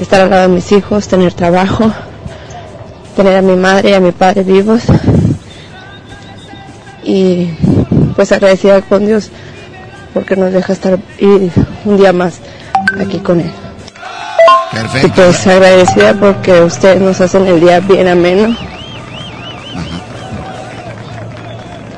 estar 0.00 0.22
al 0.22 0.30
lado 0.30 0.42
de 0.42 0.48
mis 0.48 0.72
hijos, 0.72 1.06
tener 1.06 1.34
trabajo, 1.34 1.92
tener 3.14 3.36
a 3.36 3.42
mi 3.42 3.56
madre 3.56 3.90
y 3.90 3.92
a 3.92 4.00
mi 4.00 4.12
padre 4.12 4.42
vivos. 4.42 4.84
Y 7.04 7.50
pues 8.16 8.32
agradecida 8.32 8.80
con 8.80 9.04
Dios 9.04 9.30
porque 10.14 10.34
nos 10.34 10.50
deja 10.50 10.72
estar 10.72 10.98
y 11.18 11.50
un 11.84 11.96
día 11.98 12.14
más 12.14 12.40
aquí 12.98 13.18
con 13.18 13.40
él. 13.40 13.52
Y 14.72 14.76
Perfecto. 14.76 15.12
pues 15.14 15.46
agradecida 15.46 16.14
porque 16.14 16.62
ustedes 16.62 17.02
nos 17.02 17.20
hacen 17.20 17.46
el 17.46 17.60
día 17.60 17.80
bien 17.80 18.08
ameno. 18.08 18.56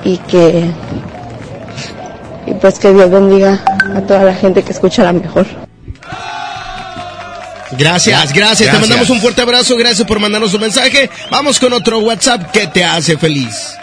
Y 0.02 0.18
que 0.18 0.68
y 2.50 2.54
pues 2.54 2.78
que 2.78 2.92
Dios 2.92 3.10
bendiga 3.10 3.62
a 3.94 4.00
toda 4.00 4.24
la 4.24 4.34
gente 4.34 4.62
que 4.62 4.72
escucha 4.72 5.04
la 5.04 5.12
mejor. 5.12 5.46
Gracias, 7.78 8.32
gracias, 8.32 8.72
Te 8.72 8.78
mandamos 8.80 9.08
un 9.10 9.20
fuerte 9.20 9.42
abrazo. 9.42 9.76
Gracias 9.76 10.06
por 10.06 10.18
mandarnos 10.18 10.52
un 10.54 10.60
mensaje. 10.60 11.08
Vamos 11.30 11.60
con 11.60 11.72
otro 11.72 12.00
WhatsApp. 12.00 12.50
¿Qué 12.50 12.66
te 12.66 12.84
hace 12.84 13.16
feliz? 13.16 13.76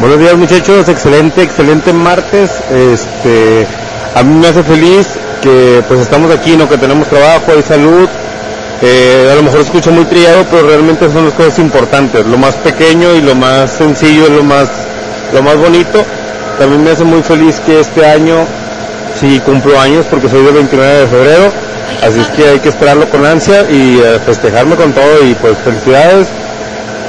Buenos 0.00 0.18
días 0.18 0.36
muchachos, 0.36 0.88
excelente, 0.88 1.42
excelente 1.42 1.92
martes. 1.92 2.50
Este, 2.70 3.66
a 4.14 4.22
mí 4.22 4.34
me 4.40 4.48
hace 4.48 4.62
feliz 4.62 5.06
que 5.42 5.82
pues 5.86 6.00
estamos 6.00 6.30
aquí, 6.30 6.56
¿no? 6.56 6.68
Que 6.68 6.78
tenemos 6.78 7.08
trabajo, 7.08 7.52
hay 7.54 7.62
salud. 7.62 8.08
Eh, 8.80 9.28
a 9.30 9.34
lo 9.34 9.42
mejor 9.42 9.60
escucho 9.60 9.90
muy 9.90 10.04
trillado, 10.04 10.46
pero 10.50 10.66
realmente 10.66 11.10
son 11.12 11.26
las 11.26 11.34
cosas 11.34 11.58
importantes. 11.58 12.24
Lo 12.26 12.38
más 12.38 12.54
pequeño 12.56 13.14
y 13.14 13.20
lo 13.20 13.34
más 13.34 13.72
sencillo 13.72 14.24
es 14.24 14.30
lo 14.30 14.44
más, 14.44 14.68
lo 15.34 15.42
más 15.42 15.56
bonito. 15.56 16.04
También 16.58 16.82
me 16.84 16.90
hace 16.90 17.04
muy 17.04 17.22
feliz 17.22 17.60
que 17.60 17.80
este 17.80 18.04
año 18.04 18.44
sí 19.20 19.40
cumplo 19.40 19.78
años 19.80 20.06
porque 20.10 20.28
soy 20.28 20.42
del 20.44 20.54
29 20.54 21.00
de 21.00 21.06
febrero. 21.06 21.52
Así 22.02 22.20
es 22.20 22.28
que 22.28 22.48
hay 22.48 22.58
que 22.60 22.68
esperarlo 22.68 23.08
con 23.08 23.24
ansia 23.24 23.62
y 23.70 23.98
eh, 23.98 24.18
festejarme 24.24 24.76
con 24.76 24.92
todo 24.92 25.24
y 25.24 25.34
pues 25.34 25.56
felicidades. 25.64 26.28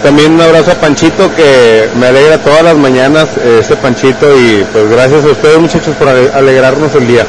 También 0.04 0.32
un 0.34 0.42
abrazo 0.42 0.72
a 0.72 0.76
Panchito 0.76 1.34
que 1.36 1.90
me 2.00 2.08
alegra 2.08 2.38
todas 2.38 2.64
las 2.64 2.78
mañanas 2.78 3.28
eh, 3.38 3.60
ese 3.62 3.76
Panchito 3.76 4.28
y 4.40 4.64
pues 4.72 4.90
gracias 4.90 5.26
a 5.26 5.28
ustedes 5.28 5.60
muchachos 5.60 5.94
por 5.98 6.08
ale- 6.08 6.32
alegrarnos 6.34 6.94
el 6.96 7.08
día. 7.08 7.26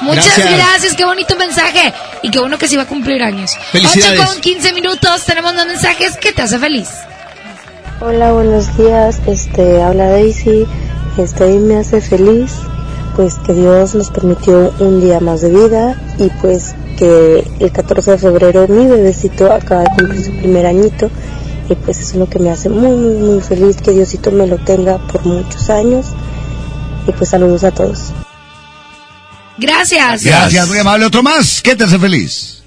Muchas 0.00 0.26
Gracias. 0.38 0.56
gracias. 0.56 0.94
qué 0.94 1.04
bonito 1.04 1.36
mensaje. 1.36 1.92
Y 2.22 2.30
qué 2.30 2.38
bueno 2.38 2.56
que 2.56 2.68
sí 2.68 2.76
va 2.76 2.84
a 2.84 2.86
cumplir 2.86 3.22
años. 3.22 3.56
Felicidades. 3.72 4.20
8 4.20 4.30
con 4.32 4.40
15 4.40 4.72
minutos, 4.72 5.24
tenemos 5.26 5.54
dos 5.56 5.66
mensajes 5.66 6.16
que 6.16 6.32
te 6.32 6.42
hace 6.42 6.58
feliz. 6.58 6.88
Hola, 8.00 8.32
buenos 8.32 8.76
días. 8.78 9.20
Este, 9.26 9.82
habla 9.82 10.08
Daisy. 10.10 10.66
Este, 11.18 11.42
hoy 11.42 11.58
me 11.58 11.76
hace 11.76 12.00
feliz, 12.00 12.52
pues 13.16 13.34
que 13.44 13.52
Dios 13.52 13.92
nos 13.96 14.08
permitió 14.10 14.72
un 14.78 15.00
día 15.00 15.18
más 15.18 15.40
de 15.40 15.50
vida 15.50 16.00
y 16.16 16.28
pues 16.40 16.76
que 16.96 17.44
el 17.58 17.72
14 17.72 18.12
de 18.12 18.18
febrero 18.18 18.68
mi 18.68 18.86
bebecito 18.86 19.52
acaba 19.52 19.82
de 19.82 19.88
cumplir 19.96 20.24
su 20.24 20.30
primer 20.36 20.64
añito 20.64 21.10
y 21.68 21.74
pues 21.74 21.98
eso 21.98 22.12
es 22.12 22.16
lo 22.16 22.30
que 22.30 22.38
me 22.38 22.50
hace 22.50 22.68
muy, 22.68 22.96
muy, 22.96 23.16
muy 23.16 23.40
feliz, 23.40 23.78
que 23.78 23.90
Diosito 23.90 24.30
me 24.30 24.46
lo 24.46 24.58
tenga 24.58 24.98
por 25.08 25.26
muchos 25.26 25.68
años 25.70 26.06
y 27.08 27.10
pues 27.10 27.30
saludos 27.30 27.64
a 27.64 27.72
todos. 27.72 28.12
Gracias. 29.58 30.22
Gracias, 30.22 30.68
muy 30.68 30.78
amable. 30.78 31.04
Otro 31.06 31.24
más. 31.24 31.60
¿Qué 31.60 31.74
te 31.74 31.82
hace 31.82 31.98
feliz? 31.98 32.62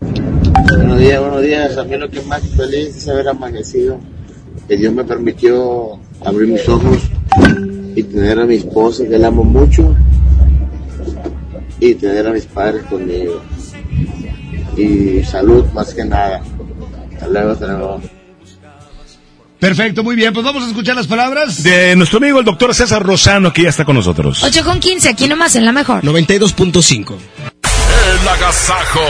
Buenos 0.00 0.98
días, 0.98 1.20
buenos 1.20 1.42
días. 1.42 1.78
A 1.78 1.84
mí 1.84 1.96
lo 1.96 2.10
que 2.10 2.20
más 2.20 2.42
feliz 2.54 2.96
es 2.96 3.08
haber 3.08 3.28
amanecido, 3.28 3.98
que 4.68 4.76
Dios 4.76 4.92
me 4.92 5.04
permitió 5.04 5.98
abrir 6.24 6.48
mis 6.48 6.68
ojos 6.68 6.98
y 7.94 8.02
tener 8.02 8.38
a 8.38 8.44
mi 8.46 8.56
esposa, 8.56 9.04
que 9.04 9.18
la 9.18 9.28
amo 9.28 9.44
mucho, 9.44 9.94
y 11.80 11.94
tener 11.94 12.26
a 12.26 12.32
mis 12.32 12.46
padres 12.46 12.84
conmigo. 12.84 13.42
Y 14.76 15.22
salud 15.24 15.66
más 15.72 15.92
que 15.92 16.04
nada. 16.04 16.42
Hasta 17.12 17.28
luego, 17.28 17.50
hasta 17.50 17.66
luego. 17.66 18.00
Perfecto, 19.58 20.02
muy 20.02 20.16
bien. 20.16 20.32
Pues 20.32 20.44
vamos 20.44 20.64
a 20.64 20.68
escuchar 20.68 20.96
las 20.96 21.06
palabras. 21.06 21.62
De 21.62 21.94
nuestro 21.94 22.18
amigo 22.18 22.40
el 22.40 22.44
doctor 22.44 22.74
César 22.74 23.02
Rosano, 23.04 23.52
que 23.52 23.62
ya 23.62 23.68
está 23.68 23.84
con 23.84 23.94
nosotros. 23.94 24.42
8 24.42 24.64
con 24.64 24.80
15, 24.80 25.08
aquí 25.08 25.28
nomás 25.28 25.54
en 25.54 25.64
la 25.64 25.72
mejor. 25.72 26.02
92.5. 26.02 27.14
El 28.12 28.28
agasajo. 28.28 29.00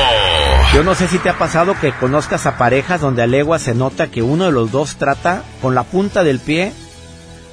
Yo 0.74 0.82
no 0.82 0.94
sé 0.94 1.08
si 1.08 1.18
te 1.18 1.30
ha 1.30 1.38
pasado 1.38 1.74
que 1.80 1.92
conozcas 1.92 2.44
a 2.46 2.58
parejas 2.58 3.00
donde 3.00 3.22
a 3.22 3.26
legua 3.26 3.58
se 3.58 3.74
nota 3.74 4.10
que 4.10 4.22
uno 4.22 4.44
de 4.44 4.52
los 4.52 4.70
dos 4.70 4.96
trata 4.96 5.42
con 5.62 5.74
la 5.74 5.84
punta 5.84 6.22
del 6.24 6.38
pie 6.38 6.72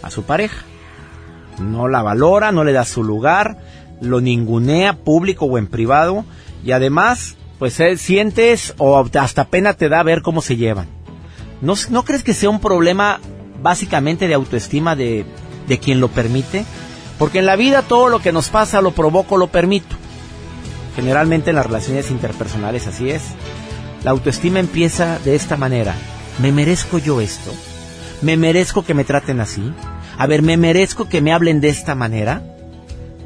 a 0.02 0.12
su 0.12 0.24
pareja. 0.24 0.66
No 1.60 1.88
la 1.88 2.02
valora, 2.02 2.52
no 2.52 2.64
le 2.64 2.72
da 2.72 2.86
su 2.86 3.04
lugar, 3.04 3.58
lo 4.02 4.22
ningunea 4.22 4.94
público 4.94 5.46
o 5.46 5.58
en 5.58 5.68
privado 5.68 6.26
y 6.64 6.72
además, 6.72 7.36
pues 7.58 7.80
eh, 7.80 7.98
sientes 7.98 8.74
o 8.78 9.06
hasta 9.20 9.46
pena 9.46 9.74
te 9.74 9.90
da 9.90 10.04
ver 10.04 10.22
cómo 10.22 10.42
se 10.42 10.58
llevan. 10.58 10.88
¿No, 11.62 11.74
no 11.90 12.04
crees 12.04 12.24
que 12.24 12.34
sea 12.34 12.50
un 12.50 12.62
problema 12.62 13.20
básicamente 13.62 14.28
de 14.28 14.34
autoestima 14.34 14.96
de, 14.96 15.26
de 15.68 15.80
quien 15.80 16.00
lo 16.00 16.08
permite? 16.08 16.66
Porque 17.18 17.40
en 17.40 17.46
la 17.46 17.58
vida 17.58 17.82
todo 17.82 18.08
lo 18.08 18.20
que 18.20 18.32
nos 18.32 18.50
pasa 18.50 18.82
lo 18.82 18.92
provoco, 18.92 19.38
lo 19.38 19.48
permito. 19.48 19.96
Generalmente 20.96 21.50
en 21.50 21.58
las 21.58 21.66
relaciones 21.66 22.12
interpersonales 22.12 22.88
así 22.88 23.10
es. 23.10 23.24
La 24.04 24.12
autoestima 24.12 24.60
empieza 24.60 25.20
de 25.20 25.36
esta 25.36 25.58
manera. 25.58 25.96
¿Me 26.42 26.54
merezco 26.54 26.98
yo 26.98 27.20
esto? 27.20 27.52
¿Me 28.22 28.36
merezco 28.36 28.84
que 28.84 28.94
me 28.94 29.06
traten 29.06 29.40
así? 29.40 29.74
A 30.18 30.28
ver, 30.28 30.42
¿me 30.42 30.58
merezco 30.58 31.08
que 31.08 31.22
me 31.22 31.32
hablen 31.32 31.62
de 31.62 31.70
esta 31.70 31.96
manera? 31.96 32.44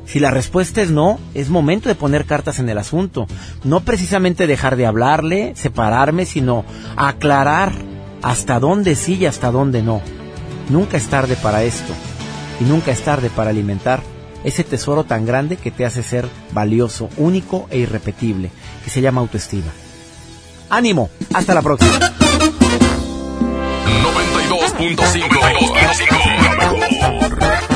Si 0.06 0.20
la 0.20 0.30
respuesta 0.30 0.82
es 0.82 0.92
no, 0.92 1.20
es 1.34 1.50
momento 1.50 1.90
de 1.90 1.96
poner 1.96 2.26
cartas 2.26 2.60
en 2.60 2.70
el 2.70 2.78
asunto. 2.78 3.26
No 3.64 3.80
precisamente 3.80 4.46
dejar 4.46 4.76
de 4.76 4.86
hablarle, 4.86 5.54
separarme, 5.56 6.26
sino 6.26 6.66
aclarar 6.96 7.74
hasta 8.22 8.60
dónde 8.60 8.96
sí 8.96 9.16
y 9.16 9.26
hasta 9.26 9.52
dónde 9.52 9.82
no. 9.82 10.02
Nunca 10.70 10.98
es 10.98 11.08
tarde 11.08 11.36
para 11.36 11.64
esto. 11.64 11.94
Y 12.60 12.66
nunca 12.66 12.92
es 12.92 13.02
tarde 13.02 13.30
para 13.30 13.50
alimentar 13.50 14.02
ese 14.44 14.64
tesoro 14.64 15.06
tan 15.06 15.26
grande 15.26 15.58
que 15.58 15.72
te 15.72 15.86
hace 15.86 16.04
ser 16.04 16.28
valioso, 16.52 17.10
único 17.18 17.68
e 17.72 17.80
irrepetible, 17.80 18.52
que 18.84 18.90
se 18.90 19.02
llama 19.02 19.22
autoestima. 19.22 19.72
Ánimo, 20.70 21.10
hasta 21.34 21.54
la 21.54 21.62
próxima. 21.62 22.00
92.5. 24.92 27.73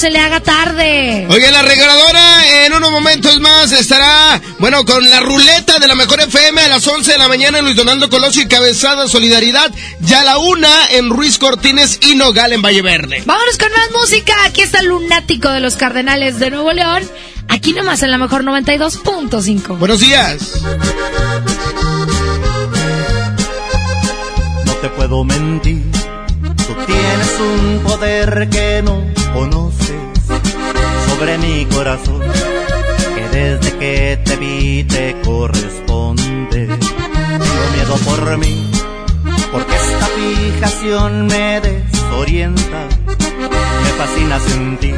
se 0.00 0.10
le 0.10 0.18
haga 0.18 0.40
tarde. 0.40 1.26
Oye, 1.28 1.52
la 1.52 1.60
regaladora 1.60 2.64
en 2.64 2.72
unos 2.72 2.90
momentos 2.90 3.38
más 3.38 3.70
estará, 3.70 4.40
bueno, 4.58 4.86
con 4.86 5.10
la 5.10 5.20
ruleta 5.20 5.78
de 5.78 5.86
la 5.86 5.94
mejor 5.94 6.22
FM 6.22 6.58
a 6.58 6.68
las 6.68 6.86
11 6.86 7.12
de 7.12 7.18
la 7.18 7.28
mañana 7.28 7.58
en 7.58 7.66
Luis 7.66 7.76
Donaldo 7.76 8.08
Colosio 8.08 8.40
y 8.40 8.48
Cabezada 8.48 9.08
Solidaridad. 9.08 9.70
Ya 10.00 10.22
a 10.22 10.24
la 10.24 10.38
una 10.38 10.70
en 10.92 11.10
Ruiz 11.10 11.36
Cortines 11.36 11.98
y 12.00 12.14
Nogal 12.14 12.54
en 12.54 12.62
Valle 12.62 12.80
Verde. 12.80 13.22
Vámonos 13.26 13.58
con 13.58 13.70
más 13.72 13.90
música. 13.92 14.32
Aquí 14.46 14.62
está 14.62 14.80
el 14.80 14.86
lunático 14.86 15.50
de 15.50 15.60
los 15.60 15.76
Cardenales 15.76 16.38
de 16.38 16.48
Nuevo 16.48 16.72
León. 16.72 17.02
Aquí 17.48 17.74
nomás 17.74 18.02
en 18.02 18.10
la 18.10 18.16
mejor 18.16 18.42
92.5. 18.42 19.76
Buenos 19.76 20.00
días. 20.00 20.62
Me 40.98 41.60
desorienta, 41.60 42.88
me 43.06 43.90
fascina 43.96 44.40
sentir 44.40 44.96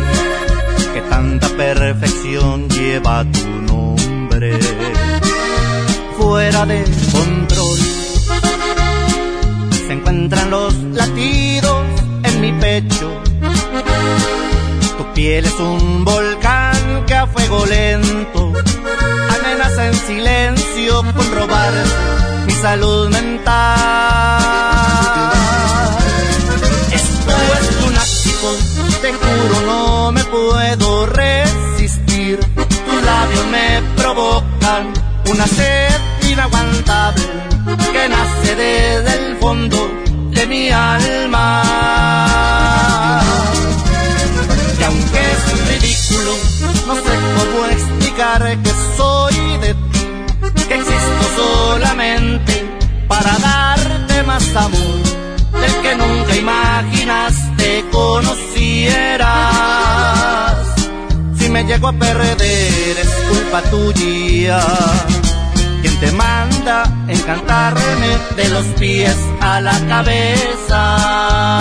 que 0.94 1.02
tanta 1.02 1.48
perfección 1.48 2.66
lleva 2.70 3.24
tu 3.24 3.46
nombre 3.46 4.58
fuera 6.16 6.64
de 6.64 6.82
control. 7.12 7.78
Se 9.86 9.92
encuentran 9.92 10.50
los 10.50 10.74
latidos 10.94 11.84
en 12.22 12.40
mi 12.40 12.52
pecho. 12.52 13.10
Tu 14.96 15.12
piel 15.12 15.44
es 15.44 15.60
un 15.60 16.06
volcán 16.06 17.04
que 17.06 17.14
a 17.14 17.26
fuego 17.26 17.66
lento 17.66 18.52
amenaza 19.28 19.88
en 19.88 19.94
silencio 19.94 21.02
con 21.14 21.34
robar 21.34 21.72
mi 22.46 22.52
salud 22.52 23.10
mental. 23.10 24.81
Juro 29.42 29.60
no 29.66 30.12
me 30.12 30.24
puedo 30.24 31.06
resistir. 31.06 32.38
Tus 32.38 33.02
labios 33.04 33.46
me 33.46 33.82
provocan 33.96 34.92
una 35.30 35.46
sed 35.46 36.00
inaguantable 36.30 37.24
que 37.92 38.08
nace 38.08 38.56
desde 38.56 39.14
el 39.14 39.36
fondo 39.38 39.90
de 40.30 40.46
mi 40.46 40.70
alma. 40.70 41.62
Y 44.78 44.82
aunque 44.82 45.20
es 45.32 45.68
ridículo, 45.70 46.32
no 46.86 46.94
sé 46.96 47.14
cómo 47.36 47.66
explicar 47.66 48.62
que 48.62 48.72
soy 48.96 49.36
de 49.58 49.74
ti, 49.74 50.04
que 50.68 50.74
existo 50.74 51.24
solamente 51.36 52.64
para 53.08 53.38
darte 53.38 54.22
más 54.24 54.56
amor 54.56 55.02
del 55.60 55.82
que 55.82 55.94
nunca 55.96 56.36
imaginaste 56.36 57.84
conocieras. 57.90 58.51
Me 61.52 61.64
llego 61.64 61.88
a 61.88 61.92
perder 61.92 62.98
es 62.98 63.08
culpa 63.28 63.62
tuya. 63.70 64.60
Quien 65.82 66.00
te 66.00 66.10
manda 66.12 66.84
encantarme 67.08 68.08
de 68.36 68.48
los 68.48 68.64
pies 68.78 69.16
a 69.40 69.60
la 69.60 69.78
cabeza. 69.86 71.60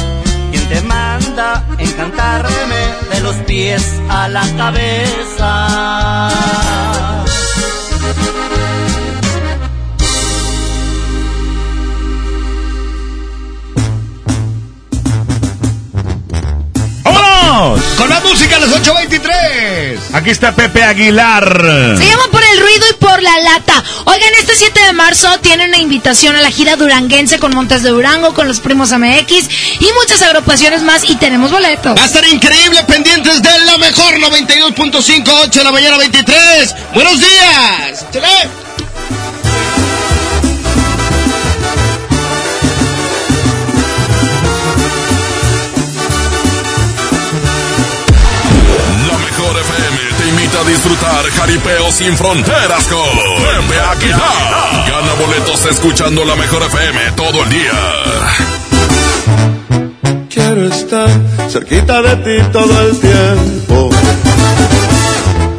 Encantarme 1.31 2.75
de 3.09 3.21
los 3.21 3.35
pies 3.47 3.81
a 4.09 4.27
la 4.27 4.41
cabeza. 4.57 6.29
¡Vámonos! 17.05 17.81
Con 17.97 18.09
la 18.09 18.19
música 18.19 18.57
a 18.57 18.59
las 18.59 18.69
8.23. 18.69 20.13
Aquí 20.13 20.31
está 20.31 20.53
Pepe 20.53 20.83
Aguilar. 20.83 21.95
Se 21.97 22.09
llama 22.09 22.23
el 22.53 22.59
ruido 22.59 22.85
y 22.89 22.93
por 22.93 23.21
la 23.21 23.37
lata. 23.39 23.83
Oigan, 24.05 24.33
este 24.39 24.55
7 24.55 24.79
de 24.87 24.93
marzo 24.93 25.27
tiene 25.41 25.65
una 25.65 25.77
invitación 25.77 26.35
a 26.35 26.41
la 26.41 26.51
gira 26.51 26.75
duranguense 26.75 27.39
con 27.39 27.53
Montes 27.53 27.83
de 27.83 27.89
Durango, 27.89 28.33
con 28.33 28.47
los 28.47 28.59
primos 28.59 28.91
MX 28.91 29.31
y 29.79 29.87
muchas 29.99 30.21
agrupaciones 30.21 30.81
más 30.83 31.09
y 31.09 31.15
tenemos 31.15 31.51
boletos. 31.51 31.97
Va 31.97 32.03
a 32.03 32.05
estar 32.05 32.27
increíble, 32.27 32.83
pendientes 32.83 33.41
de 33.41 33.59
la 33.65 33.77
mejor 33.77 34.15
92.5, 34.19 35.29
8 35.43 35.59
de 35.59 35.63
la 35.63 35.71
mañana 35.71 35.97
23. 35.97 36.75
Buenos 36.93 37.19
días. 37.19 38.05
Chale. 38.11 38.50
Disfrutar 50.63 51.25
jaripeo 51.31 51.91
sin 51.91 52.15
fronteras 52.15 52.83
con 52.85 53.09
Pepe 53.09 53.79
Aguilar. 53.79 54.87
Gana 54.87 55.13
boletos 55.19 55.65
escuchando 55.65 56.23
la 56.25 56.35
mejor 56.35 56.63
FM 56.63 56.99
todo 57.15 57.43
el 57.43 57.49
día. 57.49 57.71
Quiero 60.29 60.67
estar 60.67 61.09
cerquita 61.49 62.01
de 62.01 62.15
ti 62.17 62.43
todo 62.51 62.81
el 62.81 62.99
tiempo. 62.99 63.89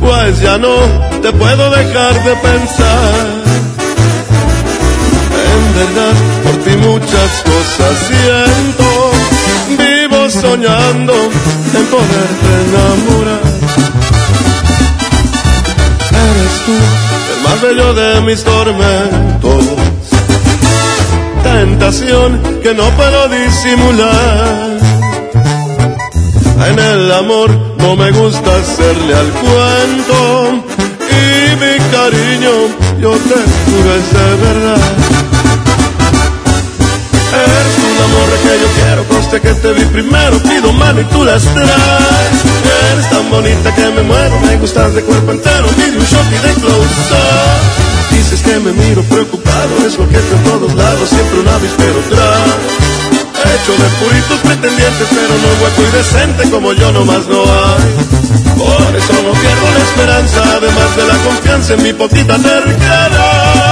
Pues 0.00 0.40
ya 0.40 0.58
no 0.58 0.74
te 1.20 1.32
puedo 1.32 1.70
dejar 1.70 2.24
de 2.24 2.34
pensar. 2.36 3.14
En 5.52 5.74
verdad, 5.74 6.14
por 6.44 6.56
ti 6.64 6.76
muchas 6.76 7.42
cosas 7.44 7.98
siento. 8.08 9.10
Vivo 9.78 10.30
soñando 10.30 11.14
en 11.14 11.86
poderte 11.86 12.48
enamorar. 12.68 13.51
De 17.62 18.20
mis 18.22 18.42
tormentos. 18.42 19.64
Tentación 21.44 22.42
que 22.60 22.74
no 22.74 22.90
puedo 22.96 23.28
disimular. 23.28 24.80
En 26.68 26.78
el 26.78 27.12
amor 27.12 27.50
no 27.78 27.94
me 27.94 28.10
gusta 28.10 28.50
hacerle 28.56 29.14
al 29.14 29.30
cuento. 29.30 30.64
Y 31.08 31.54
mi 31.62 31.78
cariño 31.92 32.50
yo 33.00 33.12
te 33.12 33.38
juro 33.70 33.94
es 33.94 34.12
de 34.12 34.36
verdad. 34.44 34.80
Un 38.02 38.10
amor 38.10 38.30
que 38.42 38.54
yo 38.58 38.68
quiero, 38.82 39.04
conste 39.08 39.40
que 39.40 39.54
te 39.54 39.72
vi 39.72 39.84
primero, 39.86 40.38
pido 40.42 40.72
mano 40.72 41.00
y 41.00 41.04
tú 41.04 41.24
las 41.24 41.42
traes. 41.42 42.38
Eres 42.92 43.10
tan 43.10 43.30
bonita 43.30 43.74
que 43.74 43.86
me 43.90 44.02
muero, 44.02 44.40
me 44.40 44.56
gustas 44.56 44.94
de 44.94 45.02
cuerpo 45.02 45.32
entero, 45.32 45.66
pide 45.68 45.96
un 45.98 46.04
shot 46.04 46.26
y 46.30 46.38
de 46.46 46.54
close 46.54 47.12
up. 47.12 48.16
Dices 48.16 48.42
que 48.42 48.58
me 48.60 48.72
miro 48.72 49.02
preocupado, 49.04 49.86
es 49.86 49.98
lo 49.98 50.08
que 50.08 50.16
en 50.16 50.44
todos 50.44 50.74
lados, 50.74 51.08
siempre 51.08 51.40
un 51.40 51.48
avispero 51.48 52.00
trae. 52.10 52.92
Hecho 53.42 53.72
de 53.72 53.88
puritos 54.00 54.38
pretendientes, 54.40 55.08
pero 55.10 55.34
no 55.42 55.48
hueco 55.62 55.82
y 55.82 55.96
decente 55.96 56.50
como 56.50 56.72
yo 56.72 56.92
nomás 56.92 57.26
no 57.26 57.42
hay. 57.42 57.90
Por 58.56 58.96
eso 58.96 59.12
no 59.14 59.32
pierdo 59.32 59.66
la 59.74 59.82
esperanza, 59.82 60.42
además 60.56 60.96
de 60.96 61.06
la 61.06 61.16
confianza 61.24 61.74
en 61.74 61.82
mi 61.82 61.92
poquita 61.92 62.36
terquedad. 62.38 63.71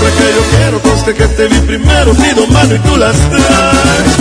Que 0.00 0.28
yo 0.34 0.42
quiero, 0.56 0.80
conste 0.80 1.14
que 1.14 1.26
te 1.28 1.48
vi 1.48 1.58
primero, 1.60 2.12
pido 2.14 2.46
mano 2.48 2.74
y 2.74 2.78
tú 2.78 2.96
las 2.96 3.16
traes. 3.30 4.12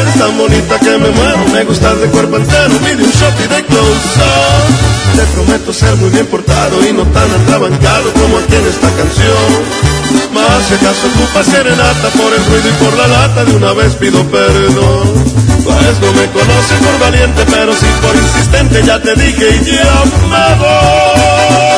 Eres 0.00 0.14
tan 0.18 0.36
bonita 0.38 0.78
que 0.78 0.98
me 0.98 1.10
muero, 1.10 1.44
me 1.52 1.64
gustas 1.64 2.00
de 2.00 2.06
cuerpo 2.08 2.36
entero, 2.36 2.74
pide 2.78 3.04
un 3.04 3.10
shot 3.10 3.34
y 3.38 3.48
de 3.48 3.64
close 3.64 4.18
up. 4.18 4.92
Te 5.16 5.24
prometo 5.34 5.72
ser 5.72 5.94
muy 5.96 6.10
bien 6.10 6.26
portado 6.26 6.86
y 6.86 6.92
no 6.92 7.04
tan 7.04 7.30
atrabancado 7.30 8.12
como 8.14 8.38
aquí 8.38 8.54
en 8.54 8.66
esta 8.66 8.88
canción. 8.90 9.92
Más 10.32 10.64
si 10.68 10.74
acaso 10.74 11.06
ocupa 11.14 11.44
serenata 11.44 12.08
por 12.16 12.32
el 12.32 12.44
ruido 12.46 12.68
y 12.68 12.84
por 12.84 12.96
la 12.96 13.08
lata, 13.08 13.44
de 13.44 13.56
una 13.56 13.72
vez 13.72 13.94
pido 13.96 14.22
perdón. 14.30 15.24
Pues 15.64 16.00
no 16.00 16.12
me 16.12 16.26
conoces 16.30 16.78
por 16.82 16.98
valiente, 16.98 17.44
pero 17.50 17.72
sí 17.72 17.86
por 18.00 18.16
insistente, 18.16 18.82
ya 18.84 19.00
te 19.00 19.14
dije 19.14 19.60
y 19.60 19.64
ya 19.70 20.04
me 20.30 20.58
voy. 20.58 21.71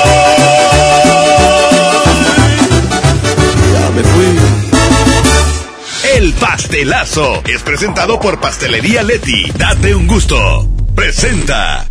Me 3.94 4.02
fui. 4.02 4.24
El 6.16 6.32
pastelazo 6.34 7.42
es 7.46 7.62
presentado 7.62 8.20
por 8.20 8.40
Pastelería 8.40 9.02
Leti. 9.02 9.50
Date 9.56 9.94
un 9.94 10.06
gusto. 10.06 10.68
Presenta. 10.94 11.86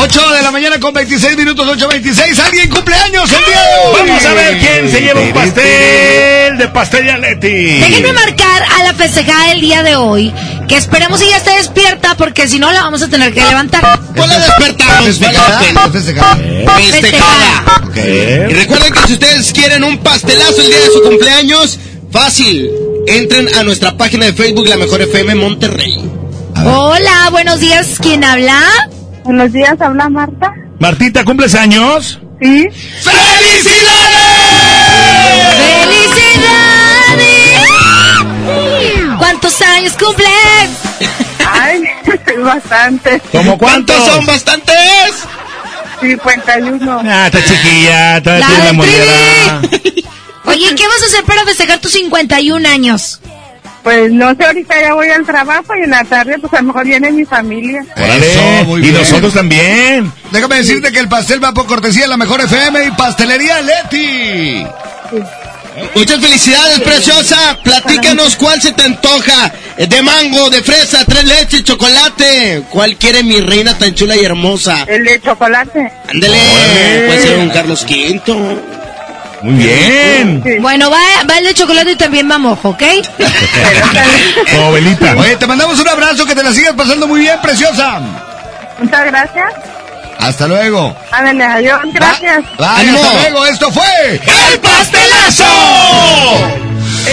8 0.00 0.30
de 0.30 0.42
la 0.42 0.50
mañana 0.52 0.78
con 0.78 0.94
26 0.94 1.36
minutos, 1.36 1.66
8.26. 1.66 2.38
¿Alguien 2.38 2.70
cumpleaños 2.70 3.30
el 3.32 3.44
día 3.44 3.62
de 3.62 3.78
hoy? 3.84 4.08
Vamos 4.08 4.24
a 4.24 4.32
ver 4.32 4.58
quién 4.58 4.90
se 4.90 5.00
lleva 5.00 5.20
un 5.20 5.32
pastel 5.32 6.56
de 6.56 6.68
Pastelería 6.68 7.18
Leti. 7.18 7.80
Déjenme 7.80 8.12
marcar 8.12 8.62
a 8.78 8.84
la 8.84 8.94
festejada 8.94 9.48
del 9.48 9.60
día 9.60 9.82
de 9.82 9.96
hoy, 9.96 10.32
que 10.68 10.76
esperemos 10.76 11.20
que 11.20 11.28
ya 11.28 11.38
esté 11.38 11.56
despierta, 11.56 12.14
porque 12.16 12.46
si 12.46 12.58
no 12.58 12.70
la 12.70 12.82
vamos 12.82 13.02
a 13.02 13.08
tener 13.08 13.32
que 13.32 13.40
levantar. 13.40 14.00
Pues 14.14 14.28
la 14.28 14.38
despertamos, 14.38 15.20
la 15.20 15.60
pena. 15.60 15.90
Festejada. 15.90 17.82
Y 18.50 18.52
recuerden 18.54 18.92
que 18.92 19.00
si 19.06 19.12
ustedes 19.14 19.52
quieren 19.52 19.82
un 19.82 19.98
pastelazo 19.98 20.60
el 20.60 20.66
día 20.68 20.78
de 20.78 20.86
su 20.92 21.02
cumpleaños, 21.02 21.78
fácil. 22.12 22.70
Entren 23.06 23.48
a 23.56 23.62
nuestra 23.62 23.96
página 23.96 24.26
de 24.26 24.34
Facebook 24.34 24.68
La 24.68 24.76
Mejor 24.76 25.00
FM 25.00 25.34
Monterrey. 25.36 25.94
Hola, 26.64 27.28
buenos 27.30 27.58
días. 27.58 27.96
¿Quién 28.00 28.22
habla? 28.22 28.62
Buenos 29.24 29.52
días, 29.52 29.80
habla 29.80 30.08
Marta. 30.08 30.52
Martita, 30.78 31.24
¿cumples 31.24 31.54
años? 31.54 32.20
Sí. 32.40 32.68
¡Felicidades! 33.02 33.97
¿Cuántos 39.40 39.62
años 39.62 39.92
cumples? 39.92 40.28
Ay, 41.48 41.82
bastante. 42.42 43.22
¿Cómo 43.30 43.56
cuántos? 43.56 44.04
son 44.04 44.26
bastantes? 44.26 44.74
51. 46.00 47.02
Ah, 47.04 47.26
está 47.26 47.44
chiquilla, 47.44 48.20
todavía 48.20 48.64
La 48.64 48.72
mollera. 48.72 49.60
Oye, 50.44 50.74
¿qué 50.74 50.86
vas 50.88 51.02
a 51.02 51.06
hacer 51.06 51.24
para 51.24 51.44
festejar 51.44 51.78
tus 51.78 51.92
51 51.92 52.68
años? 52.68 53.20
Pues 53.84 54.10
no 54.10 54.34
sé, 54.34 54.44
ahorita 54.44 54.80
ya 54.80 54.94
voy 54.94 55.08
al 55.08 55.24
trabajo 55.24 55.72
y 55.78 55.84
en 55.84 55.90
la 55.90 56.02
tarde 56.02 56.36
pues 56.40 56.52
a 56.54 56.56
lo 56.56 56.62
mejor 56.64 56.84
viene 56.84 57.12
mi 57.12 57.24
familia. 57.24 57.84
Órale, 57.96 58.32
Eso, 58.32 58.64
muy 58.64 58.80
y 58.80 58.82
bien. 58.82 58.94
nosotros 58.94 59.32
también. 59.34 60.12
Déjame 60.32 60.56
decirte 60.56 60.90
que 60.90 60.98
el 60.98 61.08
pastel 61.08 61.42
va 61.42 61.54
por 61.54 61.66
cortesía 61.66 62.02
de 62.02 62.08
la 62.08 62.16
mejor 62.16 62.40
FM 62.40 62.84
y 62.86 62.90
Pastelería 62.90 63.60
Leti. 63.62 64.66
Muchas 65.94 66.20
felicidades, 66.20 66.80
preciosa. 66.80 67.58
Platícanos 67.62 68.36
cuál 68.36 68.60
se 68.60 68.72
te 68.72 68.82
antoja. 68.82 69.52
De 69.76 70.02
mango, 70.02 70.50
de 70.50 70.62
fresa, 70.62 71.04
tres 71.04 71.24
leches, 71.24 71.64
chocolate. 71.64 72.64
¿Cuál 72.70 72.96
quiere 72.96 73.22
mi 73.22 73.40
reina 73.40 73.76
tan 73.76 73.94
chula 73.94 74.16
y 74.16 74.24
hermosa? 74.24 74.84
El 74.86 75.04
de 75.04 75.20
chocolate. 75.20 75.92
Ándele, 76.08 76.38
puede 77.06 77.22
ser 77.22 77.38
un 77.38 77.50
Carlos 77.50 77.82
V. 77.82 78.58
Muy 79.42 79.54
bien. 79.54 80.42
Bueno, 80.60 80.90
va, 80.90 80.98
va 81.28 81.38
el 81.38 81.44
de 81.44 81.54
chocolate 81.54 81.92
y 81.92 81.96
también 81.96 82.28
va 82.28 82.38
mojo, 82.38 82.70
¿ok? 82.70 82.82
Como 84.50 84.72
velita. 84.72 85.14
Oye, 85.16 85.36
te 85.36 85.46
mandamos 85.46 85.78
un 85.78 85.88
abrazo, 85.88 86.26
que 86.26 86.34
te 86.34 86.42
la 86.42 86.52
sigas 86.52 86.74
pasando 86.74 87.06
muy 87.06 87.20
bien, 87.20 87.40
preciosa. 87.40 88.00
Muchas 88.80 89.06
gracias. 89.06 89.77
Hasta 90.18 90.48
luego. 90.48 90.94
Ándale, 91.12 91.44
adiós, 91.44 91.80
gracias. 91.92 92.44
¡Ánimo! 92.58 92.98
hasta 92.98 93.30
luego. 93.30 93.46
Esto 93.46 93.70
fue 93.72 94.20
¡El 94.52 94.60
pastelazo! 94.60 95.44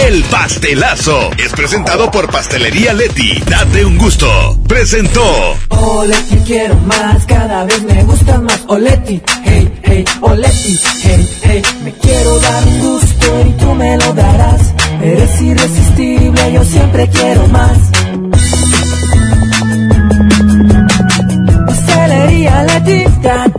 El 0.04 0.22
pastelazo 0.24 1.30
es 1.38 1.52
presentado 1.52 2.10
por 2.10 2.30
Pastelería 2.30 2.92
Leti. 2.92 3.40
Date 3.46 3.84
un 3.84 3.96
gusto. 3.96 4.58
Presentó. 4.68 5.56
Oleti 5.70 6.36
quiero 6.44 6.74
más, 6.80 7.24
cada 7.26 7.64
vez 7.64 7.82
me 7.82 8.02
gusta 8.04 8.38
más. 8.40 8.62
Oleti, 8.68 9.22
hey, 9.44 9.72
hey, 9.84 10.04
Oleti, 10.20 10.78
hey, 11.02 11.28
hey. 11.42 11.62
Me 11.82 11.92
quiero 11.92 12.38
dar 12.40 12.62
un 12.64 12.80
gusto 12.80 13.44
y 13.46 13.52
tú 13.52 13.74
me 13.74 13.96
lo 13.96 14.12
darás. 14.12 14.74
Eres 15.02 15.40
irresistible, 15.40 16.52
yo 16.52 16.64
siempre 16.64 17.08
quiero 17.08 17.46
más. 17.48 17.78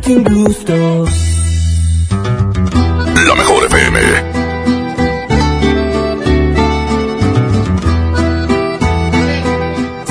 Gusto. 0.07 1.05
La 3.25 3.35
mejor 3.35 3.65
FM. 3.65 3.99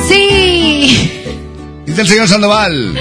Sí. 0.07 1.11
Dice 1.87 2.01
el 2.01 2.07
señor 2.07 2.29
Sandoval. 2.29 2.99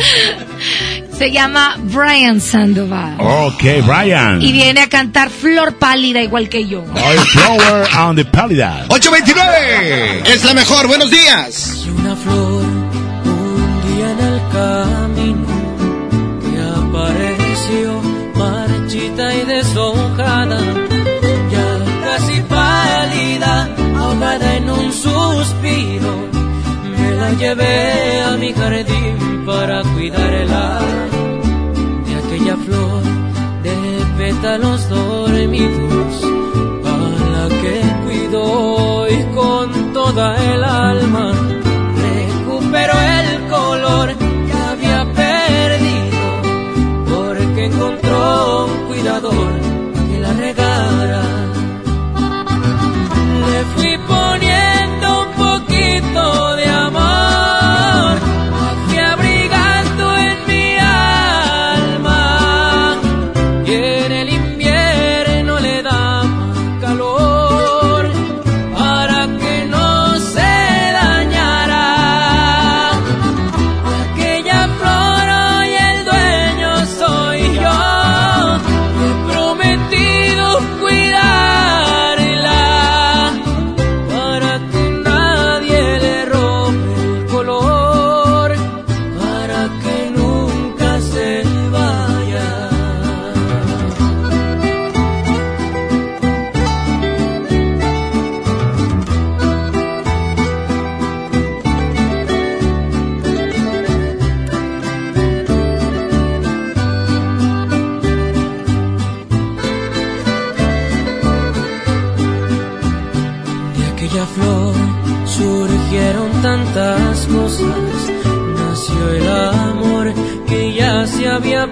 Se 1.18 1.32
llama 1.32 1.76
Brian 1.80 2.42
Sandoval. 2.42 3.16
Ok, 3.20 3.64
Brian. 3.86 4.42
Y 4.42 4.52
viene 4.52 4.82
a 4.82 4.90
cantar 4.90 5.30
Flor 5.30 5.76
Pálida 5.76 6.22
igual 6.22 6.50
que 6.50 6.68
yo. 6.68 6.84
Flower 6.84 7.88
on 8.00 8.16
the 8.16 8.26
Pálida. 8.26 8.86
829. 8.90 10.24
Es 10.26 10.44
la 10.44 10.54
mejor, 10.54 10.88
buenos 10.88 11.10
días. 11.10 11.84
Y 11.86 11.90
una 11.90 12.16
flor 12.16 12.64
un 13.26 13.96
día 13.96 14.12
en 14.12 14.20
el 14.20 14.42
camino 14.52 15.05
y 19.18 19.46
deshojada, 19.46 20.60
ya 21.50 21.68
casi 22.04 22.42
pálida, 22.42 23.70
ahogada 23.98 24.58
en 24.58 24.70
un 24.70 24.92
suspiro. 24.92 26.14
Me 26.98 27.12
la 27.16 27.32
llevé 27.32 28.24
a 28.24 28.32
mi 28.38 28.52
jardín 28.54 29.46
para 29.46 29.84
cuidarla 29.84 30.80
de 32.06 32.16
aquella 32.16 32.58
flor 32.58 33.04
de 33.64 33.76
pétalos 34.18 34.90
dormidos 34.90 36.14
a 36.84 36.98
la 37.34 37.48
que 37.62 37.82
cuidó 38.04 39.08
y 39.08 39.24
con 39.34 39.94
toda 39.94 40.36
el 40.54 40.64
alma 40.64 41.32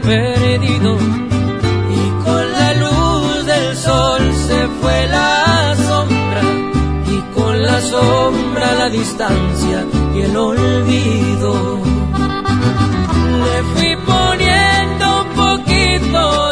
perdido 0.03 0.98
y 1.90 2.23
con 2.23 2.51
la 2.51 2.73
luz 2.73 3.45
del 3.45 3.75
sol 3.75 4.22
se 4.48 4.67
fue 4.82 5.07
la 5.07 5.75
sombra 5.75 6.41
y 7.07 7.33
con 7.33 7.61
la 7.61 7.80
sombra 7.82 8.73
la 8.80 8.90
distancia 8.90 9.85
y 10.14 10.22
el 10.22 10.35
olvido. 10.35 11.80
Le 13.43 13.64
fui 13.73 13.95
poniendo 14.06 15.22
un 15.22 15.30
poquito 15.43 16.42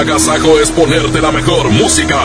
agasajo 0.00 0.58
es 0.58 0.70
ponerte 0.70 1.20
la 1.20 1.30
mejor 1.30 1.68
música. 1.68 2.18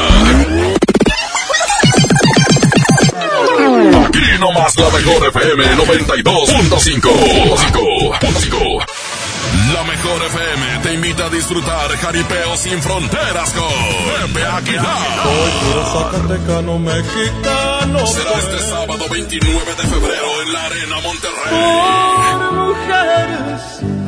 Aquí 4.06 4.22
nomás 4.40 4.78
la 4.78 4.90
mejor 4.92 5.28
FM 5.28 5.76
92.5. 5.76 8.16
La 9.74 9.84
mejor 9.84 10.24
FM 10.24 10.80
te 10.84 10.94
invita 10.94 11.26
a 11.26 11.30
disfrutar 11.30 11.90
jaripeo 11.98 12.56
sin 12.56 12.82
fronteras 12.82 13.52
con 13.52 13.68
Pepe 14.32 14.46
Aguilar. 14.46 15.28
Zacatecano 15.92 16.80
mexicano. 16.80 18.08
Será 18.08 18.40
este 18.40 18.60
sábado 18.70 19.06
29 19.12 19.76
de 19.76 19.84
febrero 19.84 20.42
en 20.44 20.54
la 20.54 20.64
Arena 20.66 21.02
Monterrey. 21.02 21.52
Por 21.52 22.54
mujeres 22.54 23.82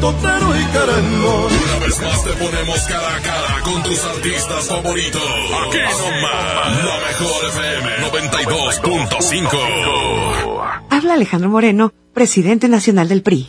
totero 0.00 0.56
y 0.56 0.64
querendón. 0.66 1.52
Una 1.52 1.78
vez 1.86 2.00
más 2.00 2.24
te 2.24 2.32
ponemos 2.32 2.80
cara 2.88 3.16
a 3.16 3.20
cara 3.20 3.60
con 3.62 3.82
tus 3.82 4.02
artistas 4.04 4.66
favoritos. 4.66 5.22
Aquí 5.22 5.78
nomás, 5.78 6.84
la 6.84 6.98
mejor 7.06 7.44
FM 7.50 8.08
92.5. 8.10 10.80
Habla 10.90 11.14
Alejandro 11.14 11.48
Moreno, 11.50 11.92
presidente 12.14 12.68
nacional 12.68 13.08
del 13.08 13.22
PRI. 13.22 13.48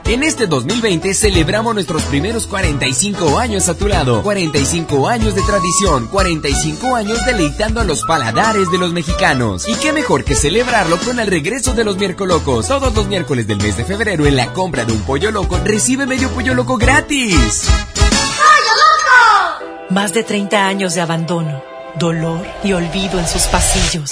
En 0.11 0.23
este 0.23 0.45
2020 0.45 1.13
celebramos 1.13 1.73
nuestros 1.73 2.03
primeros 2.03 2.45
45 2.45 3.39
años 3.39 3.69
a 3.69 3.75
tu 3.75 3.87
lado. 3.87 4.21
45 4.23 5.07
años 5.07 5.35
de 5.35 5.41
tradición, 5.41 6.07
45 6.07 6.97
años 6.97 7.17
deleitando 7.25 7.79
a 7.79 7.85
los 7.85 8.03
paladares 8.03 8.69
de 8.69 8.77
los 8.77 8.91
mexicanos. 8.91 9.65
Y 9.69 9.75
qué 9.75 9.93
mejor 9.93 10.25
que 10.25 10.35
celebrarlo 10.35 10.97
con 10.97 11.17
el 11.21 11.27
regreso 11.27 11.71
de 11.71 11.85
los 11.85 11.95
miércolocos. 11.95 12.67
Todos 12.67 12.93
los 12.93 13.07
miércoles 13.07 13.47
del 13.47 13.59
mes 13.59 13.77
de 13.77 13.85
febrero 13.85 14.25
en 14.25 14.35
la 14.35 14.51
compra 14.51 14.83
de 14.83 14.91
un 14.91 14.99
pollo 15.03 15.31
loco 15.31 15.57
recibe 15.63 16.05
medio 16.05 16.29
pollo 16.31 16.55
loco 16.55 16.75
gratis. 16.75 17.69
Más 19.91 20.13
de 20.13 20.23
30 20.25 20.67
años 20.67 20.93
de 20.93 20.99
abandono, 20.99 21.63
dolor 21.97 22.45
y 22.65 22.73
olvido 22.73 23.17
en 23.17 23.29
sus 23.29 23.43
pasillos. 23.43 24.11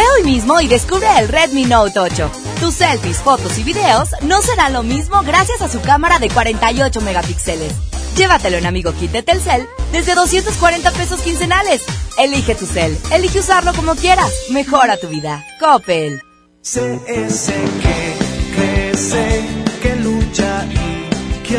Ve 0.00 0.06
hoy 0.16 0.24
mismo 0.24 0.58
y 0.62 0.66
descubre 0.66 1.06
el 1.18 1.28
Redmi 1.28 1.66
Note 1.66 2.00
8. 2.00 2.30
Tus 2.58 2.72
selfies, 2.72 3.18
fotos 3.18 3.58
y 3.58 3.62
videos 3.62 4.08
no 4.22 4.40
serán 4.40 4.72
lo 4.72 4.82
mismo 4.82 5.20
gracias 5.20 5.60
a 5.60 5.68
su 5.68 5.82
cámara 5.82 6.18
de 6.18 6.30
48 6.30 7.02
megapíxeles. 7.02 7.74
Llévatelo 8.16 8.56
en 8.56 8.64
Amigo 8.64 8.94
Kit 8.94 9.10
de 9.10 9.22
Telcel 9.22 9.68
desde 9.92 10.14
240 10.14 10.90
pesos 10.92 11.20
quincenales. 11.20 11.82
Elige 12.16 12.54
tu 12.54 12.64
cel, 12.64 12.96
elige 13.12 13.40
usarlo 13.40 13.74
como 13.74 13.94
quieras. 13.94 14.32
Mejora 14.50 14.96
tu 14.96 15.08
vida. 15.08 15.44
Coppel. 15.60 16.22
CS 16.62 17.52
que 17.82 18.14
crece, 18.56 19.44
que 19.82 19.96
lucha 19.96 20.64
y 20.64 21.46
que 21.46 21.58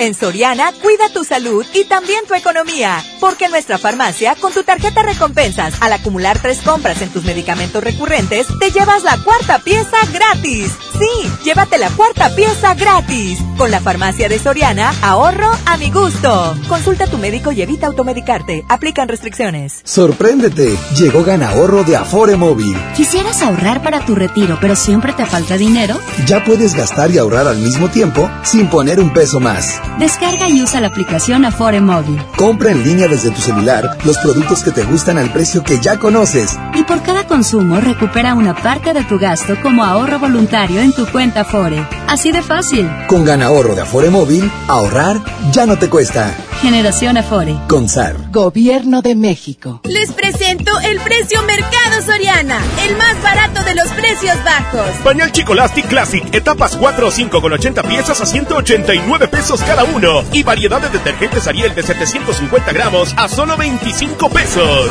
En 0.00 0.14
Soriana, 0.14 0.72
cuida 0.80 1.10
tu 1.12 1.24
salud 1.24 1.62
y 1.74 1.84
también 1.84 2.24
tu 2.26 2.32
economía. 2.32 3.04
Porque 3.20 3.44
en 3.44 3.50
nuestra 3.50 3.76
farmacia, 3.76 4.34
con 4.34 4.50
tu 4.50 4.62
tarjeta 4.62 5.02
recompensas, 5.02 5.74
al 5.82 5.92
acumular 5.92 6.40
tres 6.40 6.62
compras 6.62 7.02
en 7.02 7.10
tus 7.10 7.24
medicamentos 7.24 7.84
recurrentes, 7.84 8.46
te 8.58 8.70
llevas 8.70 9.02
la 9.02 9.22
cuarta 9.22 9.58
pieza 9.58 9.98
gratis. 10.10 10.72
Sí, 10.98 11.30
llévate 11.44 11.76
la 11.76 11.90
cuarta 11.90 12.34
pieza 12.34 12.72
gratis. 12.74 13.40
Con 13.58 13.70
la 13.70 13.80
farmacia 13.80 14.30
de 14.30 14.38
Soriana, 14.38 14.94
ahorro 15.02 15.50
a 15.66 15.76
mi 15.76 15.90
gusto. 15.90 16.56
Consulta 16.66 17.04
a 17.04 17.06
tu 17.06 17.18
médico 17.18 17.52
y 17.52 17.60
evita 17.60 17.86
automedicarte. 17.86 18.64
Aplican 18.70 19.06
restricciones. 19.06 19.82
Sorpréndete, 19.84 20.78
llegó 20.96 21.24
Gana 21.24 21.50
Ahorro 21.50 21.84
de 21.84 21.96
Afore 21.96 22.36
Móvil. 22.36 22.74
¿Quisieras 22.96 23.42
ahorrar 23.42 23.82
para 23.82 24.06
tu 24.06 24.14
retiro, 24.14 24.56
pero 24.62 24.76
siempre 24.76 25.12
te 25.12 25.26
falta 25.26 25.58
dinero? 25.58 25.98
Ya 26.26 26.42
puedes 26.42 26.74
gastar 26.74 27.10
y 27.10 27.18
ahorrar 27.18 27.46
al 27.46 27.58
mismo 27.58 27.90
tiempo 27.90 28.30
sin 28.44 28.68
poner 28.68 28.98
un 28.98 29.12
peso 29.12 29.40
más. 29.40 29.78
Descarga 30.00 30.48
y 30.48 30.62
usa 30.62 30.80
la 30.80 30.86
aplicación 30.86 31.44
Afore 31.44 31.82
Móvil. 31.82 32.18
Compra 32.34 32.70
en 32.70 32.82
línea 32.82 33.06
desde 33.06 33.30
tu 33.32 33.42
celular 33.42 33.98
los 34.06 34.16
productos 34.16 34.64
que 34.64 34.70
te 34.70 34.82
gustan 34.82 35.18
al 35.18 35.30
precio 35.30 35.62
que 35.62 35.78
ya 35.78 35.98
conoces. 35.98 36.58
Y 36.74 36.84
por 36.84 37.02
cada 37.02 37.26
consumo 37.26 37.78
recupera 37.82 38.32
una 38.32 38.54
parte 38.54 38.94
de 38.94 39.04
tu 39.04 39.18
gasto 39.18 39.60
como 39.62 39.84
ahorro 39.84 40.18
voluntario 40.18 40.80
en 40.80 40.94
tu 40.94 41.04
cuenta 41.04 41.42
Afore. 41.42 41.86
Así 42.08 42.32
de 42.32 42.40
fácil. 42.40 42.90
Con 43.08 43.26
Gana 43.26 43.46
Ahorro 43.46 43.74
de 43.74 43.82
Afore 43.82 44.08
Móvil, 44.08 44.50
ahorrar 44.68 45.20
ya 45.52 45.66
no 45.66 45.78
te 45.78 45.90
cuesta. 45.90 46.34
Generación 46.62 47.18
Afore. 47.18 47.56
Con 47.68 47.88
SAR. 47.88 48.16
Gobierno 48.30 49.02
de 49.02 49.14
México. 49.14 49.80
Les 49.84 50.12
presento 50.12 50.72
el 50.80 50.98
precio 51.00 51.42
Mercado 51.42 52.02
Soriana, 52.04 52.58
el 52.86 52.96
más 52.96 53.22
barato 53.22 53.62
de 53.64 53.74
los 53.74 53.88
precios 53.92 54.36
bajos. 54.44 54.88
Pañal 55.04 55.32
Chico 55.32 55.54
Lastic 55.54 55.88
Classic, 55.88 56.22
etapas 56.34 56.76
4 56.76 57.06
o 57.06 57.10
5 57.10 57.40
con 57.40 57.52
80 57.52 57.82
piezas 57.82 58.20
a 58.20 58.26
189 58.26 59.28
pesos 59.28 59.60
cada 59.62 59.84
uno. 59.84 59.89
Y 60.32 60.42
variedad 60.42 60.80
de 60.80 60.88
detergentes 60.88 61.46
Ariel 61.46 61.74
de 61.74 61.82
750 61.82 62.72
gramos 62.72 63.12
a 63.16 63.28
solo 63.28 63.56
25 63.56 64.30
pesos. 64.30 64.90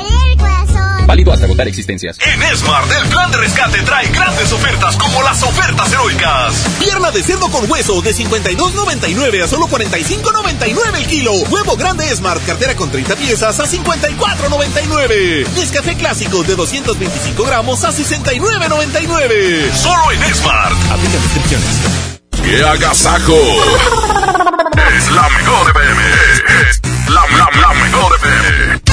Válido 1.11 1.33
hasta 1.33 1.43
agotar 1.43 1.67
existencias. 1.67 2.15
En 2.21 2.41
Smart, 2.55 2.89
el 2.89 3.09
plan 3.09 3.29
de 3.31 3.37
rescate 3.39 3.81
trae 3.81 4.07
grandes 4.11 4.49
ofertas 4.53 4.95
como 4.95 5.21
las 5.21 5.43
ofertas 5.43 5.91
heroicas. 5.91 6.53
Pierna 6.79 7.11
de 7.11 7.21
cerdo 7.21 7.49
con 7.49 7.69
hueso 7.69 8.01
de 8.01 8.15
52.99 8.15 9.43
a 9.43 9.47
solo 9.49 9.67
45.99 9.67 10.95
el 10.95 11.07
kilo. 11.07 11.33
Huevo 11.33 11.75
grande 11.75 12.07
Smart, 12.15 12.41
cartera 12.45 12.77
con 12.77 12.89
30 12.89 13.17
piezas 13.17 13.59
a 13.59 13.65
54.99. 13.65 15.49
Nescafé 15.49 15.97
clásico 15.97 16.43
de 16.43 16.55
225 16.55 17.43
gramos 17.43 17.83
a 17.83 17.91
69.99. 17.91 19.69
Solo 19.73 20.13
en 20.13 20.33
Smart. 20.33 20.77
Aplica 20.91 21.17
restricciones. 21.23 21.67
¡Qué 22.41 22.63
agasajo! 22.63 23.35
es 24.95 25.11
la 25.11 25.27
mejor 25.27 25.71
FM. 25.71 26.03
Es 26.69 26.81
la, 27.09 27.27
la, 27.37 27.49
la 27.59 27.73
mejor 27.73 28.15
FM. 28.15 28.90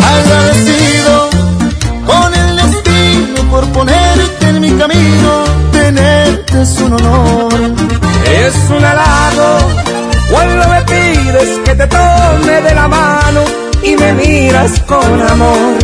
Agradecido 0.00 1.30
con 2.06 2.34
el 2.34 2.56
destino 2.56 3.50
por 3.50 3.66
ponerte 3.72 4.48
en 4.48 4.60
mi 4.60 4.72
camino, 4.72 5.44
tenerte 5.72 6.62
es 6.62 6.78
un 6.80 6.92
honor. 6.92 7.54
Es 8.26 8.54
un 8.68 8.84
halago 8.84 9.58
cuando 10.30 10.68
me 10.68 10.82
pides 10.82 11.58
que 11.64 11.74
te 11.74 11.86
tome 11.86 12.60
de 12.60 12.74
la 12.74 12.88
mano 12.88 13.40
y 13.82 13.96
me 13.96 14.12
miras 14.12 14.78
con 14.80 15.22
amor. 15.22 15.78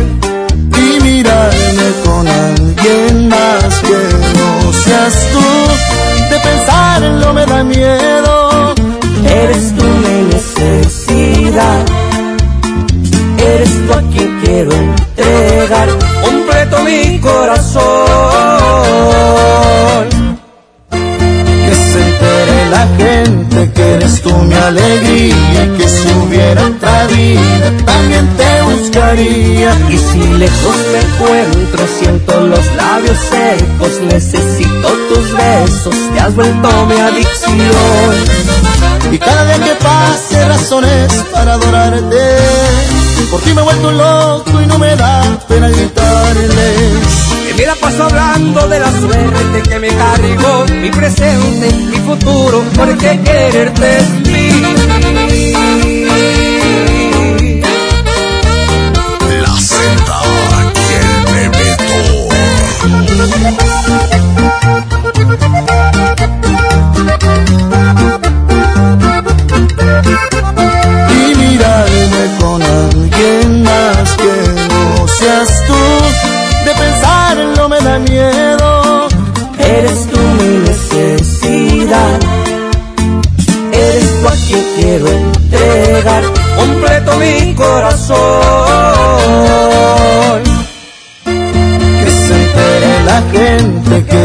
Y 0.77 1.01
mirarme 1.01 1.87
con 2.05 2.27
alguien 2.27 3.27
más 3.27 3.79
que 3.87 3.99
no 4.37 4.73
seas 4.73 5.13
tú, 5.31 5.45
de 6.29 6.39
pensarlo 6.39 7.33
me 7.33 7.45
da 7.45 7.63
miedo. 7.63 8.80
Necesidad. 11.51 11.85
Eres 13.37 13.69
tú 13.85 13.93
a 13.93 14.01
quien 14.11 14.41
quiero 14.41 14.71
entregar 14.71 15.89
completo 16.23 16.83
mi 16.83 17.19
corazón. 17.19 17.91
Que 20.89 21.75
se 21.75 21.99
entere 22.07 22.69
la 22.69 22.87
gente 22.97 23.71
que 23.73 23.93
eres 23.95 24.21
tú 24.21 24.33
mi 24.33 24.53
alegría 24.53 25.77
que 25.77 25.89
si 25.89 26.07
hubiera 26.25 26.67
otra 26.67 27.07
vida 27.07 27.71
también 27.85 28.29
te 28.37 28.61
buscaría. 28.61 29.75
Y 29.89 29.97
si 29.97 30.19
lejos 30.19 30.77
me 30.93 30.99
encuentro, 31.01 31.85
siento 31.99 32.39
los 32.47 32.75
labios 32.75 33.17
secos, 33.17 33.99
necesito 34.09 34.87
tus 35.09 35.33
besos, 35.35 35.95
te 36.13 36.19
has 36.19 36.33
vuelto 36.33 36.85
mi 36.85 36.97
adicción. 36.97 38.70
Y 39.11 39.19
cada 39.19 39.43
día 39.43 39.59
que 39.59 39.75
pase 39.75 40.47
razones 40.47 41.11
para 41.33 41.53
adorarte, 41.53 42.17
por 43.29 43.41
ti 43.41 43.53
me 43.53 43.59
he 43.59 43.63
vuelto 43.63 43.91
loco 43.91 44.61
y 44.61 44.65
no 44.67 44.79
me 44.79 44.95
da 44.95 45.21
pena 45.49 45.67
gritarles. 45.67 46.51
Que 47.47 47.53
me 47.55 47.65
la 47.65 47.75
paso 47.75 48.03
hablando 48.05 48.67
de 48.69 48.79
la 48.79 48.89
suerte 48.89 49.69
que 49.69 49.79
me 49.79 49.89
cargó 49.89 50.65
mi 50.79 50.89
presente, 50.91 51.73
mi 51.73 51.97
futuro, 51.97 52.63
porque 52.75 53.19
quererte 53.21 53.97
es 53.97 54.09
mí. 54.09 54.61
La 59.41 59.53
Z 59.59 60.21
y 60.73 60.93
el 60.93 61.51
y 65.87 65.90
seas 75.21 75.49
tú. 75.67 75.81
De 76.65 76.71
pensarlo 76.83 77.69
me 77.69 77.79
da 77.81 77.99
miedo. 77.99 79.07
Eres 79.57 80.07
tú 80.11 80.19
mi 80.39 80.51
necesidad. 80.69 82.19
Eres 83.71 84.21
tú 84.21 84.27
a 84.27 84.35
quien 84.47 84.63
quiero 84.75 85.07
entregar 85.07 86.23
completo 86.57 87.11
mi 87.17 87.53
corazón. 87.55 88.19
Que 91.25 92.11
se 92.25 92.33
entere 92.41 92.91
la 93.05 93.19
gente 93.31 93.80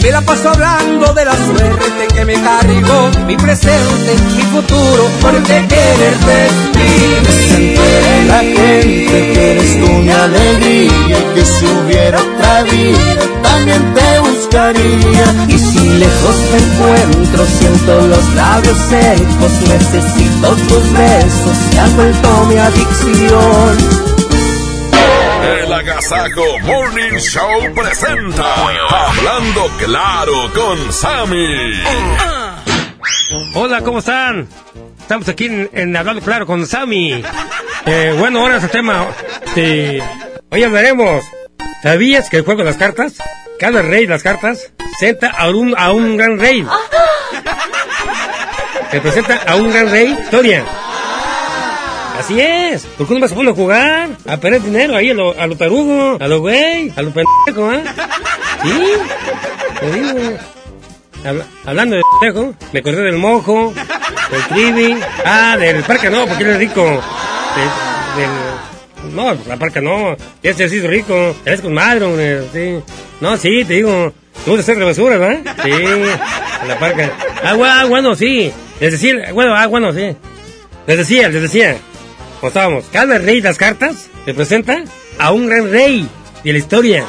Me 0.00 0.10
la 0.10 0.20
paso 0.22 0.48
hablando 0.48 1.12
de 1.12 1.24
la 1.24 1.32
suerte 1.32 2.08
que 2.14 2.24
me 2.24 2.34
cargó, 2.34 3.10
mi 3.26 3.36
presente, 3.36 4.16
mi 4.34 4.42
futuro, 4.42 5.08
por 5.20 5.32
de 5.32 5.66
quererte 5.68 6.48
vivir. 6.74 7.22
Se 7.48 8.26
la 8.26 8.38
gente 8.38 9.32
que 9.32 9.52
eres 9.52 9.80
tú 9.80 9.92
mi 9.92 10.10
alegría 10.10 11.18
y 11.18 11.34
que 11.34 11.44
si 11.44 11.66
hubiera 11.66 12.18
otra 12.20 12.62
vida 12.64 13.22
también 13.42 13.94
te 13.94 14.18
buscaría. 14.20 15.46
Y 15.48 15.58
si 15.58 15.88
lejos 15.98 16.36
me 16.50 16.58
encuentro, 16.58 17.46
siento 17.58 18.06
los 18.08 18.34
labios 18.34 18.78
secos, 18.88 19.52
necesito 19.68 20.48
tus 20.68 20.92
besos, 20.92 21.70
te 21.70 21.78
has 21.78 21.94
vuelto 21.94 22.46
mi 22.48 22.56
adicción. 22.56 24.11
El 25.42 25.72
Agasajo 25.72 26.58
Morning 26.60 27.18
Show 27.18 27.74
presenta 27.74 28.54
Hablando 28.54 29.68
Claro 29.78 30.52
con 30.54 30.92
Sammy. 30.92 31.82
Hola, 33.54 33.80
¿cómo 33.82 33.98
están? 33.98 34.46
Estamos 35.00 35.28
aquí 35.28 35.46
en, 35.46 35.68
en 35.72 35.96
Hablando 35.96 36.22
Claro 36.22 36.46
con 36.46 36.64
Sammy. 36.66 37.24
Eh, 37.86 38.14
bueno, 38.18 38.40
ahora 38.40 38.58
es 38.58 38.64
el 38.64 38.70
tema. 38.70 39.08
Sí. 39.54 39.98
Hoy 40.50 40.62
hablaremos. 40.62 41.24
¿Sabías 41.82 42.30
que 42.30 42.36
el 42.36 42.44
juego 42.44 42.60
de 42.60 42.66
las 42.66 42.76
cartas, 42.76 43.14
cada 43.58 43.82
rey 43.82 44.02
de 44.06 44.10
las 44.12 44.22
cartas, 44.22 44.72
presenta 44.76 45.30
a 45.30 45.50
un, 45.50 45.74
a 45.76 45.90
un 45.90 46.16
gran 46.16 46.38
rey? 46.38 46.64
Representa 48.92 49.40
a 49.46 49.56
un 49.56 49.70
gran 49.70 49.90
rey, 49.90 50.16
historia. 50.22 50.64
Así 52.18 52.40
es. 52.40 52.84
¿Por 52.98 53.08
qué 53.08 53.14
no 53.14 53.20
vas 53.20 53.32
a 53.32 53.34
poner 53.34 53.52
a 53.52 53.56
jugar? 53.56 54.08
A 54.26 54.36
perder 54.36 54.62
dinero 54.62 54.96
ahí 54.96 55.10
a 55.10 55.14
lo, 55.14 55.38
a 55.38 55.46
lo 55.46 55.56
tarugo, 55.56 56.18
a 56.20 56.28
lo 56.28 56.40
güey, 56.40 56.92
a 56.96 57.02
lo 57.02 57.10
pendejo, 57.12 57.72
¿eh? 57.72 57.82
Sí, 58.62 58.82
te 59.80 59.92
digo. 59.92 60.36
Habla- 61.24 61.46
hablando 61.64 61.96
de 61.96 62.02
pendejo, 62.20 62.54
me 62.72 62.80
acordé 62.80 63.02
del 63.02 63.16
mojo, 63.16 63.72
del 64.30 64.42
trivi, 64.48 64.96
ah, 65.24 65.56
del 65.58 65.82
parque 65.84 66.10
no, 66.10 66.26
porque 66.26 66.44
él 66.44 66.50
es 66.50 66.58
rico. 66.58 66.84
De- 66.84 69.12
no, 69.14 69.36
la 69.48 69.56
parca 69.56 69.80
no, 69.80 70.16
este 70.42 70.68
sí 70.68 70.78
es 70.78 70.84
rico, 70.84 71.34
eres 71.44 71.60
con 71.60 71.74
madre, 71.74 72.42
sí. 72.52 72.78
No, 73.20 73.36
sí, 73.36 73.64
te 73.64 73.74
digo, 73.74 74.12
tú 74.44 74.54
de 74.54 74.60
hacer 74.60 74.78
basura, 74.84 75.16
¿verdad? 75.18 75.56
Sí, 75.64 75.70
la 76.68 76.78
parca. 76.78 77.10
Ah, 77.44 77.56
ah, 77.64 77.84
bueno, 77.88 78.14
sí. 78.14 78.52
Les 78.80 78.92
decía, 78.92 79.32
bueno, 79.32 79.54
ah, 79.56 79.66
bueno, 79.66 79.92
sí. 79.92 80.16
Les 80.86 80.98
decía, 80.98 81.28
les 81.28 81.42
decía. 81.42 81.76
Estábamos, 82.48 82.84
cada 82.92 83.18
rey 83.18 83.40
de 83.40 83.48
las 83.48 83.58
cartas 83.58 84.08
representa 84.26 84.84
a 85.18 85.32
un 85.32 85.48
gran 85.48 85.70
rey 85.70 86.08
de 86.42 86.52
la 86.52 86.58
historia. 86.58 87.04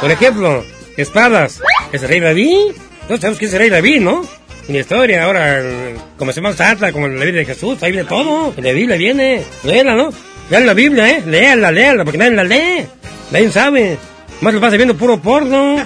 Por 0.00 0.10
ejemplo, 0.10 0.64
espadas, 0.96 1.60
es 1.92 2.02
el 2.02 2.08
rey 2.08 2.20
David. 2.20 2.72
Todos 3.08 3.20
sabemos 3.20 3.38
que 3.38 3.46
es 3.46 3.52
el 3.54 3.58
rey 3.60 3.70
David, 3.70 4.00
¿no? 4.00 4.22
En 4.68 4.74
la 4.74 4.80
historia, 4.80 5.24
ahora, 5.24 5.60
eh, 5.60 5.96
como 6.18 6.32
se 6.32 6.40
llama 6.40 6.54
Santa, 6.54 6.92
como 6.92 7.08
la 7.08 7.24
Biblia 7.24 7.40
de 7.40 7.46
Jesús, 7.46 7.82
ahí 7.82 7.92
viene 7.92 8.08
todo. 8.08 8.52
En 8.56 8.64
la 8.64 8.72
Biblia 8.72 8.96
viene. 8.96 9.42
Léela, 9.64 9.94
¿no? 9.94 10.10
Lean 10.50 10.66
la 10.66 10.74
Biblia, 10.74 11.10
¿eh? 11.10 11.22
Léala, 11.26 11.72
léala, 11.72 12.04
porque 12.04 12.18
nadie 12.18 12.32
la 12.32 12.44
lee. 12.44 12.86
Nadie 13.30 13.50
sabe. 13.50 13.98
Más 14.40 14.54
lo 14.54 14.60
pasa 14.60 14.76
viendo 14.76 14.96
puro 14.96 15.18
porno. 15.18 15.84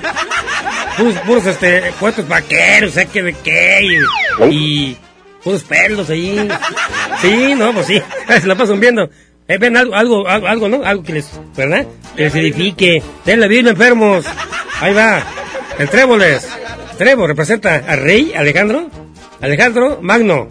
Puros, 1.27 1.47
este, 1.47 1.93
puestos 1.99 2.29
vaqueros, 2.29 2.93
¿sabes 2.93 3.09
qué 3.11 3.23
de 3.23 3.33
qué? 3.33 3.99
Y 4.51 4.97
puros 5.43 5.63
pelos 5.65 6.11
ahí. 6.11 6.49
Sí, 7.21 7.55
no, 7.57 7.73
pues 7.73 7.87
sí. 7.87 8.03
Se 8.41 8.47
la 8.47 8.55
pasan 8.55 8.81
viendo. 8.81 9.11
Eh, 9.49 9.59
ven 9.59 9.77
algo, 9.77 9.95
algo, 9.95 10.29
algo, 10.29 10.69
¿no? 10.69 10.85
Algo 10.85 11.03
que 11.03 11.15
les, 11.15 11.29
¿verdad? 11.57 11.87
Que 12.17 12.25
les 12.25 12.35
edifique. 12.35 13.03
Den 13.25 13.41
la 13.41 13.47
Biblia, 13.49 13.73
enfermos. 13.73 14.25
Ahí 14.81 14.95
va. 14.95 15.23
El 15.79 15.89
tréboles. 15.89 16.47
Trébol 16.99 17.29
representa 17.29 17.77
al 17.89 18.01
rey 18.01 18.33
Alejandro. 18.37 18.91
Alejandro 19.41 19.99
Magno. 20.03 20.51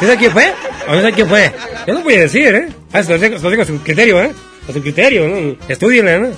¿Sí 0.00 0.06
sabe 0.06 0.16
quién 0.16 0.32
fue? 0.32 0.52
¿O 0.86 0.92
no 0.94 1.00
sabe 1.00 1.12
quién 1.12 1.28
fue? 1.28 1.52
Yo 1.86 1.94
no 1.94 2.00
voy 2.00 2.14
a 2.14 2.20
decir, 2.20 2.54
¿eh? 2.54 2.68
Ah, 2.92 3.02
se 3.02 3.12
lo 3.12 3.18
digo, 3.18 3.36
se 3.36 3.44
lo 3.44 3.50
digo 3.50 3.62
a 3.62 3.66
su 3.66 3.78
criterio, 3.82 4.22
¿eh? 4.22 4.32
A 4.68 4.72
su 4.72 4.80
criterio, 4.80 5.28
¿no? 5.28 5.56
Estúdienle, 5.68 6.18
¿no? 6.18 6.28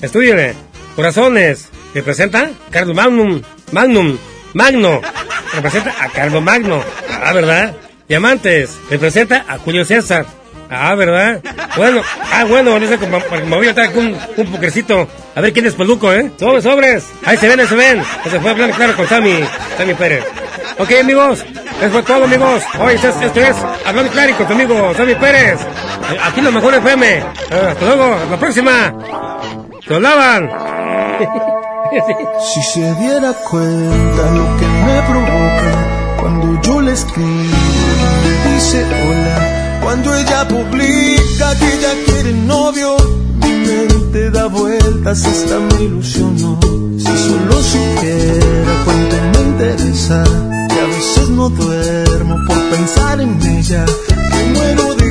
Estúdienle. 0.00 0.54
Corazones. 0.94 1.68
Representa 1.94 2.50
Carlos 2.70 2.94
Magnum. 2.94 3.42
Magnum. 3.72 4.18
Magno. 4.54 5.00
Representa 5.56 5.94
a 6.00 6.08
Carlos 6.08 6.42
Magno. 6.42 6.82
Ah, 7.24 7.32
¿verdad? 7.32 7.74
Diamantes. 8.08 8.78
Representa 8.90 9.44
a 9.48 9.58
Julio 9.58 9.84
César. 9.84 10.26
Ah, 10.70 10.94
¿verdad? 10.94 11.40
Bueno, 11.76 12.02
ah, 12.32 12.44
bueno, 12.44 12.78
no 12.78 12.86
sé, 12.86 12.98
me 12.98 13.56
voy 13.56 13.68
a 13.68 13.74
traer 13.74 13.96
un, 13.96 14.16
un. 14.36 15.08
A 15.34 15.40
ver 15.40 15.52
quién 15.52 15.66
es 15.66 15.74
peluco, 15.74 16.12
¿eh? 16.12 16.30
Sobres, 16.38 16.64
sobres. 16.64 17.04
Ahí 17.24 17.36
se 17.36 17.48
ven, 17.48 17.60
ahí 17.60 17.66
se 17.66 17.76
ven. 17.76 18.02
Se 18.24 18.40
fue 18.40 18.50
hablando 18.50 18.74
claro 18.76 18.96
con 18.96 19.06
Sammy, 19.06 19.44
Sammy 19.78 19.94
Pérez. 19.94 20.24
Ok, 20.78 20.90
amigos. 21.00 21.44
Eso 21.80 21.90
fue 21.90 22.02
todo, 22.02 22.24
amigos. 22.24 22.62
Hoy 22.80 22.94
esto 22.94 23.08
es, 23.08 23.20
esto 23.20 23.40
es 23.40 23.56
Hablando 23.84 24.10
Claro 24.10 24.34
con 24.36 24.46
tu 24.46 24.52
amigo 24.54 24.94
Sammy 24.94 25.14
Pérez. 25.14 25.60
Eh, 25.60 26.18
Aquí 26.22 26.40
lo 26.40 26.50
mejor 26.50 26.74
FM. 26.74 27.06
Eh, 27.16 27.22
hasta 27.50 27.84
luego, 27.84 28.14
hasta 28.14 28.30
la 28.30 28.36
próxima. 28.38 28.94
Se 29.86 29.94
hablaban. 29.94 30.50
Si 32.52 32.62
se 32.62 32.94
diera 32.96 33.32
cuenta 33.48 34.30
lo 34.32 34.56
que 34.58 34.65
me 34.86 35.02
provoca 35.02 35.72
cuando 36.20 36.62
yo 36.62 36.80
le 36.80 36.92
escribo 36.92 37.56
dice 38.56 38.84
hola, 38.84 39.80
cuando 39.82 40.14
ella 40.14 40.48
publica 40.48 41.54
que 41.58 41.78
ya 41.82 41.92
quiere 42.06 42.32
novio, 42.32 42.96
mi 43.42 43.52
mente 43.52 44.30
da 44.30 44.46
vueltas 44.46 45.24
hasta 45.24 45.58
me 45.58 45.84
ilusionó. 45.84 46.58
Si 46.98 47.04
solo 47.04 47.62
supiera 47.62 48.72
cuánto 48.84 49.16
me 49.32 49.40
interesa, 49.50 50.24
que 50.70 50.80
a 50.80 50.86
veces 50.86 51.28
no 51.30 51.48
duermo 51.50 52.36
por 52.46 52.58
pensar 52.70 53.20
en 53.20 53.40
ella, 53.42 53.84
que 54.32 54.44
muero 54.54 54.94
de 54.94 55.10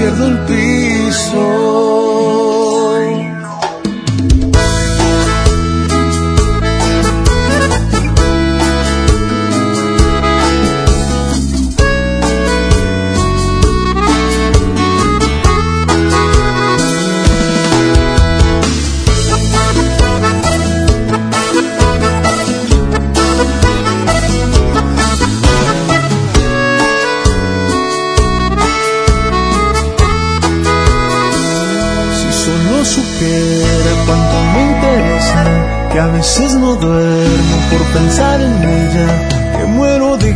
hasta 0.00 0.46
pierdo 0.46 0.69
duermo 36.76 37.56
por 37.70 37.82
pensar 38.00 38.40
en 38.40 38.62
ella, 38.62 39.28
que 39.58 39.64
muero 39.66 40.16
de 40.16 40.32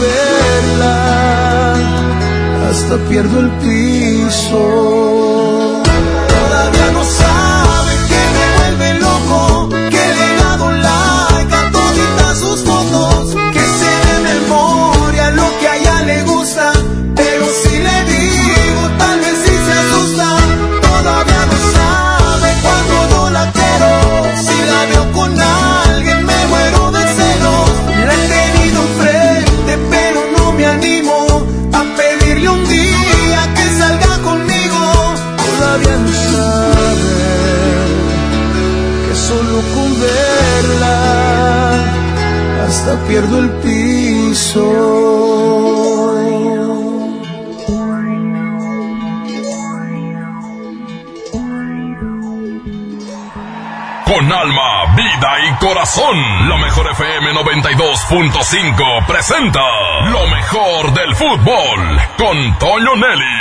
verla, 0.00 1.74
hasta 2.68 2.96
pierdo 3.08 3.40
el 3.40 3.50
piso. 3.58 5.29
El 43.24 43.50
piso. 43.62 45.10
Con 54.04 54.32
alma, 54.32 54.94
vida 54.96 55.36
y 55.48 55.64
corazón, 55.64 56.48
la 56.48 56.56
mejor 56.56 56.90
FM 56.90 57.32
92.5 57.32 59.06
presenta 59.06 59.60
lo 60.10 60.26
mejor 60.26 60.92
del 60.94 61.14
fútbol 61.14 62.00
con 62.16 62.58
Toño 62.58 62.96
Nelly. 62.96 63.39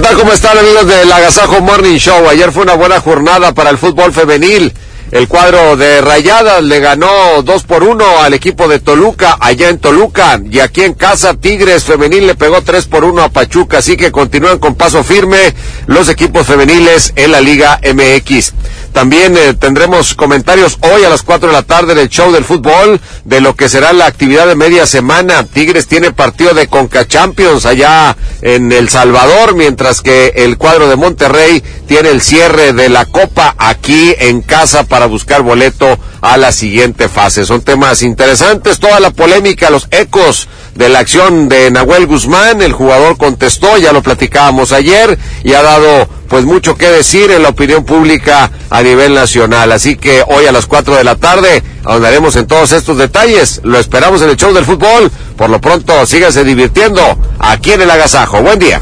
¿Qué 0.00 0.06
tal? 0.06 0.16
¿Cómo 0.16 0.32
están 0.32 0.56
amigos 0.56 0.86
del 0.86 1.12
Agasajo 1.12 1.60
Morning 1.60 1.98
Show? 1.98 2.26
Ayer 2.26 2.50
fue 2.52 2.62
una 2.62 2.72
buena 2.72 3.02
jornada 3.02 3.52
para 3.52 3.68
el 3.68 3.76
fútbol 3.76 4.14
femenil. 4.14 4.72
El 5.10 5.28
cuadro 5.28 5.76
de 5.76 6.00
Rayadas 6.00 6.62
le 6.62 6.80
ganó 6.80 7.42
2 7.42 7.64
por 7.64 7.82
1 7.82 8.20
al 8.22 8.32
equipo 8.32 8.66
de 8.66 8.78
Toluca, 8.78 9.36
allá 9.38 9.68
en 9.68 9.78
Toluca. 9.78 10.40
Y 10.50 10.60
aquí 10.60 10.84
en 10.84 10.94
casa, 10.94 11.34
Tigres 11.34 11.84
Femenil 11.84 12.26
le 12.26 12.34
pegó 12.34 12.62
3 12.62 12.86
por 12.86 13.04
1 13.04 13.24
a 13.24 13.28
Pachuca. 13.28 13.78
Así 13.78 13.98
que 13.98 14.10
continúan 14.10 14.58
con 14.58 14.74
paso 14.74 15.04
firme 15.04 15.54
los 15.86 16.08
equipos 16.08 16.46
femeniles 16.46 17.12
en 17.16 17.32
la 17.32 17.42
Liga 17.42 17.78
MX. 17.82 18.54
También 18.92 19.36
eh, 19.36 19.54
tendremos 19.54 20.14
comentarios 20.14 20.78
hoy 20.80 21.04
a 21.04 21.08
las 21.08 21.22
4 21.22 21.48
de 21.48 21.54
la 21.54 21.62
tarde 21.62 21.94
del 21.94 22.08
show 22.08 22.32
del 22.32 22.44
fútbol 22.44 23.00
de 23.24 23.40
lo 23.40 23.54
que 23.54 23.68
será 23.68 23.92
la 23.92 24.06
actividad 24.06 24.46
de 24.46 24.56
media 24.56 24.86
semana. 24.86 25.44
Tigres 25.44 25.86
tiene 25.86 26.12
partido 26.12 26.54
de 26.54 26.66
Conca 26.66 27.06
Champions 27.06 27.66
allá 27.66 28.16
en 28.42 28.72
El 28.72 28.88
Salvador, 28.88 29.54
mientras 29.54 30.00
que 30.00 30.32
el 30.36 30.58
cuadro 30.58 30.88
de 30.88 30.96
Monterrey 30.96 31.62
tiene 31.86 32.10
el 32.10 32.20
cierre 32.20 32.72
de 32.72 32.88
la 32.88 33.06
Copa 33.06 33.54
aquí 33.58 34.14
en 34.18 34.42
casa 34.42 34.84
para 34.84 35.06
buscar 35.06 35.42
boleto 35.42 35.98
a 36.20 36.36
la 36.36 36.52
siguiente 36.52 37.08
fase. 37.08 37.44
Son 37.44 37.62
temas 37.62 38.02
interesantes, 38.02 38.80
toda 38.80 39.00
la 39.00 39.10
polémica, 39.10 39.70
los 39.70 39.88
ecos 39.90 40.48
de 40.74 40.88
la 40.88 41.00
acción 41.00 41.48
de 41.48 41.70
Nahuel 41.70 42.06
Guzmán, 42.06 42.62
el 42.62 42.72
jugador 42.72 43.16
contestó, 43.16 43.76
ya 43.78 43.92
lo 43.92 44.02
platicábamos 44.02 44.72
ayer 44.72 45.18
y 45.42 45.54
ha 45.54 45.62
dado 45.62 46.08
pues 46.30 46.44
mucho 46.44 46.76
que 46.76 46.86
decir 46.86 47.32
en 47.32 47.42
la 47.42 47.48
opinión 47.48 47.84
pública 47.84 48.52
a 48.70 48.82
nivel 48.82 49.14
nacional. 49.14 49.72
Así 49.72 49.96
que 49.96 50.22
hoy 50.28 50.46
a 50.46 50.52
las 50.52 50.66
4 50.66 50.94
de 50.94 51.02
la 51.02 51.16
tarde 51.16 51.60
ahondaremos 51.84 52.36
en 52.36 52.46
todos 52.46 52.70
estos 52.70 52.96
detalles. 52.96 53.60
Lo 53.64 53.80
esperamos 53.80 54.22
en 54.22 54.30
el 54.30 54.36
show 54.36 54.54
del 54.54 54.64
fútbol. 54.64 55.10
Por 55.36 55.50
lo 55.50 55.60
pronto, 55.60 56.06
síganse 56.06 56.44
divirtiendo 56.44 57.02
aquí 57.40 57.72
en 57.72 57.82
el 57.82 57.90
Agasajo. 57.90 58.40
Buen 58.42 58.60
día. 58.60 58.80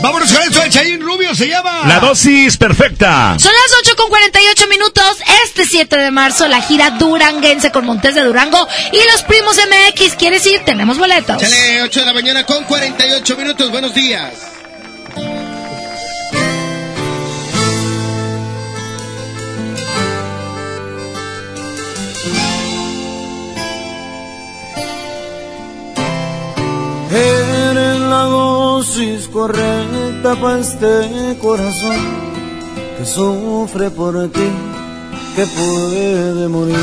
Vámonos 0.00 0.32
con 0.32 0.49
Chayín 0.70 1.00
Rubio 1.00 1.34
se 1.34 1.48
llama. 1.48 1.82
La 1.86 1.98
dosis 1.98 2.56
perfecta. 2.56 3.36
Son 3.38 3.52
las 3.52 3.78
8 3.80 3.96
con 3.96 4.08
48 4.08 4.68
minutos. 4.68 5.18
Este 5.44 5.66
7 5.66 5.96
de 5.96 6.10
marzo, 6.12 6.46
la 6.46 6.62
gira 6.62 6.90
duranguense 6.90 7.72
con 7.72 7.84
Montes 7.84 8.14
de 8.14 8.22
Durango 8.22 8.68
y 8.92 9.10
los 9.10 9.22
primos 9.22 9.56
MX. 9.56 10.14
¿Quieres 10.14 10.46
ir? 10.46 10.60
Tenemos 10.64 10.96
boletos. 10.96 11.38
Chale, 11.38 11.82
8 11.82 12.00
de 12.00 12.06
la 12.06 12.12
mañana 12.12 12.46
con 12.46 12.64
48 12.64 13.36
minutos. 13.36 13.70
Buenos 13.70 13.94
días. 13.94 14.32
Eres 27.10 27.98
la 27.98 28.22
dosis 28.22 29.26
correcta 29.26 30.09
para 30.22 30.58
este 30.58 31.38
corazón 31.40 31.96
que 32.98 33.06
sufre 33.06 33.90
por 33.90 34.28
ti, 34.28 34.50
que 35.34 35.46
puede 35.46 36.46
morir 36.48 36.76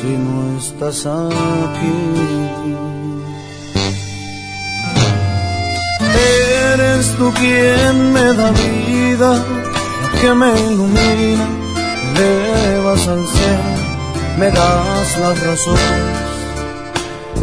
si 0.00 0.06
no 0.06 0.58
estás 0.58 1.04
aquí. 1.04 1.98
Eres 6.72 7.14
tú 7.18 7.30
quien 7.34 8.12
me 8.12 8.32
da 8.32 8.50
vida, 8.52 9.44
que 10.20 10.34
me 10.34 10.50
ilumina, 10.60 11.46
me 12.14 12.22
elevas 12.22 13.06
al 13.06 13.26
cielo, 13.28 13.80
me 14.38 14.50
das 14.50 15.18
las 15.18 15.40
razones 15.46 16.30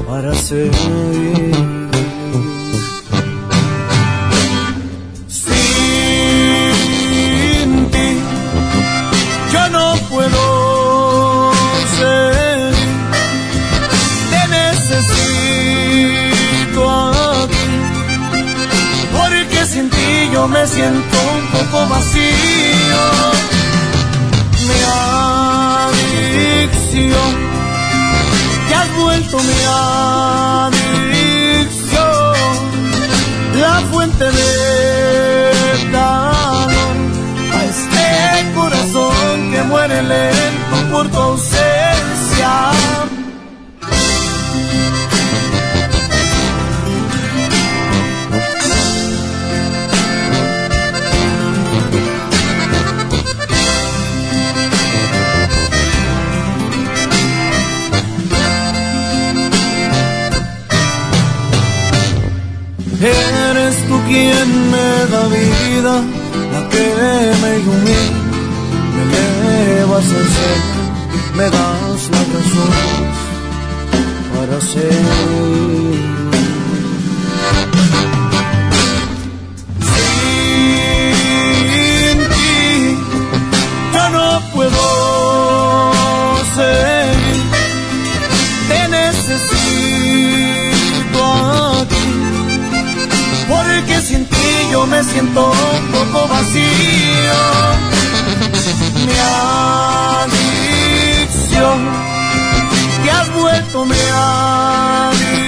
para 0.08 0.34
seguir. 0.34 1.77
Me 20.50 20.66
siento 20.68 21.18
un 21.38 21.48
poco 21.48 21.88
vacío. 21.90 22.22
Mi 24.68 24.80
adicción 26.76 27.34
te 28.68 28.74
has 28.76 28.96
vuelto 28.96 29.38
mi 29.40 29.64
adicción, 30.70 32.02
la 33.60 33.82
fuente 33.92 34.26
de 34.26 35.52
calor 35.92 36.96
a 37.54 37.56
este 37.66 38.06
corazón 38.56 39.52
que 39.52 39.62
muere 39.64 40.02
lento 40.04 40.76
por 40.92 41.06
tu 41.10 41.18
ausencia. 41.18 41.57
Quien 64.08 64.72
me 64.72 64.90
da 65.12 65.28
vida, 65.28 65.94
la 66.54 66.62
que 66.70 66.86
me 67.42 67.50
ilumina, 67.60 68.20
me 68.96 69.02
elevas 69.04 70.06
al 70.20 70.28
cielo, 70.36 70.82
me 71.36 71.44
das 71.44 72.02
la 72.14 72.22
razón 72.34 72.74
para 74.34 74.58
seguir. 74.62 76.18
Yo 94.78 94.86
me 94.86 95.04
siento 95.04 95.42
un 95.50 95.88
poco 95.92 96.28
vacío. 96.28 97.40
Mi 99.08 99.18
adicción, 101.26 101.78
te 103.04 103.10
has 103.10 103.28
vuelto 103.34 103.86
mi 103.86 104.04
adicción, 104.14 105.48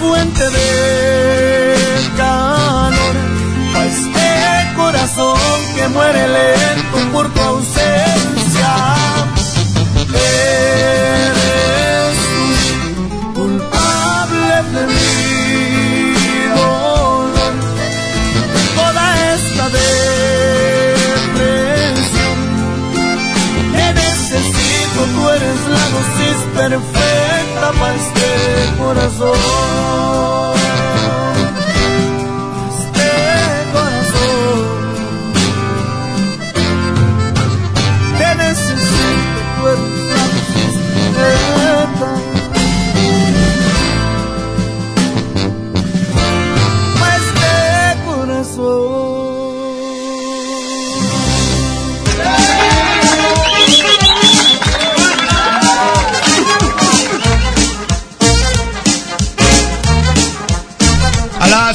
fuente 0.00 0.44
de 0.50 1.74
calor 2.18 3.16
pa' 3.72 3.86
este 3.86 4.28
corazón 4.76 5.58
que 5.76 5.84
muere 5.88 6.22
lento 6.28 6.96
por 7.12 7.26
tu 7.32 7.40
ausencia. 7.40 8.72
Eres 10.12 11.29
corazón. 28.94 30.29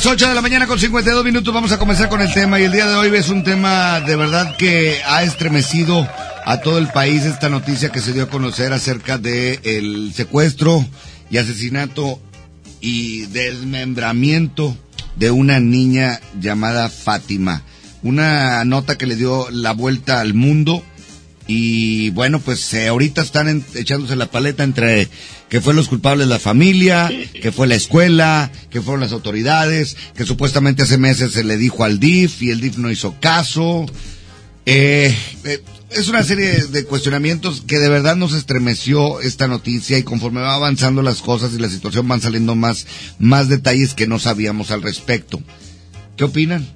Las 0.05 0.13
8 0.13 0.29
de 0.29 0.35
la 0.35 0.41
mañana 0.41 0.67
con 0.67 0.77
52 0.77 1.25
minutos 1.25 1.51
vamos 1.51 1.71
a 1.71 1.79
comenzar 1.79 2.09
con 2.09 2.21
el 2.21 2.31
tema 2.31 2.59
y 2.59 2.65
el 2.65 2.71
día 2.71 2.85
de 2.85 2.93
hoy 2.93 3.15
es 3.15 3.29
un 3.29 3.43
tema 3.43 3.99
de 4.01 4.15
verdad 4.15 4.55
que 4.55 4.99
ha 5.03 5.23
estremecido 5.23 6.07
a 6.45 6.59
todo 6.59 6.77
el 6.77 6.89
país 6.89 7.23
esta 7.23 7.49
noticia 7.49 7.91
que 7.91 8.01
se 8.01 8.13
dio 8.13 8.25
a 8.25 8.29
conocer 8.29 8.71
acerca 8.71 9.17
de 9.17 9.59
el 9.63 10.13
secuestro 10.13 10.85
y 11.31 11.37
asesinato 11.37 12.19
y 12.81 13.25
desmembramiento 13.27 14.77
de 15.15 15.31
una 15.31 15.59
niña 15.59 16.21
llamada 16.39 16.89
Fátima. 16.89 17.63
Una 18.03 18.63
nota 18.63 18.99
que 18.99 19.07
le 19.07 19.15
dio 19.15 19.49
la 19.49 19.71
vuelta 19.71 20.21
al 20.21 20.35
mundo 20.35 20.83
y 21.47 22.11
bueno, 22.11 22.39
pues 22.39 22.71
eh, 22.75 22.89
ahorita 22.89 23.23
están 23.23 23.65
echándose 23.73 24.15
la 24.15 24.27
paleta 24.27 24.63
entre 24.63 25.09
que 25.49 25.61
fue 25.61 25.73
los 25.73 25.87
culpables 25.87 26.27
la 26.27 26.39
familia, 26.39 27.11
que 27.41 27.51
fue 27.51 27.67
la 27.67 27.75
escuela, 27.75 28.51
que 28.69 28.81
fueron 28.81 29.01
las 29.01 29.11
autoridades, 29.11 29.95
que 30.15 30.25
supuestamente 30.25 30.83
hace 30.83 30.97
meses 30.97 31.33
se 31.33 31.43
le 31.43 31.57
dijo 31.57 31.83
al 31.83 31.99
DIF 31.99 32.41
y 32.41 32.49
el 32.51 32.59
DIF 32.61 32.77
no 32.77 32.89
hizo 32.91 33.15
caso. 33.19 33.85
Eh, 34.65 35.15
eh, 35.43 35.61
es 35.91 36.07
una 36.09 36.23
serie 36.23 36.49
de 36.65 36.83
cuestionamientos 36.85 37.61
que 37.65 37.77
de 37.77 37.87
verdad 37.89 38.15
nos 38.15 38.33
estremeció 38.33 39.21
esta 39.21 39.47
noticia 39.47 39.97
y 39.99 40.03
conforme 40.03 40.41
va 40.41 40.55
avanzando 40.55 41.01
las 41.03 41.21
cosas 41.21 41.53
y 41.53 41.59
la 41.59 41.69
situación 41.69 42.07
van 42.07 42.21
saliendo 42.21 42.55
más, 42.55 42.87
más 43.19 43.47
detalles 43.47 43.93
que 43.93 44.07
no 44.07 44.17
sabíamos 44.19 44.71
al 44.71 44.81
respecto. 44.81 45.41
¿Qué 46.17 46.23
opinan? 46.23 46.67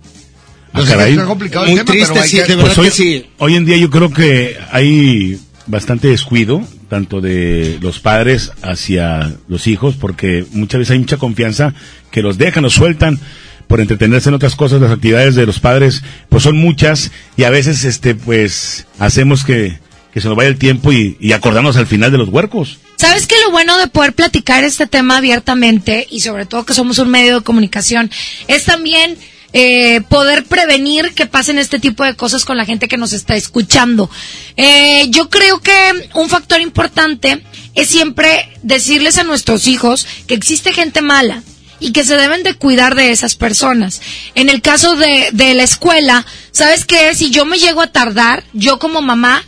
Ah, 0.72 0.84
caray. 0.88 1.14
está 1.14 1.26
complicado 1.26 1.66
el 1.66 1.72
Muy 1.72 1.80
tema, 1.80 1.92
triste, 1.92 2.10
pero 2.14 2.22
hay 2.24 2.30
sí, 2.30 2.38
que- 2.38 2.44
de 2.44 2.56
verdad 2.56 2.76
Pues 2.76 3.00
hoy, 3.00 3.26
Hoy 3.40 3.56
en 3.56 3.66
día 3.66 3.78
yo 3.78 3.90
creo 3.90 4.12
que 4.14 4.58
hay 4.72 5.40
bastante 5.66 6.08
descuido, 6.10 6.64
tanto 6.90 7.22
de 7.22 7.78
los 7.82 8.00
padres 8.00 8.52
hacia 8.62 9.34
los 9.48 9.68
hijos, 9.68 9.96
porque 9.96 10.46
muchas 10.52 10.80
veces 10.80 10.92
hay 10.92 11.00
mucha 11.00 11.18
confianza 11.18 11.74
que 12.12 12.22
los 12.22 12.38
dejan, 12.38 12.64
los 12.64 12.74
sueltan 12.74 13.20
por 13.68 13.80
entretenerse 13.80 14.30
en 14.30 14.36
otras 14.36 14.56
cosas, 14.56 14.82
las 14.82 14.92
actividades 14.92 15.36
de 15.36 15.46
los 15.46 15.60
padres, 15.60 16.02
pues 16.28 16.44
son 16.44 16.58
muchas, 16.58 17.12
y 17.38 17.44
a 17.44 17.52
veces, 17.52 17.86
este, 17.86 18.16
pues, 18.16 18.88
hacemos 18.98 19.44
que, 19.44 19.78
que 20.12 20.22
se 20.22 20.28
nos 20.28 20.36
vaya 20.36 20.50
el 20.50 20.58
tiempo 20.58 20.92
y, 20.92 21.16
y 21.20 21.34
acordarnos 21.34 21.78
al 21.78 21.86
final 21.86 22.12
de 22.12 22.18
los 22.18 22.30
huercos. 22.30 22.80
¿Sabes 22.96 23.28
que 23.28 23.36
lo 23.46 23.52
bueno 23.52 23.78
de 23.78 23.88
poder 23.88 24.14
platicar 24.14 24.64
este 24.64 24.88
tema 24.88 25.18
abiertamente 25.18 26.08
y 26.10 26.22
sobre 26.22 26.48
todo 26.48 26.66
que 26.66 26.74
somos 26.74 26.98
un 26.98 27.10
medio 27.10 27.36
de 27.36 27.44
comunicación 27.46 28.10
es 28.48 28.66
también 28.66 29.18
eh, 29.54 30.02
poder 30.10 30.46
prevenir 30.46 31.14
que 31.14 31.26
pasen 31.26 31.58
este 31.58 31.80
tipo 31.80 32.04
de 32.04 32.16
cosas 32.16 32.46
con 32.46 32.58
la 32.58 32.66
gente 32.66 32.88
que 32.88 32.98
nos 32.98 33.14
está 33.14 33.36
escuchando? 33.36 34.10
Eh, 34.58 35.08
yo 35.10 35.30
creo 35.30 35.60
que 35.60 36.10
un 36.14 36.30
factor 36.30 36.62
importante 36.62 37.44
es 37.76 37.88
siempre 37.88 38.50
decirles 38.64 39.18
a 39.18 39.24
nuestros 39.24 39.68
hijos 39.68 40.08
que 40.28 40.36
existe 40.36 40.74
gente 40.74 41.02
mala 41.02 41.44
y 41.80 41.94
que 41.94 42.04
se 42.04 42.18
deben 42.18 42.44
de 42.44 42.56
cuidar 42.56 42.96
de 42.96 43.12
esas 43.12 43.36
personas. 43.36 44.02
En 44.36 44.50
el 44.50 44.62
caso 44.62 44.96
de, 44.96 45.30
de 45.32 45.54
la 45.54 45.64
escuela, 45.64 46.26
¿sabes 46.52 46.86
qué? 46.86 47.16
Si 47.16 47.32
yo 47.32 47.46
me 47.46 47.58
llego 47.58 47.82
a 47.82 47.92
tardar, 47.92 48.44
yo 48.54 48.80
como 48.80 49.02
mamá, 49.02 49.44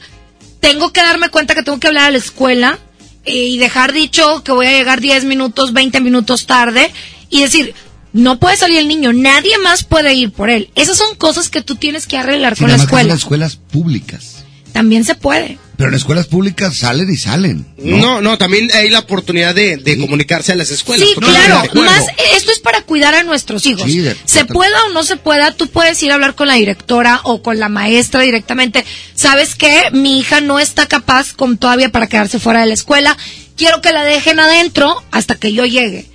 tengo 0.61 0.93
que 0.93 1.01
darme 1.01 1.29
cuenta 1.29 1.55
que 1.55 1.63
tengo 1.63 1.79
que 1.79 1.87
hablar 1.87 2.05
a 2.05 2.11
la 2.11 2.17
escuela 2.17 2.79
eh, 3.25 3.35
y 3.35 3.57
dejar 3.57 3.91
dicho 3.91 4.43
que 4.43 4.51
voy 4.51 4.67
a 4.67 4.71
llegar 4.71 5.01
10 5.01 5.25
minutos, 5.25 5.73
20 5.73 5.99
minutos 5.99 6.47
tarde 6.47 6.91
y 7.29 7.41
decir, 7.41 7.73
no 8.13 8.39
puede 8.39 8.57
salir 8.57 8.77
el 8.79 8.87
niño, 8.87 9.13
nadie 9.13 9.57
más 9.59 9.83
puede 9.83 10.13
ir 10.13 10.31
por 10.31 10.49
él. 10.49 10.69
Esas 10.75 10.97
son 10.97 11.15
cosas 11.15 11.49
que 11.49 11.61
tú 11.61 11.75
tienes 11.75 12.07
que 12.07 12.17
arreglar 12.17 12.55
Sí, 12.55 12.61
con 12.63 12.69
la 12.71 12.77
escuela. 12.77 13.09
las 13.09 13.19
escuelas 13.19 13.55
públicas. 13.55 14.37
También 14.73 15.03
se 15.03 15.15
puede. 15.15 15.57
Pero 15.75 15.89
en 15.89 15.95
escuelas 15.95 16.27
públicas 16.27 16.77
salen 16.77 17.09
y 17.11 17.17
salen. 17.17 17.65
No, 17.77 18.21
no, 18.21 18.37
también 18.37 18.69
hay 18.73 18.89
la 18.89 18.99
oportunidad 18.99 19.53
de, 19.53 19.75
de 19.77 19.97
comunicarse 19.99 20.53
a 20.53 20.55
las 20.55 20.69
escuelas. 20.71 21.09
Sí, 21.09 21.15
claro. 21.19 21.63
Más, 21.73 22.05
esto 22.37 22.51
es 22.53 22.59
para 22.59 22.81
cuidar 22.83 23.13
a 23.15 23.23
nuestros 23.23 23.65
hijos. 23.65 23.83
Sí, 23.83 23.99
de- 23.99 24.15
se 24.23 24.45
pueda 24.45 24.77
o 24.85 24.93
no 24.93 25.03
se 25.03 25.17
pueda, 25.17 25.51
tú 25.53 25.67
puedes 25.67 26.01
ir 26.03 26.11
a 26.11 26.13
hablar 26.13 26.35
con 26.35 26.47
la 26.47 26.53
directora 26.55 27.19
o 27.23 27.41
con 27.41 27.59
la 27.59 27.67
maestra 27.67 28.21
directamente. 28.21 28.85
¿Sabes 29.13 29.55
qué? 29.55 29.89
Mi 29.91 30.19
hija 30.19 30.39
no 30.39 30.59
está 30.59 30.87
capaz 30.87 31.33
con 31.33 31.57
todavía 31.57 31.89
para 31.89 32.07
quedarse 32.07 32.39
fuera 32.39 32.61
de 32.61 32.67
la 32.67 32.73
escuela. 32.75 33.17
Quiero 33.57 33.81
que 33.81 33.91
la 33.91 34.05
dejen 34.05 34.39
adentro 34.39 35.03
hasta 35.11 35.35
que 35.35 35.51
yo 35.51 35.65
llegue. 35.65 36.05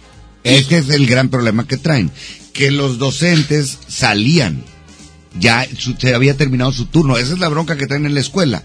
Es 0.46 0.70
es 0.72 0.88
el 0.90 1.06
gran 1.06 1.28
problema 1.28 1.66
que 1.66 1.76
traen. 1.76 2.10
Que 2.52 2.70
los 2.70 2.98
docentes 2.98 3.78
salían. 3.88 4.62
Ya 5.38 5.66
su- 5.78 5.94
se 5.96 6.14
había 6.14 6.36
terminado 6.36 6.72
su 6.72 6.86
turno. 6.86 7.18
Esa 7.18 7.34
es 7.34 7.38
la 7.38 7.48
bronca 7.48 7.76
que 7.76 7.86
traen 7.86 8.06
en 8.06 8.14
la 8.14 8.20
escuela. 8.20 8.62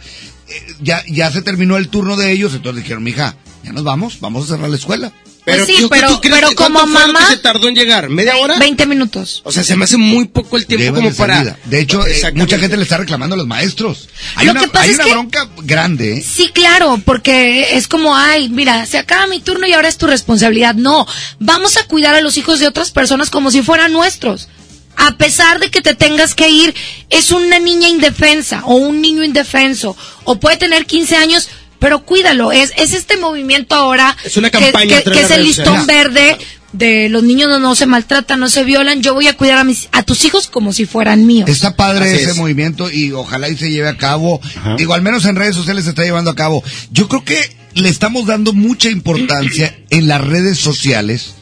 Eh, 0.48 0.76
ya, 0.82 1.03
ya 1.08 1.32
se 1.32 1.42
terminó 1.42 1.77
el 1.77 1.90
turno 1.90 2.16
de 2.16 2.32
ellos, 2.32 2.53
entonces 2.53 2.84
dijeron, 2.84 3.03
mija, 3.03 3.35
ya 3.64 3.74
nos 3.74 3.84
vamos, 3.84 4.19
vamos 4.22 4.45
a 4.45 4.56
cerrar 4.56 4.69
la 4.69 4.76
escuela. 4.77 5.11
Pero, 5.44 5.66
Pues 5.66 5.76
sí, 5.76 5.82
¿tú- 5.82 5.90
pero- 5.90 6.10
tú 6.10 6.22
crees 6.22 6.36
pero 6.36 6.50
que 6.50 6.56
cuánto 6.56 6.80
como 6.82 6.92
fue 6.92 7.02
lo 7.02 7.08
que 7.08 7.14
mamá- 7.14 7.28
se 7.30 7.38
tardó 7.38 7.68
en 7.68 7.74
llegar? 7.76 8.10
¿Media 8.10 8.38
hora? 8.38 8.60
20 8.60 8.86
minutos. 8.86 9.42
O 9.44 9.52
sea, 9.52 9.64
se 9.64 9.76
me 9.76 9.86
hace 9.86 9.98
muy 9.98 10.26
poco 10.26 10.56
el 10.56 10.68
tiempo 10.68 10.94
como 10.94 11.10
de 11.10 11.16
para... 11.16 11.36
salida. 11.38 11.58
De 11.66 11.80
hecho, 11.80 12.06
eh, 12.06 12.32
mucha 12.36 12.60
gente 12.60 12.78
le 12.78 12.84
está 12.84 12.98
reclamando 12.98 13.34
a 13.34 13.38
los 13.38 13.48
maestros. 13.48 14.08
Hay 14.36 14.45
Lo 14.45 14.52
una, 14.52 14.61
que 14.61 14.68
pasa 14.68 14.84
hay 14.84 14.90
es 14.92 14.95
una 14.98 15.03
que- 15.06 15.11
bronca 15.11 15.50
grande, 15.64 16.18
¿eh? 16.18 16.24
Sí, 16.24 16.52
claro, 16.53 17.02
porque 17.03 17.76
es 17.76 17.88
como, 17.88 18.16
ay, 18.16 18.50
mira, 18.50 18.86
se 18.86 19.00
acaba 19.00 19.26
mi 19.26 19.40
turno 19.40 19.66
y 19.66 19.74
ahora 19.74 19.88
es 19.88 19.98
tu 19.98 20.06
responsabilidad. 20.06 20.76
No, 20.76 21.08
vamos 21.40 21.76
a 21.78 21.86
cuidar 21.86 22.14
a 22.14 22.22
los 22.22 22.38
hijos 22.38 22.60
de 22.60 22.68
otras 22.68 22.92
personas 22.92 23.32
como 23.32 23.50
si 23.50 23.64
fueran 23.64 23.92
nuestros. 23.94 24.48
A 24.95 25.18
pesar 25.18 25.60
de 25.60 25.72
que 25.72 25.82
te 25.82 25.95
tengas 25.95 26.36
que 26.36 26.50
ir, 26.50 26.76
es 27.10 27.32
una 27.32 27.58
niña 27.58 27.88
indefensa 27.90 28.61
o 28.66 28.76
un 28.76 29.02
niño 29.02 29.24
indefenso 29.24 29.98
o 30.26 30.40
puede 30.40 30.58
tener 30.58 30.86
15 30.86 31.16
años, 31.16 31.50
pero 31.82 32.06
cuídalo. 32.06 32.53
Es, 32.53 32.72
es 32.77 32.93
este 32.93 33.18
movimiento 33.18 33.76
ahora 33.76 34.16
Es 34.24 34.38
una 34.38 34.50
que- 34.50 34.60
campaña 34.60 34.88
que, 34.88 34.95
a 34.95 35.03
través 35.03 35.19
que 35.19 35.26
es 35.26 35.32
el 35.32 35.43
listón 35.43 35.85
verde 35.88 36.38
de 36.74 37.10
los 37.10 37.24
niños 37.24 37.50
no, 37.50 37.60
no 37.60 37.76
se 37.76 37.85
maltratan, 37.85 38.40
no 38.40 38.48
se 38.48 38.64
violan. 38.64 39.01
Yo 39.01 39.14
voy 39.14 39.27
a 39.27 39.35
cuidar 39.35 39.58
a, 39.58 39.64
mis, 39.66 39.90
a 39.92 40.03
tus 40.03 40.24
hijos 40.24 40.48
como 40.48 40.72
si 40.72 40.85
fueran 40.85 41.26
míos. 41.26 41.50
Está 41.50 41.76
padre 41.76 42.06
Así 42.06 42.22
ese 42.22 42.32
es. 42.32 42.38
movimiento 42.38 42.90
y 42.90 43.11
ojalá 43.11 43.50
y 43.50 43.58
se 43.58 43.69
lleve 43.72 43.90
a 43.90 43.98
cabo. 43.98 44.40
Digo, 44.77 44.93
al 44.93 45.01
menos 45.01 45.26
en 45.26 45.35
redes 45.35 45.56
sociales 45.56 45.84
se 45.84 45.90
está 45.90 46.03
llevando 46.03 46.32
a 46.32 46.35
cabo. 46.35 46.64
Yo 46.92 47.10
creo 47.10 47.26
que 47.26 47.58
le 47.74 47.90
estamos 47.90 48.26
dando 48.27 48.53
mucha 48.53 48.90
importancia 48.90 49.76
en 49.90 50.08
las 50.08 50.22
redes 50.22 50.60
sociales, 50.60 51.34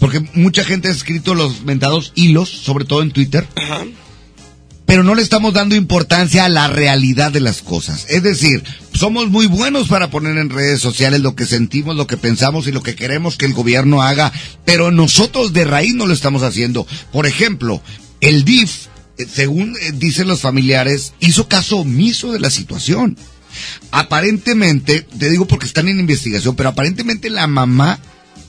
porque 0.00 0.20
mucha 0.32 0.64
gente 0.64 0.88
ha 0.88 0.92
escrito 0.92 1.34
los 1.34 1.60
mentados 1.62 2.10
hilos, 2.16 2.48
sobre 2.48 2.84
todo 2.84 3.02
en 3.02 3.12
Twitter. 3.12 3.46
Pero 4.86 5.02
no 5.02 5.14
le 5.14 5.22
estamos 5.22 5.54
dando 5.54 5.74
importancia 5.74 6.44
a 6.44 6.48
la 6.48 6.68
realidad 6.68 7.32
de 7.32 7.40
las 7.40 7.62
cosas. 7.62 8.06
Es 8.08 8.22
decir, 8.22 8.62
somos 8.92 9.30
muy 9.30 9.46
buenos 9.46 9.88
para 9.88 10.10
poner 10.10 10.36
en 10.36 10.50
redes 10.50 10.80
sociales 10.80 11.20
lo 11.20 11.34
que 11.34 11.46
sentimos, 11.46 11.96
lo 11.96 12.06
que 12.06 12.16
pensamos 12.16 12.66
y 12.66 12.72
lo 12.72 12.82
que 12.82 12.94
queremos 12.94 13.36
que 13.36 13.46
el 13.46 13.54
gobierno 13.54 14.02
haga, 14.02 14.32
pero 14.64 14.90
nosotros 14.90 15.52
de 15.52 15.64
raíz 15.64 15.94
no 15.94 16.06
lo 16.06 16.12
estamos 16.12 16.42
haciendo. 16.42 16.86
Por 17.12 17.26
ejemplo, 17.26 17.82
el 18.20 18.44
DIF, 18.44 18.86
eh, 19.18 19.26
según 19.30 19.76
eh, 19.80 19.92
dicen 19.94 20.28
los 20.28 20.40
familiares, 20.40 21.14
hizo 21.20 21.48
caso 21.48 21.78
omiso 21.78 22.32
de 22.32 22.40
la 22.40 22.50
situación. 22.50 23.16
Aparentemente, 23.90 25.02
te 25.02 25.30
digo 25.30 25.46
porque 25.46 25.66
están 25.66 25.88
en 25.88 26.00
investigación, 26.00 26.56
pero 26.56 26.70
aparentemente 26.70 27.30
la 27.30 27.46
mamá 27.46 27.98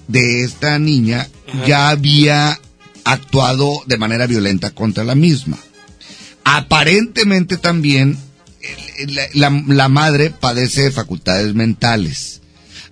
de 0.08 0.44
esta 0.44 0.80
niña 0.80 1.28
ya 1.68 1.90
había 1.90 2.60
actuado 3.04 3.82
de 3.86 3.98
manera 3.98 4.28
violenta 4.28 4.72
contra 4.72 5.04
la 5.04 5.16
misma. 5.16 5.58
Aparentemente 6.46 7.58
también 7.58 8.18
la, 9.34 9.90
madre 9.90 10.30
padece 10.30 10.84
de 10.84 10.92
facultades 10.92 11.54
mentales. 11.54 12.42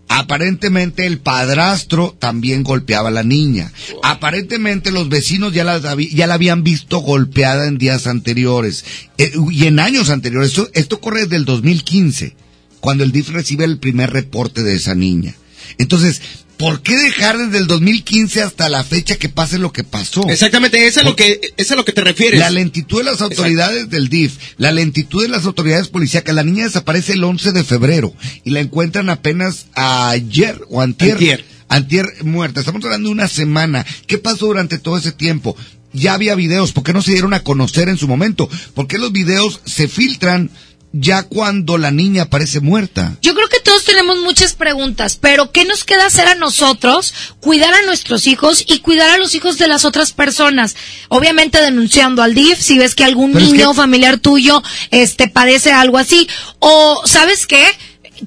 Aparentemente 0.10 1.06
el 1.06 1.20
padrastro 1.20 2.16
también 2.20 2.64
golpeaba 2.64 3.10
a 3.10 3.12
la 3.12 3.24
niña. 3.24 3.72
Aparentemente 4.04 4.92
los 4.92 5.08
vecinos 5.08 5.54
ya 5.54 5.64
la, 5.64 5.80
ya 5.98 6.28
la 6.28 6.34
habían 6.34 6.64
visto 6.64 7.00
golpeada 7.00 7.68
en 7.68 7.78
días 7.78 8.06
anteriores 8.06 8.84
eh, 9.18 9.32
y 9.52 9.66
en 9.66 9.80
años 9.80 10.10
anteriores. 10.10 10.50
Esto, 10.50 10.70
esto 10.74 11.00
corre 11.00 11.22
desde 11.22 11.38
el 11.38 11.46
2015, 11.46 12.36
cuando 12.80 13.04
el 13.04 13.12
DIF 13.12 13.30
recibe 13.30 13.66
el 13.66 13.80
primer 13.80 14.12
reporte 14.12 14.62
de 14.62 14.76
esa 14.76 14.94
niña. 14.94 15.36
Entonces, 15.78 16.22
¿por 16.58 16.82
qué 16.82 16.96
dejar 16.96 17.38
desde 17.38 17.58
el 17.58 17.68
2015 17.68 18.42
hasta 18.42 18.70
la 18.70 18.84
fecha 18.84 19.16
que 19.16 19.30
pase 19.30 19.60
lo 19.60 19.72
que 19.72 19.84
pasó? 19.84 20.28
Exactamente, 20.30 20.88
eso 20.88 21.02
es 21.02 21.06
lo 21.06 21.16
que, 21.16 21.40
es 21.58 21.72
a 21.72 21.76
lo 21.76 21.86
que 21.86 21.92
te 21.92 22.02
refieres. 22.02 22.40
La 22.40 22.50
lentitud 22.50 23.00
de 23.00 23.06
las 23.06 23.22
autoridades 23.22 23.90
del 23.90 24.10
DIF, 24.10 24.38
la 24.58 24.72
lentitud 24.72 25.24
de 25.24 25.30
las 25.30 25.46
autoridades 25.46 25.90
policíacas. 25.90 26.36
La 26.36 26.44
niña 26.44 26.66
desaparece 26.66 27.14
el 27.14 27.24
11 27.24 27.52
de 27.52 27.64
febrero 27.64 28.14
y 28.44 28.52
la 28.52 28.60
encuentran 28.60 29.10
apenas 29.10 29.68
ayer 29.74 30.62
o 30.70 30.82
antier. 30.82 31.14
Antier. 31.14 31.46
Antier 31.70 32.06
muerta. 32.24 32.60
Estamos 32.60 32.84
hablando 32.84 33.10
de 33.10 33.14
una 33.14 33.28
semana. 33.28 33.86
¿Qué 34.08 34.18
pasó 34.18 34.48
durante 34.48 34.78
todo 34.78 34.98
ese 34.98 35.12
tiempo? 35.12 35.56
Ya 35.92 36.14
había 36.14 36.36
videos. 36.36 36.72
¿Por 36.72 36.84
qué 36.84 36.94
no 36.94 37.02
se 37.02 37.12
dieron 37.12 37.34
a 37.34 37.42
conocer 37.42 37.90
en 37.90 37.98
su 37.98 38.08
momento? 38.08 38.50
¿Por 38.74 38.88
qué 38.88 38.98
los 38.98 39.12
videos 39.12 39.60
se 39.66 39.88
filtran 39.88 40.52
ya 40.96 41.24
cuando 41.24 41.78
la 41.80 41.90
niña 41.92 42.24
aparece 42.24 42.60
muerta? 42.60 43.18
Yo 43.22 43.34
creo 43.34 43.48
que 43.50 43.60
todos 43.60 43.84
tenemos 43.84 44.20
muchas 44.22 44.54
preguntas, 44.54 45.18
pero 45.20 45.52
¿qué 45.52 45.66
nos 45.66 45.84
queda 45.84 46.06
hacer 46.06 46.28
a 46.28 46.36
nosotros? 46.36 47.14
Cuidar 47.40 47.74
a 47.74 47.82
nuestros 47.82 48.28
hijos 48.28 48.64
y 48.68 48.80
cuidar 48.80 49.10
a 49.10 49.18
los 49.18 49.34
hijos 49.36 49.58
de 49.58 49.68
las 49.68 49.86
otras 49.86 50.12
personas. 50.14 50.76
Obviamente 51.10 51.60
denunciando 51.62 52.22
al 52.22 52.36
DIF 52.36 52.60
si 52.62 52.78
ves 52.78 52.94
que 52.96 53.04
algún 53.04 53.34
Pero 53.34 53.44
es 53.46 53.52
niño 53.52 53.72
que- 53.72 53.76
familiar 53.78 54.20
tuyo 54.20 54.62
este 54.92 55.28
padece 55.28 55.72
algo 55.72 55.98
así 55.98 56.30
o 56.60 57.02
¿sabes 57.06 57.48
qué? 57.48 57.66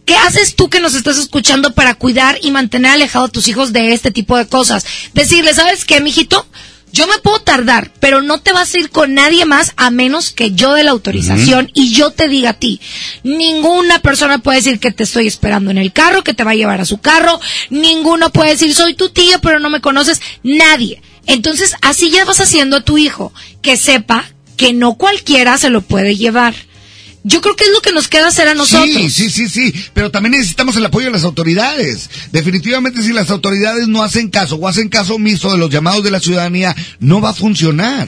¿Qué 0.05 0.17
haces 0.17 0.57
tú 0.57 0.69
que 0.69 0.81
nos 0.81 0.95
estás 0.95 1.17
escuchando 1.17 1.73
para 1.73 1.95
cuidar 1.95 2.39
y 2.43 2.51
mantener 2.51 2.91
alejado 2.91 3.27
a 3.27 3.28
tus 3.28 3.49
hijos 3.49 3.73
de 3.73 3.95
este 3.95 4.11
tipo 4.11 4.36
de 4.36 4.47
cosas? 4.47 4.85
Decirle, 5.15 5.55
¿sabes 5.55 5.85
qué, 5.86 6.01
mijito? 6.01 6.45
Yo 6.97 7.07
me 7.07 7.18
puedo 7.18 7.41
tardar, 7.41 7.91
pero 8.00 8.23
no 8.23 8.41
te 8.41 8.55
vas 8.55 8.73
a 8.73 8.78
ir 8.78 8.89
con 8.89 9.12
nadie 9.12 9.44
más 9.44 9.75
a 9.76 9.91
menos 9.91 10.31
que 10.31 10.52
yo 10.52 10.73
dé 10.73 10.83
la 10.83 10.92
autorización 10.92 11.70
y 11.75 11.92
yo 11.92 12.10
te 12.10 12.26
diga 12.26 12.50
a 12.50 12.58
ti. 12.58 12.81
Ninguna 13.23 13.99
persona 13.99 14.39
puede 14.39 14.60
decir 14.60 14.81
que 14.81 14.92
te 14.92 15.02
estoy 15.02 15.26
esperando 15.26 15.70
en 15.70 15.76
el 15.76 15.92
carro, 15.92 16.25
que 16.25 16.33
te 16.33 16.42
va 16.42 16.52
a 16.52 16.55
llevar 16.55 16.81
a 16.81 16.86
su 16.86 16.97
carro. 16.97 17.39
Ninguno 17.68 18.31
puede 18.31 18.52
decir 18.52 18.75
soy 18.75 18.94
tu 18.94 19.10
tío, 19.10 19.42
pero 19.42 19.60
no 19.60 19.68
me 19.68 19.83
conoces. 19.83 20.23
Nadie. 20.42 21.02
Entonces, 21.26 21.76
así 21.83 22.08
ya 22.08 22.25
vas 22.25 22.41
haciendo 22.41 22.78
a 22.78 22.84
tu 22.84 22.97
hijo 22.97 23.31
que 23.60 23.76
sepa 23.76 24.25
que 24.57 24.73
no 24.73 24.94
cualquiera 24.94 25.58
se 25.58 25.68
lo 25.68 25.83
puede 25.83 26.16
llevar. 26.16 26.55
Yo 27.29 27.41
creo 27.41 27.57
que 27.57 27.65
es 27.65 27.71
lo 27.71 27.81
que 27.81 27.93
nos 27.93 28.07
queda 28.07 28.29
hacer 28.29 28.47
a 28.47 28.55
nosotros. 28.55 28.89
Sí, 28.95 29.11
sí, 29.11 29.31
sí, 29.31 29.49
sí, 29.49 29.75
pero 29.95 30.11
también 30.13 30.33
necesitamos 30.33 30.77
el 30.77 30.85
apoyo 30.85 31.07
de 31.07 31.13
las 31.13 31.25
autoridades. 31.25 32.09
Definitivamente 32.31 33.03
si 33.03 33.13
las 33.13 33.31
autoridades 33.31 33.89
no 33.89 34.03
hacen 34.05 34.29
caso 34.31 34.55
o 34.57 34.69
hacen 34.69 34.89
caso 34.89 35.17
omiso 35.17 35.51
de 35.51 35.59
los 35.59 35.69
llamados 35.71 36.05
de 36.05 36.13
la 36.13 36.21
ciudadanía, 36.21 36.75
no 37.01 37.21
va 37.21 37.31
a 37.31 37.35
funcionar. 37.35 38.07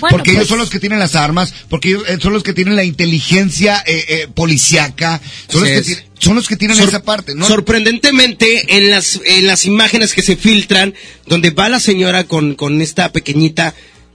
Bueno, 0.00 0.16
porque 0.16 0.30
pues- 0.30 0.36
ellos 0.38 0.48
son 0.48 0.58
los 0.58 0.70
que 0.70 0.80
tienen 0.80 0.98
las 0.98 1.14
armas, 1.14 1.52
porque 1.68 1.90
ellos 1.90 2.04
eh, 2.08 2.18
son 2.20 2.32
los 2.32 2.42
que 2.42 2.52
tienen 2.54 2.74
la 2.74 2.84
inteligencia 2.84 3.84
eh, 3.86 4.04
eh, 4.08 4.28
policiaca, 4.34 5.20
son 5.48 5.60
los, 5.60 5.70
que 5.86 6.04
son 6.18 6.34
los 6.34 6.48
que 6.48 6.56
tienen 6.56 6.76
Sor- 6.76 6.88
esa 6.88 7.02
parte, 7.02 7.34
¿no? 7.34 7.46
Sorprendentemente, 7.46 8.76
en 8.78 8.90
las, 8.90 9.20
en 9.24 9.46
las 9.46 9.66
imágenes 9.66 10.14
que 10.14 10.22
se 10.22 10.36
filtran, 10.36 10.94
donde 11.26 11.50
va 11.50 11.68
la 11.68 11.80
señora 11.80 12.24
con, 12.24 12.54
con 12.54 12.80
esta 12.80 13.12
pequeñita, 13.12 13.74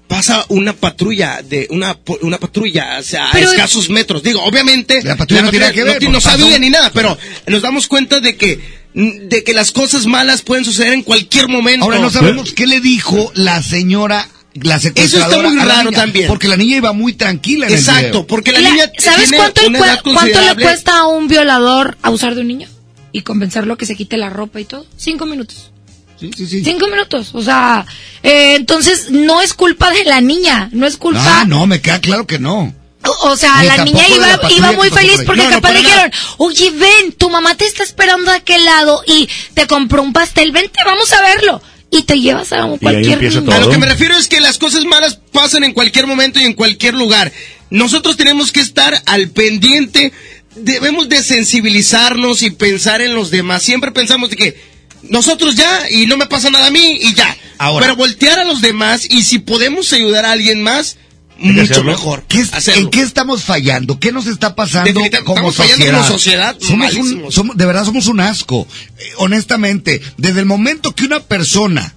pasa 0.10 0.44
una 0.50 0.74
patrulla, 0.74 1.42
de 1.48 1.68
una, 1.70 1.94
po- 1.94 2.18
una 2.24 2.38
patrulla, 2.38 2.98
o 3.00 3.04
sea, 3.04 3.30
Pero- 3.32 3.48
a 3.50 3.52
escasos 3.54 3.90
metros. 3.90 4.22
Digo, 4.24 4.44
obviamente, 4.44 5.02
La 5.04 5.16
patrulla 5.16 5.44
no 5.44 5.50
tiene 5.52 5.64
nada 5.66 5.74
que 5.74 5.84
ver, 5.86 6.04
no 6.04 6.20
pasó- 6.20 6.60
ni 6.60 6.70
nada, 6.70 6.92
pero 6.92 7.18
nos 7.48 7.62
damos 7.62 7.88
cuenta 7.88 8.20
de 8.20 8.36
que, 8.36 8.60
de 8.94 9.44
que 9.44 9.54
las 9.54 9.72
cosas 9.72 10.08
malas 10.08 10.42
pueden 10.42 10.66
suceder 10.66 10.94
en 10.94 11.04
cualquier 11.04 11.48
momento. 11.48 11.86
Ahora 11.86 12.00
no 12.00 12.10
sabemos 12.10 12.52
qué 12.54 12.66
le 12.68 12.82
dijo 12.82 13.32
la 13.36 13.62
señora, 13.64 14.28
la 14.56 14.80
secuestradora. 14.80 15.28
Eso 15.38 15.48
está 15.48 15.50
muy 15.54 15.60
raro 15.64 15.90
niña, 15.92 16.02
también. 16.02 16.28
Porque 16.28 16.48
la 16.48 16.58
niña 16.58 16.78
iba 16.78 16.92
muy 16.92 17.14
tranquila 17.14 17.68
en 17.68 17.74
el 17.74 17.80
Exacto, 17.80 18.02
video. 18.08 18.28
porque 18.28 18.52
la 18.52 18.62
La- 18.62 18.70
niña 18.72 18.92
¿Sabes 18.98 19.30
tiene 19.30 19.38
cuánto, 19.38 19.68
una 19.68 19.78
edad 19.80 20.00
cuánto 20.04 20.42
le 20.42 20.56
cuesta 20.64 20.98
a 20.98 21.08
un 21.08 21.28
violador 21.28 21.98
abusar 22.02 22.34
de 22.34 22.42
un 22.42 22.48
niño? 22.48 22.68
Y 23.12 23.22
convencerlo 23.22 23.78
que 23.78 23.86
se 23.86 23.96
quite 23.96 24.18
la 24.18 24.30
ropa 24.32 24.60
y 24.60 24.66
todo. 24.66 24.86
Cinco 24.98 25.26
minutos. 25.28 25.72
Sí, 26.19 26.31
sí, 26.35 26.48
sí. 26.48 26.64
Cinco 26.64 26.88
minutos. 26.88 27.30
O 27.33 27.41
sea, 27.41 27.85
eh, 28.23 28.56
entonces 28.56 29.09
no 29.09 29.41
es 29.41 29.53
culpa 29.53 29.89
de 29.91 30.03
la 30.06 30.22
niña. 30.22 30.69
No 30.72 30.85
es 30.85 30.98
culpa. 30.98 31.41
Ah, 31.41 31.45
no, 31.45 31.65
me 31.65 31.81
queda 31.81 32.01
claro 32.01 32.27
que 32.27 32.39
no. 32.39 32.73
O, 33.06 33.30
o 33.30 33.38
sea, 33.38 33.61
Ni 33.61 33.67
la 33.67 33.85
niña 33.85 34.03
la 34.09 34.51
iba, 34.51 34.72
muy 34.73 34.89
feliz 34.89 35.17
por 35.17 35.27
porque 35.27 35.43
No, 35.43 35.49
no, 35.49 35.56
capaz 35.56 35.72
le 35.72 35.80
dijeron, 35.80 36.11
oye, 36.38 36.72
ven, 36.72 37.14
tu 37.14 37.30
mamá 37.30 37.56
te 37.56 37.65
está 37.65 37.83
esperando 37.83 38.31
de 38.31 38.38
aquel 38.38 38.65
lado 38.65 39.01
y 39.07 39.30
te 39.53 39.67
compró 39.67 40.01
un 40.03 40.11
pastel, 40.11 40.51
vente, 40.51 40.80
vamos 40.85 41.11
a 41.14 41.22
verlo. 41.22 41.61
Y 41.91 42.03
te 42.03 42.19
llevas 42.19 42.51
a 42.53 42.65
un 42.65 42.77
cualquier. 42.77 43.17
A 43.53 43.59
lo 43.59 43.69
que 43.69 43.77
me 43.77 43.88
refiero 43.88 44.15
es 44.15 44.27
que 44.27 44.41
las 44.41 44.57
cosas 44.59 44.85
malas 44.85 45.19
pasan 45.31 45.64
en 45.64 45.73
cualquier 45.73 46.06
momento 46.06 46.39
y 46.39 46.43
en 46.43 46.53
cualquier 46.53 46.93
lugar. 46.93 47.31
Nosotros 47.69 48.17
tenemos 48.17 48.51
que 48.51 48.59
estar 48.59 49.01
al 49.06 49.30
pendiente, 49.30 50.11
debemos 50.56 51.07
de 51.09 51.23
sensibilizarnos 51.23 52.43
y 52.43 52.51
pensar 52.51 53.01
en 53.01 53.15
los 53.15 53.31
demás. 53.31 53.64
Siempre 53.64 53.91
pensamos 53.91 54.30
de 54.30 54.35
que 54.35 54.61
nosotros 55.03 55.56
ya 55.56 55.90
y 55.90 56.06
no 56.08 56.18
me 56.18 56.28
pasa 56.28 56.50
nada 56.50 56.68
a 56.68 56.72
mí 56.72 56.98
y 57.02 57.14
ya. 57.14 57.36
Ahora. 57.58 57.86
Pero 57.86 57.95
voltear 57.95 58.40
a 58.40 58.44
los 58.44 58.61
demás 58.61 59.06
y 59.10 59.24
si 59.24 59.40
podemos 59.40 59.92
ayudar 59.94 60.26
a 60.26 60.32
alguien 60.32 60.61
más, 60.64 60.98
mucho 61.38 61.61
hacerlo. 61.61 61.92
mejor. 61.92 62.24
¿Qué 62.28 62.40
es-. 62.40 62.68
¿En 62.69 62.90
qué 62.90 63.02
estamos 63.02 63.44
fallando? 63.44 64.00
¿Qué 64.00 64.11
nos 64.11 64.28
está 64.28 64.56
pasando 64.56 64.94
como 65.24 65.50
estamos 65.50 65.56
fallando 65.56 65.86
sociedad? 65.86 65.98
como 65.98 66.08
sociedad, 66.08 66.58
Somos 66.60 66.94
un, 66.95 67.32
somos- 67.32 67.56
de 67.58 67.66
verdad 67.66 67.86
somos 67.86 68.08
un 68.08 68.19
asco. 68.19 68.68
Eh, 68.98 69.03
honestamente, 69.18 70.02
desde 70.18 70.40
el 70.42 70.45
momento 70.45 70.94
que 70.94 71.06
una 71.06 71.22
persona 71.22 71.95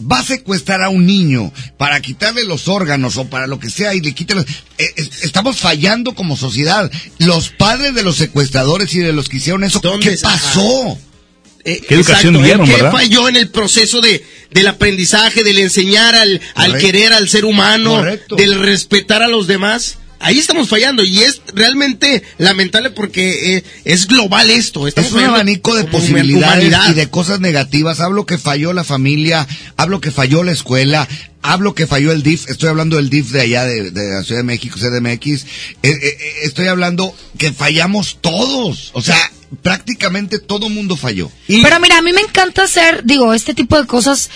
va 0.00 0.20
a 0.20 0.24
secuestrar 0.24 0.80
a 0.82 0.90
un 0.90 1.04
niño 1.06 1.52
para 1.76 2.00
quitarle 2.00 2.44
los 2.44 2.68
órganos 2.68 3.16
o 3.16 3.28
para 3.28 3.46
lo 3.48 3.58
que 3.58 3.68
sea 3.68 3.94
y 3.94 4.00
le 4.00 4.14
quite 4.14 4.34
los... 4.36 4.44
eh, 4.78 4.92
es- 4.96 5.22
estamos 5.22 5.56
fallando 5.58 6.14
como 6.14 6.36
sociedad. 6.36 6.90
Los 7.18 7.48
padres 7.50 7.94
de 7.94 8.02
los 8.02 8.16
secuestradores 8.16 8.94
y 8.94 9.00
de 9.00 9.12
los 9.12 9.28
que 9.28 9.38
hicieron 9.38 9.64
eso, 9.64 9.80
¿Dónde 9.80 10.10
¿qué 10.10 10.16
pasó? 10.22 10.98
Eh, 11.64 11.80
¿Qué 11.86 11.94
educación 11.96 12.36
exacto, 12.36 12.42
dieron, 12.44 12.60
¿en 12.62 12.66
¿Qué 12.66 12.82
verdad? 12.82 12.92
falló 12.92 13.28
en 13.28 13.36
el 13.36 13.48
proceso 13.50 14.00
de, 14.00 14.24
del 14.52 14.66
aprendizaje, 14.68 15.42
del 15.44 15.58
enseñar 15.58 16.14
al, 16.14 16.40
al 16.54 16.78
querer 16.78 17.12
al 17.12 17.28
ser 17.28 17.44
humano, 17.44 17.96
Correcto. 17.96 18.36
del 18.36 18.58
respetar 18.60 19.22
a 19.22 19.28
los 19.28 19.46
demás? 19.46 19.98
Ahí 20.20 20.38
estamos 20.38 20.68
fallando 20.68 21.04
y 21.04 21.18
es 21.20 21.42
realmente 21.54 22.24
lamentable 22.38 22.90
porque 22.90 23.56
eh, 23.58 23.64
es 23.84 24.08
global 24.08 24.50
esto. 24.50 24.88
Estamos 24.88 25.10
Es 25.12 25.16
un 25.16 25.22
abanico 25.24 25.76
de 25.76 25.84
posibilidades 25.84 26.66
humanidad. 26.66 26.90
y 26.90 26.94
de 26.94 27.08
cosas 27.08 27.38
negativas. 27.38 28.00
Hablo 28.00 28.26
que 28.26 28.36
falló 28.36 28.72
la 28.72 28.82
familia, 28.82 29.46
hablo 29.76 30.00
que 30.00 30.10
falló 30.10 30.42
la 30.42 30.50
escuela, 30.50 31.06
hablo 31.40 31.76
que 31.76 31.86
falló 31.86 32.10
el 32.10 32.24
DIF. 32.24 32.48
Estoy 32.48 32.68
hablando 32.68 32.96
del 32.96 33.10
DIF 33.10 33.30
de 33.30 33.42
allá 33.42 33.64
de, 33.64 33.92
de 33.92 34.08
la 34.10 34.24
Ciudad 34.24 34.40
de 34.40 34.44
México, 34.44 34.76
CDMX. 34.80 35.26
Eh, 35.34 35.44
eh, 35.84 35.98
eh, 36.02 36.18
estoy 36.42 36.66
hablando 36.66 37.14
que 37.38 37.52
fallamos 37.52 38.18
todos. 38.20 38.90
O 38.94 39.02
sea, 39.02 39.30
prácticamente 39.62 40.38
todo 40.38 40.68
mundo 40.68 40.96
falló. 40.96 41.30
Pero 41.62 41.80
mira, 41.80 41.98
a 41.98 42.02
mí 42.02 42.12
me 42.12 42.20
encanta 42.20 42.62
hacer, 42.64 43.02
digo, 43.04 43.32
este 43.34 43.54
tipo 43.54 43.80
de 43.80 43.86
cosas 43.86 44.30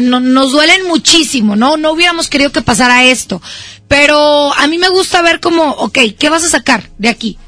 no- 0.00 0.20
nos 0.20 0.52
duelen 0.52 0.86
muchísimo, 0.86 1.56
¿no? 1.56 1.76
No 1.76 1.92
hubiéramos 1.92 2.28
querido 2.28 2.52
que 2.52 2.62
pasara 2.62 3.04
esto. 3.04 3.40
Pero 3.88 4.52
a 4.54 4.66
mí 4.66 4.78
me 4.78 4.88
gusta 4.88 5.22
ver 5.22 5.40
como, 5.40 5.70
ok, 5.70 5.98
¿qué 6.18 6.28
vas 6.28 6.44
a 6.44 6.48
sacar 6.50 6.90
de 6.98 7.08
aquí? 7.08 7.38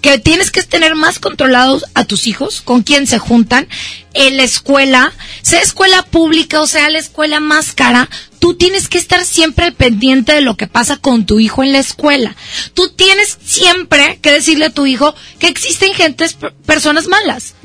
Que 0.00 0.18
tienes 0.18 0.50
que 0.52 0.62
tener 0.62 0.94
más 0.94 1.18
controlados 1.18 1.84
a 1.94 2.04
tus 2.04 2.26
hijos, 2.28 2.60
con 2.60 2.82
quién 2.82 3.06
se 3.08 3.18
juntan, 3.18 3.66
en 4.14 4.36
la 4.36 4.44
escuela, 4.44 5.12
sea 5.42 5.60
escuela 5.60 6.02
pública 6.04 6.60
o 6.62 6.66
sea 6.66 6.88
la 6.90 6.98
escuela 6.98 7.40
más 7.40 7.72
cara, 7.72 8.08
tú 8.38 8.54
tienes 8.54 8.88
que 8.88 8.98
estar 8.98 9.24
siempre 9.24 9.72
pendiente 9.72 10.32
de 10.32 10.40
lo 10.42 10.56
que 10.56 10.68
pasa 10.68 10.96
con 10.96 11.26
tu 11.26 11.40
hijo 11.40 11.62
en 11.64 11.72
la 11.72 11.80
escuela. 11.80 12.36
Tú 12.72 12.88
tienes 12.90 13.36
siempre 13.44 14.18
que 14.22 14.30
decirle 14.30 14.66
a 14.66 14.70
tu 14.70 14.86
hijo 14.86 15.14
que 15.38 15.48
existen 15.48 15.92
gentes, 15.92 16.34
per- 16.34 16.54
personas 16.54 17.08
malas 17.08 17.55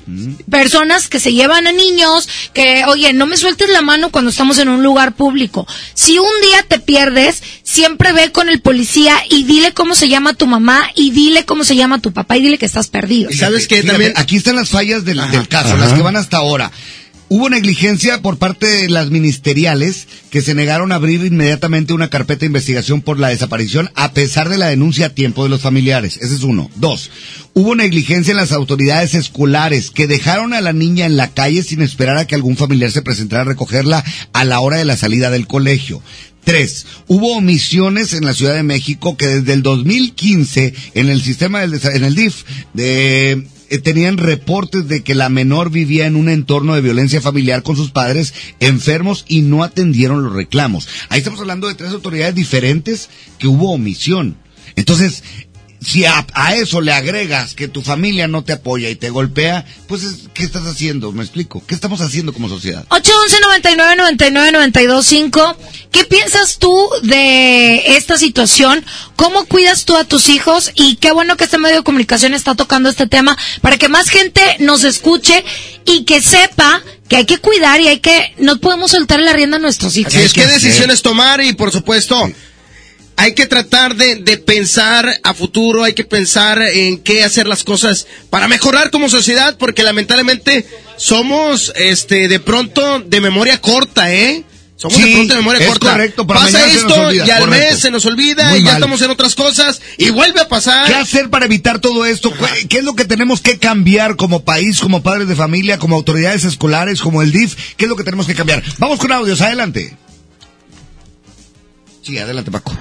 personas 0.50 1.08
que 1.08 1.20
se 1.20 1.34
llevan 1.34 1.68
a 1.68 1.72
niños, 1.72 2.28
que, 2.54 2.84
oye, 2.88 3.14
no 3.14 3.26
me 3.26 3.38
sueltes 3.38 3.70
la 3.70 3.82
mano 3.82 4.12
cuando 4.12 4.32
estamos 4.32 4.58
en 4.58 4.70
un 4.70 4.84
lugar 4.84 5.14
público. 5.16 5.68
Si 5.94 6.18
un 6.20 6.30
día 6.42 6.64
te 6.68 6.80
pierdes, 6.80 7.42
siempre 7.64 8.12
ve 8.12 8.32
con 8.32 8.50
el 8.50 8.62
policía 8.62 9.16
y 9.30 9.44
dile 9.44 9.74
cómo 9.74 9.96
se 9.96 10.10
llama 10.10 10.34
tu 10.34 10.48
mamá 10.48 10.90
y 10.96 11.12
dile 11.12 11.46
cómo 11.46 11.64
se 11.64 11.76
llama 11.76 12.00
tu 12.02 12.12
papá 12.12 12.38
y 12.38 12.42
dile 12.42 12.58
que 12.58 12.66
estás 12.66 12.88
perdido. 12.88 13.30
Fíjate, 13.30 14.14
Aquí 14.16 14.36
están 14.38 14.56
las 14.56 14.70
fallas 14.70 15.06
del, 15.06 15.22
del 15.32 15.48
caso, 15.48 15.70
Ajá. 15.74 15.78
las 15.78 15.94
que 15.94 16.02
van 16.02 16.16
hasta 16.16 16.38
ahora. 16.38 16.72
Hubo 17.34 17.50
negligencia 17.50 18.22
por 18.22 18.38
parte 18.38 18.68
de 18.68 18.90
las 18.90 19.10
ministeriales 19.10 20.06
que 20.32 20.42
se 20.42 20.54
negaron 20.54 20.92
a 20.92 20.96
abrir 20.96 21.24
inmediatamente 21.24 21.94
una 21.94 22.10
carpeta 22.10 22.42
de 22.42 22.48
investigación 22.48 23.02
por 23.02 23.20
la 23.20 23.30
desaparición 23.30 23.90
a 23.96 24.12
pesar 24.12 24.50
de 24.50 24.58
la 24.58 24.68
denuncia 24.68 25.06
a 25.06 25.16
tiempo 25.16 25.42
de 25.44 25.50
los 25.50 25.62
familiares. 25.62 26.18
Ese 26.18 26.36
es 26.36 26.44
uno. 26.44 26.70
Dos, 26.76 27.10
hubo 27.54 27.74
negligencia 27.74 28.32
en 28.32 28.38
las 28.38 28.52
autoridades 28.52 29.16
escolares 29.16 29.92
que 29.92 30.08
dejaron 30.08 30.54
a 30.54 30.60
la 30.60 30.74
niña 30.74 31.06
en 31.06 31.16
la 31.16 31.30
calle 31.30 31.64
sin 31.64 31.82
esperar 31.82 32.18
a 32.18 32.28
que 32.28 32.36
algún 32.36 32.58
familiar 32.58 32.92
se 32.92 33.02
presentara 33.02 33.44
a 33.44 33.46
recogerla 33.46 34.04
a 34.34 34.44
la 34.44 34.60
hora 34.60 34.76
de 34.76 34.84
la 34.84 34.98
salida 34.98 35.32
del 35.32 35.48
colegio. 35.48 36.04
Tres, 36.44 36.86
hubo 37.08 37.38
omisiones 37.38 38.14
en 38.14 38.26
la 38.26 38.34
Ciudad 38.34 38.56
de 38.56 38.64
México 38.64 39.16
que 39.16 39.28
desde 39.28 39.54
el 39.54 39.64
2015 39.64 40.74
en 40.96 41.08
el 41.08 41.22
sistema 41.22 41.62
del 41.62 41.80
en 41.82 42.04
el 42.04 42.14
DIF 42.14 42.44
de 42.74 43.48
eh, 43.72 43.80
tenían 43.80 44.18
reportes 44.18 44.90
de 44.90 45.02
que 45.02 45.16
la 45.16 45.30
menor 45.30 45.72
vivía 45.72 46.06
en 46.06 46.18
un 46.18 46.28
entorno 46.28 46.76
de 46.76 46.82
violencia 46.82 47.22
familiar 47.22 47.64
con 47.64 47.78
sus 47.78 47.90
padres 47.90 48.34
enfermos 48.60 49.24
y 49.30 49.44
no 49.44 49.64
atendieron 49.64 50.24
los 50.24 50.34
reclamos. 50.34 50.90
Ahí 51.08 51.20
estamos 51.20 51.40
hablando 51.40 51.70
de 51.70 51.76
tres 51.76 51.92
autoridades 51.92 52.36
diferentes 52.36 53.10
que 53.40 53.48
hubo 53.48 53.72
omisión. 53.72 54.36
Entonces, 54.76 55.24
si 55.84 56.06
a, 56.06 56.26
a 56.34 56.56
eso 56.56 56.80
le 56.82 56.94
agregas 56.94 57.56
que 57.56 57.68
tu 57.68 57.82
familia 57.82 58.28
no 58.28 58.44
te 58.44 58.54
apoya 58.54 58.90
y 58.90 58.96
te 58.96 59.10
golpea, 59.10 59.66
pues 59.88 60.04
es- 60.04 60.30
¿qué 60.34 60.44
estás 60.44 60.66
haciendo? 60.68 61.12
¿Me 61.12 61.24
explico? 61.24 61.64
¿Qué 61.66 61.74
estamos 61.74 62.02
haciendo 62.02 62.34
como 62.34 62.50
sociedad? 62.50 62.86
811-99-99-925. 62.90 65.56
¿Qué 65.92 66.06
piensas 66.06 66.58
tú 66.60 66.90
de 67.04 67.96
esta 67.98 68.18
situación? 68.18 68.84
¿Cómo 69.16 69.46
cuidas 69.46 69.86
tú 69.86 69.96
a 69.98 70.04
tus 70.06 70.30
hijos? 70.30 70.72
Y 70.76 70.96
qué 70.98 71.12
bueno 71.12 71.36
que 71.38 71.46
este 71.46 71.58
medio 71.58 71.78
de 71.78 71.84
comunicación 71.84 72.34
está 72.34 72.56
tocando 72.56 72.90
este 72.90 73.08
tema 73.08 73.38
para 73.62 73.78
que 73.78 73.90
más 73.90 74.10
gente 74.10 74.42
nos 74.60 74.84
escuche 74.84 75.44
y 75.86 76.06
que 76.06 76.22
sepa 76.22 76.82
que 77.10 77.18
hay 77.18 77.26
que 77.26 77.40
cuidar 77.40 77.82
y 77.82 77.88
hay 77.90 78.00
que, 78.00 78.34
no 78.38 78.60
podemos 78.60 78.92
soltar 78.92 79.20
la 79.20 79.34
rienda 79.34 79.58
a 79.58 79.60
nuestros 79.60 79.98
hijos. 79.98 80.14
Así 80.14 80.24
es, 80.24 80.34
¿qué 80.34 80.48
decisiones 80.48 81.02
tomar? 81.02 81.44
Y 81.44 81.54
por 81.54 81.72
supuesto, 81.72 82.32
hay 83.18 83.34
que 83.34 83.46
tratar 83.46 83.96
de, 83.96 84.16
de 84.16 84.38
pensar 84.38 85.08
a 85.24 85.34
futuro, 85.34 85.84
hay 85.84 85.94
que 85.94 86.04
pensar 86.06 86.62
en 86.62 86.98
qué 87.00 87.24
hacer 87.24 87.48
las 87.48 87.64
cosas 87.64 88.08
para 88.30 88.48
mejorar 88.48 88.90
como 88.92 89.10
sociedad, 89.10 89.58
porque 89.60 89.84
lamentablemente 89.84 90.66
somos, 90.98 91.72
este, 91.76 92.28
de 92.28 92.40
pronto 92.40 93.00
de 93.00 93.22
memoria 93.22 93.60
corta, 93.62 94.12
¿eh? 94.14 94.44
Somos 94.76 94.98
de 94.98 95.04
Sí, 95.04 95.14
pronto 95.14 95.34
de 95.36 95.40
memoria 95.42 95.62
es 95.62 95.68
corta. 95.68 95.92
correcto, 95.92 96.26
para 96.26 96.40
Pasa 96.40 96.66
esto 96.66 96.96
olvida, 97.06 97.26
y 97.28 97.30
al 97.30 97.40
correcto. 97.42 97.70
mes 97.72 97.80
se 97.80 97.92
nos 97.92 98.04
olvida 98.08 98.50
Muy 98.50 98.60
y 98.62 98.64
ya 98.64 98.74
estamos 98.74 99.00
en 99.04 99.12
otras 99.12 99.36
cosas 99.36 99.80
y 100.00 100.10
vuelve 100.10 100.40
a 100.42 100.48
pasar. 100.48 100.88
¿Qué 100.88 100.96
hacer 100.96 101.30
para 101.30 101.46
evitar 101.46 101.78
todo 101.80 102.04
esto? 102.04 102.34
¿Qué- 102.34 102.68
¿Qué 102.68 102.78
es 102.80 102.84
lo 102.84 102.96
que 102.96 103.06
tenemos 103.06 103.42
que 103.42 103.60
cambiar 103.60 104.16
como 104.16 104.44
país, 104.44 104.80
como 104.80 105.04
padres 105.04 105.28
de 105.28 105.36
familia, 105.36 105.78
como 105.78 105.96
autoridades 105.96 106.46
escolares, 106.46 107.00
como 107.02 107.22
el 107.22 107.32
DIF? 107.32 107.76
¿Qué 107.78 107.86
es 107.86 107.90
lo 107.90 107.96
que 107.96 108.04
tenemos 108.04 108.26
que 108.26 108.34
cambiar? 108.34 108.64
Vamos 108.80 108.98
con 108.98 109.12
audios, 109.12 109.42
adelante. 109.42 109.96
Sí, 112.02 112.18
adelante, 112.18 112.50
Paco. 112.50 112.74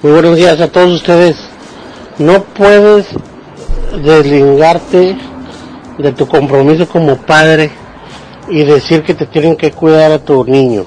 Muy 0.00 0.12
buenos 0.12 0.36
días 0.36 0.60
a 0.60 0.68
todos 0.68 0.92
ustedes. 0.92 1.36
No 2.18 2.44
puedes 2.44 3.06
deslingarte 4.00 5.18
de 5.98 6.12
tu 6.12 6.28
compromiso 6.28 6.88
como 6.88 7.16
padre 7.16 7.72
y 8.48 8.62
decir 8.62 9.02
que 9.02 9.14
te 9.14 9.26
tienen 9.26 9.56
que 9.56 9.72
cuidar 9.72 10.12
a 10.12 10.24
tu 10.24 10.44
niño. 10.44 10.86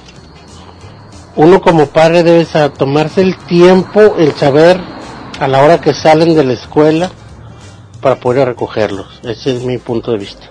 Uno 1.36 1.60
como 1.60 1.88
padre 1.88 2.22
debe 2.22 2.46
tomarse 2.78 3.20
el 3.20 3.36
tiempo, 3.36 4.16
el 4.16 4.34
saber 4.34 4.80
a 5.38 5.46
la 5.46 5.62
hora 5.62 5.78
que 5.78 5.92
salen 5.92 6.34
de 6.34 6.44
la 6.44 6.54
escuela 6.54 7.10
para 8.00 8.18
poder 8.18 8.48
recogerlos. 8.48 9.20
Ese 9.24 9.54
es 9.54 9.62
mi 9.62 9.76
punto 9.76 10.12
de 10.12 10.18
vista. 10.18 10.48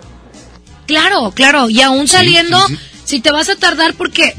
Claro, 0.85 1.31
claro, 1.31 1.67
y 1.67 1.81
aún 1.81 2.07
saliendo, 2.07 2.59
si 3.05 3.21
te 3.21 3.31
vas 3.31 3.49
a 3.49 3.55
tardar 3.55 3.95
porque, 3.95 4.35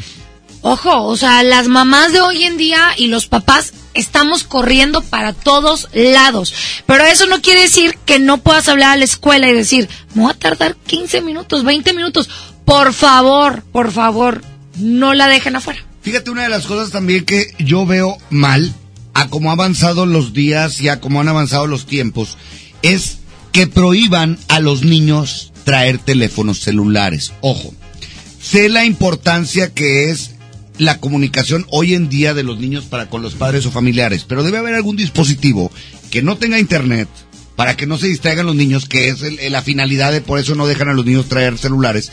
ojo, 0.61 1.07
o 1.07 1.17
sea, 1.17 1.43
las 1.43 1.67
mamás 1.67 2.13
de 2.13 2.21
hoy 2.21 2.45
en 2.45 2.57
día 2.57 2.91
y 2.97 3.09
los 3.09 3.27
papás 3.27 3.73
estamos 3.95 4.45
corriendo 4.45 5.01
para 5.01 5.33
todos 5.33 5.89
lados. 5.93 6.55
Pero 6.87 7.05
eso 7.05 7.27
no 7.27 7.41
quiere 7.41 7.63
decir 7.63 7.99
que 8.05 8.19
no 8.19 8.39
puedas 8.39 8.69
hablar 8.69 8.91
a 8.91 8.97
la 8.97 9.05
escuela 9.05 9.49
y 9.49 9.55
decir, 9.55 9.89
me 10.15 10.23
voy 10.23 10.33
a 10.33 10.39
tardar 10.39 10.77
15 10.77 11.21
minutos, 11.23 11.65
20 11.65 11.93
minutos. 11.93 12.29
Por 12.65 12.93
favor, 12.93 13.63
por 13.73 13.93
favor, 13.93 14.43
no 14.79 15.15
la 15.15 15.29
dejen 15.29 15.57
afuera. 15.57 15.85
Fíjate, 16.03 16.31
una 16.31 16.43
de 16.43 16.49
las 16.49 16.67
cosas 16.67 16.91
también 16.91 17.25
que 17.25 17.55
yo 17.59 17.87
veo 17.87 18.19
mal, 18.31 18.75
a 19.15 19.29
cómo 19.29 19.51
han 19.51 19.59
avanzado 19.59 20.07
los 20.07 20.33
días 20.33 20.81
y 20.81 20.89
a 20.89 21.01
cómo 21.01 21.21
han 21.21 21.29
avanzado 21.29 21.67
los 21.67 21.87
tiempos, 21.87 22.39
es 22.83 23.19
que 23.53 23.67
prohíban 23.67 24.39
a 24.49 24.59
los 24.59 24.83
niños 24.83 25.53
traer 25.65 25.99
teléfonos 25.99 26.61
celulares. 26.61 27.33
Ojo, 27.41 27.73
sé 28.41 28.69
la 28.69 28.85
importancia 28.85 29.73
que 29.73 30.11
es 30.11 30.32
la 30.79 30.99
comunicación 30.99 31.67
hoy 31.71 31.95
en 31.95 32.09
día 32.09 32.35
de 32.35 32.43
los 32.43 32.59
niños 32.59 32.85
para 32.85 33.09
con 33.11 33.23
los 33.23 33.35
padres 33.35 33.67
o 33.67 33.71
familiares, 33.71 34.25
pero 34.27 34.43
debe 34.43 34.59
haber 34.59 34.75
algún 34.75 34.97
dispositivo 34.97 35.71
que 36.11 36.23
no 36.23 36.37
tenga 36.37 36.59
internet 36.59 37.09
para 37.57 37.77
que 37.77 37.87
no 37.87 37.99
se 37.99 38.09
distraigan 38.09 38.47
los 38.47 38.57
niños, 38.57 38.87
que 38.89 39.09
es 39.09 39.23
el- 39.23 39.39
la 39.53 39.63
finalidad 39.63 40.11
de 40.13 40.21
por 40.23 40.39
eso 40.39 40.55
no 40.55 40.67
dejan 40.67 40.89
a 40.89 40.95
los 40.95 41.05
niños 41.05 41.29
traer 41.29 41.59
celulares, 41.59 42.11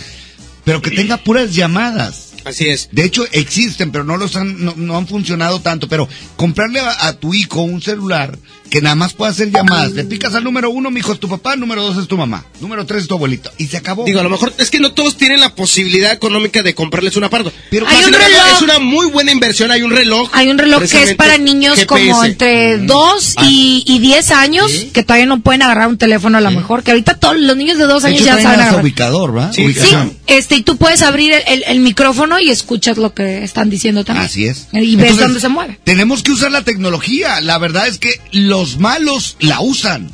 pero 0.66 0.82
que 0.82 0.92
tenga 0.92 1.18
puras 1.18 1.56
llamadas. 1.56 2.26
Así 2.46 2.68
es. 2.70 2.90
De 2.92 3.04
hecho, 3.04 3.26
existen, 3.34 3.92
pero 3.92 4.04
no 4.06 4.16
los 4.18 4.36
han, 4.38 4.64
no, 4.64 4.74
no 4.78 4.98
han 4.98 5.08
funcionado 5.08 5.60
tanto. 5.60 5.90
Pero 5.90 6.08
comprarle 6.38 6.80
a, 6.80 7.08
a 7.08 7.14
tu 7.20 7.34
hijo 7.34 7.62
un 7.62 7.82
celular 7.82 8.38
que 8.70 8.82
nada 8.82 8.96
más 8.96 9.14
pueda 9.14 9.32
hacer 9.32 9.52
llamadas. 9.52 9.92
Le 9.94 10.04
picas 10.04 10.36
al 10.36 10.44
número 10.44 10.70
uno, 10.70 10.92
mi 10.92 11.00
hijo 11.00 11.12
es 11.14 11.20
tu 11.20 11.28
papá, 11.28 11.56
número 11.56 11.82
dos 11.84 11.98
es 11.98 12.08
tu 12.08 12.18
mamá, 12.18 12.46
número 12.62 12.86
tres 12.86 13.04
es 13.04 13.08
tu 13.08 13.16
abuelito. 13.16 13.52
Y 13.58 13.68
se 13.68 13.78
acabó. 13.78 14.06
Digo, 14.06 14.20
a 14.20 14.24
lo 14.24 14.30
mejor 14.30 14.54
es 14.58 14.70
que 14.70 14.80
no 14.80 14.92
todos 14.94 15.18
tienen 15.18 15.40
la 15.40 15.56
posibilidad 15.56 16.12
económica 16.14 16.62
de 16.64 16.74
comprarles 16.76 17.16
un 17.16 17.24
aparato. 17.24 17.52
Pero 17.70 17.88
Hay 17.88 17.98
un 17.98 18.04
sin 18.06 18.14
embargo, 18.14 18.36
reloj. 18.38 18.56
es 18.58 18.62
una 18.62 18.80
muy 18.80 19.08
buena 19.08 19.32
inversión. 19.32 19.72
Hay 19.72 19.82
un 19.82 19.92
reloj. 19.92 20.30
Hay 20.34 20.50
un 20.50 20.58
reloj 20.58 20.84
que 20.84 21.04
es 21.04 21.16
para 21.16 21.38
niños 21.38 21.86
como 21.86 22.24
entre 22.24 22.78
2 22.80 23.36
y, 23.44 23.84
y 23.88 24.00
10 24.00 24.32
años 24.32 24.72
que 24.94 25.04
todavía 25.04 25.26
no 25.26 25.40
pueden 25.42 25.62
agarrar 25.64 25.88
un 25.88 25.98
teléfono 25.98 26.38
a 26.38 26.42
lo 26.42 26.52
mejor, 26.52 26.84
que 26.84 26.92
ahorita 26.92 27.16
todos 27.20 27.38
los 27.40 27.58
niños 27.58 27.78
de 27.78 27.86
2 27.86 28.04
De 28.04 28.10
años 28.10 28.22
hecho, 28.22 28.36
ya 28.36 28.42
saben 28.42 28.60
agarrar. 28.62 28.82
ubicador, 28.84 29.34
¿verdad? 29.34 29.52
Sí, 29.54 29.66
Ubicación. 29.66 30.14
este, 30.28 30.56
y 30.58 30.64
tú 30.64 30.78
puedes 30.78 31.02
abrir 31.02 31.34
el, 31.34 31.44
el- 31.48 31.64
el 31.68 31.80
micrófono 31.80 32.40
y 32.40 32.50
escuchas 32.50 32.98
lo 32.98 33.14
que 33.14 33.44
están 33.44 33.70
diciendo 33.70 34.04
también. 34.04 34.26
Así 34.28 34.46
es. 34.46 34.68
Y 34.74 34.96
ves 34.96 35.06
Entonces, 35.12 35.20
dónde 35.20 35.40
se 35.40 35.50
mueve. 35.50 35.80
Tenemos 35.84 36.24
que 36.24 36.32
usar 36.32 36.52
la 36.52 36.64
tecnología. 36.64 37.42
La 37.42 37.58
verdad 37.58 37.88
es 37.88 37.98
que 37.98 38.20
los 38.60 38.78
malos 38.80 39.38
la 39.40 39.62
usan. 39.62 40.12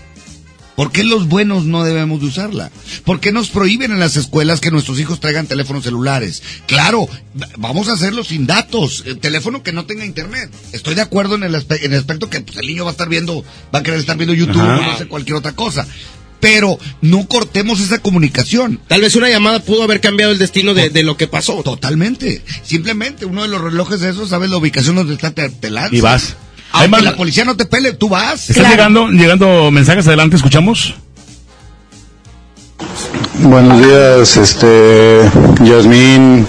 ¿Por 0.75 0.91
qué 0.91 1.03
los 1.05 1.27
buenos 1.29 1.63
no 1.63 1.83
debemos 1.85 2.19
de 2.19 2.27
usarla? 2.27 2.69
¿Por 3.05 3.19
qué 3.21 3.31
nos 3.31 3.49
prohíben 3.49 3.91
en 3.91 3.99
las 3.99 4.17
escuelas 4.17 4.59
que 4.59 4.71
nuestros 4.71 4.99
hijos 4.99 5.19
traigan 5.21 5.47
teléfonos 5.47 5.83
celulares? 5.85 6.43
Claro, 6.67 7.07
va- 7.41 7.47
vamos 7.57 7.87
a 7.87 7.93
hacerlo 7.93 8.23
sin 8.25 8.45
datos, 8.45 9.03
el 9.07 9.17
teléfono 9.19 9.63
que 9.63 9.71
no 9.71 9.85
tenga 9.85 10.05
internet. 10.05 10.51
Estoy 10.73 10.93
de 10.95 11.01
acuerdo 11.01 11.35
en 11.35 11.43
el, 11.43 11.55
aspe- 11.55 11.79
en 11.81 11.93
el 11.93 11.99
aspecto 11.99 12.29
que 12.29 12.41
pues, 12.41 12.57
el 12.57 12.67
niño 12.67 12.83
va 12.83 12.89
a 12.89 12.91
estar 12.91 13.07
viendo, 13.09 13.43
va 13.73 13.79
a 13.79 13.83
querer 13.83 13.99
estar 14.01 14.17
viendo 14.17 14.33
YouTube 14.35 14.61
Ajá. 14.61 14.77
o 14.79 14.91
no 14.91 14.97
sé 14.97 15.07
cualquier 15.07 15.37
otra 15.37 15.53
cosa. 15.53 15.87
Pero 16.41 16.77
no 17.01 17.25
cortemos 17.25 17.79
esa 17.79 17.99
comunicación. 17.99 18.79
Tal 18.89 18.99
vez 19.01 19.15
una 19.15 19.29
llamada 19.29 19.61
pudo 19.63 19.81
haber 19.83 20.01
cambiado 20.01 20.33
el 20.33 20.37
destino 20.39 20.73
de, 20.73 20.89
de 20.89 21.03
lo 21.03 21.15
que 21.15 21.27
pasó. 21.27 21.63
Totalmente. 21.63 22.43
Simplemente 22.63 23.25
uno 23.25 23.43
de 23.43 23.47
los 23.47 23.61
relojes 23.61 24.01
de 24.01 24.09
esos, 24.09 24.29
sabes 24.29 24.49
la 24.49 24.57
ubicación 24.57 24.97
donde 24.97 25.13
está, 25.15 25.31
te, 25.31 25.49
te 25.49 25.71
lanza. 25.71 25.95
Y 25.95 26.01
vas. 26.01 26.35
Aunque 26.71 26.95
Además- 26.95 27.03
la 27.03 27.15
policía 27.15 27.45
no 27.45 27.55
te 27.55 27.65
pele, 27.65 27.93
tú 27.93 28.09
vas. 28.09 28.49
¿Están 28.49 28.69
llegando, 28.71 29.07
llegando 29.07 29.71
mensajes 29.71 30.05
adelante? 30.07 30.35
¿Escuchamos? 30.35 30.95
Buenos 33.39 33.79
días, 33.79 34.37
este, 34.37 35.29
Yasmín, 35.63 36.45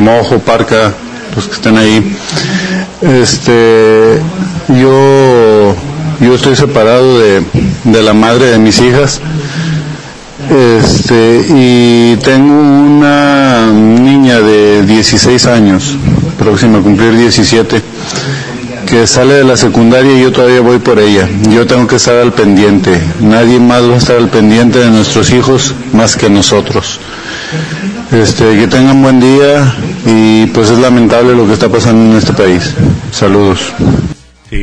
Mojo, 0.00 0.38
Parca, 0.38 0.92
los 1.34 1.46
que 1.46 1.54
están 1.54 1.76
ahí. 1.78 2.16
Este, 3.00 4.20
yo, 4.68 5.74
yo 6.20 6.34
estoy 6.34 6.56
separado 6.56 7.18
de, 7.20 7.42
de 7.84 8.02
la 8.02 8.14
madre 8.14 8.46
de 8.46 8.58
mis 8.58 8.80
hijas. 8.80 9.20
Este, 10.50 11.46
y 11.50 12.16
tengo 12.24 12.54
una 12.54 13.66
niña 13.72 14.40
de 14.40 14.82
16 14.86 15.46
años, 15.46 15.96
próxima 16.38 16.78
a 16.78 16.82
cumplir 16.82 17.16
17, 17.16 17.82
que 18.88 19.06
sale 19.06 19.34
de 19.34 19.44
la 19.44 19.56
secundaria 19.56 20.18
y 20.18 20.22
yo 20.22 20.32
todavía 20.32 20.60
voy 20.60 20.78
por 20.78 20.98
ella. 20.98 21.28
Yo 21.50 21.66
tengo 21.66 21.86
que 21.86 21.96
estar 21.96 22.16
al 22.16 22.32
pendiente. 22.32 22.98
Nadie 23.20 23.58
más 23.60 23.82
va 23.82 23.94
a 23.94 23.98
estar 23.98 24.16
al 24.16 24.28
pendiente 24.30 24.78
de 24.78 24.90
nuestros 24.90 25.30
hijos 25.32 25.74
más 25.92 26.16
que 26.16 26.30
nosotros. 26.30 26.98
Este, 28.12 28.58
que 28.58 28.66
tengan 28.66 29.02
buen 29.02 29.20
día 29.20 29.76
y 30.06 30.46
pues 30.46 30.70
es 30.70 30.78
lamentable 30.78 31.34
lo 31.34 31.46
que 31.46 31.52
está 31.52 31.68
pasando 31.68 32.12
en 32.12 32.18
este 32.18 32.32
país. 32.32 32.72
Saludos. 33.12 33.60
Y 34.50 34.56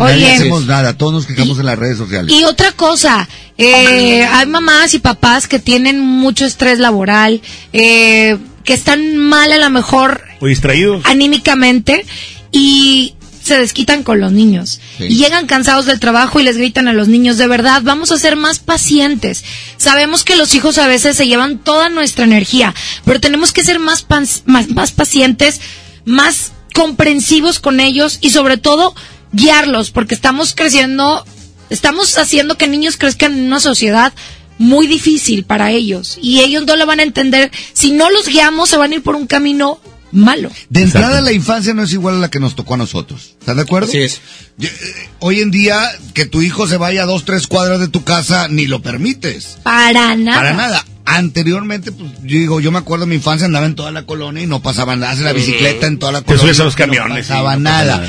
Oye. 0.00 0.12
nadie 0.12 0.32
hacemos 0.34 0.66
nada, 0.66 0.96
todos 0.96 1.12
nos 1.12 1.26
quejamos 1.26 1.58
en 1.58 1.66
las 1.66 1.78
redes 1.78 1.98
sociales. 1.98 2.32
Y 2.32 2.44
otra 2.44 2.70
cosa, 2.72 3.28
eh, 3.58 4.24
hay 4.24 4.46
mamás 4.46 4.94
y 4.94 5.00
papás 5.00 5.48
que 5.48 5.58
tienen 5.58 5.98
mucho 5.98 6.44
estrés 6.44 6.78
laboral, 6.78 7.42
eh, 7.72 8.38
que 8.62 8.74
están 8.74 9.16
mal 9.16 9.50
a 9.50 9.58
lo 9.58 9.68
mejor 9.70 10.22
¿O 10.40 10.46
distraídos? 10.46 11.04
anímicamente 11.06 12.06
y 12.52 13.14
se 13.42 13.58
desquitan 13.58 14.02
con 14.02 14.20
los 14.20 14.32
niños. 14.32 14.80
Sí. 14.98 15.04
Y 15.04 15.16
llegan 15.16 15.46
cansados 15.46 15.86
del 15.86 16.00
trabajo 16.00 16.40
y 16.40 16.42
les 16.44 16.56
gritan 16.56 16.88
a 16.88 16.92
los 16.92 17.08
niños, 17.08 17.38
de 17.38 17.46
verdad, 17.46 17.82
vamos 17.82 18.12
a 18.12 18.18
ser 18.18 18.36
más 18.36 18.58
pacientes. 18.58 19.44
Sabemos 19.76 20.24
que 20.24 20.36
los 20.36 20.54
hijos 20.54 20.78
a 20.78 20.86
veces 20.86 21.16
se 21.16 21.26
llevan 21.26 21.58
toda 21.58 21.88
nuestra 21.88 22.24
energía, 22.24 22.74
pero 23.04 23.20
tenemos 23.20 23.52
que 23.52 23.64
ser 23.64 23.78
más, 23.78 24.02
pan- 24.02 24.28
más, 24.46 24.68
más 24.70 24.92
pacientes, 24.92 25.60
más 26.04 26.52
comprensivos 26.74 27.58
con 27.58 27.80
ellos 27.80 28.18
y 28.20 28.30
sobre 28.30 28.56
todo 28.56 28.94
guiarlos, 29.32 29.90
porque 29.90 30.14
estamos 30.14 30.54
creciendo, 30.54 31.24
estamos 31.70 32.16
haciendo 32.18 32.56
que 32.56 32.68
niños 32.68 32.96
crezcan 32.96 33.32
en 33.32 33.44
una 33.46 33.60
sociedad 33.60 34.12
muy 34.58 34.86
difícil 34.86 35.44
para 35.44 35.70
ellos 35.72 36.18
y 36.20 36.40
ellos 36.40 36.64
no 36.66 36.76
lo 36.76 36.86
van 36.86 37.00
a 37.00 37.02
entender. 37.02 37.50
Si 37.72 37.90
no 37.92 38.10
los 38.10 38.26
guiamos, 38.28 38.68
se 38.68 38.76
van 38.76 38.92
a 38.92 38.94
ir 38.96 39.02
por 39.02 39.16
un 39.16 39.26
camino 39.26 39.80
malo. 40.12 40.50
De 40.68 40.82
entrada, 40.82 41.20
la 41.20 41.32
infancia 41.32 41.74
no 41.74 41.82
es 41.82 41.92
igual 41.92 42.16
a 42.16 42.18
la 42.18 42.30
que 42.30 42.38
nos 42.40 42.54
tocó 42.54 42.74
a 42.74 42.76
nosotros. 42.76 43.34
¿Estás 43.40 43.56
de 43.56 43.62
acuerdo? 43.62 43.88
Así 43.88 43.98
es. 43.98 44.20
Yo, 44.58 44.68
eh, 44.68 44.72
Hoy 45.18 45.40
en 45.40 45.50
día, 45.50 45.90
que 46.14 46.26
tu 46.26 46.42
hijo 46.42 46.66
se 46.66 46.76
vaya 46.76 47.02
a 47.02 47.06
dos, 47.06 47.24
tres 47.24 47.46
cuadras 47.46 47.80
de 47.80 47.88
tu 47.88 48.04
casa, 48.04 48.48
ni 48.48 48.66
lo 48.66 48.82
permites. 48.82 49.58
Para 49.62 50.14
nada. 50.16 50.36
Para 50.38 50.52
nada. 50.54 50.86
Anteriormente, 51.04 51.92
pues, 51.92 52.10
yo 52.22 52.38
digo, 52.38 52.60
yo 52.60 52.70
me 52.72 52.78
acuerdo 52.78 53.06
mi 53.06 53.16
infancia 53.16 53.44
andaba 53.46 53.66
en 53.66 53.74
toda 53.74 53.90
la 53.90 54.04
colonia 54.06 54.42
y 54.42 54.46
no 54.46 54.60
pasaba 54.62 54.94
nada. 54.96 55.12
Hace 55.12 55.22
la 55.22 55.32
bicicleta 55.32 55.86
en 55.86 55.98
toda 55.98 56.12
la 56.12 56.20
Te 56.20 56.26
colonia. 56.26 56.42
subes 56.46 56.60
a 56.60 56.64
los 56.64 56.76
camiones 56.76 57.08
No 57.10 57.18
y 57.18 57.22
pasaba 57.22 57.56
no 57.56 57.64
pasa 57.64 57.84
nada. 57.84 57.96
nada. 57.98 58.08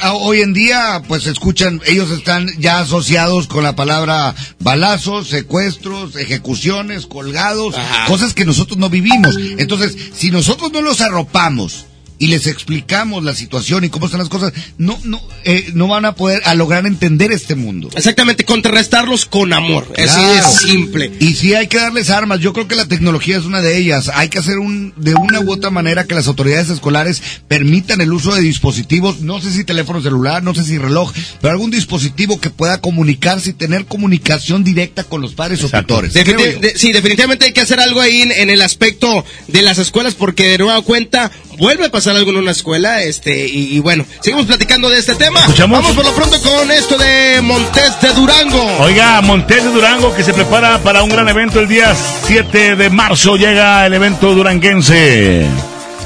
Ah, 0.00 0.14
Hoy 0.14 0.40
en 0.40 0.52
día, 0.52 1.02
pues 1.08 1.26
escuchan, 1.26 1.80
ellos 1.86 2.10
están 2.10 2.48
ya 2.58 2.80
asociados 2.80 3.46
con 3.46 3.64
la 3.64 3.76
palabra 3.76 4.34
balazos, 4.60 5.28
secuestros, 5.28 6.16
ejecuciones, 6.16 7.06
colgados, 7.06 7.74
cosas 8.06 8.34
que 8.34 8.44
nosotros 8.44 8.78
no 8.78 8.88
vivimos. 8.88 9.36
Entonces, 9.58 9.96
si 10.14 10.30
nosotros 10.30 10.72
no 10.72 10.80
los 10.80 11.00
arropamos 11.00 11.87
y 12.18 12.26
les 12.28 12.46
explicamos 12.46 13.22
la 13.24 13.34
situación 13.34 13.84
y 13.84 13.88
cómo 13.90 14.06
están 14.06 14.18
las 14.20 14.28
cosas, 14.28 14.52
no, 14.76 14.98
no, 15.04 15.22
eh, 15.44 15.70
no 15.74 15.86
van 15.88 16.04
a 16.04 16.14
poder 16.14 16.42
a 16.44 16.54
lograr 16.54 16.84
entender 16.86 17.30
este 17.32 17.54
mundo. 17.54 17.90
Exactamente, 17.94 18.44
contrarrestarlos 18.44 19.24
con 19.26 19.52
amor. 19.52 19.86
Así 19.96 20.20
de 20.20 20.42
simple. 20.72 21.12
Y 21.20 21.34
sí 21.34 21.54
hay 21.54 21.68
que 21.68 21.78
darles 21.78 22.10
armas. 22.10 22.40
Yo 22.40 22.52
creo 22.52 22.66
que 22.68 22.74
la 22.74 22.86
tecnología 22.86 23.36
es 23.38 23.44
una 23.44 23.60
de 23.62 23.76
ellas. 23.78 24.10
Hay 24.14 24.28
que 24.28 24.38
hacer 24.38 24.58
un, 24.58 24.92
de 24.96 25.14
una 25.14 25.40
u 25.40 25.52
otra 25.52 25.70
manera 25.70 26.04
que 26.04 26.14
las 26.14 26.26
autoridades 26.26 26.70
escolares 26.70 27.22
permitan 27.46 28.00
el 28.00 28.12
uso 28.12 28.34
de 28.34 28.40
dispositivos, 28.42 29.20
no 29.20 29.40
sé 29.40 29.52
si 29.52 29.64
teléfono 29.64 30.02
celular, 30.02 30.42
no 30.42 30.54
sé 30.54 30.64
si 30.64 30.76
reloj, 30.78 31.12
pero 31.40 31.52
algún 31.52 31.70
dispositivo 31.70 32.40
que 32.40 32.50
pueda 32.50 32.80
comunicarse 32.80 33.50
y 33.50 33.52
tener 33.54 33.84
comunicación 33.86 34.64
directa 34.64 35.04
con 35.04 35.20
los 35.20 35.34
padres 35.34 35.62
o 35.64 35.68
tutores. 35.68 36.12
De- 36.60 36.76
sí, 36.76 36.92
definitivamente 36.92 37.46
hay 37.46 37.52
que 37.52 37.60
hacer 37.60 37.78
algo 37.80 38.00
ahí 38.00 38.22
en, 38.22 38.32
en 38.32 38.50
el 38.50 38.62
aspecto 38.62 39.24
de 39.46 39.62
las 39.62 39.78
escuelas 39.78 40.14
porque 40.14 40.48
de 40.48 40.58
nueva 40.58 40.82
cuenta 40.82 41.30
vuelve 41.58 41.86
a 41.86 41.90
pasar 41.90 42.16
algo 42.16 42.30
en 42.30 42.36
una 42.38 42.52
escuela 42.52 43.02
este 43.02 43.46
y, 43.46 43.76
y 43.76 43.80
bueno, 43.80 44.06
seguimos 44.20 44.46
platicando 44.46 44.88
de 44.88 44.98
este 44.98 45.14
tema. 45.14 45.40
¿Escuchamos? 45.40 45.80
Vamos 45.80 45.94
por 45.96 46.04
lo 46.04 46.12
pronto 46.12 46.40
con 46.40 46.70
esto 46.70 46.96
de 46.96 47.40
Montes 47.42 48.00
de 48.00 48.12
Durango. 48.14 48.64
Oiga, 48.80 49.20
Montes 49.20 49.64
de 49.64 49.70
Durango 49.70 50.14
que 50.14 50.24
se 50.24 50.32
prepara 50.32 50.78
para 50.78 51.02
un 51.02 51.10
gran 51.10 51.28
evento 51.28 51.60
el 51.60 51.68
día 51.68 51.94
7 52.26 52.76
de 52.76 52.90
marzo. 52.90 53.36
Llega 53.36 53.86
el 53.86 53.94
evento 53.94 54.34
duranguense. 54.34 55.46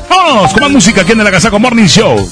Vamos 0.08 0.52
con 0.52 0.62
más 0.62 0.70
música 0.70 1.02
aquí 1.02 1.12
en 1.12 1.20
el 1.20 1.26
Agasaco 1.26 1.58
Morning 1.58 1.86
Show. 1.86 2.30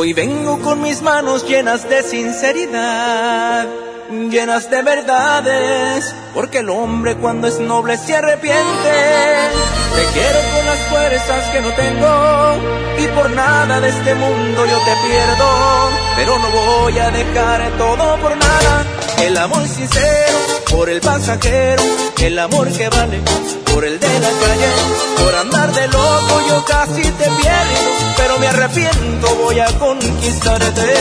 Hoy 0.00 0.14
vengo 0.14 0.58
con 0.60 0.80
mis 0.80 1.02
manos 1.02 1.46
llenas 1.46 1.86
de 1.86 2.02
sinceridad, 2.02 3.66
llenas 4.30 4.70
de 4.70 4.80
verdades, 4.80 6.14
porque 6.32 6.60
el 6.60 6.70
hombre 6.70 7.16
cuando 7.16 7.46
es 7.48 7.60
noble 7.60 7.98
se 7.98 8.16
arrepiente. 8.16 8.92
Te 9.94 10.04
quiero 10.14 10.38
con 10.54 10.64
las 10.64 10.78
fuerzas 10.88 11.50
que 11.50 11.60
no 11.60 11.68
tengo 11.74 12.56
y 12.98 13.06
por 13.08 13.30
nada 13.32 13.78
de 13.78 13.90
este 13.90 14.14
mundo 14.14 14.64
yo 14.64 14.78
te 14.78 15.06
pierdo, 15.06 15.90
pero 16.16 16.38
no 16.38 16.48
voy 16.48 16.98
a 16.98 17.10
dejar 17.10 17.70
todo 17.76 18.16
por 18.22 18.34
nada. 18.38 18.86
El 19.18 19.36
amor 19.36 19.68
sincero 19.68 20.59
por 20.70 20.88
el 20.88 21.00
pasajero, 21.00 21.82
el 22.18 22.38
amor 22.38 22.70
que 22.72 22.88
vale 22.88 23.20
por 23.72 23.84
el 23.84 23.98
de 23.98 24.20
la 24.20 24.28
calle, 24.28 24.68
por 25.22 25.34
andar 25.34 25.72
de 25.72 25.88
loco 25.88 26.40
yo 26.48 26.64
casi 26.64 27.02
te 27.02 27.24
pierdo, 27.24 27.80
pero 28.16 28.38
me 28.38 28.46
arrepiento, 28.46 29.34
voy 29.36 29.58
a 29.60 29.66
conquistarte. 29.78 30.94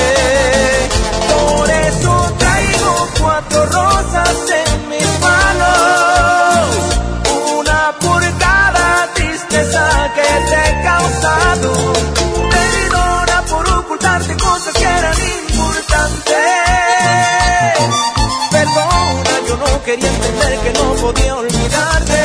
Quería 19.90 20.08
entender 20.08 20.60
que 20.60 20.72
no 20.74 20.94
podía 21.02 21.36
olvidarte. 21.36 22.22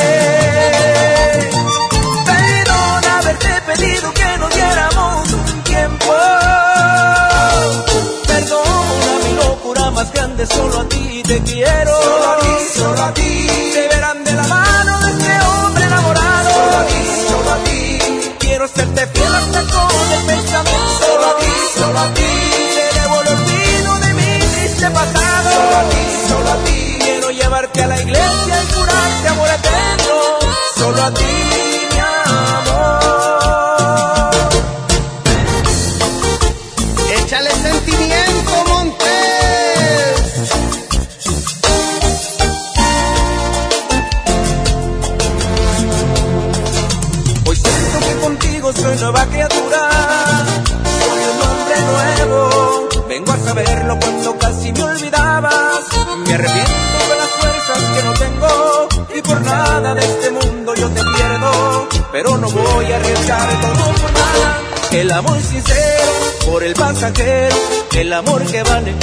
Perdona 2.26 3.18
haberte 3.20 3.52
pedido 3.68 4.12
que 4.12 4.38
nos 4.38 4.54
diéramos 4.54 5.32
un 5.32 5.62
tiempo. 5.62 6.12
Perdona 8.26 9.12
mi 9.24 9.32
locura 9.36 9.90
más 9.92 10.12
grande, 10.12 10.46
solo 10.46 10.80
a 10.80 10.88
ti 10.90 11.22
te 11.26 11.42
quiero. 11.42 11.93
El 67.04 68.12
amor 68.14 68.42
que 68.46 68.62
vale 68.62 68.94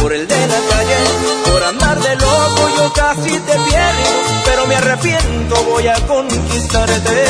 por 0.00 0.12
el 0.12 0.28
de 0.28 0.46
la 0.46 0.60
calle. 0.70 0.96
Por 1.44 1.64
andar 1.64 2.00
de 2.00 2.14
loco 2.14 2.70
yo 2.76 2.92
casi 2.92 3.30
te 3.30 3.52
pierdo. 3.52 4.10
Pero 4.44 4.66
me 4.68 4.76
arrepiento, 4.76 5.64
voy 5.64 5.88
a 5.88 5.94
conquistarte. 6.06 7.24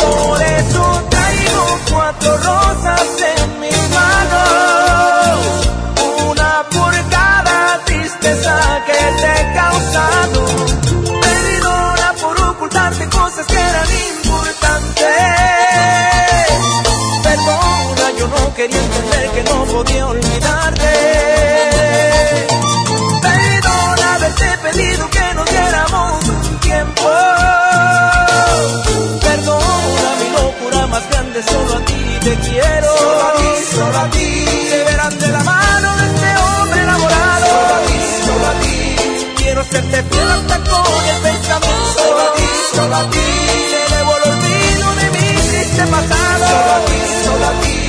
Por 0.00 0.42
eso 0.42 1.02
traigo 1.08 1.78
cuatro 1.90 2.36
rosas 2.36 3.19
quería 18.60 18.78
entender 18.78 19.30
que 19.30 19.42
no 19.44 19.64
podía 19.64 20.06
olvidarte. 20.06 20.92
Perdona 23.22 24.14
haberte 24.16 24.48
pedido 24.64 25.10
que 25.10 25.34
nos 25.34 25.46
diéramos 25.50 26.24
un 26.28 26.60
tiempo. 26.60 27.08
Perdona 29.22 30.08
mi 30.20 30.28
locura 30.38 30.86
más 30.88 31.08
grande, 31.08 31.42
solo 31.42 31.74
a 31.74 31.84
ti 31.86 32.18
te 32.20 32.34
quiero. 32.46 32.88
Solo 32.98 33.22
a 33.28 33.32
ti, 33.40 33.50
solo 33.76 33.98
a 33.98 34.10
ti. 34.10 34.44
Te 34.70 34.84
verán 34.84 35.18
de 35.18 35.28
la 35.28 35.42
mano 35.42 35.96
de 35.96 36.06
este 36.10 36.30
hombre 36.44 36.82
enamorado. 36.82 37.46
Solo 37.46 37.74
a 37.76 37.80
ti, 37.88 37.98
solo 38.26 38.46
a 38.46 38.54
ti. 38.62 38.76
Quiero 39.38 39.64
serte 39.64 40.02
fiel 40.02 40.30
hasta 40.36 40.56
con 40.70 41.04
el 41.12 41.22
pensamiento. 41.22 41.92
Solo 41.96 42.20
a 42.28 42.32
ti, 42.34 42.48
solo 42.76 42.96
a 42.96 43.10
ti. 43.10 43.26
Te 43.72 43.96
debo 43.96 44.16
el 44.18 44.22
olvido 44.32 44.86
de 45.00 45.06
mi 45.14 45.28
triste 45.48 45.86
pasado. 45.86 46.44
Solo 46.52 46.72
a 46.76 46.84
ti, 46.84 46.98
solo 47.24 47.46
a 47.46 47.60
ti. 47.62 47.79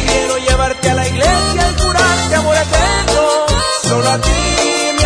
Solo 4.11 4.17
a 4.17 4.21
ti, 4.21 4.29
mi. 4.97 5.01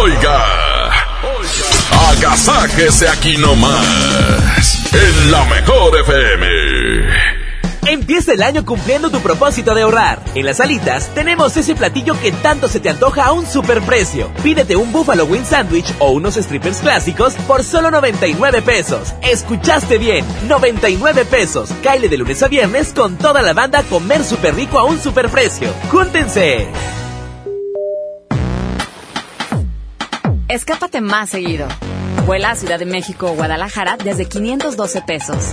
Oiga, 0.00 0.38
agasáquese 2.10 3.08
aquí 3.08 3.36
nomás, 3.38 4.78
en 4.92 5.30
la 5.32 5.44
mejor 5.46 5.98
FM. 5.98 6.57
Empieza 8.08 8.32
el 8.32 8.42
año 8.42 8.64
cumpliendo 8.64 9.10
tu 9.10 9.20
propósito 9.20 9.74
de 9.74 9.82
ahorrar. 9.82 10.18
En 10.34 10.46
las 10.46 10.60
alitas 10.60 11.14
tenemos 11.14 11.54
ese 11.58 11.74
platillo 11.74 12.18
que 12.18 12.32
tanto 12.32 12.66
se 12.66 12.80
te 12.80 12.88
antoja 12.88 13.26
a 13.26 13.32
un 13.32 13.44
superprecio. 13.44 14.32
Pídete 14.42 14.76
un 14.76 14.90
Buffalo 14.92 15.26
Wing 15.26 15.44
Sandwich 15.44 15.92
o 15.98 16.12
unos 16.12 16.36
strippers 16.36 16.78
clásicos 16.78 17.34
por 17.46 17.62
solo 17.62 17.90
99 17.90 18.62
pesos. 18.62 19.12
Escuchaste 19.20 19.98
bien, 19.98 20.24
99 20.48 21.26
pesos. 21.26 21.68
Caile 21.82 22.08
de 22.08 22.16
lunes 22.16 22.42
a 22.42 22.48
viernes 22.48 22.94
con 22.94 23.18
toda 23.18 23.42
la 23.42 23.52
banda 23.52 23.82
comer 23.82 24.24
super 24.24 24.54
rico 24.54 24.78
a 24.78 24.86
un 24.86 24.98
superprecio. 24.98 25.68
¡Júntense! 25.90 26.66
Escápate 30.48 31.02
más 31.02 31.28
seguido. 31.28 31.68
Vuela 32.24 32.52
a 32.52 32.56
Ciudad 32.56 32.78
de 32.78 32.86
México 32.86 33.30
o 33.30 33.34
Guadalajara 33.34 33.98
desde 34.02 34.24
512 34.24 35.02
pesos. 35.02 35.52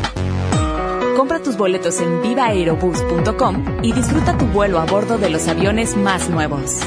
Boletos 1.57 2.01
en 2.01 2.21
vivaaerobus.com 2.21 3.83
y 3.83 3.93
disfruta 3.93 4.37
tu 4.37 4.45
vuelo 4.45 4.79
a 4.79 4.85
bordo 4.85 5.17
de 5.17 5.29
los 5.29 5.47
aviones 5.47 5.95
más 5.95 6.29
nuevos. 6.29 6.79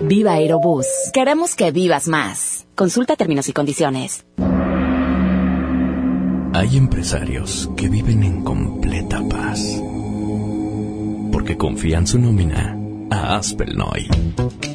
Viva 0.00 0.32
Aerobús. 0.32 0.86
Queremos 1.12 1.54
que 1.54 1.70
vivas 1.72 2.08
más. 2.08 2.66
Consulta 2.74 3.16
términos 3.16 3.48
y 3.48 3.52
condiciones. 3.52 4.24
Hay 6.54 6.76
empresarios 6.76 7.70
que 7.76 7.88
viven 7.88 8.22
en 8.22 8.42
completa 8.42 9.22
paz. 9.28 9.82
Porque 11.30 11.56
confían 11.56 12.06
su 12.06 12.18
nómina 12.18 12.77
a 13.10 13.36
Aspelnoy. 13.36 14.08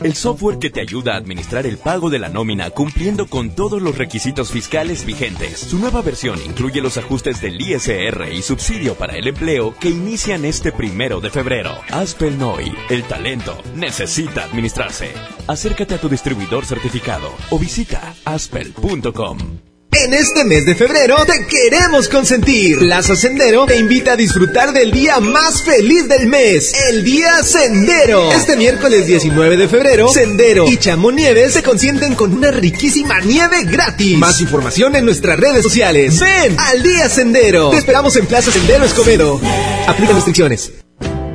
El 0.02 0.16
software 0.16 0.60
que 0.60 0.70
te 0.70 0.82
ayuda 0.82 1.14
a 1.14 1.18
administrar 1.18 1.66
el 1.66 1.78
pago 1.78 2.10
de 2.10 2.20
la 2.20 2.30
nómina 2.30 2.70
cumpliendo 2.70 3.28
con 3.28 3.56
todos 3.56 3.82
los 3.82 3.98
requisitos 3.98 4.52
fiscales 4.52 5.06
vigentes. 5.06 5.60
Su 5.60 5.80
nueva 5.80 6.02
versión 6.02 6.40
incluye 6.46 6.82
los 6.82 6.98
ajustes 6.98 7.42
del 7.42 7.60
ISR 7.60 8.32
y 8.34 8.42
subsidio 8.42 8.96
para 8.96 9.16
el 9.16 9.28
empleo 9.28 9.74
que 9.80 9.90
inician 9.90 10.46
este 10.46 10.72
primero 10.72 11.22
de 11.22 11.30
febrero. 11.30 11.72
Aspelnoy, 11.92 12.72
el 12.90 13.04
talento 13.04 13.58
necesita 13.76 14.44
administrarse. 14.44 15.12
Acércate 15.48 15.96
a 15.96 16.02
tu 16.02 16.10
distribuidor 16.10 16.66
certificado 16.66 17.30
o 17.50 17.60
visita 17.60 18.14
aspel.com. 18.26 19.73
En 19.96 20.14
este 20.14 20.44
mes 20.44 20.66
de 20.66 20.74
febrero 20.74 21.16
te 21.26 21.46
queremos 21.46 22.10
consentir. 22.10 22.80
Plaza 22.80 23.16
Sendero 23.16 23.66
te 23.68 23.78
invita 23.78 24.14
a 24.14 24.16
disfrutar 24.16 24.74
del 24.74 24.92
día 24.92 25.20
más 25.20 25.64
feliz 25.64 26.08
del 26.08 26.28
mes, 26.28 26.74
el 26.90 27.04
Día 27.04 27.44
Sendero. 27.44 28.32
Este 28.32 28.56
miércoles 28.56 29.06
19 29.06 29.56
de 29.56 29.68
febrero, 29.68 30.08
Sendero 30.10 30.68
y 30.68 30.78
Chamonieves 30.78 31.54
se 31.54 31.64
consienten 31.64 32.16
con 32.16 32.34
una 32.34 32.50
riquísima 32.50 33.20
nieve 33.22 33.64
gratis. 33.66 34.18
Más 34.18 34.42
información 34.42 34.96
en 34.96 35.06
nuestras 35.06 35.40
redes 35.40 35.62
sociales. 35.62 36.20
Ven 36.20 36.56
al 36.60 36.82
Día 36.82 37.08
Sendero. 37.08 37.70
Te 37.70 37.78
esperamos 37.78 38.16
en 38.16 38.26
Plaza 38.26 38.52
Sendero 38.52 38.86
Escobedo. 38.86 39.40
Aplica 39.88 40.14
restricciones. 40.14 40.83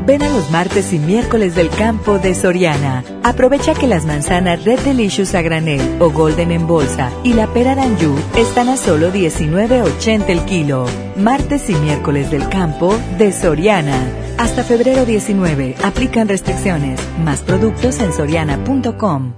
Ven 0.09 0.23
a 0.23 0.31
los 0.31 0.51
martes 0.51 0.95
y 0.95 0.99
miércoles 0.99 1.55
del 1.55 1.69
campo 1.69 2.19
de 2.19 2.35
Soriana. 2.35 3.05
Aprovecha 3.23 3.75
que 3.75 3.87
las 3.87 4.07
manzanas 4.07 4.65
Red 4.65 4.81
Delicious 4.81 5.35
a 5.35 5.43
granel 5.43 5.83
o 6.01 6.11
Golden 6.11 6.51
en 6.51 6.67
bolsa 6.67 7.11
y 7.25 7.35
la 7.35 7.47
pera 7.49 7.75
Danju 7.75 8.17
están 8.35 8.71
a 8.71 8.79
solo 8.79 9.13
19.80 9.13 10.31
el 10.31 10.41
kilo. 10.47 10.87
Martes 11.15 11.69
y 11.69 11.75
miércoles 11.75 12.31
del 12.31 12.49
campo 12.49 12.99
de 13.19 13.33
Soriana. 13.33 14.03
Hasta 14.39 14.65
febrero 14.65 15.05
19. 15.05 15.75
Aplican 15.85 16.27
restricciones. 16.27 16.99
Más 17.23 17.43
productos 17.43 18.01
en 18.01 18.11
soriana.com. 18.15 19.38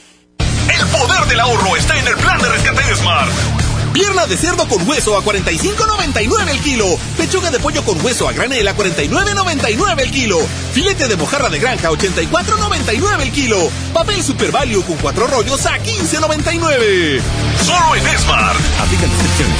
Del 1.31 1.39
ahorro 1.39 1.77
está 1.77 1.97
en 1.97 2.05
el 2.05 2.17
plan 2.17 2.41
de 2.41 2.49
rescate 2.49 2.83
de 2.83 2.93
Smart. 2.93 3.31
Pierna 3.93 4.25
de 4.25 4.35
cerdo 4.35 4.67
con 4.67 4.85
hueso 4.85 5.15
a 5.17 5.23
45.99 5.23 6.49
el 6.49 6.59
kilo. 6.59 6.85
Pechuga 7.15 7.49
de 7.49 7.57
pollo 7.57 7.85
con 7.85 8.03
hueso 8.03 8.27
a 8.27 8.33
granel 8.33 8.67
a 8.67 8.75
49.99 8.75 10.01
el 10.01 10.11
kilo. 10.11 10.39
Filete 10.73 11.07
de 11.07 11.15
mojarra 11.15 11.47
de 11.47 11.57
granja 11.59 11.87
a 11.87 11.91
84.99 11.91 13.21
el 13.21 13.31
kilo. 13.31 13.69
Papel 13.93 14.21
Super 14.21 14.51
Value 14.51 14.83
con 14.83 14.97
cuatro 14.97 15.25
rollos 15.25 15.65
a 15.67 15.77
15.99. 15.77 17.21
Solo 17.65 17.95
en 17.95 18.19
Smart. 18.19 18.59
Aplican 18.81 19.09
restricciones. 19.09 19.57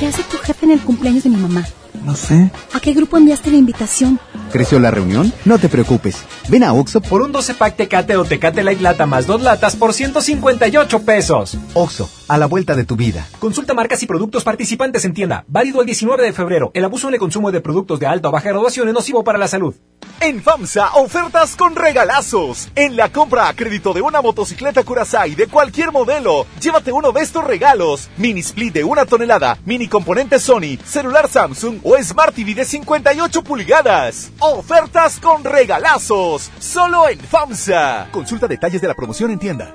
¿Qué 0.00 0.08
hace 0.08 0.24
tu 0.24 0.36
jefe 0.38 0.66
en 0.66 0.72
el 0.72 0.80
cumpleaños 0.80 1.22
de 1.22 1.30
mi 1.30 1.36
mamá? 1.36 1.64
No 2.04 2.14
sé. 2.14 2.50
¿A 2.72 2.80
qué 2.80 2.92
grupo 2.92 3.16
enviaste 3.16 3.50
la 3.50 3.56
invitación? 3.56 4.18
¿Creció 4.52 4.78
la 4.78 4.90
reunión? 4.90 5.32
No 5.44 5.58
te 5.58 5.68
preocupes. 5.68 6.18
Ven 6.48 6.64
a 6.64 6.72
Oxo 6.72 7.00
por 7.00 7.22
un 7.22 7.32
12 7.32 7.54
pack 7.54 7.76
Tecate 7.76 8.16
o 8.16 8.24
Tecate 8.24 8.62
Light 8.62 8.80
Lata 8.80 9.06
más 9.06 9.26
dos 9.26 9.42
latas 9.42 9.76
por 9.76 9.92
158 9.92 11.02
pesos. 11.02 11.56
Oxo, 11.74 12.08
a 12.28 12.38
la 12.38 12.46
vuelta 12.46 12.74
de 12.74 12.84
tu 12.84 12.96
vida. 12.96 13.26
Consulta 13.38 13.74
marcas 13.74 14.02
y 14.02 14.06
productos 14.06 14.44
participantes 14.44 15.04
en 15.04 15.14
tienda. 15.14 15.44
Válido 15.48 15.80
el 15.80 15.86
19 15.86 16.22
de 16.22 16.32
febrero. 16.32 16.70
El 16.74 16.84
abuso 16.84 17.08
en 17.08 17.14
el 17.14 17.20
consumo 17.20 17.50
de 17.50 17.60
productos 17.60 17.98
de 17.98 18.06
alta 18.06 18.28
o 18.28 18.32
baja 18.32 18.48
graduación 18.48 18.88
es 18.88 18.94
nocivo 18.94 19.24
para 19.24 19.38
la 19.38 19.48
salud. 19.48 19.74
En 20.20 20.42
FAMSA, 20.42 20.94
ofertas 20.94 21.56
con 21.56 21.76
regalazos. 21.76 22.68
En 22.74 22.96
la 22.96 23.10
compra 23.10 23.48
a 23.48 23.54
crédito 23.54 23.92
de 23.92 24.00
una 24.00 24.22
motocicleta 24.22 24.82
Curaçao 24.82 25.34
de 25.36 25.46
cualquier 25.46 25.92
modelo, 25.92 26.46
llévate 26.60 26.90
uno 26.90 27.12
de 27.12 27.20
estos 27.20 27.44
regalos. 27.44 28.08
Mini 28.16 28.40
split 28.40 28.72
de 28.72 28.84
una 28.84 29.04
tonelada, 29.04 29.58
mini 29.66 29.88
componente 29.88 30.38
Sony, 30.38 30.78
celular 30.84 31.28
Samsung 31.28 31.80
o 31.88 31.96
Smart 32.02 32.34
TV 32.34 32.52
de 32.52 32.64
58 32.64 33.44
pulgadas. 33.44 34.32
Ofertas 34.40 35.20
con 35.20 35.44
regalazos. 35.44 36.50
Solo 36.58 37.08
en 37.08 37.20
FAMSA. 37.20 38.08
Consulta 38.10 38.48
detalles 38.48 38.80
de 38.80 38.88
la 38.88 38.94
promoción 38.94 39.30
en 39.30 39.38
tienda. 39.38 39.72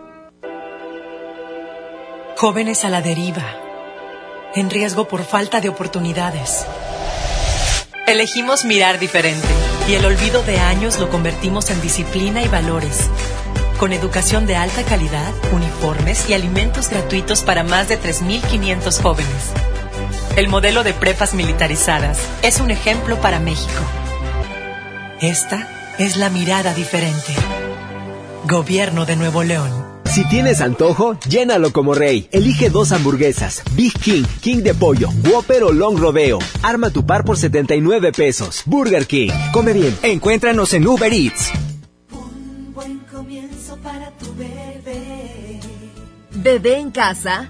Jóvenes 2.35 2.83
a 2.83 2.89
la 2.89 3.01
deriva. 3.01 3.45
En 4.55 4.69
riesgo 4.69 5.07
por 5.07 5.23
falta 5.23 5.61
de 5.61 5.69
oportunidades. 5.69 6.65
Elegimos 8.07 8.65
mirar 8.65 8.99
diferente 8.99 9.47
y 9.87 9.93
el 9.93 10.03
olvido 10.03 10.43
de 10.43 10.59
años 10.59 10.99
lo 10.99 11.09
convertimos 11.09 11.69
en 11.69 11.81
disciplina 11.81 12.43
y 12.43 12.49
valores. 12.49 13.09
Con 13.79 13.93
educación 13.93 14.45
de 14.47 14.57
alta 14.57 14.83
calidad, 14.83 15.31
uniformes 15.53 16.29
y 16.29 16.33
alimentos 16.33 16.89
gratuitos 16.89 17.41
para 17.41 17.63
más 17.63 17.87
de 17.87 17.97
3.500 17.97 19.01
jóvenes. 19.01 19.70
El 20.37 20.47
modelo 20.47 20.83
de 20.83 20.93
prepas 20.93 21.33
militarizadas 21.33 22.17
es 22.41 22.61
un 22.61 22.71
ejemplo 22.71 23.19
para 23.19 23.39
México. 23.41 23.81
Esta 25.19 25.67
es 25.99 26.15
la 26.15 26.29
mirada 26.29 26.73
diferente. 26.73 27.33
Gobierno 28.47 29.05
de 29.05 29.17
Nuevo 29.17 29.43
León. 29.43 29.69
Si 30.05 30.23
tienes 30.29 30.61
antojo, 30.61 31.19
llénalo 31.27 31.73
como 31.73 31.93
rey. 31.93 32.29
Elige 32.31 32.69
dos 32.69 32.93
hamburguesas, 32.93 33.61
Big 33.73 33.93
King, 33.99 34.23
King 34.41 34.63
de 34.63 34.73
pollo, 34.73 35.09
Whopper 35.29 35.63
o 35.63 35.73
Long 35.73 35.97
Rodeo. 35.97 36.39
Arma 36.63 36.91
tu 36.91 37.05
par 37.05 37.25
por 37.25 37.37
79 37.37 38.13
pesos. 38.13 38.63
Burger 38.65 39.07
King. 39.07 39.31
Come 39.51 39.73
bien. 39.73 39.97
Encuéntranos 40.01 40.73
en 40.73 40.87
Uber 40.87 41.11
Eats. 41.11 41.51
Un 42.11 42.73
buen 42.73 42.99
comienzo 42.99 43.75
para 43.77 44.11
tu 44.11 44.33
bebé. 44.35 45.59
Bebé 46.31 46.77
en 46.77 46.91
casa. 46.91 47.49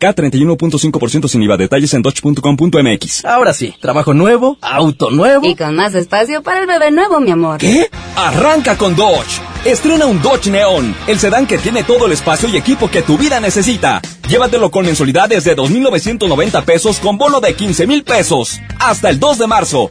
K31.5% 0.00 1.28
sin 1.28 1.42
IVA. 1.42 1.56
Detalles 1.56 1.94
en 1.94 2.02
dodge.com.mx. 2.02 3.24
Ahora 3.24 3.52
sí, 3.52 3.74
trabajo 3.80 4.14
nuevo, 4.14 4.58
auto 4.60 5.10
nuevo. 5.10 5.46
Y 5.46 5.54
con 5.54 5.74
más 5.74 5.94
espacio 5.94 6.42
para 6.42 6.60
el 6.60 6.66
bebé 6.66 6.90
nuevo, 6.90 7.20
mi 7.20 7.30
amor. 7.30 7.58
¿Qué? 7.58 7.88
Arranca 8.16 8.76
con 8.76 8.96
Dodge. 8.96 9.40
Estrena 9.64 10.06
un 10.06 10.22
Dodge 10.22 10.48
Neon, 10.50 10.94
el 11.08 11.18
sedán 11.18 11.46
que 11.46 11.58
tiene 11.58 11.82
todo 11.82 12.06
el 12.06 12.12
espacio 12.12 12.48
y 12.48 12.56
equipo 12.56 12.88
que 12.88 13.02
tu 13.02 13.18
vida 13.18 13.40
necesita. 13.40 14.00
Llévatelo 14.28 14.70
con 14.70 14.86
mensualidades 14.86 15.44
de 15.44 15.56
2.990 15.56 16.64
pesos 16.64 16.98
con 17.00 17.18
bono 17.18 17.40
de 17.40 17.56
15.000 17.56 18.04
pesos. 18.04 18.60
Hasta 18.78 19.10
el 19.10 19.18
2 19.18 19.38
de 19.38 19.46
marzo. 19.46 19.90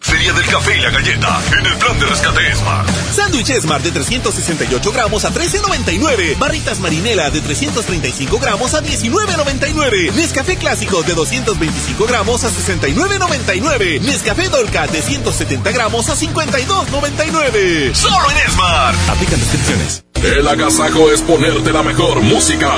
Feria 0.00 0.32
del 0.32 0.46
café 0.46 0.76
y 0.76 0.80
la 0.80 0.90
galleta 0.90 1.40
en 1.58 1.66
el 1.66 1.76
plan 1.78 1.98
de 1.98 2.06
rescate 2.06 2.54
Smart. 2.54 2.88
Sándwich 3.14 3.52
Smart 3.60 3.82
de 3.84 3.92
368 3.92 4.92
gramos 4.92 5.24
a 5.24 5.32
13.99. 5.32 6.38
Barritas 6.38 6.80
Marinela 6.80 7.30
de 7.30 7.40
335 7.40 8.38
gramos 8.38 8.74
a 8.74 8.82
19.99. 8.82 10.12
Nescafé 10.12 10.56
Clásico 10.56 11.02
de 11.02 11.14
225 11.14 12.06
gramos 12.06 12.44
a 12.44 12.50
69.99. 12.50 14.00
Nescafé 14.00 14.48
Dolca 14.48 14.86
de 14.86 15.00
170 15.00 15.70
gramos 15.72 16.08
a 16.08 16.16
52.99. 16.16 17.94
Solo 17.94 18.30
en 18.30 18.50
Smart. 18.52 18.96
Aplican 19.08 19.40
descripciones. 19.40 20.04
El 20.22 20.46
agasajo 20.46 21.10
es 21.10 21.20
ponerte 21.20 21.72
la 21.72 21.82
mejor 21.82 22.20
música. 22.20 22.72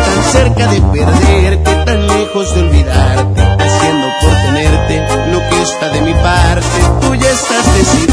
tan 0.05 0.23
cerca 0.31 0.67
de 0.67 0.81
perderte, 0.81 1.75
tan 1.85 2.07
lejos 2.07 2.55
de 2.55 2.61
olvidarte, 2.61 3.41
haciendo 3.41 4.07
por 4.21 4.33
tenerte 4.45 5.31
lo 5.31 5.39
que 5.49 5.61
está 5.61 5.89
de 5.89 6.01
mi 6.01 6.13
parte. 6.13 6.79
Tú 7.01 7.15
ya 7.15 7.29
estás 7.29 7.73
decidida 7.73 8.12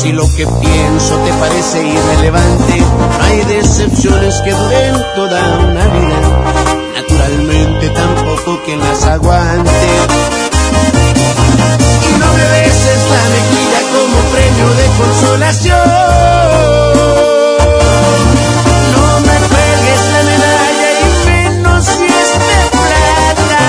Si 0.00 0.12
lo 0.12 0.24
que 0.34 0.46
pienso 0.46 1.14
te 1.18 1.32
parece 1.34 1.86
irrelevante, 1.86 2.82
hay 3.20 3.44
decepciones 3.44 4.40
que 4.40 4.50
duren 4.50 4.94
toda 5.14 5.58
una 5.58 5.86
vida. 5.88 6.20
Naturalmente 6.96 7.90
tampoco 7.90 8.62
quien 8.64 8.80
las 8.80 9.04
aguante. 9.04 9.70
Y 12.08 12.12
no 12.18 12.32
me 12.32 12.46
beses 12.56 13.00
la 13.14 13.24
mejilla 13.36 13.80
como 13.92 14.16
premio 14.32 14.68
de 14.80 14.86
consolación. 15.00 15.88
No 18.94 19.06
me 19.20 19.36
cuelgues 19.50 20.02
la 20.14 20.22
medalla 20.30 20.88
y 20.96 21.04
menos 21.28 21.84
si 21.84 22.06
es 22.22 22.30
de 22.48 22.60
plata. 22.80 23.64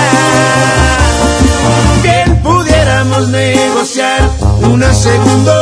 Bien 2.02 2.28
pudiéramos 2.42 3.28
negociar 3.28 4.22
una 4.62 4.94
segunda 4.94 5.61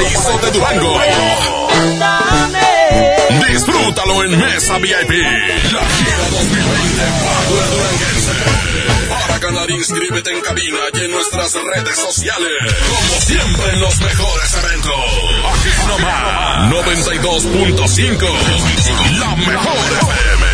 paraíso 0.00 0.38
de 0.38 0.50
Durango. 0.50 0.98
Disfrútalo 3.48 4.24
en 4.24 4.38
Mesa 4.38 4.78
VIP. 4.78 4.90
La 4.90 5.88
gira 5.88 6.28
2020 6.30 7.02
Power 7.20 7.70
Duranguense. 7.70 8.32
Para 9.08 9.38
ganar, 9.38 9.70
inscríbete 9.70 10.32
en 10.32 10.40
cabina 10.40 10.78
y 10.94 11.00
en 11.04 11.10
nuestras 11.10 11.52
redes 11.54 11.96
sociales. 11.96 12.50
Como 12.88 13.20
siempre 13.20 13.72
en 13.72 13.80
los 13.80 14.00
mejores 14.00 14.54
eventos. 14.64 14.94
Aquí 15.52 15.70
nomás. 15.88 16.70
92.5. 16.70 18.28
La 19.18 19.36
mejor 19.36 19.76
FM. 20.00 20.49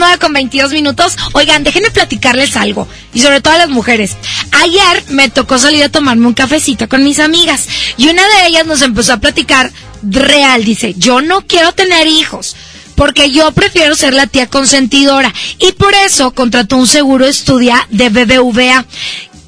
9 0.00 0.18
con 0.18 0.32
22 0.32 0.72
minutos. 0.72 1.16
Oigan, 1.34 1.62
déjenme 1.62 1.90
platicarles 1.90 2.56
algo. 2.56 2.88
Y 3.14 3.20
sobre 3.20 3.40
todo 3.40 3.54
a 3.54 3.58
las 3.58 3.68
mujeres. 3.68 4.16
Ayer 4.62 5.04
me 5.08 5.28
tocó 5.28 5.58
salir 5.58 5.84
a 5.84 5.88
tomarme 5.90 6.26
un 6.26 6.34
cafecito 6.34 6.88
con 6.88 7.04
mis 7.04 7.20
amigas. 7.20 7.68
Y 7.96 8.08
una 8.08 8.22
de 8.22 8.48
ellas 8.48 8.66
nos 8.66 8.82
empezó 8.82 9.12
a 9.12 9.20
platicar 9.20 9.70
real. 10.02 10.64
Dice, 10.64 10.94
yo 10.96 11.20
no 11.20 11.46
quiero 11.46 11.72
tener 11.72 12.08
hijos. 12.08 12.56
Porque 12.96 13.30
yo 13.30 13.52
prefiero 13.52 13.94
ser 13.94 14.12
la 14.12 14.26
tía 14.26 14.46
consentidora. 14.48 15.32
Y 15.58 15.72
por 15.72 15.94
eso 15.94 16.32
contrató 16.32 16.76
un 16.76 16.86
seguro 16.86 17.26
estudia 17.26 17.86
de 17.90 18.08
BBVA. 18.08 18.84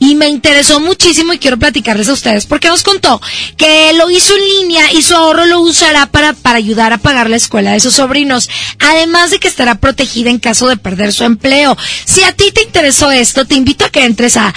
Y 0.02 0.16
me 0.16 0.26
interesó 0.26 0.80
muchísimo 0.80 1.32
y 1.32 1.38
quiero 1.38 1.60
platicarles 1.60 2.08
a 2.08 2.14
ustedes 2.14 2.46
porque 2.46 2.66
nos 2.66 2.82
contó 2.82 3.22
que 3.56 3.92
lo 3.92 4.10
hizo 4.10 4.34
en 4.34 4.42
línea 4.48 4.92
y 4.92 5.00
su 5.00 5.14
ahorro 5.14 5.46
lo 5.46 5.60
usará 5.60 6.06
para, 6.06 6.32
para 6.32 6.58
ayudar 6.58 6.92
a 6.92 6.98
pagar 6.98 7.30
la 7.30 7.36
escuela 7.36 7.70
de 7.70 7.78
sus 7.78 7.94
sobrinos. 7.94 8.50
Además 8.80 9.30
de 9.30 9.38
que 9.38 9.46
estará 9.46 9.76
protegida 9.76 10.28
en 10.28 10.40
caso 10.40 10.66
de 10.66 10.76
perder 10.76 11.12
su 11.12 11.22
empleo. 11.22 11.78
Si 12.04 12.24
a 12.24 12.32
ti 12.32 12.50
te 12.50 12.64
interesó 12.64 13.12
esto, 13.12 13.44
te 13.44 13.54
invito 13.54 13.84
a 13.84 13.90
que 13.90 14.04
entres 14.04 14.36
a 14.36 14.52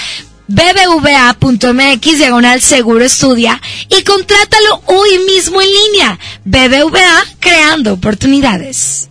bbva.mx 0.47 2.17
diagonal 2.17 2.59
seguro 2.59 3.05
estudia 3.05 3.61
y 3.95 4.01
contrátalo 4.01 4.81
hoy 4.87 5.19
mismo 5.27 5.61
en 5.61 5.67
línea. 5.67 6.19
BBVA 6.43 7.23
creando 7.39 7.93
oportunidades. 7.93 9.09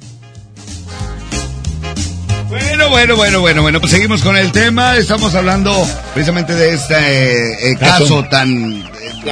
Bueno, 2.55 2.89
bueno, 2.89 3.17
bueno, 3.17 3.41
bueno, 3.41 3.63
bueno, 3.63 3.81
pues 3.81 3.91
seguimos 3.91 4.23
con 4.23 4.37
el 4.37 4.53
tema. 4.53 4.97
Estamos 4.97 5.35
hablando 5.35 5.75
precisamente 6.13 6.55
de 6.55 6.75
este 6.75 6.95
eh, 6.95 7.73
eh, 7.73 7.77
Caso. 7.77 8.05
caso 8.05 8.25
tan 8.31 8.75
eh, 8.75 8.85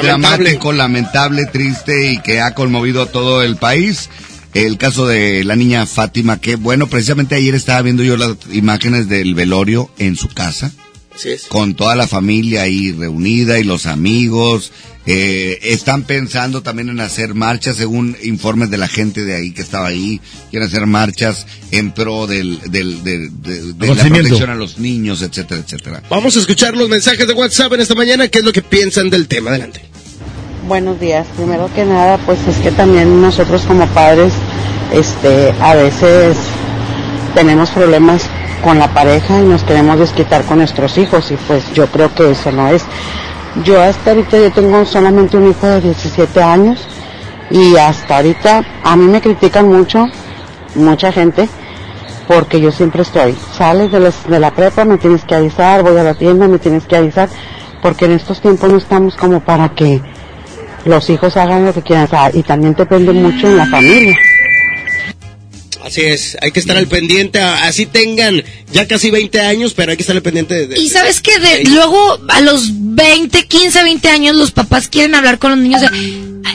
dramático, 0.02 0.73
lamentable, 0.73 1.47
triste 1.47 2.10
y 2.10 2.18
que 2.18 2.41
ha 2.41 2.52
conmovido 2.52 3.02
a 3.02 3.07
todo 3.07 3.42
el 3.42 3.55
país. 3.55 4.10
El 4.55 4.76
caso 4.76 5.07
de 5.07 5.44
la 5.44 5.55
niña 5.55 5.86
Fátima, 5.86 6.41
que 6.41 6.57
bueno, 6.57 6.89
precisamente 6.89 7.36
ayer 7.36 7.55
estaba 7.55 7.81
viendo 7.83 8.02
yo 8.02 8.17
las 8.17 8.36
imágenes 8.51 9.09
del 9.09 9.36
velorio 9.36 9.89
en 9.99 10.17
su 10.17 10.26
casa. 10.26 10.73
Así 11.15 11.31
es. 11.31 11.44
Con 11.44 11.75
toda 11.75 11.94
la 11.94 12.09
familia 12.09 12.62
ahí 12.62 12.91
reunida 12.91 13.60
y 13.60 13.62
los 13.62 13.86
amigos. 13.86 14.73
Eh, 15.05 15.58
están 15.62 16.05
pensando 16.05 16.62
también 16.62 16.89
en 16.89 17.00
hacer 17.00 17.34
marchas, 17.34 17.76
según 17.76 18.16
informes 18.22 18.70
de 18.70 18.78
la 18.78 18.86
gente 18.86 19.24
de 19.24 19.34
ahí 19.34 19.50
que 19.52 19.62
estaba 19.62 19.89
ahí. 19.89 20.20
Quieren 20.50 20.68
hacer 20.68 20.86
marchas 20.86 21.44
en 21.72 21.90
pro 21.90 22.26
del, 22.28 22.60
del, 22.70 23.02
del- 23.02 23.42
de, 23.42 23.72
de 23.72 23.94
la 23.94 24.05
protección 24.05 24.50
a 24.50 24.55
los 24.55 24.78
niños, 24.78 25.20
etcétera, 25.22 25.60
etcétera. 25.64 26.02
Vamos 26.08 26.36
a 26.36 26.40
escuchar 26.40 26.76
los 26.76 26.89
mensajes 26.89 27.26
de 27.26 27.32
WhatsApp 27.34 27.72
en 27.72 27.81
esta 27.81 27.94
mañana. 27.97 28.28
¿Qué 28.28 28.39
es 28.39 28.44
lo 28.44 28.52
que 28.52 28.62
piensan 28.62 29.10
del 29.10 29.26
tema? 29.26 29.50
Adelante. 29.50 29.81
Buenos 30.68 31.00
días. 31.00 31.26
Primero 31.36 31.68
que 31.74 31.84
nada, 31.84 32.18
pues 32.18 32.39
es 32.47 32.56
que 32.58 32.70
también 32.70 33.20
nosotros 33.20 33.62
como 33.62 33.86
padres, 33.89 34.32
este, 34.94 35.52
a 35.60 35.74
veces 35.74 36.36
tenemos 37.34 37.70
problemas 37.70 38.22
con 38.62 38.78
la 38.78 38.94
pareja 38.94 39.40
y 39.40 39.44
nos 39.47 39.64
queremos 39.64 39.98
desquitar 39.98 40.44
con 40.44 40.58
nuestros 40.58 40.97
hijos 40.98 41.32
y 41.32 41.36
pues 41.48 41.64
yo 41.74 41.89
creo 41.89 42.14
que 42.14 42.31
eso 42.31 42.52
no 42.52 42.68
es. 42.68 42.82
Yo 43.56 43.81
hasta 43.82 44.12
ahorita 44.12 44.39
yo 44.39 44.50
tengo 44.50 44.84
solamente 44.86 45.36
un 45.36 45.50
hijo 45.50 45.66
de 45.66 45.82
17 45.82 46.42
años 46.42 46.89
y 47.50 47.76
hasta 47.76 48.16
ahorita 48.16 48.64
a 48.82 48.97
mí 48.97 49.05
me 49.05 49.20
critican 49.20 49.68
mucho, 49.68 50.06
mucha 50.74 51.12
gente, 51.12 51.48
porque 52.26 52.60
yo 52.60 52.72
siempre 52.72 53.02
estoy, 53.02 53.36
sales 53.52 53.92
de, 53.92 54.10
de 54.28 54.40
la 54.40 54.52
prepa, 54.52 54.86
me 54.86 54.97
tienes 54.97 55.24
que 55.24 55.34
avisar, 55.34 55.82
voy 55.82 55.98
a 55.98 56.02
la 56.02 56.14
tienda, 56.14 56.48
me 56.48 56.58
tienes 56.58 56.86
que 56.86 56.97
avisar, 56.97 57.28
porque 57.82 58.06
en 58.06 58.12
estos 58.12 58.40
tiempos 58.40 58.70
no 58.70 58.78
estamos 58.78 59.16
como 59.16 59.40
para 59.40 59.68
que 59.68 60.00
los 60.86 61.10
hijos 61.10 61.36
hagan 61.36 61.66
lo 61.66 61.74
que 61.74 61.82
quieran, 61.82 62.06
o 62.06 62.08
sea, 62.08 62.31
y 62.32 62.42
también 62.42 62.74
depende 62.74 63.12
mucho 63.12 63.48
en 63.48 63.58
la 63.58 63.66
familia. 63.66 64.16
Así 65.92 66.00
es, 66.06 66.38
hay 66.40 66.52
que 66.52 66.60
estar 66.60 66.74
al 66.78 66.86
pendiente, 66.88 67.38
así 67.38 67.84
tengan 67.84 68.42
ya 68.72 68.88
casi 68.88 69.10
20 69.10 69.38
años, 69.42 69.74
pero 69.74 69.90
hay 69.90 69.98
que 69.98 70.02
estar 70.02 70.16
al 70.16 70.22
pendiente 70.22 70.54
de... 70.54 70.66
de- 70.68 70.80
Y 70.80 70.88
sabes 70.88 71.20
que 71.20 71.38
de, 71.38 71.64
luego 71.64 72.18
a 72.28 72.40
los 72.40 72.70
20, 72.72 73.46
15, 73.46 73.82
20 73.82 74.08
años 74.08 74.34
los 74.34 74.52
papás 74.52 74.88
quieren 74.88 75.14
hablar 75.14 75.38
con 75.38 75.50
los 75.50 75.60
niños 75.60 75.82
de, 75.82 75.88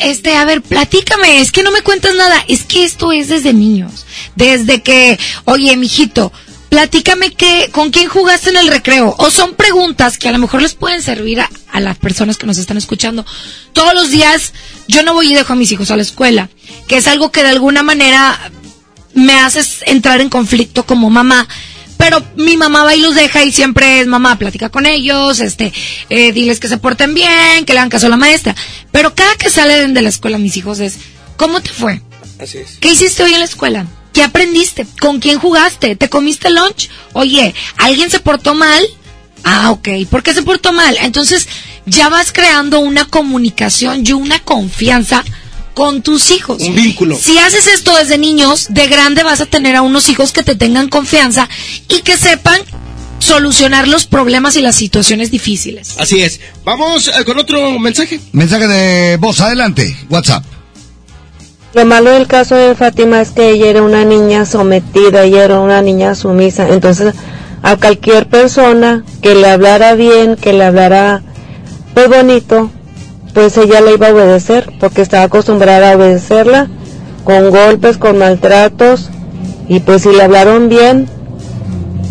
este, 0.01 0.35
a 0.35 0.43
ver, 0.43 0.64
platícame, 0.64 1.40
es 1.40 1.51
que 1.51 1.61
no 1.61 1.69
me 1.72 1.82
cuentas 1.83 2.16
nada, 2.16 2.43
es 2.48 2.64
que 2.64 2.83
esto 2.83 3.11
es 3.11 3.27
desde 3.27 3.53
niños, 3.53 4.07
desde 4.35 4.82
que, 4.82 5.19
oye, 5.45 5.77
mijito, 5.77 6.33
platícame 6.69 7.32
que, 7.32 7.69
con 7.72 7.91
quién 7.91 8.09
jugaste 8.09 8.49
en 8.49 8.57
el 8.57 8.69
recreo, 8.69 9.14
o 9.19 9.30
son 9.30 9.53
preguntas 9.53 10.17
que 10.17 10.30
a 10.30 10.32
lo 10.32 10.40
mejor 10.40 10.64
les 10.64 10.74
pueden 10.74 11.03
servir 11.03 11.41
a, 11.41 11.49
a 11.72 11.80
las 11.80 11.99
personas 11.99 12.38
que 12.38 12.48
nos 12.48 12.57
están 12.57 12.77
escuchando. 12.77 13.24
Todos 13.74 13.93
los 13.93 14.09
días 14.09 14.53
yo 14.88 15.03
no 15.03 15.14
voy 15.14 15.32
y 15.32 15.35
dejo 15.35 15.53
a 15.53 15.56
mis 15.56 15.72
hijos 15.72 15.91
a 15.91 15.95
la 15.95 16.01
escuela, 16.01 16.49
que 16.88 16.98
es 16.98 17.06
algo 17.06 17.32
que 17.32 17.43
de 17.43 17.49
alguna 17.49 17.83
manera 17.83 18.51
me 19.18 19.34
haces 19.40 19.80
entrar 19.88 20.22
en 20.22 20.30
conflicto 20.30 20.86
como 20.86 21.10
mamá. 21.10 21.48
Pero 21.98 22.24
mi 22.36 22.56
mamá 22.58 22.84
va 22.84 22.96
y 22.96 23.02
los 23.02 23.16
deja 23.16 23.44
y 23.44 23.52
siempre 23.52 24.00
es 24.00 24.08
mamá, 24.08 24.38
platica 24.38 24.70
con 24.70 24.86
ellos, 24.86 25.40
este, 25.40 25.74
eh, 26.10 26.32
diles 26.32 26.60
que 26.60 26.68
se 26.68 26.78
porten 26.78 27.16
bien, 27.16 27.66
que 27.66 27.74
le 27.74 27.80
hagan 27.80 27.90
caso 27.90 28.06
a 28.06 28.10
la 28.10 28.18
maestra. 28.18 28.56
Pero 28.92 29.16
cada 29.16 29.36
que 29.36 29.50
salen 29.50 29.96
de 29.96 30.04
la 30.04 30.10
escuela 30.10 30.38
mis 30.38 30.56
hijos 30.58 30.80
es, 30.80 30.98
¿cómo 31.36 31.60
te 31.60 31.72
fue? 31.72 32.02
Así 32.40 32.60
es. 32.60 32.78
¿Qué 32.80 32.92
hiciste 32.92 33.24
hoy 33.24 33.34
en 33.34 33.40
la 33.40 33.46
escuela? 33.46 33.88
¿Qué 34.14 34.22
aprendiste? 34.22 34.86
¿Con 35.00 35.20
quién 35.20 35.40
jugaste? 35.40 35.96
¿Te 35.96 36.08
comiste 36.08 36.52
lunch? 36.52 36.90
Oye, 37.14 37.56
¿alguien 37.78 38.12
se 38.12 38.20
portó 38.20 38.54
mal? 38.54 38.86
Ah, 39.44 39.72
ok. 39.72 39.90
¿Por 40.10 40.22
qué 40.22 40.36
se 40.36 40.44
portó 40.44 40.72
mal? 40.74 40.96
Entonces 41.02 41.48
ya 41.88 42.10
vas 42.10 42.32
creando 42.32 42.80
una 42.80 43.06
comunicación 43.06 44.04
y 44.06 44.12
una 44.12 44.40
confianza 44.40 45.24
con 45.77 46.01
tus 46.01 46.31
hijos. 46.31 46.59
Un 46.64 46.73
vínculo. 46.73 47.15
Si 47.15 47.38
haces 47.38 47.67
esto 47.67 47.95
desde 47.95 48.17
niños, 48.17 48.65
de 48.72 48.88
grande 48.88 49.22
vas 49.22 49.41
a 49.41 49.45
tener 49.45 49.75
a 49.75 49.83
unos 49.83 50.09
hijos 50.09 50.31
que 50.31 50.41
te 50.41 50.56
tengan 50.56 50.89
confianza 50.89 51.47
y 51.88 52.01
que 52.01 52.17
sepan 52.17 52.59
solucionar 53.19 53.88
los 53.88 54.07
problemas 54.07 54.56
y 54.56 54.61
las 54.61 54.75
situaciones 54.75 55.30
difíciles. 55.30 55.93
Así 55.99 56.23
es. 56.23 56.39
Vamos 56.65 57.09
eh, 57.09 57.23
con 57.25 57.38
otro 57.38 57.77
mensaje. 57.77 58.19
Mensaje 58.31 58.65
de 58.65 59.17
voz, 59.17 59.39
adelante, 59.39 59.95
WhatsApp. 60.09 60.43
Lo 61.75 61.85
malo 61.85 62.09
del 62.09 62.25
caso 62.25 62.56
de 62.56 62.73
Fátima 62.73 63.22
es 63.22 63.30
que 63.30 63.51
ella 63.51 63.67
era 63.67 63.83
una 63.83 64.03
niña 64.03 64.47
sometida, 64.47 65.25
ella 65.25 65.43
era 65.43 65.59
una 65.59 65.83
niña 65.83 66.15
sumisa. 66.15 66.67
Entonces, 66.69 67.14
a 67.61 67.75
cualquier 67.75 68.27
persona 68.27 69.06
que 69.22 69.35
le 69.35 69.47
hablara 69.47 69.93
bien, 69.93 70.38
que 70.38 70.53
le 70.53 70.64
hablara 70.64 71.22
pues 71.93 72.09
bonito, 72.09 72.72
pues 73.38 73.56
ella 73.57 73.82
le 73.82 73.93
iba 73.93 74.07
a 74.07 74.14
obedecer, 74.14 74.74
porque 74.80 75.03
estaba 75.03 75.25
acostumbrada 75.25 75.91
a 75.91 75.95
obedecerla, 75.95 76.69
con 77.24 77.51
golpes, 77.51 77.99
con 77.99 78.17
maltratos, 78.17 79.11
y 79.69 79.80
pues 79.82 80.01
si 80.01 80.09
le 80.09 80.24
hablaron 80.24 80.69
bien 80.69 81.07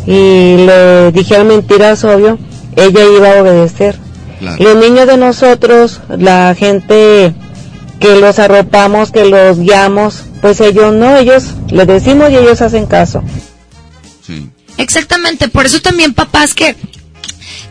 y 0.06 0.54
le 0.58 1.10
dijeron 1.10 1.48
mentiras, 1.48 2.04
obvio, 2.04 2.38
ella 2.76 3.00
iba 3.04 3.32
a 3.32 3.42
obedecer. 3.42 3.98
Los 4.40 4.76
niños 4.76 5.08
de 5.08 5.16
nosotros, 5.16 6.00
la 6.16 6.54
gente 6.54 7.34
que 7.98 8.20
los 8.20 8.38
arropamos, 8.38 9.10
que 9.10 9.24
los 9.24 9.58
guiamos, 9.58 10.22
pues 10.40 10.60
ellos 10.60 10.94
no, 10.94 11.16
ellos 11.16 11.54
les 11.70 11.88
decimos 11.88 12.30
y 12.30 12.36
ellos 12.36 12.62
hacen 12.62 12.86
caso. 12.86 13.20
Exactamente, 14.76 15.48
por 15.48 15.66
eso 15.66 15.80
también 15.80 16.14
papás 16.14 16.54
que 16.54 16.76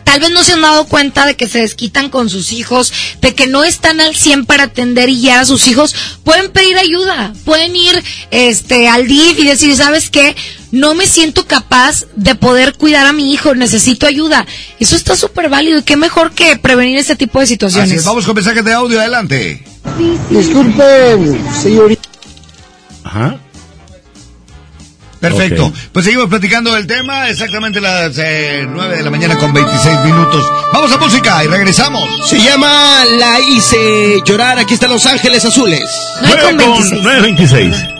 tal 0.06 0.20
vez 0.20 0.30
no 0.30 0.44
se 0.44 0.52
han 0.52 0.62
dado 0.62 0.86
cuenta 0.86 1.26
de 1.26 1.34
que 1.34 1.48
se 1.48 1.58
desquitan 1.58 2.10
con 2.10 2.30
sus 2.30 2.52
hijos, 2.52 2.92
de 3.20 3.34
que 3.34 3.48
no 3.48 3.64
están 3.64 4.00
al 4.00 4.14
100 4.14 4.46
para 4.46 4.62
atender 4.62 5.08
y 5.08 5.20
guiar 5.20 5.40
a 5.40 5.44
sus 5.44 5.66
hijos, 5.66 5.96
pueden 6.22 6.52
pedir 6.52 6.78
ayuda, 6.78 7.34
pueden 7.44 7.74
ir 7.74 8.02
este 8.30 8.88
al 8.88 9.08
DIF 9.08 9.40
y 9.40 9.46
decir, 9.48 9.76
¿sabes 9.76 10.08
qué? 10.08 10.36
no 10.72 10.94
me 10.94 11.06
siento 11.06 11.46
capaz 11.46 12.04
de 12.16 12.34
poder 12.34 12.74
cuidar 12.74 13.06
a 13.06 13.12
mi 13.12 13.32
hijo, 13.32 13.54
necesito 13.54 14.06
ayuda. 14.06 14.46
Eso 14.78 14.94
está 14.94 15.16
súper 15.16 15.48
válido 15.48 15.78
y 15.78 15.82
qué 15.82 15.96
mejor 15.96 16.32
que 16.32 16.56
prevenir 16.56 16.98
este 16.98 17.16
tipo 17.16 17.40
de 17.40 17.46
situaciones. 17.46 17.90
Así 17.90 17.98
es, 17.98 18.04
vamos 18.04 18.26
con 18.26 18.34
mensajes 18.34 18.64
de 18.64 18.72
audio, 18.74 19.00
adelante. 19.00 19.64
Disculpe, 20.30 21.16
señorita. 21.62 22.08
Ajá. 23.04 23.40
Perfecto. 25.30 25.72
Pues 25.92 26.04
seguimos 26.04 26.28
platicando 26.28 26.72
del 26.72 26.86
tema, 26.86 27.28
exactamente 27.28 27.80
las 27.80 28.16
eh, 28.18 28.66
9 28.68 28.96
de 28.96 29.02
la 29.02 29.10
mañana 29.10 29.36
con 29.36 29.52
26 29.52 30.00
minutos. 30.04 30.44
Vamos 30.72 30.92
a 30.92 30.98
música 30.98 31.44
y 31.44 31.48
regresamos. 31.48 32.02
Se 32.28 32.40
llama 32.40 33.04
La 33.18 33.40
hice 33.40 34.20
llorar. 34.24 34.58
Aquí 34.58 34.74
están 34.74 34.90
Los 34.90 35.06
Ángeles 35.06 35.44
Azules. 35.44 35.88
9 36.22 36.42
con 36.42 36.56
26. 36.56 37.02
926. 37.02 37.96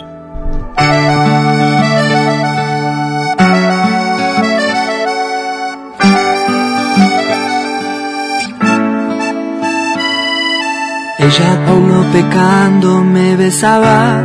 Ella 11.19 11.67
aún 11.67 11.89
no 11.89 12.13
pecando 12.13 13.03
me 13.03 13.35
besaba, 13.37 14.25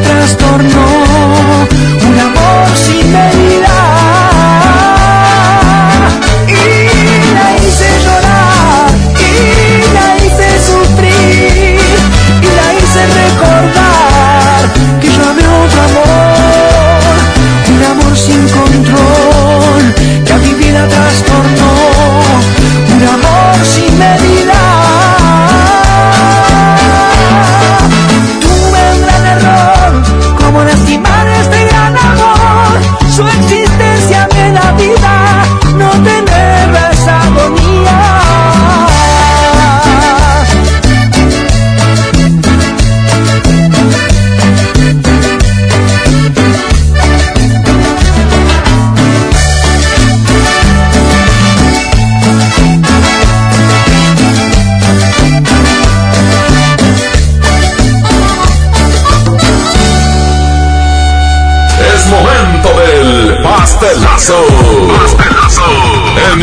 Que 0.00 0.43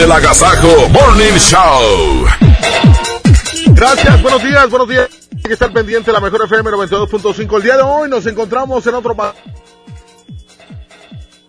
el 0.04 0.12
Agasajo 0.12 0.90
Morning 0.90 1.38
Show. 1.38 2.26
Gracias, 3.74 4.22
buenos 4.22 4.44
días, 4.44 4.70
buenos 4.70 4.88
días. 4.90 5.08
Hay 5.36 5.42
que 5.44 5.54
estar 5.54 5.72
pendiente 5.72 6.08
de 6.12 6.14
la 6.14 6.20
mejor 6.20 6.44
FM 6.46 6.70
92.5. 6.72 7.58
El 7.58 7.64
día 7.64 7.78
de 7.78 7.84
hoy 7.84 8.10
nos 8.10 8.26
encontramos 8.26 8.86
en 8.88 8.96
otro 8.96 9.16
pa- 9.16 9.34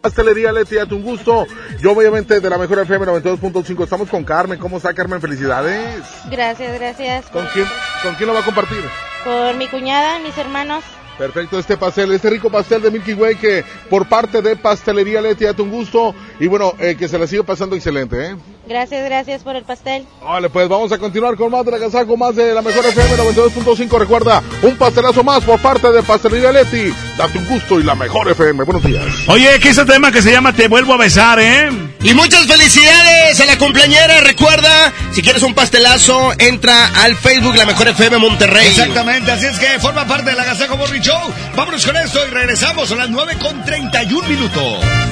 Pastelería 0.01 0.51
Leti, 0.53 0.79
a 0.79 0.87
tu 0.87 1.01
gusto. 1.01 1.47
Yo 1.81 1.93
obviamente 1.93 2.41
de 2.41 2.51
la 2.51 2.59
mejor 2.59 2.81
FM 2.81 3.07
92.5. 3.07 3.85
Estamos 3.85 4.09
con 4.09 4.25
Carmen. 4.25 4.59
¿Cómo 4.59 4.79
está 4.79 4.93
Carmen? 4.93 5.21
Felicidades. 5.21 6.03
Gracias, 6.31 6.75
gracias. 6.79 7.27
¿Con 7.27 7.47
quién, 7.53 7.67
¿Con 8.03 8.15
quién 8.17 8.27
lo 8.27 8.35
va 8.35 8.41
a 8.41 8.45
compartir? 8.45 8.83
Por 9.25 9.55
mi 9.55 9.69
cuñada, 9.69 10.19
mis 10.19 10.37
hermanos. 10.37 10.83
Perfecto, 11.23 11.57
este 11.57 11.77
pastel, 11.77 12.11
este 12.11 12.31
rico 12.31 12.51
pastel 12.51 12.83
de 12.83 12.91
Milky 12.91 13.15
Way 13.15 13.37
que 13.37 13.65
por 13.89 14.09
parte 14.09 14.43
de 14.43 14.57
Pastelería 14.57 15.21
Leti, 15.21 15.47
a 15.47 15.55
tu 15.55 15.71
gusto. 15.71 16.17
Y 16.41 16.49
bueno, 16.49 16.75
eh, 16.81 16.97
que 16.97 17.07
se 17.07 17.17
la 17.17 17.29
siga 17.29 17.45
pasando 17.45 17.77
excelente, 17.77 18.27
¿eh? 18.27 18.37
Gracias, 18.67 19.05
gracias 19.05 19.43
por 19.43 19.57
el 19.57 19.65
pastel. 19.65 20.07
Vale, 20.23 20.49
pues 20.49 20.69
vamos 20.69 20.93
a 20.93 20.99
continuar 20.99 21.37
con 21.37 21.51
más 21.51 21.65
de 21.65 21.73
la 21.73 21.77
Agasajo, 21.79 22.17
más 22.17 22.35
de 22.37 22.55
la 22.55 22.63
mejor 22.63 22.85
FM 22.87 23.17
92.5. 23.17 23.99
Recuerda, 23.99 24.43
un 24.63 24.77
pastelazo 24.77 25.25
más 25.25 25.43
por 25.43 25.61
parte 25.61 25.91
de 25.91 26.03
Pastelería 26.03 26.53
Leti. 26.53 26.95
Date 27.17 27.39
un 27.39 27.47
gusto 27.47 27.81
y 27.81 27.83
la 27.83 27.95
mejor 27.95 28.31
FM. 28.31 28.63
Buenos 28.63 28.85
días. 28.85 29.05
Oye, 29.27 29.59
que 29.59 29.71
ese 29.71 29.85
tema 29.85 30.13
que 30.13 30.23
se 30.23 30.31
llama 30.31 30.53
Te 30.53 30.69
vuelvo 30.69 30.95
a 30.95 30.97
besar, 30.97 31.41
¿eh? 31.41 31.71
Y 32.03 32.15
muchas 32.15 32.47
felicidades 32.47 33.41
a 33.41 33.47
la 33.47 33.59
cumpleañera. 33.59 34.21
Recuerda, 34.21 34.93
si 35.13 35.23
quieres 35.23 35.43
un 35.43 35.55
pastelazo, 35.55 36.33
entra 36.39 36.87
al 37.03 37.17
Facebook 37.17 37.57
La 37.57 37.67
Mejor 37.67 37.89
FM 37.89 38.19
Monterrey. 38.19 38.69
Exactamente, 38.69 39.31
así 39.33 39.47
es 39.47 39.59
que 39.59 39.79
forma 39.81 40.07
parte 40.07 40.31
del 40.31 40.39
Agasajo 40.39 40.77
Morning 40.77 41.01
Show. 41.01 41.33
Vámonos 41.57 41.85
con 41.85 41.97
esto 41.97 42.21
y 42.27 42.31
regresamos 42.31 42.91
a 42.93 42.95
las 42.97 43.11
9 43.11 43.39
con 43.41 43.65
31 43.65 44.29
minutos. 44.29 45.12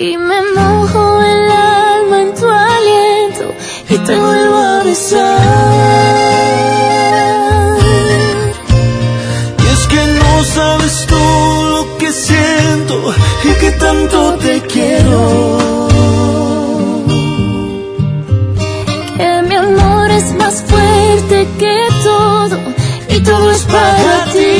Y 0.00 0.16
me 0.16 0.40
mojo 0.54 1.20
el 1.22 1.50
alma 1.50 2.22
en 2.22 2.32
tu 2.32 2.46
aliento 2.46 3.52
y 3.88 3.98
te 3.98 4.16
vuelvo 4.16 4.56
a 4.56 4.84
besar. 4.84 5.40
Y 9.58 9.66
es 9.74 9.86
que 9.88 10.06
no 10.20 10.44
sabes 10.44 11.06
tú 11.08 11.16
lo 11.72 11.98
que 11.98 12.12
siento 12.12 13.12
y 13.42 13.52
que 13.60 13.70
tanto 13.72 14.34
te 14.34 14.60
quiero. 14.72 15.58
Que 19.16 19.42
mi 19.48 19.54
amor 19.56 20.10
es 20.12 20.32
más 20.36 20.62
fuerte 20.62 21.48
que 21.58 21.76
todo 22.04 22.56
y 23.08 23.20
todo 23.20 23.50
es 23.50 23.62
para 23.64 24.24
ti. 24.32 24.57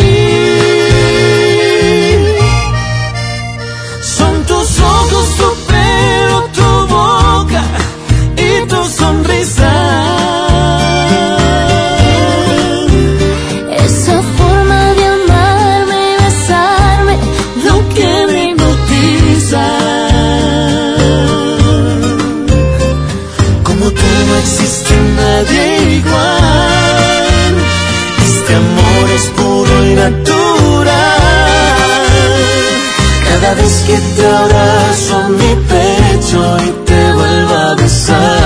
Cada 33.29 33.55
vez 33.55 33.85
que 33.87 33.97
te 34.17 34.27
abrazo 34.27 35.29
mi 35.31 35.55
pecho 35.69 36.57
y 36.61 36.71
te 36.87 37.13
vuelvo 37.13 37.55
a 37.55 37.75
besar. 37.75 38.38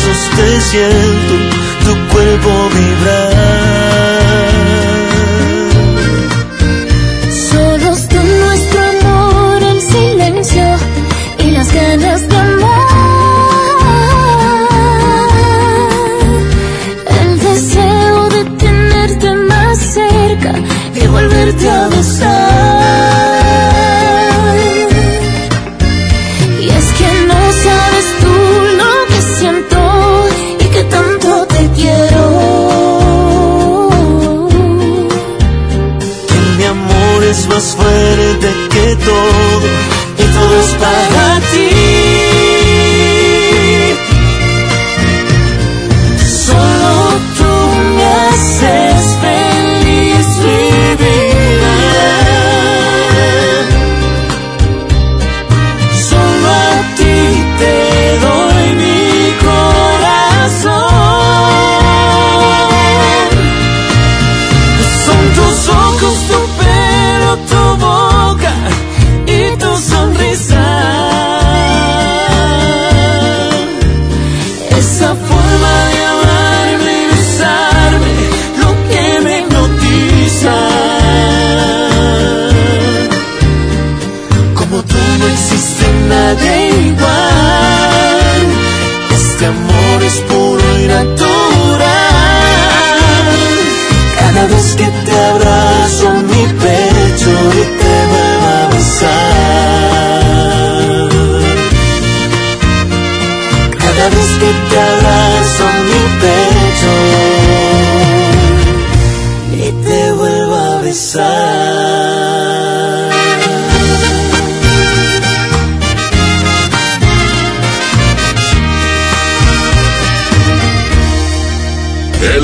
Brazos 0.00 0.30
te 0.36 0.60
siento 0.60 1.34
tu 1.84 2.12
cuerpo 2.12 2.68
vibrar. 2.70 3.29
Más 37.60 37.76
fuerte 37.76 38.48
que 38.70 38.96
todo 39.04 39.66
y 40.18 40.32
todo 40.32 40.60
es 40.60 40.74
para 40.76 41.40
ti. 41.52 41.69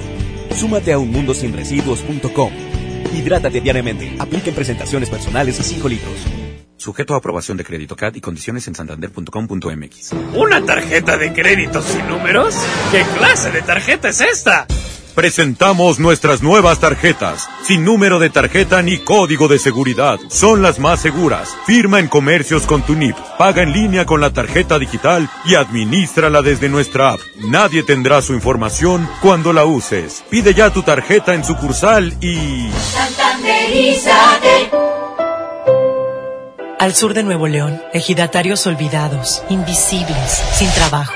Súmate 0.55 0.93
a 0.93 0.97
unmundosinresiduos.com. 0.97 2.72
Hidrátate 3.13 3.61
diariamente. 3.61 4.15
Apliquen 4.19 4.53
presentaciones 4.53 5.09
personales 5.09 5.59
a 5.59 5.63
5 5.63 5.87
litros. 5.87 6.13
Sujeto 6.77 7.13
a 7.13 7.17
aprobación 7.17 7.55
de 7.55 7.63
crédito 7.63 7.95
CAD 7.95 8.15
y 8.15 8.21
condiciones 8.21 8.67
en 8.67 8.75
santander.com.mx. 8.75 10.13
¿Una 10.35 10.65
tarjeta 10.65 11.17
de 11.17 11.31
crédito 11.31 11.81
sin 11.81 12.05
números? 12.07 12.55
¿Qué 12.91 13.03
clase 13.17 13.51
de 13.51 13.61
tarjeta 13.61 14.09
es 14.09 14.19
esta? 14.19 14.67
Presentamos 15.13 15.99
nuestras 15.99 16.41
nuevas 16.43 16.79
tarjetas, 16.79 17.49
sin 17.65 17.85
número 17.85 18.19
de 18.19 18.29
tarjeta 18.29 18.81
ni 18.81 18.97
código 18.99 19.47
de 19.47 19.59
seguridad. 19.59 20.19
Son 20.29 20.61
las 20.61 20.79
más 20.79 21.01
seguras. 21.01 21.55
Firma 21.65 21.99
en 21.99 22.07
comercios 22.07 22.65
con 22.65 22.81
tu 22.81 22.95
NIP, 22.95 23.15
paga 23.37 23.63
en 23.63 23.71
línea 23.71 24.05
con 24.05 24.21
la 24.21 24.31
tarjeta 24.31 24.79
digital 24.79 25.29
y 25.45 25.55
administrala 25.55 26.41
desde 26.41 26.69
nuestra 26.69 27.13
app. 27.13 27.19
Nadie 27.49 27.83
tendrá 27.83 28.21
su 28.21 28.33
información 28.33 29.07
cuando 29.21 29.53
la 29.53 29.65
uses. 29.65 30.23
Pide 30.29 30.53
ya 30.53 30.71
tu 30.71 30.83
tarjeta 30.83 31.33
en 31.33 31.43
sucursal 31.43 32.13
y... 32.21 32.69
Santanderízate. 32.93 34.71
Al 36.79 36.93
sur 36.93 37.13
de 37.13 37.23
Nuevo 37.23 37.47
León, 37.47 37.81
ejidatarios 37.93 38.67
olvidados, 38.67 39.41
invisibles, 39.49 40.43
sin 40.53 40.69
trabajo. 40.71 41.15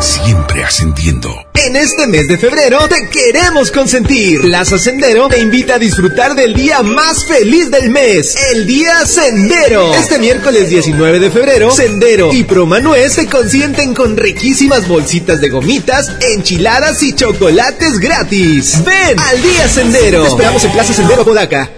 Siempre 0.00 0.62
ascendiendo. 0.62 1.34
En 1.54 1.74
este 1.74 2.06
mes 2.06 2.28
de 2.28 2.38
febrero 2.38 2.86
te 2.88 3.08
queremos 3.10 3.72
consentir. 3.72 4.40
Plaza 4.42 4.78
Sendero 4.78 5.28
te 5.28 5.40
invita 5.40 5.74
a 5.74 5.78
disfrutar 5.78 6.36
del 6.36 6.54
día 6.54 6.82
más 6.82 7.26
feliz 7.26 7.68
del 7.70 7.90
mes, 7.90 8.36
el 8.52 8.64
Día 8.64 9.04
Sendero. 9.04 9.92
Este 9.94 10.20
miércoles 10.20 10.70
19 10.70 11.18
de 11.18 11.30
febrero, 11.32 11.72
Sendero 11.72 12.32
y 12.32 12.44
Promanuez 12.44 13.16
te 13.16 13.26
consienten 13.26 13.92
con 13.92 14.16
riquísimas 14.16 14.86
bolsitas 14.86 15.40
de 15.40 15.48
gomitas, 15.48 16.12
enchiladas 16.20 17.02
y 17.02 17.14
chocolates 17.14 17.98
gratis. 17.98 18.84
Ven 18.84 19.18
al 19.18 19.42
Día 19.42 19.68
Sendero. 19.68 20.22
Te 20.22 20.28
esperamos 20.28 20.62
en 20.62 20.70
Plaza 20.70 20.94
Sendero 20.94 21.24
Podaca. 21.24 21.77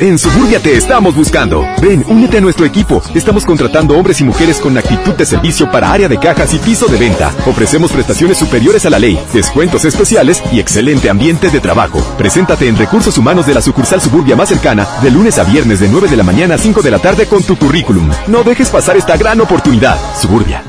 En 0.00 0.18
Suburbia 0.18 0.58
te 0.60 0.78
estamos 0.78 1.14
buscando. 1.14 1.62
Ven, 1.82 2.02
únete 2.08 2.38
a 2.38 2.40
nuestro 2.40 2.64
equipo. 2.64 3.02
Estamos 3.14 3.44
contratando 3.44 3.94
hombres 3.98 4.18
y 4.22 4.24
mujeres 4.24 4.58
con 4.58 4.78
actitud 4.78 5.12
de 5.12 5.26
servicio 5.26 5.70
para 5.70 5.92
área 5.92 6.08
de 6.08 6.18
cajas 6.18 6.54
y 6.54 6.58
piso 6.58 6.86
de 6.86 6.96
venta. 6.96 7.34
Ofrecemos 7.46 7.92
prestaciones 7.92 8.38
superiores 8.38 8.86
a 8.86 8.90
la 8.90 8.98
ley, 8.98 9.20
descuentos 9.34 9.84
especiales 9.84 10.42
y 10.50 10.58
excelente 10.58 11.10
ambiente 11.10 11.50
de 11.50 11.60
trabajo. 11.60 12.00
Preséntate 12.16 12.66
en 12.66 12.78
Recursos 12.78 13.18
Humanos 13.18 13.44
de 13.46 13.52
la 13.52 13.60
sucursal 13.60 14.00
Suburbia 14.00 14.36
más 14.36 14.48
cercana 14.48 14.88
de 15.02 15.10
lunes 15.10 15.38
a 15.38 15.44
viernes 15.44 15.80
de 15.80 15.88
9 15.88 16.08
de 16.08 16.16
la 16.16 16.22
mañana 16.22 16.54
a 16.54 16.58
5 16.58 16.80
de 16.80 16.90
la 16.90 16.98
tarde 16.98 17.26
con 17.26 17.42
tu 17.42 17.56
currículum. 17.56 18.10
No 18.26 18.42
dejes 18.42 18.70
pasar 18.70 18.96
esta 18.96 19.18
gran 19.18 19.38
oportunidad. 19.42 19.98
Suburbia. 20.18 20.64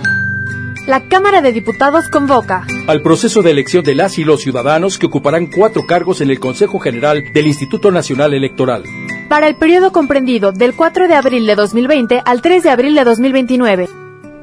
La 0.88 1.08
Cámara 1.08 1.42
de 1.42 1.54
Diputados 1.54 2.10
convoca 2.10 2.68
al 2.88 3.02
proceso 3.02 3.42
de 3.44 3.52
elección 3.52 3.86
de 3.86 3.96
las 3.96 4.18
y 4.18 4.26
los 4.26 4.42
ciudadanos 4.42 4.98
que 4.98 5.06
ocuparán 5.06 5.46
cuatro 5.46 5.86
cargos 5.88 6.20
en 6.20 6.32
el 6.32 6.40
Consejo 6.42 6.80
General 6.80 7.24
del 7.34 7.48
Instituto 7.48 7.92
Nacional 7.92 8.34
Electoral. 8.34 8.84
Para 9.32 9.48
el 9.48 9.56
periodo 9.56 9.94
comprendido 9.94 10.52
del 10.52 10.76
4 10.76 11.08
de 11.08 11.16
abril 11.16 11.48
de 11.48 11.56
2020 11.56 12.22
al 12.26 12.42
3 12.42 12.64
de 12.64 12.70
abril 12.70 12.96
de 12.96 13.06
2029. 13.06 13.88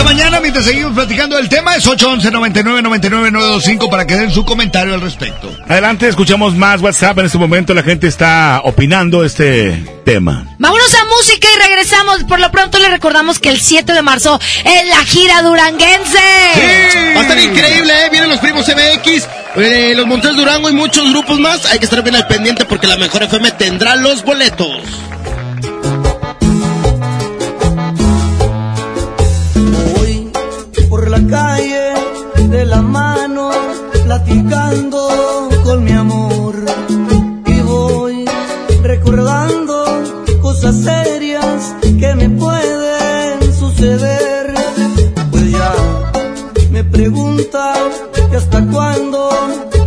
Esta 0.00 0.14
mañana 0.14 0.40
mientras 0.40 0.64
seguimos 0.64 0.94
platicando 0.94 1.36
del 1.36 1.48
tema. 1.48 1.76
Es 1.76 1.86
811 1.86 2.30
99 2.30 2.82
99 2.82 3.30
925 3.30 3.90
para 3.90 4.06
que 4.06 4.16
den 4.16 4.30
su 4.30 4.44
comentario 4.44 4.94
al 4.94 5.00
respecto. 5.00 5.54
Adelante, 5.68 6.08
escuchamos 6.08 6.54
más 6.54 6.80
WhatsApp. 6.80 7.18
En 7.18 7.26
este 7.26 7.36
momento 7.36 7.74
la 7.74 7.82
gente 7.82 8.06
está 8.06 8.62
opinando 8.64 9.24
este 9.24 9.72
tema. 10.04 10.46
Vámonos 10.58 10.94
a 10.94 11.04
música 11.04 11.48
y 11.54 11.68
regresamos. 11.68 12.24
Por 12.24 12.40
lo 12.40 12.50
pronto 12.50 12.78
le 12.78 12.88
recordamos 12.88 13.38
que 13.38 13.50
el 13.50 13.60
7 13.60 13.92
de 13.92 14.02
marzo 14.02 14.40
es 14.64 14.88
la 14.88 15.04
gira 15.04 15.42
duranguense. 15.42 16.18
Sí. 16.54 16.98
Va 17.14 17.20
a 17.20 17.22
estar 17.22 17.38
increíble, 17.38 17.92
¿eh? 18.06 18.08
Vienen 18.10 18.30
los 18.30 18.38
primos 18.38 18.66
MX, 18.66 19.28
eh, 19.56 19.92
los 19.94 20.06
Montes 20.06 20.34
Durango 20.34 20.70
y 20.70 20.72
muchos 20.72 21.10
grupos 21.10 21.38
más. 21.38 21.66
Hay 21.66 21.78
que 21.78 21.84
estar 21.84 22.02
bien 22.02 22.16
al 22.16 22.26
pendiente 22.26 22.64
porque 22.64 22.86
la 22.86 22.96
mejor 22.96 23.22
FM 23.24 23.50
tendrá 23.52 23.96
los 23.96 24.24
boletos. 24.24 24.80
Pregunta 47.00 47.72
que 48.30 48.36
hasta 48.36 48.60
cuándo 48.66 49.30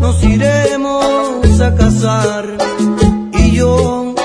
nos 0.02 0.24
iremos 0.24 1.62
a 1.62 1.76
casar 1.76 2.44
y 3.34 3.52
yo 3.52 4.16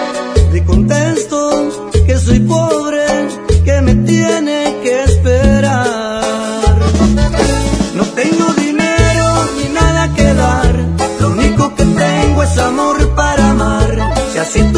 le 0.53 0.65
contesto 0.65 1.39
que 2.07 2.17
soy 2.17 2.41
pobre, 2.41 3.05
que 3.67 3.83
me 3.83 3.95
tiene 4.11 4.75
que 4.83 5.05
esperar. 5.05 6.79
No 7.95 8.05
tengo 8.21 8.47
dinero 8.55 9.27
ni 9.59 9.67
nada 9.81 10.03
que 10.17 10.33
dar, 10.33 10.75
lo 11.21 11.29
único 11.29 11.75
que 11.75 11.85
tengo 11.85 12.43
es 12.43 12.57
amor 12.59 12.97
para 13.15 13.51
amar. 13.51 14.15
Si 14.33 14.39
así 14.39 14.63
tú 14.73 14.78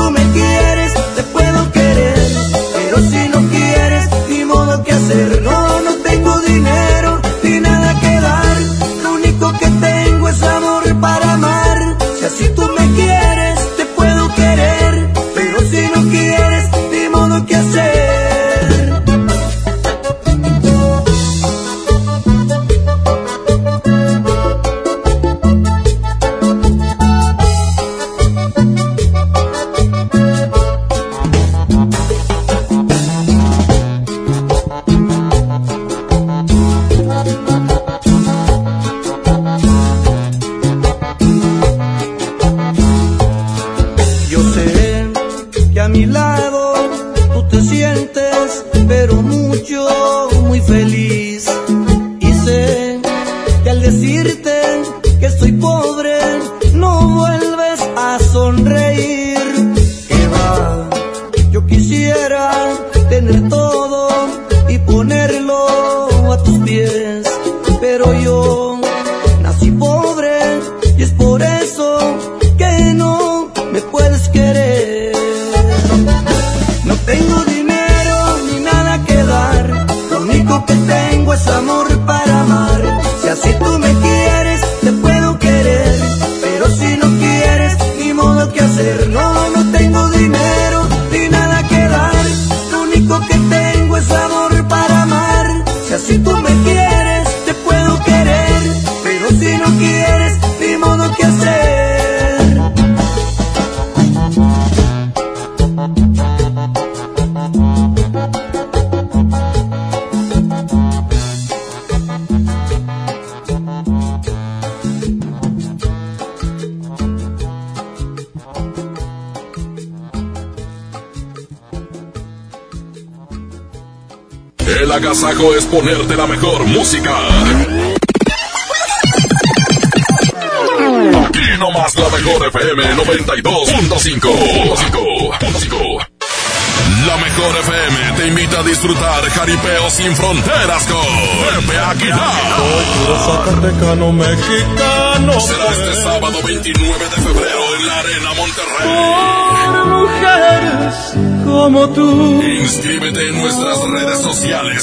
Será 145.41 145.71
este 145.71 146.03
sábado 146.03 146.43
29 146.43 146.80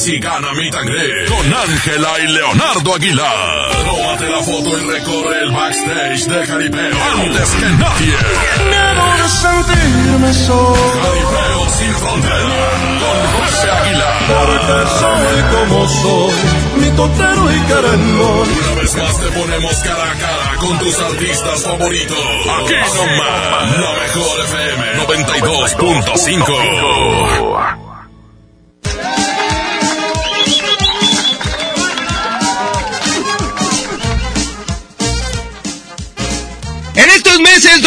y 0.05 0.19
gana 0.19 0.53
mi 0.53 0.69
tangre 0.69 1.25
con 1.25 1.51
Ángela 1.51 2.19
y 2.23 2.27
Leonardo 2.27 2.93
Aguilar. 2.93 3.71
Tómate 3.83 4.29
la 4.29 4.43
foto 4.43 4.77
y 4.77 4.81
recorre 4.85 5.39
el 5.41 5.49
backstage 5.51 6.27
de 6.27 6.45
Jaripeo 6.45 6.95
antes 7.15 7.49
que 7.49 7.65
nadie. 7.65 8.15
Debo 8.69 9.11
de 9.17 9.27
sentirme 9.27 10.31
solo. 10.33 10.75
Jaripeo 11.01 11.67
sin 11.69 11.95
fronteras 11.95 12.77
con 13.01 13.25
José 13.41 13.71
Aguilar. 13.71 14.17
Porque 14.27 14.85
soy 14.99 15.41
como 15.55 15.87
soy, 15.87 16.35
mi 16.79 16.89
totero 16.95 17.51
y 17.51 17.59
querendón. 17.61 18.47
Una 18.49 18.73
vez 18.79 18.93
más 18.95 19.17
te 19.19 19.31
ponemos 19.31 19.75
cara 19.77 20.11
a 20.11 20.13
cara 20.13 20.55
con 20.59 20.77
tus 20.77 20.99
artistas 20.99 21.63
favoritos. 21.63 22.19
Aquí 22.61 22.75
nomás, 22.93 23.79
la 23.79 23.93
mejor 23.93 24.41
FM 24.45 25.07
92.5. 25.07 27.86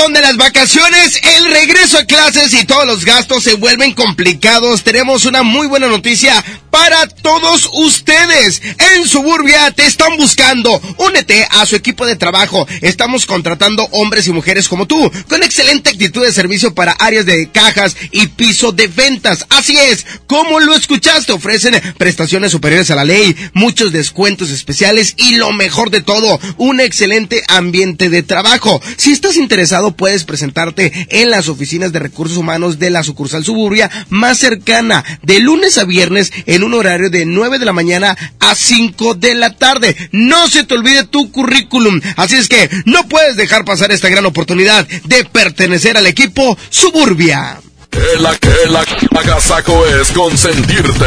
donde 0.01 0.21
las 0.23 0.39
vacaciones, 0.39 1.21
el 1.37 1.45
regreso 1.51 1.99
a 1.99 2.05
clases 2.05 2.55
y 2.55 2.65
todos 2.65 2.87
los 2.87 3.05
gastos 3.05 3.45
se 3.45 3.55
vuelven 3.55 3.93
complicados, 3.93 4.83
tenemos 4.83 5.27
una 5.27 5.43
muy 5.43 5.67
buena 5.67 5.89
noticia 5.89 6.43
para 6.71 7.07
todos 7.07 7.69
ustedes. 7.75 8.63
En 8.95 9.07
Suburbia 9.07 9.71
te 9.73 9.85
están 9.85 10.17
buscando. 10.17 10.81
Únete 11.01 11.49
a 11.51 11.65
su 11.65 11.77
equipo 11.77 12.05
de 12.05 12.15
trabajo. 12.15 12.69
Estamos 12.83 13.25
contratando 13.25 13.89
hombres 13.93 14.27
y 14.27 14.33
mujeres 14.33 14.69
como 14.69 14.85
tú, 14.87 15.11
con 15.29 15.43
excelente 15.43 15.89
actitud 15.89 16.23
de 16.23 16.31
servicio 16.31 16.75
para 16.75 16.93
áreas 16.93 17.25
de 17.25 17.49
cajas 17.51 17.97
y 18.11 18.27
piso 18.27 18.71
de 18.73 18.87
ventas. 18.87 19.47
Así 19.49 19.79
es, 19.79 20.05
como 20.27 20.61
lo 20.61 20.75
escuchaste, 20.75 21.33
ofrecen 21.33 21.81
prestaciones 21.97 22.53
superiores 22.53 22.91
a 22.91 22.97
la 22.97 23.05
ley, 23.05 23.35
muchos 23.55 23.93
descuentos 23.93 24.51
especiales 24.51 25.15
y 25.17 25.37
lo 25.37 25.55
mejor 25.55 25.89
de 25.89 26.03
todo, 26.03 26.39
un 26.59 26.81
excelente 26.81 27.43
ambiente 27.49 28.11
de 28.11 28.23
trabajo. 28.23 28.83
Si 28.99 29.13
estás 29.13 29.39
interesado, 29.39 29.93
puedes 29.93 30.25
presentarte 30.25 31.07
en 31.09 31.31
las 31.31 31.49
oficinas 31.49 31.93
de 31.93 31.99
recursos 31.99 32.37
humanos 32.37 32.79
de 32.79 32.91
la 32.91 33.03
sucursal 33.03 33.43
Suburbia 33.43 33.91
más 34.11 34.37
cercana, 34.37 35.03
de 35.23 35.41
lunes 35.41 35.79
a 35.79 35.85
viernes 35.85 36.31
en 36.45 36.63
un 36.63 36.75
horario 36.75 37.09
de 37.09 37.25
9 37.25 37.59
de 37.59 37.65
la 37.65 37.73
mañana 37.73 38.19
a 38.39 38.55
5 38.55 39.15
de 39.15 39.35
la 39.35 39.57
tarde. 39.57 39.97
No 40.13 40.47
se 40.49 40.65
te 40.65 40.75
olvide 40.75 40.90
tu 41.05 41.31
currículum. 41.31 42.01
Así 42.17 42.37
es 42.37 42.49
que 42.49 42.69
no 42.85 43.09
puedes 43.09 43.37
dejar 43.37 43.65
pasar 43.65 43.93
esta 43.93 44.09
gran 44.09 44.27
oportunidad 44.27 44.87
de 44.87 45.25
pertenecer 45.25 45.97
al 45.97 46.07
equipo 46.07 46.57
Suburbia. 46.69 47.61
El, 47.93 48.27
el 48.27 48.77
agasajo 49.17 49.87
es 49.87 50.11
consentirte. 50.13 51.07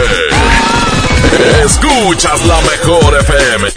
Escuchas 1.65 2.45
la 2.45 2.59
mejor 2.61 3.19
FM. 3.19 3.67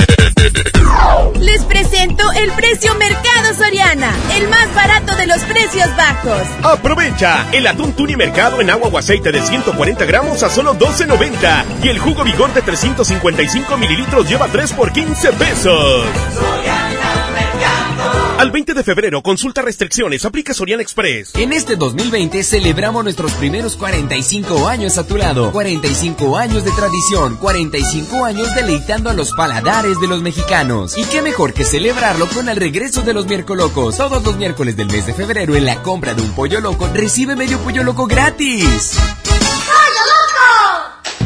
Les 1.41 1.62
presento 1.65 2.25
el 2.33 2.51
precio 2.52 2.94
Mercado 2.97 3.55
Soriana, 3.57 4.12
el 4.35 4.49
más 4.49 4.75
barato 4.75 5.15
de 5.17 5.26
los 5.26 5.43
precios 5.44 5.89
bajos. 5.97 6.43
Aprovecha 6.62 7.47
el 7.52 7.67
atún 7.67 7.93
tuni 7.93 8.17
mercado 8.17 8.60
en 8.60 8.70
agua 8.70 8.89
o 8.89 8.99
aceite 8.99 9.31
de 9.33 9.43
140 9.43 10.05
gramos 10.05 10.43
a 10.43 10.51
solo 10.51 10.75
12.90 10.75 11.85
y 11.85 11.89
el 11.89 11.99
jugo 11.99 12.25
vigor 12.25 12.52
de 12.55 12.62
355 12.62 13.76
mililitros 13.76 14.28
lleva 14.28 14.49
3 14.49 14.73
por 14.73 14.93
15 14.93 15.33
pesos. 15.33 16.07
Al 18.47 18.52
20 18.52 18.75
de 18.75 18.84
febrero, 18.84 19.23
consulta 19.25 19.60
restricciones, 19.60 20.25
aplica 20.25 20.55
Soriana 20.55 20.81
Express. 20.81 21.34
En 21.34 21.52
este 21.52 21.75
2020 21.75 22.44
celebramos 22.44 23.02
nuestros 23.02 23.33
primeros 23.33 23.75
45 23.75 24.68
años 24.68 24.99
a 24.99 25.05
tu 25.05 25.16
lado. 25.16 25.50
45 25.50 26.36
años 26.36 26.65
de 26.65 26.70
tradición, 26.70 27.39
45 27.39 28.25
años 28.25 28.55
deleitando 28.55 29.10
a 29.10 29.15
los 29.15 29.33
paladares 29.33 29.99
de 29.99 30.07
los 30.07 30.23
mexicanos. 30.23 30.97
Y 30.97 31.02
qué 31.07 31.23
mejor 31.23 31.55
que 31.55 31.65
celebrarlo 31.65 32.28
con 32.28 32.49
el 32.49 32.57
regreso 32.57 33.02
de 33.02 33.15
los 33.15 33.26
miércolocos. 33.26 33.97
Todos 33.97 34.23
los 34.23 34.36
miércoles 34.36 34.76
del 34.76 34.92
mes 34.92 35.07
de 35.07 35.15
febrero 35.15 35.57
en 35.57 35.65
la 35.65 35.83
compra 35.83 36.15
de 36.15 36.23
un 36.23 36.31
pollo 36.31 36.60
loco 36.60 36.89
recibe 36.94 37.34
medio 37.34 37.58
pollo 37.58 37.83
loco 37.83 38.07
gratis. 38.07 38.97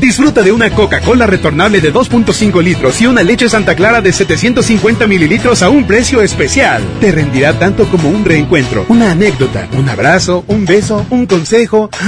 Disfruta 0.00 0.42
de 0.42 0.50
una 0.50 0.70
Coca-Cola 0.70 1.26
retornable 1.26 1.82
de 1.82 1.92
2.5 1.92 2.62
litros 2.62 2.98
y 3.02 3.06
una 3.06 3.22
leche 3.22 3.50
Santa 3.50 3.76
Clara 3.76 4.00
de 4.00 4.12
750 4.12 5.06
mililitros 5.06 5.62
a 5.62 5.68
un 5.68 5.86
precio 5.86 6.22
especial. 6.22 6.82
Te 7.00 7.12
rendirá 7.12 7.58
tanto 7.58 7.86
como 7.86 8.08
un 8.08 8.24
reencuentro, 8.24 8.86
una 8.88 9.10
anécdota, 9.10 9.68
un 9.72 9.90
abrazo, 9.90 10.42
un 10.46 10.64
beso, 10.64 11.04
un 11.10 11.26
consejo. 11.26 11.90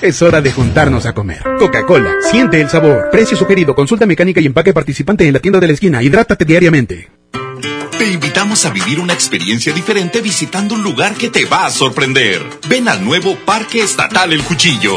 Es 0.00 0.20
hora 0.20 0.40
de 0.40 0.52
juntarnos 0.52 1.06
a 1.06 1.14
comer. 1.14 1.42
Coca-Cola, 1.58 2.12
siente 2.30 2.60
el 2.60 2.68
sabor. 2.68 3.08
Precio 3.10 3.36
sugerido, 3.36 3.74
consulta 3.74 4.04
mecánica 4.04 4.40
y 4.40 4.46
empaque 4.46 4.74
participante 4.74 5.26
en 5.26 5.32
la 5.32 5.38
tienda 5.38 5.60
de 5.60 5.66
la 5.66 5.72
esquina. 5.72 6.02
Hidrátate 6.02 6.44
diariamente. 6.44 7.10
Te 7.98 8.10
invitamos 8.10 8.66
a 8.66 8.70
vivir 8.70 9.00
una 9.00 9.14
experiencia 9.14 9.72
diferente 9.72 10.20
visitando 10.20 10.74
un 10.74 10.82
lugar 10.82 11.14
que 11.14 11.30
te 11.30 11.44
va 11.44 11.66
a 11.66 11.70
sorprender. 11.70 12.42
Ven 12.68 12.88
al 12.88 13.04
nuevo 13.04 13.36
Parque 13.46 13.82
Estatal 13.82 14.32
El 14.32 14.42
Cuchillo. 14.42 14.96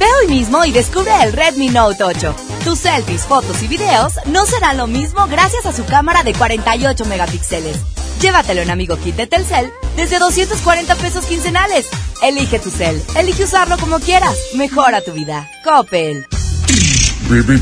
Ve 0.00 0.06
hoy 0.22 0.28
mismo 0.28 0.64
y 0.64 0.72
descubre 0.72 1.10
el 1.22 1.34
Redmi 1.34 1.68
Note 1.68 2.02
8. 2.02 2.34
Tus 2.64 2.78
selfies, 2.78 3.26
fotos 3.26 3.62
y 3.62 3.68
videos 3.68 4.14
no 4.24 4.46
serán 4.46 4.78
lo 4.78 4.86
mismo 4.86 5.26
gracias 5.26 5.66
a 5.66 5.72
su 5.72 5.84
cámara 5.84 6.22
de 6.22 6.32
48 6.32 7.04
megapíxeles. 7.04 7.76
Llévatelo 8.22 8.62
en 8.62 8.70
Amigo 8.70 8.96
Kit 8.96 9.14
de 9.16 9.26
Telcel 9.26 9.70
desde 9.96 10.18
240 10.18 10.94
pesos 10.94 11.26
quincenales. 11.26 11.86
Elige 12.22 12.58
tu 12.58 12.70
cel, 12.70 12.98
elige 13.14 13.44
usarlo 13.44 13.76
como 13.76 14.00
quieras. 14.00 14.38
Mejora 14.54 15.02
tu 15.02 15.12
vida. 15.12 15.50
Coppel. 15.64 16.26
BBVA. 17.28 17.60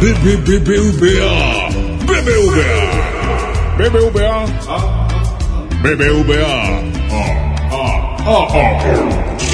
BBVA. 0.00 1.68
BBVA. 2.06 3.04
BBVA. 3.76 4.46
BBVA. 5.82 6.82
Ah, 7.10 8.16
ah, 8.26 8.46
ah. 8.50 9.53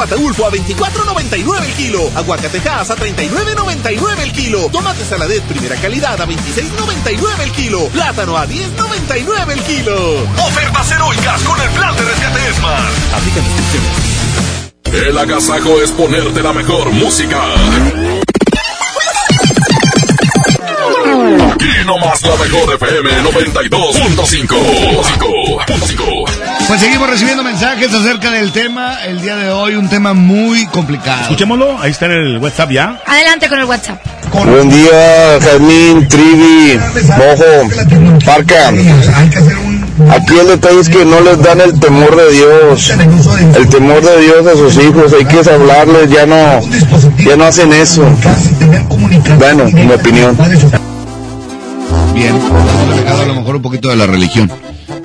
Mango 0.00 0.14
Mango 0.16 0.36
Ataulfo 0.36 0.46
a 0.46 0.50
24.99 0.50 1.64
el 1.64 1.72
kilo. 1.74 2.10
Aguacatejas 2.14 2.90
a 2.90 2.96
39.99 2.96 4.20
el 4.20 4.32
kilo. 4.32 4.68
Tomate 4.70 5.04
saladet 5.04 5.42
primera 5.42 5.76
calidad 5.76 6.20
a 6.20 6.26
26.99 6.26 7.40
el 7.42 7.52
kilo. 7.52 7.86
Plátano 7.88 8.36
a 8.36 8.46
10.99 8.46 9.50
el 9.50 9.62
kilo. 9.62 10.22
Ofertas 10.46 10.92
heroicas 10.92 11.42
con 11.42 11.60
el 11.60 11.68
plan 11.70 11.94
de 11.96 12.02
Rescate 12.02 12.54
Smart. 12.54 13.14
Aplica 13.14 13.40
descripciones. 13.40 15.06
El 15.08 15.18
agasajo 15.18 15.80
es 15.82 15.90
ponerte 15.92 16.42
la 16.42 16.52
mejor 16.52 16.90
música. 16.92 18.19
Aquí 21.20 21.68
nomás 21.84 22.22
la 22.22 22.34
mejor 22.36 22.72
FM 22.74 23.10
92.5. 23.30 24.56
Pues 26.66 26.80
seguimos 26.80 27.10
recibiendo 27.10 27.42
mensajes 27.42 27.92
acerca 27.92 28.30
del 28.30 28.52
tema. 28.52 29.04
El 29.04 29.20
día 29.20 29.36
de 29.36 29.50
hoy, 29.50 29.74
un 29.74 29.90
tema 29.90 30.14
muy 30.14 30.64
complicado. 30.66 31.22
Escuchémoslo. 31.22 31.78
Ahí 31.80 31.90
está 31.90 32.06
en 32.06 32.12
el 32.12 32.38
WhatsApp 32.38 32.70
ya. 32.70 33.02
Adelante 33.06 33.48
con 33.48 33.58
el 33.58 33.64
WhatsApp. 33.66 33.98
Buen 34.32 34.70
día, 34.70 35.38
Jazmín, 35.40 36.08
Trivi, 36.08 36.78
Mojo, 37.18 37.68
Parca. 38.24 38.68
Aquí 38.68 40.38
el 40.38 40.46
detalle 40.46 40.80
es 40.80 40.88
que 40.88 41.04
no 41.04 41.20
les 41.20 41.42
dan 41.42 41.60
el 41.60 41.78
temor 41.78 42.16
de 42.16 42.32
Dios, 42.32 42.90
el 43.56 43.68
temor 43.68 44.00
de 44.02 44.20
Dios 44.22 44.46
a 44.46 44.52
sus 44.52 44.78
hijos. 44.82 45.12
Hay 45.12 45.26
que 45.26 45.40
hablarles, 45.50 46.08
ya 46.10 46.24
no, 46.24 46.60
ya 47.18 47.36
no 47.36 47.44
hacen 47.44 47.70
eso. 47.72 48.02
Bueno, 49.38 49.64
mi 49.64 49.92
opinión. 49.92 50.38
Hemos 52.26 52.50
alejado 52.92 53.22
a 53.22 53.26
lo 53.26 53.34
mejor 53.34 53.56
un 53.56 53.62
poquito 53.62 53.88
de 53.88 53.96
la 53.96 54.06
religión. 54.06 54.50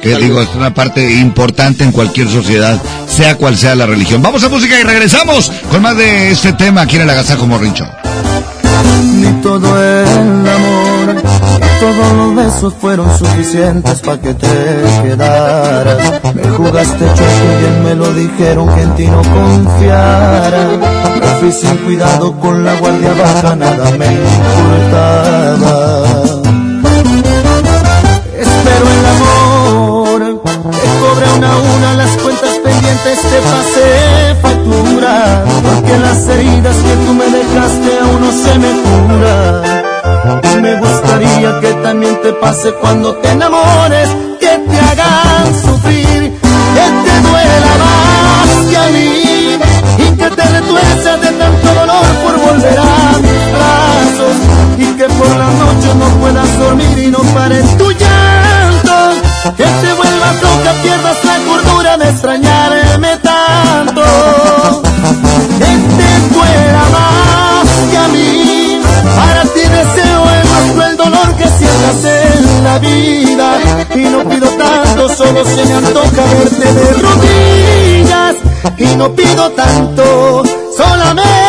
Que 0.01 0.15
digo, 0.17 0.41
es 0.41 0.49
una 0.55 0.73
parte 0.73 1.15
importante 1.19 1.83
en 1.83 1.91
cualquier 1.91 2.29
sociedad, 2.29 2.81
sea 3.07 3.35
cual 3.37 3.57
sea 3.57 3.75
la 3.75 3.85
religión. 3.85 4.21
Vamos 4.21 4.43
a 4.43 4.49
música 4.49 4.79
y 4.79 4.83
regresamos 4.83 5.51
con 5.71 5.81
más 5.81 5.97
de 5.97 6.31
este 6.31 6.53
tema 6.53 6.81
aquí 6.81 6.97
en 6.97 7.03
el 7.03 7.09
Agasajo 7.09 7.47
Morrincho. 7.47 7.87
Ni 9.15 9.31
todo 9.41 9.81
el 9.81 10.47
amor, 10.47 11.15
ni 11.15 11.79
todos 11.79 12.13
los 12.13 12.35
besos 12.35 12.73
fueron 12.79 13.17
suficientes 13.17 14.01
para 14.01 14.21
que 14.21 14.33
te 14.33 14.47
quedaras. 15.03 16.21
Me 16.35 16.43
jugaste 16.49 17.05
chueco 17.05 17.23
y 17.23 17.57
bien 17.61 17.83
me 17.83 17.95
lo 17.95 18.13
dijeron 18.13 18.75
que 18.75 18.81
en 18.81 18.95
ti 18.95 19.07
no 19.07 19.23
confiara. 19.23 20.67
Me 21.19 21.27
fui 21.39 21.51
sin 21.51 21.77
cuidado 21.77 22.37
con 22.39 22.63
la 22.63 22.75
guardia 22.75 23.13
baja, 23.13 23.55
nada 23.55 23.89
me 23.97 24.05
importaba. 24.85 25.65
Una 31.37 31.51
a 31.51 31.57
una 31.57 31.93
las 31.95 32.11
cuentas 32.17 32.55
pendientes, 32.63 33.19
te 33.21 33.39
pasé 33.41 34.35
factura. 34.41 35.43
Porque 35.63 35.97
las 35.97 36.27
heridas 36.27 36.75
que 36.75 36.95
tú 37.05 37.13
me 37.13 37.25
dejaste 37.25 37.99
aún 38.01 38.21
no 38.21 38.31
se 38.31 38.59
me 38.59 38.71
curan. 38.83 40.61
Me 40.61 40.75
gustaría 40.77 41.59
que 41.59 41.73
también 41.83 42.21
te 42.21 42.33
pase 42.33 42.73
cuando 42.73 43.15
te 43.15 43.29
enamores, 43.31 44.09
que 44.39 44.47
te 44.47 44.79
hagan 44.79 45.45
sufrir, 45.63 46.31
que 46.75 46.85
te 47.05 47.21
duela 47.27 47.71
más 47.83 48.49
que 48.69 48.77
a 48.77 48.87
mí 48.95 49.59
y 49.97 50.17
que 50.17 50.29
te 50.29 50.43
retuerces 50.43 51.21
de 51.21 51.31
tanto 51.37 51.67
dolor 51.73 52.05
por 52.23 52.35
volver 52.39 52.79
a 52.79 53.17
mis 53.19 53.43
brazos 53.55 54.35
y 54.77 54.97
que 54.97 55.05
por 55.05 55.29
la 55.29 55.49
noche 55.51 55.89
no 55.99 56.07
puedas 56.19 56.59
dormir 56.59 56.97
y 56.97 57.07
no 57.07 57.19
pares 57.35 57.77
tu 57.77 57.91
llanto, 57.91 58.44
que 59.53 59.63
te 59.63 59.93
vuelvas 59.93 60.41
loca, 60.41 60.73
pierdas 60.81 61.23
la 61.23 61.37
cordura 61.45 61.97
de 61.97 62.09
extrañarme 62.09 63.17
tanto, 63.17 64.01
que 65.59 65.65
te 65.65 66.33
duela 66.33 66.83
más 66.91 67.69
que 67.91 67.97
a 67.97 68.07
mí, 68.07 68.81
para 69.15 69.43
ti 69.43 69.59
deseo 69.59 70.29
el 70.31 70.49
más 70.49 70.71
cruel 70.73 70.97
dolor 70.97 71.35
que 71.35 71.47
sientas 71.47 72.05
en 72.05 72.63
la 72.63 72.79
vida. 72.79 73.59
Y 73.95 74.03
no 74.05 74.27
pido 74.27 74.49
tanto, 74.49 75.09
solo 75.15 75.45
se 75.45 75.65
me 75.65 75.73
antoja 75.73 76.23
verte 76.33 76.73
de 76.73 76.93
rodillas. 76.93 78.35
Y 78.77 78.95
no 78.95 79.11
pido 79.13 79.51
tanto, 79.51 80.43
solamente 80.75 81.44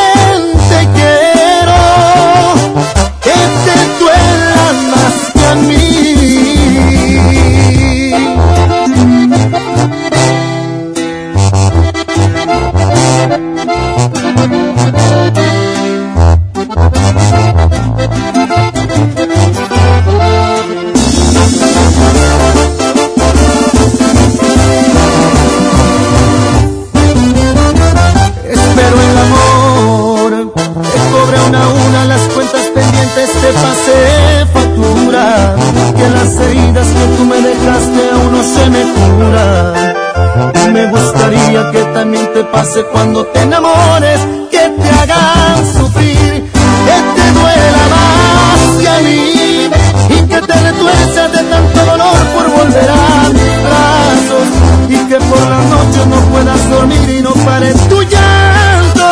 las 36.27 36.41
heridas 36.41 36.87
que 36.89 37.17
tú 37.17 37.25
me 37.25 37.37
dejaste 37.37 38.11
aún 38.13 38.33
no 38.33 38.43
se 38.43 38.71
me 38.71 38.83
curan. 38.95 40.73
Me 40.73 40.87
gustaría 40.87 41.71
que 41.71 41.83
también 41.95 42.33
te 42.35 42.43
pase 42.45 42.83
cuando 42.93 43.25
te 43.27 43.43
enamores, 43.43 44.21
que 44.51 44.59
te 44.59 44.89
hagan 44.91 45.59
sufrir, 45.79 46.43
que 46.87 46.97
te 47.17 47.27
duela 47.39 47.83
más 47.95 48.61
que 48.81 48.89
a 48.89 48.99
mí 49.07 49.71
y 50.09 50.19
que 50.31 50.41
te 50.49 50.55
retuerces 50.69 51.33
de 51.33 51.43
tanto 51.53 51.81
dolor 51.93 52.19
por 52.35 52.47
volver 52.59 52.91
a 52.91 53.29
mis 53.39 53.57
brazos 53.67 54.47
y 54.89 55.09
que 55.09 55.19
por 55.31 55.43
la 55.53 55.61
noche 55.75 56.01
no 56.11 56.19
puedas 56.33 56.71
dormir 56.71 57.11
y 57.19 57.23
no 57.23 57.33
pares 57.47 57.77
tu 57.89 58.03
llanto, 58.03 59.07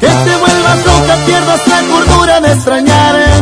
que 0.00 0.06
te 0.06 0.36
vuelvas 0.42 0.78
loca, 0.86 1.14
pierdas 1.24 1.66
la 1.68 1.80
cordura 1.90 2.40
de 2.40 2.52
extrañarme 2.52 3.37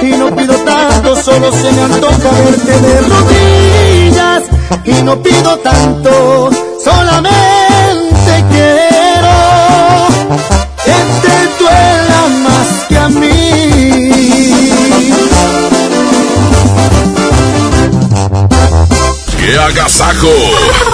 y 0.00 0.16
no 0.16 0.34
pido 0.34 0.54
tanto, 0.64 1.22
solo 1.22 1.52
se 1.52 1.72
me 1.72 1.82
antoja 1.82 2.30
verte 2.42 2.80
de 2.80 3.00
rodillas 3.02 4.42
y 4.84 5.02
no 5.02 5.22
pido 5.22 5.58
tanto, 5.58 6.50
solamente 6.82 8.44
quiero 8.50 10.08
que 10.84 10.94
te 11.22 11.62
duela 11.62 12.28
más 12.42 12.68
que 12.88 12.98
a 12.98 13.08
mí. 13.10 13.28
¡Qué 19.36 19.58
agasajo! 19.58 20.91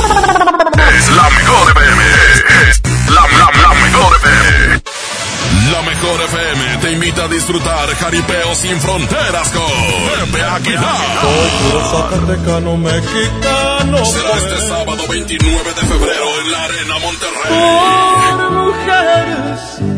Disfrutar 7.48 7.88
Jaripeo 7.96 8.54
sin 8.54 8.78
fronteras 8.78 9.50
con 9.52 9.64
Pepe 9.64 10.44
Aguilar. 10.44 10.96
Zacatecano 11.90 12.76
mexicano. 12.76 14.04
Será 14.04 14.36
este 14.36 14.60
sábado 14.68 15.02
29 15.08 15.72
de 15.72 15.80
febrero 15.80 16.40
en 16.42 16.52
la 16.52 16.64
Arena 16.64 16.98
Monterrey. 16.98 18.36
Por 18.36 18.50
mujeres 18.50 19.97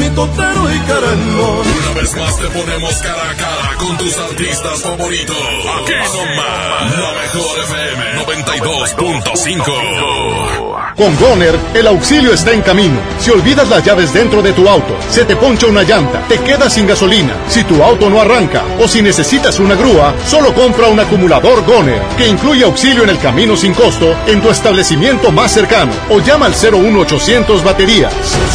mi 0.00 0.08
totero 0.10 0.72
y. 0.72 0.80
Una 0.80 2.00
vez 2.00 2.16
más 2.16 2.36
te 2.38 2.48
ponemos 2.48 2.94
cara 2.96 3.30
a 3.30 3.34
cara 3.34 3.76
con 3.78 3.96
tus 3.98 4.18
artistas 4.18 4.82
favoritos. 4.82 5.36
Aquí 5.36 5.92
nomás, 6.12 6.98
la 6.98 7.12
mejor 7.20 7.60
FM 7.60 8.24
92.5. 8.24 10.80
Con 10.96 11.14
Goner, 11.16 11.58
el 11.74 11.86
auxilio 11.86 12.32
está 12.32 12.52
en 12.52 12.62
camino. 12.62 12.98
Si 13.18 13.30
olvidas 13.30 13.68
las 13.68 13.84
llaves 13.84 14.12
dentro 14.12 14.42
de 14.42 14.52
tu 14.52 14.68
auto, 14.68 14.96
se 15.08 15.24
te 15.24 15.36
poncha 15.36 15.66
una 15.66 15.82
llanta, 15.82 16.20
te 16.28 16.38
quedas 16.38 16.74
sin 16.74 16.86
gasolina, 16.86 17.34
si 17.48 17.64
tu 17.64 17.82
auto 17.82 18.10
no 18.10 18.20
arranca 18.20 18.62
o 18.80 18.88
si 18.88 19.00
necesitas 19.00 19.58
una 19.60 19.76
grúa, 19.76 20.12
solo 20.26 20.52
compra 20.52 20.88
un 20.88 21.00
acumulador 21.00 21.64
Goner, 21.64 22.02
que 22.16 22.26
incluye 22.26 22.64
auxilio 22.64 23.04
en 23.04 23.10
el 23.10 23.18
camino 23.18 23.56
sin 23.56 23.72
costo 23.74 24.14
en 24.26 24.42
tu 24.42 24.50
establecimiento 24.50 25.32
más 25.32 25.52
cercano 25.52 25.92
o 26.10 26.20
llama 26.20 26.46
al 26.46 26.54
01800 26.54 27.64
baterías. 27.64 28.12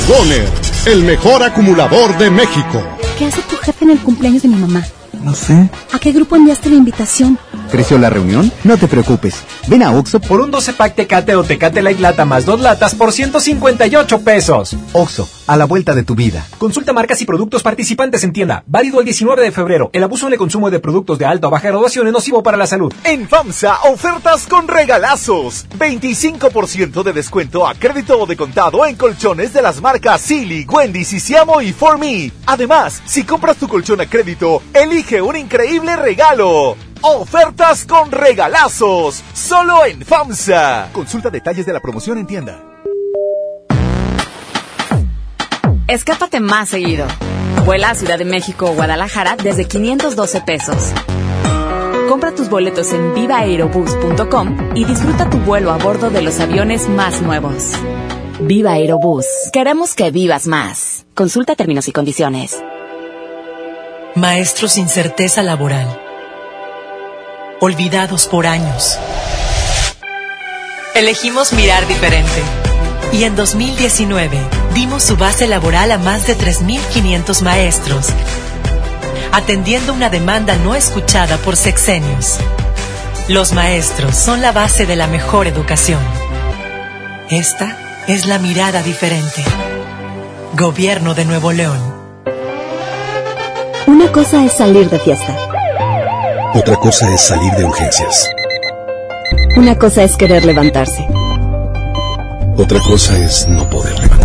Goner, 0.08 0.48
el 0.86 1.04
mejor 1.04 1.42
acumulador 1.42 2.16
de 2.18 2.30
México. 2.30 2.84
¿Qué 3.18 3.26
hace 3.26 3.42
tu 3.44 3.56
jefe 3.58 3.86
en 3.86 3.92
el 3.92 4.00
cumpleaños 4.00 4.44
de 4.44 4.50
mi 4.50 4.56
mamá? 4.56 4.84
No 5.24 5.34
sé. 5.34 5.70
¿A 5.92 5.98
qué 5.98 6.12
grupo 6.12 6.36
enviaste 6.36 6.70
la 6.70 6.76
invitación? 6.76 7.40
¿Creció 7.72 7.98
la 7.98 8.12
reunión? 8.12 8.52
No 8.64 8.78
te 8.78 8.88
preocupes. 8.88 9.36
Ven 9.68 9.82
a 9.82 9.92
Oxo 9.94 10.20
por 10.20 10.42
un 10.42 10.52
12 10.52 10.74
pack 10.74 10.96
Tecate 10.96 11.36
o 11.36 11.44
Tecate 11.44 11.82
Light 11.82 12.00
Lata 12.00 12.26
más 12.26 12.46
dos 12.46 12.60
latas 12.60 12.94
por 12.94 13.12
158 13.12 14.22
pesos. 14.22 14.76
Oxo, 14.94 15.28
a 15.48 15.58
la 15.58 15.66
vuelta 15.66 15.94
de 15.94 16.04
tu 16.04 16.16
vida. 16.16 16.46
Consulta 16.58 16.94
marcas 16.94 17.22
y 17.22 17.26
productos 17.26 17.64
participantes 17.64 18.24
en 18.24 18.34
tienda. 18.34 18.64
Válido 18.68 19.00
el 19.00 19.06
19 19.06 19.42
de 19.44 19.52
febrero. 19.52 19.90
El 19.94 20.04
abuso 20.04 20.28
en 20.28 20.34
el 20.34 20.40
consumo 20.40 20.70
de 20.70 20.80
productos 20.80 21.20
de 21.20 21.26
alta 21.26 21.48
o 21.48 21.52
baja 21.52 21.70
graduación 21.70 22.08
es 22.08 22.14
nocivo 22.14 22.44
para 22.44 22.58
la 22.58 22.68
salud. 22.68 22.94
En 23.04 23.28
FAMSA, 23.28 23.82
ofertas 23.84 24.48
con 24.48 24.68
regalazos. 24.68 25.68
25% 25.78 27.04
de 27.04 27.14
descuento 27.14 27.68
a 27.68 27.76
crédito 27.76 28.20
o 28.20 28.26
de 28.26 28.38
contado 28.38 28.86
en 28.86 28.96
colchones 28.96 29.54
de 29.54 29.62
las 29.62 29.82
marcas 29.82 30.22
Silly, 30.22 30.66
Wendy, 30.66 31.04
Sisiamo 31.04 31.62
y 31.62 31.74
For 31.74 31.98
Me. 31.98 32.32
Además, 32.46 33.02
si 33.06 33.24
compras 33.24 33.58
tu 33.58 33.68
colchón 33.68 34.02
a 34.02 34.10
crédito, 34.10 34.62
elige 34.74 35.22
un 35.22 35.36
increíble 35.36 35.96
regalo. 35.96 36.76
Ofertas 37.02 37.86
con 37.86 38.12
regalazos, 38.12 39.24
solo 39.34 39.86
en 39.86 40.04
FAMSA. 40.04 40.90
Consulta 40.92 41.30
detalles 41.30 41.66
de 41.66 41.74
la 41.74 41.80
promoción 41.80 42.18
en 42.18 42.26
tienda. 42.26 42.75
Escápate 45.88 46.40
más 46.40 46.70
seguido. 46.70 47.06
Vuela 47.66 47.92
a 47.92 47.96
Ciudad 47.96 48.18
de 48.18 48.26
México 48.26 48.66
o 48.70 48.74
Guadalajara 48.74 49.36
desde 49.36 49.66
512 49.66 50.42
pesos. 50.42 50.94
Compra 52.10 52.34
tus 52.34 52.50
boletos 52.50 52.92
en 52.94 53.14
vivaaerobus.com 53.14 54.76
y 54.76 54.86
disfruta 54.86 55.30
tu 55.30 55.38
vuelo 55.40 55.72
a 55.72 55.78
bordo 55.78 56.10
de 56.10 56.22
los 56.22 56.40
aviones 56.40 56.90
más 56.90 57.22
nuevos. 57.22 57.74
Viva 58.40 58.74
Aerobús. 58.74 59.26
Queremos 59.54 59.96
que 59.96 60.12
vivas 60.12 60.48
más. 60.48 61.06
Consulta 61.14 61.56
términos 61.56 61.88
y 61.88 61.92
condiciones. 61.92 62.62
Maestros 64.16 64.74
sin 64.74 64.90
certeza 64.90 65.44
laboral 65.44 66.02
olvidados 67.60 68.28
por 68.28 68.48
años. 68.48 69.00
Elegimos 70.94 71.54
mirar 71.54 71.88
diferente. 71.88 72.42
Y 73.12 73.24
en 73.24 73.36
2019 73.36 74.65
dimos 74.76 75.04
su 75.04 75.16
base 75.16 75.48
laboral 75.48 75.90
a 75.94 75.98
más 75.98 76.28
de 76.28 76.38
3.500 76.38 77.42
maestros, 77.42 78.08
atendiendo 79.32 79.94
una 79.94 80.10
demanda 80.10 80.58
no 80.58 80.76
escuchada 80.76 81.38
por 81.38 81.56
sexenios. 81.56 82.38
Los 83.30 83.54
maestros 83.54 84.16
son 84.16 84.42
la 84.42 84.52
base 84.52 84.86
de 84.86 84.98
la 84.98 85.08
mejor 85.08 85.48
educación. 85.48 86.02
Esta 87.30 88.04
es 88.08 88.28
la 88.28 88.38
mirada 88.38 88.84
diferente. 88.84 89.44
Gobierno 90.54 91.16
de 91.16 91.26
Nuevo 91.26 91.54
León. 91.54 91.80
Una 93.88 94.12
cosa 94.12 94.44
es 94.44 94.52
salir 94.54 94.90
de 94.90 95.00
fiesta. 95.00 95.38
Otra 96.54 96.76
cosa 96.76 97.12
es 97.14 97.22
salir 97.22 97.52
de 97.54 97.64
urgencias. 97.64 98.30
Una 99.56 99.78
cosa 99.78 100.04
es 100.04 100.18
querer 100.18 100.44
levantarse. 100.46 101.08
Otra 102.58 102.80
cosa 102.82 103.18
es 103.18 103.48
no 103.48 103.70
poder 103.70 103.98
levantarse. 104.00 104.25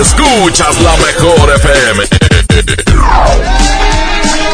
Escuchas 0.00 0.80
la 0.80 0.96
mejor 0.96 1.52
FM. 1.56 2.04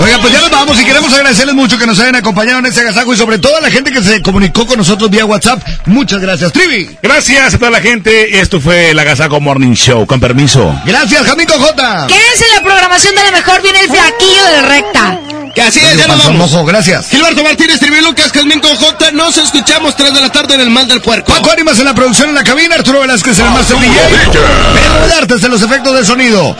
Oiga, 0.02 0.18
pues 0.18 0.32
ya 0.32 0.40
nos 0.40 0.50
vamos 0.50 0.80
y 0.80 0.84
queremos 0.84 1.12
agradecerles 1.12 1.54
mucho 1.54 1.76
que 1.78 1.86
nos 1.86 2.00
hayan 2.00 2.16
acompañado 2.16 2.58
en 2.60 2.66
este 2.66 2.80
agasajo 2.80 3.12
y 3.12 3.16
sobre 3.18 3.38
todo 3.38 3.58
a 3.58 3.60
la 3.60 3.70
gente 3.70 3.92
que 3.92 4.02
se 4.02 4.22
comunicó 4.22 4.66
con 4.66 4.78
nosotros 4.78 5.10
vía 5.10 5.26
WhatsApp. 5.26 5.62
Muchas 5.84 6.20
gracias, 6.20 6.52
Trivi. 6.52 6.96
Gracias 7.02 7.54
a 7.54 7.58
toda 7.58 7.70
la 7.70 7.80
gente. 7.80 8.40
Esto 8.40 8.60
fue 8.60 8.90
el 8.90 8.98
Agasaco 8.98 9.40
Morning 9.40 9.74
Show. 9.74 10.06
Con 10.06 10.18
permiso. 10.18 10.74
Gracias, 10.86 11.26
Jamico 11.26 11.52
J. 11.52 12.06
Quédense 12.06 12.44
en 12.46 12.54
la 12.56 12.62
programación 12.62 13.14
de 13.14 13.24
la 13.24 13.30
mejor. 13.30 13.60
Viene 13.62 13.80
el 13.80 13.88
flaquillo 13.90 14.44
de 14.46 14.62
recta. 14.62 15.20
Que 15.54 15.62
así 15.62 15.80
es, 15.80 15.96
ya 15.96 16.06
nos 16.06 16.24
vamos. 16.24 16.50
Mojo, 16.50 16.64
gracias. 16.64 17.08
Gilberto 17.08 17.42
Martínez, 17.42 17.80
Trivi 17.80 18.00
Lucas, 18.00 18.30
Casmín 18.30 18.60
con 18.60 18.76
J. 18.76 19.10
Nos 19.12 19.36
escuchamos 19.36 19.96
3 19.96 20.14
de 20.14 20.20
la 20.20 20.30
tarde 20.30 20.54
en 20.54 20.60
el 20.60 20.70
Mal 20.70 20.86
del 20.86 21.00
Puerco. 21.00 21.32
Paco 21.32 21.50
Ánimas 21.50 21.78
en 21.78 21.86
la 21.86 21.94
producción 21.94 22.28
en 22.28 22.34
la 22.36 22.44
cabina. 22.44 22.76
Arturo 22.76 23.00
Velázquez 23.00 23.38
en 23.38 23.46
el 23.46 23.52
Master 23.52 23.78
DJ. 23.78 24.00
Pedro 24.32 25.16
Artes 25.18 25.42
en 25.42 25.50
los 25.50 25.62
efectos 25.62 25.98
de 25.98 26.04
sonido. 26.04 26.56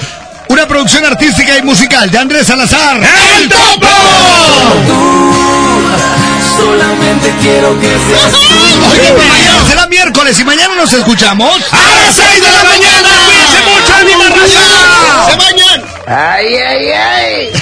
Una 0.49 0.67
producción 0.67 1.05
artística 1.05 1.57
y 1.57 1.63
musical 1.63 2.11
de 2.11 2.19
Andrés 2.19 2.49
Salazar. 2.49 3.01
¡El 3.01 3.49
Topo! 3.49 3.87
Solamente 6.57 7.33
quiero 7.41 7.79
que 7.81 7.87
seas 7.87 8.33
tú. 8.33 8.39
Oye, 8.91 9.13
pues 9.13 9.29
mañana 9.29 9.65
será 9.69 9.87
miércoles 9.87 10.39
y 10.41 10.45
mañana 10.45 10.75
nos 10.75 10.93
escuchamos 10.93 11.55
a 11.73 11.77
las 11.77 12.17
6 12.17 12.29
de 12.43 12.51
la 12.51 12.65
mañana. 12.65 13.09
Cuídense 13.25 13.61
mucho, 13.71 13.95
ánimo. 13.95 14.25
¡Se 15.31 15.37
bañan! 15.37 15.85
¡Ay, 16.09 16.57
ay, 16.57 16.89
ay! 16.91 17.60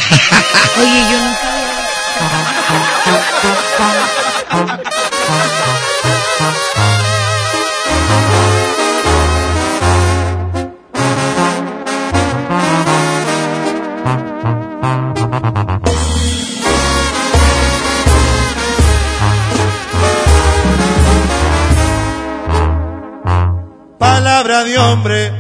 Palabra 23.99 24.65
de 24.65 24.79
hombre, 24.79 25.33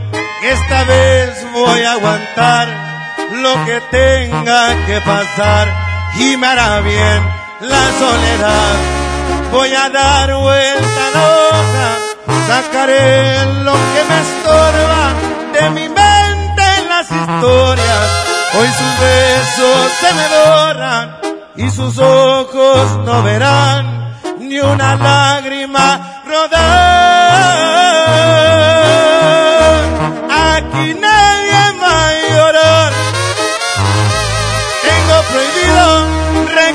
esta 0.42 0.84
vez 0.84 1.46
voy 1.52 1.82
a 1.82 1.92
aguantar 1.92 2.87
lo 3.32 3.64
que 3.64 3.80
tenga 3.90 4.86
que 4.86 5.00
pasar 5.00 5.68
y 6.18 6.36
me 6.36 6.46
hará 6.46 6.80
bien 6.80 7.20
la 7.60 7.84
soledad. 7.98 8.76
Voy 9.52 9.72
a 9.74 9.88
dar 9.88 10.34
vuelta 10.34 11.06
a 11.06 11.10
la 11.16 11.24
hoja, 11.38 11.88
sacaré 12.46 13.44
lo 13.64 13.72
que 13.72 14.02
me 14.08 14.20
estorba 14.26 15.04
de 15.54 15.70
mi 15.70 15.88
mente 15.88 16.62
en 16.78 16.88
las 16.88 17.10
historias. 17.10 18.06
Hoy 18.58 18.68
sus 18.68 19.00
besos 19.00 19.92
se 20.00 20.14
me 20.14 20.28
doran 20.28 21.18
y 21.56 21.70
sus 21.70 21.98
ojos 21.98 22.98
no 23.04 23.22
verán 23.22 24.14
ni 24.38 24.58
una 24.60 24.96
lágrima 24.96 26.22
rodar. 26.26 27.67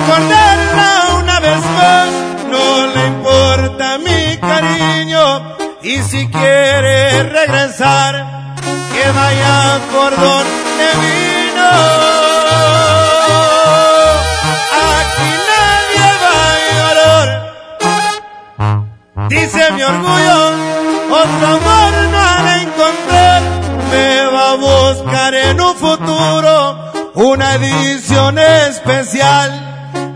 Recordarla 0.03 1.15
una 1.19 1.39
vez 1.39 1.59
más. 1.59 2.09
No 2.51 2.87
le 2.87 3.07
importa 3.07 3.97
mi 3.99 4.37
cariño. 4.37 5.55
Y 5.81 6.01
si 6.03 6.27
quiere 6.27 7.23
regresar, 7.23 8.25
que 8.93 9.11
vaya 9.11 9.79
por 9.91 10.11
donde 10.11 10.85
vino. 11.03 11.69
Aquí 14.97 15.31
nadie 15.51 16.07
va 16.23 16.37
a 16.49 16.65
llorar. 16.77 17.29
Dice 19.29 19.71
mi 19.71 19.83
orgullo, 19.83 20.39
otro 21.11 21.47
amor 21.47 21.93
no 22.11 22.19
ha 22.19 22.43
de 22.43 22.55
encontrar. 22.63 23.41
Me 23.91 24.25
va 24.31 24.51
a 24.51 24.55
buscar 24.55 25.33
en 25.33 25.61
un 25.61 25.75
futuro 25.75 26.91
una 27.15 27.55
edición 27.55 28.39
especial 28.39 29.62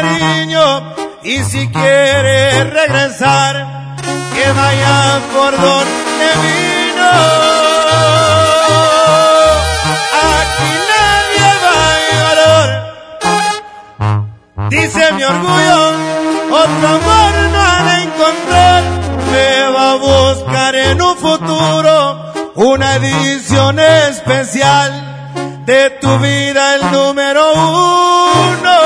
Cariño. 0.00 0.94
Y 1.22 1.44
si 1.44 1.68
quiere 1.68 2.64
regresar, 2.64 3.96
que 4.34 4.52
vaya 4.52 5.20
por 5.34 5.52
donde 5.60 6.28
vino. 6.44 7.10
Aquí 10.38 10.72
nadie 10.92 11.48
va 11.64 11.82
llorar. 12.12 12.68
Dice 14.70 15.12
mi 15.12 15.24
orgullo, 15.24 15.80
otro 16.62 16.88
amor 16.98 17.32
no 17.54 17.68
de 17.86 17.94
encontrar. 18.06 18.82
Me 19.30 19.50
va 19.74 19.92
a 19.92 19.96
buscar 19.96 20.74
en 20.74 21.02
un 21.02 21.16
futuro 21.16 22.32
una 22.54 22.96
edición 22.96 23.78
especial 23.78 25.10
de 25.66 25.90
tu 26.00 26.18
vida, 26.18 26.74
el 26.76 26.90
número 26.90 27.42
uno. 27.52 28.79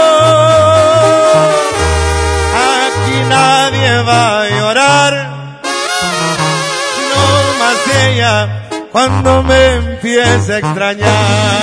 Cuando 8.93 9.43
me 9.43 9.75
empiece 9.75 10.55
a 10.55 10.59
extrañar. 10.59 11.55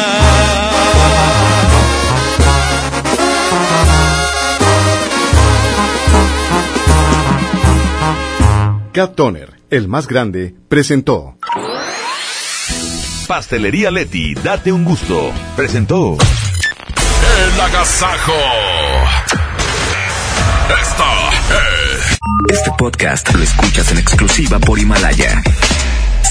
Cat 8.93 9.15
Toner, 9.15 9.53
el 9.69 9.87
más 9.87 10.07
grande, 10.07 10.53
presentó. 10.67 11.37
Pastelería 13.27 13.89
Leti, 13.91 14.33
date 14.33 14.73
un 14.73 14.83
gusto. 14.83 15.31
Presentó. 15.55 16.17
El 16.17 17.61
agasajo. 17.61 18.33
Esta 20.81 21.29
es. 21.29 22.17
Este 22.49 22.71
podcast 22.77 23.33
lo 23.33 23.41
escuchas 23.41 23.89
en 23.93 23.99
exclusiva 23.99 24.59
por 24.59 24.77
Himalaya. 24.77 25.41